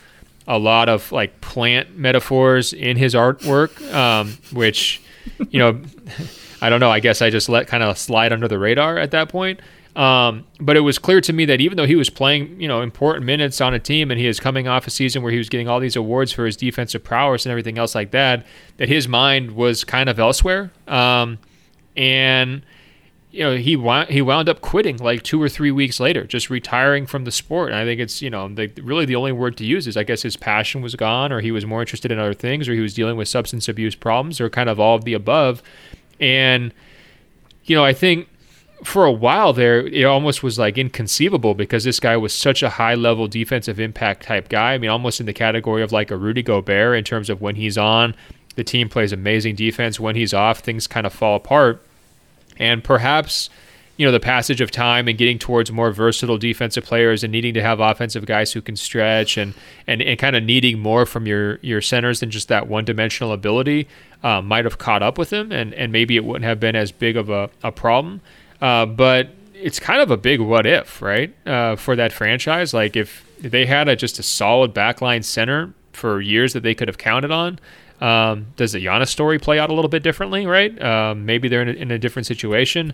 a 0.45 0.59
lot 0.59 0.89
of 0.89 1.11
like 1.11 1.41
plant 1.41 1.97
metaphors 1.97 2.73
in 2.73 2.97
his 2.97 3.15
artwork, 3.15 3.81
um, 3.93 4.37
which 4.51 5.01
you 5.49 5.57
know, 5.57 5.81
I 6.61 6.69
don't 6.69 6.81
know. 6.81 6.91
I 6.91 6.99
guess 6.99 7.21
I 7.21 7.29
just 7.29 7.49
let 7.49 7.67
kind 7.67 7.81
of 7.81 7.97
slide 7.97 8.33
under 8.33 8.47
the 8.47 8.59
radar 8.59 8.97
at 8.97 9.11
that 9.11 9.29
point. 9.29 9.61
Um, 9.95 10.45
but 10.59 10.77
it 10.77 10.81
was 10.81 10.97
clear 10.97 11.19
to 11.21 11.33
me 11.33 11.43
that 11.45 11.59
even 11.59 11.75
though 11.75 11.85
he 11.85 11.95
was 11.95 12.09
playing, 12.09 12.61
you 12.61 12.67
know, 12.67 12.81
important 12.81 13.25
minutes 13.25 13.59
on 13.59 13.73
a 13.73 13.79
team 13.79 14.09
and 14.09 14.19
he 14.19 14.25
is 14.25 14.39
coming 14.39 14.67
off 14.67 14.87
a 14.87 14.89
season 14.89 15.21
where 15.21 15.31
he 15.31 15.37
was 15.37 15.49
getting 15.49 15.67
all 15.67 15.79
these 15.79 15.97
awards 15.97 16.31
for 16.31 16.45
his 16.45 16.55
defensive 16.55 17.03
prowess 17.03 17.45
and 17.45 17.51
everything 17.51 17.77
else 17.77 17.93
like 17.93 18.11
that, 18.11 18.45
that 18.77 18.87
his 18.87 19.07
mind 19.07 19.51
was 19.51 19.83
kind 19.83 20.09
of 20.09 20.17
elsewhere. 20.17 20.71
Um, 20.87 21.39
and 21.97 22.61
you 23.31 23.43
know 23.43 23.55
he 23.55 23.75
wound, 23.75 24.09
he 24.09 24.21
wound 24.21 24.49
up 24.49 24.61
quitting 24.61 24.97
like 24.97 25.23
two 25.23 25.41
or 25.41 25.49
three 25.49 25.71
weeks 25.71 25.99
later, 25.99 26.25
just 26.25 26.49
retiring 26.49 27.05
from 27.05 27.25
the 27.25 27.31
sport. 27.31 27.69
And 27.69 27.77
I 27.77 27.85
think 27.85 27.99
it's 27.99 28.21
you 28.21 28.29
know 28.29 28.47
the, 28.47 28.67
really 28.81 29.05
the 29.05 29.15
only 29.15 29.31
word 29.31 29.57
to 29.57 29.65
use 29.65 29.87
is 29.87 29.97
I 29.97 30.03
guess 30.03 30.21
his 30.21 30.37
passion 30.37 30.81
was 30.81 30.95
gone, 30.95 31.31
or 31.31 31.41
he 31.41 31.51
was 31.51 31.65
more 31.65 31.81
interested 31.81 32.11
in 32.11 32.19
other 32.19 32.33
things, 32.33 32.67
or 32.67 32.73
he 32.73 32.81
was 32.81 32.93
dealing 32.93 33.17
with 33.17 33.27
substance 33.27 33.67
abuse 33.67 33.95
problems, 33.95 34.39
or 34.39 34.49
kind 34.49 34.69
of 34.69 34.79
all 34.79 34.95
of 34.95 35.05
the 35.05 35.13
above. 35.13 35.61
And 36.19 36.73
you 37.65 37.75
know 37.75 37.83
I 37.83 37.93
think 37.93 38.27
for 38.83 39.05
a 39.05 39.11
while 39.11 39.53
there, 39.53 39.85
it 39.85 40.03
almost 40.03 40.43
was 40.43 40.57
like 40.57 40.77
inconceivable 40.77 41.53
because 41.53 41.83
this 41.83 41.99
guy 41.99 42.17
was 42.17 42.33
such 42.33 42.63
a 42.63 42.69
high 42.69 42.95
level 42.95 43.27
defensive 43.27 43.79
impact 43.79 44.23
type 44.23 44.49
guy. 44.49 44.73
I 44.73 44.77
mean, 44.77 44.89
almost 44.89 45.19
in 45.19 45.25
the 45.25 45.33
category 45.33 45.83
of 45.83 45.91
like 45.91 46.11
a 46.11 46.17
Rudy 46.17 46.41
Gobert 46.41 46.97
in 46.97 47.03
terms 47.03 47.29
of 47.29 47.41
when 47.41 47.55
he's 47.55 47.77
on, 47.77 48.15
the 48.55 48.63
team 48.63 48.89
plays 48.89 49.11
amazing 49.11 49.55
defense. 49.55 49.99
When 49.99 50.15
he's 50.15 50.33
off, 50.33 50.59
things 50.59 50.87
kind 50.87 51.05
of 51.05 51.13
fall 51.13 51.35
apart. 51.35 51.85
And 52.57 52.83
perhaps, 52.83 53.49
you 53.97 54.05
know, 54.05 54.11
the 54.11 54.19
passage 54.19 54.61
of 54.61 54.71
time 54.71 55.07
and 55.07 55.17
getting 55.17 55.39
towards 55.39 55.71
more 55.71 55.91
versatile 55.91 56.37
defensive 56.37 56.83
players 56.83 57.23
and 57.23 57.31
needing 57.31 57.53
to 57.53 57.61
have 57.61 57.79
offensive 57.79 58.25
guys 58.25 58.51
who 58.51 58.61
can 58.61 58.75
stretch 58.75 59.37
and, 59.37 59.53
and, 59.87 60.01
and 60.01 60.19
kind 60.19 60.35
of 60.35 60.43
needing 60.43 60.79
more 60.79 61.05
from 61.05 61.27
your, 61.27 61.59
your 61.61 61.81
centers 61.81 62.19
than 62.19 62.31
just 62.31 62.47
that 62.47 62.67
one 62.67 62.83
dimensional 62.83 63.31
ability 63.31 63.87
uh, 64.23 64.41
might 64.41 64.65
have 64.65 64.77
caught 64.77 65.03
up 65.03 65.17
with 65.17 65.31
him. 65.31 65.51
And, 65.51 65.73
and 65.75 65.91
maybe 65.91 66.15
it 66.15 66.25
wouldn't 66.25 66.45
have 66.45 66.59
been 66.59 66.75
as 66.75 66.91
big 66.91 67.15
of 67.15 67.29
a, 67.29 67.49
a 67.63 67.71
problem. 67.71 68.21
Uh, 68.61 68.85
but 68.85 69.29
it's 69.53 69.79
kind 69.79 70.01
of 70.01 70.11
a 70.11 70.17
big 70.17 70.39
what 70.39 70.65
if, 70.65 71.01
right? 71.01 71.33
Uh, 71.47 71.75
for 71.75 71.95
that 71.95 72.11
franchise. 72.11 72.73
Like 72.73 72.95
if 72.95 73.25
they 73.39 73.65
had 73.65 73.87
a, 73.89 73.95
just 73.95 74.19
a 74.19 74.23
solid 74.23 74.73
backline 74.73 75.23
center 75.23 75.73
for 75.93 76.21
years 76.21 76.53
that 76.53 76.63
they 76.63 76.75
could 76.75 76.87
have 76.87 76.97
counted 76.97 77.31
on, 77.31 77.59
um, 78.01 78.47
does 78.55 78.71
the 78.71 78.83
Giannis 78.83 79.09
story 79.09 79.37
play 79.37 79.59
out 79.59 79.69
a 79.69 79.73
little 79.73 79.89
bit 79.89 80.03
differently, 80.03 80.45
right? 80.45 80.81
Um, 80.81 81.25
maybe 81.25 81.47
they're 81.47 81.61
in 81.61 81.69
a, 81.69 81.73
in 81.73 81.91
a, 81.91 81.99
different 81.99 82.25
situation. 82.25 82.93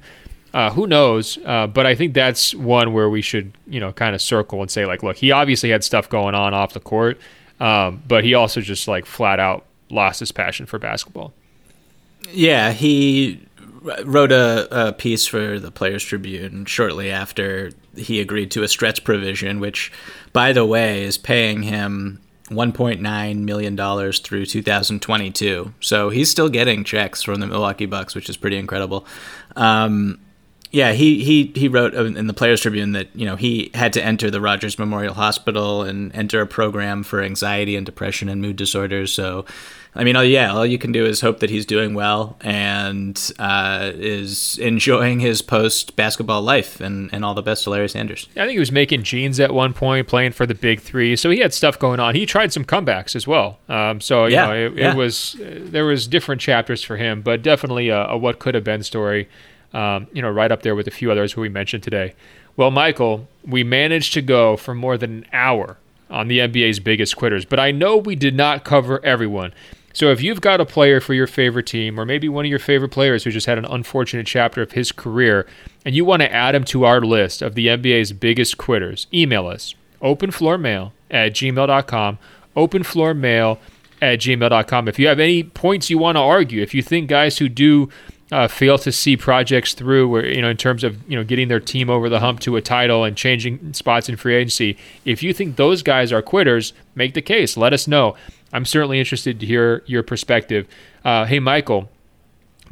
Uh, 0.54 0.70
who 0.72 0.86
knows? 0.86 1.38
Uh, 1.46 1.68
but 1.68 1.86
I 1.86 1.96
think 1.96 2.14
that's 2.14 2.54
one 2.54 2.92
where 2.92 3.10
we 3.10 3.22
should, 3.22 3.54
you 3.68 3.80
know, 3.80 3.94
kind 3.94 4.14
of 4.16 4.22
circle 4.22 4.62
and 4.62 4.70
say, 4.70 4.86
like, 4.86 5.04
look, 5.04 5.18
he 5.18 5.32
obviously 5.32 5.70
had 5.70 5.84
stuff 5.84 6.10
going 6.10 6.36
on 6.36 6.54
off 6.54 6.74
the 6.74 6.80
court, 6.82 7.20
um, 7.62 8.04
but 8.08 8.26
he 8.26 8.34
also 8.34 8.60
just 8.60 8.88
like 8.88 9.06
flat 9.06 9.40
out 9.40 9.66
lost 9.90 10.20
his 10.20 10.34
passion 10.34 10.66
for 10.66 10.78
basketball. 10.78 11.34
Yeah, 12.34 12.74
he 12.74 13.47
wrote 14.06 14.32
a, 14.32 14.88
a, 14.90 14.94
piece 14.94 15.28
for 15.28 15.60
the 15.60 15.72
Players 15.72 16.04
Tribune 16.04 16.66
shortly 16.66 17.12
after 17.12 17.72
he 17.96 18.20
agreed 18.20 18.52
to 18.52 18.64
a 18.64 18.68
stretch 18.68 19.04
provision, 19.04 19.60
which, 19.60 19.92
by 20.34 20.54
the 20.54 20.66
way, 20.66 21.04
is 21.04 21.18
paying 21.18 21.64
him 21.64 22.22
1.9 22.50 23.38
million 23.40 23.76
dollars 23.76 24.20
through 24.20 24.46
2022. 24.46 25.74
So 25.80 26.10
he's 26.10 26.32
still 26.32 26.50
getting 26.50 26.84
checks 26.84 27.22
from 27.22 27.40
the 27.40 27.48
Milwaukee 27.48 27.86
Bucks, 27.86 28.16
which 28.16 28.30
is 28.30 28.38
pretty 28.38 28.58
incredible. 28.58 29.06
Um, 29.56 30.20
yeah, 30.72 30.94
he, 30.94 31.24
he 31.24 31.52
he 31.56 31.68
wrote 31.68 31.94
in 31.94 32.28
the 32.28 32.34
Players 32.34 32.62
Tribune 32.62 32.92
that 32.94 33.08
you 33.16 33.26
know 33.26 33.36
he 33.36 33.72
had 33.74 33.94
to 33.94 34.04
enter 34.04 34.30
the 34.30 34.42
Rogers 34.42 34.78
Memorial 34.78 35.14
Hospital 35.14 35.84
and 35.84 36.14
enter 36.16 36.42
a 36.42 36.48
program 36.48 37.04
for 37.04 37.22
anxiety 37.22 37.76
and 37.76 37.86
depression 37.86 38.30
and 38.30 38.42
mood 38.42 38.56
disorders. 38.56 39.12
So 39.12 39.46
I 39.98 40.04
mean, 40.04 40.16
yeah, 40.30 40.54
all 40.54 40.66
you 40.66 40.78
can 40.78 40.92
do 40.92 41.06
is 41.06 41.22
hope 41.22 41.40
that 41.40 41.50
he's 41.50 41.66
doing 41.66 41.96
well 41.96 42.38
and 42.42 43.32
uh, 43.40 43.92
is 43.96 44.60
enjoying 44.60 45.20
his 45.20 45.42
post 45.42 45.96
basketball 45.96 46.44
life, 46.44 46.80
and, 46.80 47.10
and 47.12 47.26
all 47.26 47.34
the 47.34 47.42
best 47.42 47.64
to 47.64 47.72
Larry 47.72 47.90
Sanders. 47.90 48.28
I 48.36 48.42
think 48.42 48.52
he 48.52 48.60
was 48.60 48.72
making 48.72 49.04
jeans 49.04 49.40
at 49.40 49.52
one 49.52 49.74
point, 49.74 50.08
playing 50.08 50.34
for 50.34 50.46
the 50.46 50.54
Big 50.54 50.82
Three, 50.82 51.16
so 51.16 51.32
he 51.32 51.40
had 51.40 51.52
stuff 51.52 51.80
going 51.80 52.00
on. 52.00 52.14
He 52.14 52.28
tried 52.28 52.54
some 52.54 52.64
comebacks 52.64 53.16
as 53.16 53.26
well. 53.26 53.58
Um, 53.68 54.00
so 54.00 54.26
you 54.26 54.36
yeah, 54.36 54.46
know, 54.46 54.54
it, 54.54 54.74
yeah. 54.74 54.92
it 54.92 54.96
was 54.96 55.36
uh, 55.42 55.62
there 55.64 55.86
was 55.86 56.08
different 56.08 56.42
chapters 56.42 56.84
for 56.84 56.98
him, 56.98 57.24
but 57.24 57.42
definitely 57.42 57.90
a, 57.90 58.06
a 58.06 58.18
what 58.18 58.38
could 58.38 58.54
have 58.54 58.64
been 58.64 58.84
story. 58.84 59.28
Um, 59.78 60.08
you 60.12 60.24
know, 60.24 60.32
right 60.32 60.52
up 60.52 60.64
there 60.64 60.74
with 60.74 60.88
a 60.88 60.92
few 60.92 61.12
others 61.12 61.34
who 61.34 61.42
we 61.42 61.50
mentioned 61.50 61.84
today. 61.84 62.16
Well, 62.56 62.72
Michael, 62.72 63.28
we 63.46 63.64
managed 63.64 64.14
to 64.14 64.24
go 64.24 64.58
for 64.58 64.74
more 64.74 64.98
than 64.98 65.20
an 65.20 65.26
hour 65.32 65.78
on 66.10 66.28
the 66.30 66.40
NBA's 66.40 66.80
biggest 66.80 67.16
quitters, 67.16 67.46
but 67.46 67.60
I 67.60 67.70
know 67.70 67.96
we 67.96 68.16
did 68.16 68.36
not 68.36 68.64
cover 68.64 69.04
everyone. 69.06 69.54
So 69.94 70.10
if 70.10 70.20
you've 70.22 70.42
got 70.42 70.60
a 70.60 70.66
player 70.66 71.00
for 71.00 71.14
your 71.14 71.28
favorite 71.28 71.68
team, 71.68 72.00
or 72.00 72.06
maybe 72.06 72.28
one 72.28 72.46
of 72.46 72.50
your 72.50 72.58
favorite 72.58 72.90
players 72.90 73.24
who 73.24 73.30
just 73.30 73.46
had 73.46 73.60
an 73.60 73.66
unfortunate 73.66 74.26
chapter 74.26 74.64
of 74.64 74.72
his 74.72 74.92
career, 74.92 75.46
and 75.86 75.94
you 75.94 76.06
want 76.06 76.24
to 76.24 76.34
add 76.34 76.56
him 76.56 76.64
to 76.64 76.84
our 76.84 77.02
list 77.02 77.44
of 77.44 77.54
the 77.54 77.68
NBA's 77.68 78.14
biggest 78.14 78.58
quitters, 78.58 79.06
email 79.14 79.46
us 79.46 79.76
openfloormail 80.02 80.92
at 81.10 81.34
gmail.com. 81.34 82.18
Openfloormail 82.56 83.58
at 84.02 84.20
gmail.com. 84.20 84.88
If 84.88 85.00
you 85.00 85.08
have 85.08 85.20
any 85.20 85.44
points 85.44 85.90
you 85.90 85.98
want 85.98 86.16
to 86.16 86.22
argue, 86.22 86.62
if 86.62 86.74
you 86.74 86.82
think 86.82 87.10
guys 87.10 87.38
who 87.38 87.50
do 87.50 87.90
uh, 88.32 88.48
fail 88.48 88.78
to 88.80 88.92
see 88.92 89.16
projects 89.16 89.74
through, 89.74 90.10
where 90.10 90.26
you 90.26 90.42
know 90.42 90.50
in 90.50 90.58
terms 90.58 90.84
of 90.84 91.10
you 91.10 91.18
know 91.18 91.24
getting 91.24 91.48
their 91.48 91.60
team 91.60 91.90
over 91.90 92.10
the 92.10 92.20
hump 92.20 92.40
to 92.42 92.56
a 92.56 92.62
title 92.62 93.04
and 93.04 93.16
changing 93.16 93.74
spots 93.74 94.10
in 94.10 94.16
free 94.16 94.36
agency, 94.36 94.78
if 95.06 95.24
you 95.24 95.34
think 95.34 95.56
those 95.56 95.82
guys 95.82 96.12
are 96.12 96.22
quitters, 96.22 96.74
make 96.96 97.14
the 97.14 97.22
case. 97.22 97.58
Let 97.58 97.74
us 97.74 97.88
know. 97.88 98.16
I'm 98.54 98.66
certainly 98.66 99.00
interested 99.00 99.40
to 99.40 99.46
hear 99.46 99.84
your 99.86 100.04
perspective. 100.04 100.68
Uh, 101.04 101.26
hey, 101.26 101.40
Michael, 101.40 101.90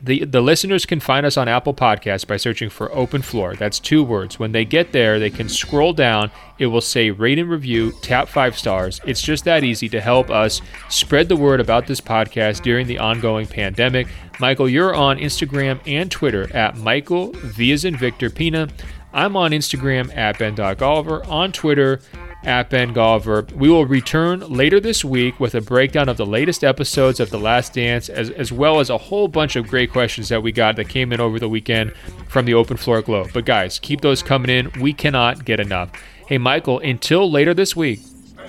the, 0.06 0.24
the 0.24 0.42
listeners 0.42 0.86
can 0.86 1.00
find 1.00 1.26
us 1.26 1.36
on 1.36 1.48
Apple 1.48 1.74
Podcasts 1.74 2.28
by 2.28 2.38
searching 2.38 2.70
for 2.70 2.94
Open 2.94 3.24
Floor. 3.24 3.56
That's 3.56 3.80
two 3.80 4.04
words. 4.04 4.38
When 4.38 4.52
they 4.52 4.64
get 4.64 4.92
there, 4.92 5.20
they 5.20 5.32
can 5.32 5.50
scroll 5.50 5.94
down. 5.94 6.30
It 6.60 6.68
will 6.68 6.82
say 6.82 7.10
rate 7.10 7.40
and 7.40 7.50
review, 7.50 7.92
tap 8.04 8.28
five 8.28 8.56
stars. 8.56 9.02
It's 9.06 9.22
just 9.22 9.46
that 9.46 9.64
easy 9.64 9.90
to 9.90 10.00
help 10.00 10.30
us 10.30 10.62
spread 10.90 11.28
the 11.28 11.36
word 11.36 11.60
about 11.60 11.88
this 11.88 12.00
podcast 12.00 12.62
during 12.62 12.86
the 12.86 13.00
ongoing 13.00 13.48
pandemic. 13.48 14.08
Michael, 14.40 14.70
you're 14.70 14.94
on 14.94 15.18
Instagram 15.18 15.80
and 15.88 16.12
Twitter 16.12 16.56
at 16.56 16.78
Michael 16.78 17.32
V 17.34 17.76
in 17.84 17.98
Victor 17.98 18.30
Pina. 18.30 18.68
I'm 19.12 19.36
on 19.36 19.52
Instagram 19.52 20.16
at 20.16 20.38
Ben.Golliver, 20.38 21.28
on 21.28 21.52
Twitter 21.52 22.00
at 22.46 22.70
Ben 22.70 22.94
Golliver. 22.94 23.52
We 23.54 23.70
will 23.70 23.86
return 23.86 24.40
later 24.42 24.80
this 24.80 25.04
week 25.04 25.40
with 25.40 25.56
a 25.56 25.62
breakdown 25.62 26.08
of 26.08 26.18
the 26.18 26.26
latest 26.26 26.64
episodes 26.64 27.20
of 27.20 27.30
The 27.30 27.40
Last 27.40 27.74
Dance, 27.74 28.08
as, 28.08 28.30
as 28.30 28.52
well 28.52 28.80
as 28.80 28.90
a 28.90 28.98
whole 28.98 29.28
bunch 29.28 29.56
of 29.56 29.68
great 29.68 29.92
questions 29.92 30.30
that 30.30 30.44
we 30.44 30.52
got 30.52 30.76
that 30.76 30.90
came 30.90 31.12
in 31.12 31.20
over 31.20 31.40
the 31.40 31.50
weekend 31.50 31.94
from 32.28 32.46
the 32.46 32.54
Open 32.54 32.78
Floor 32.78 33.02
Globe. 33.02 33.30
But 33.34 33.46
guys, 33.46 33.80
keep 33.80 34.02
those 34.02 34.22
coming 34.22 34.50
in. 34.50 34.72
We 34.80 34.94
cannot 34.94 35.46
get 35.46 35.60
enough. 35.60 35.92
Hey, 36.28 36.38
Michael, 36.38 36.80
until 36.80 37.30
later 37.30 37.54
this 37.54 37.76
week, 37.76 38.00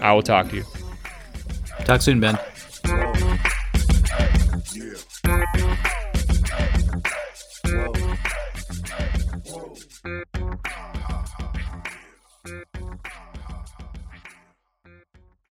I 0.01 0.13
will 0.13 0.23
talk 0.23 0.51
to 0.51 0.57
you. 0.57 0.65
Talk 1.85 2.03
soon, 2.03 2.21
Ben. 2.21 2.39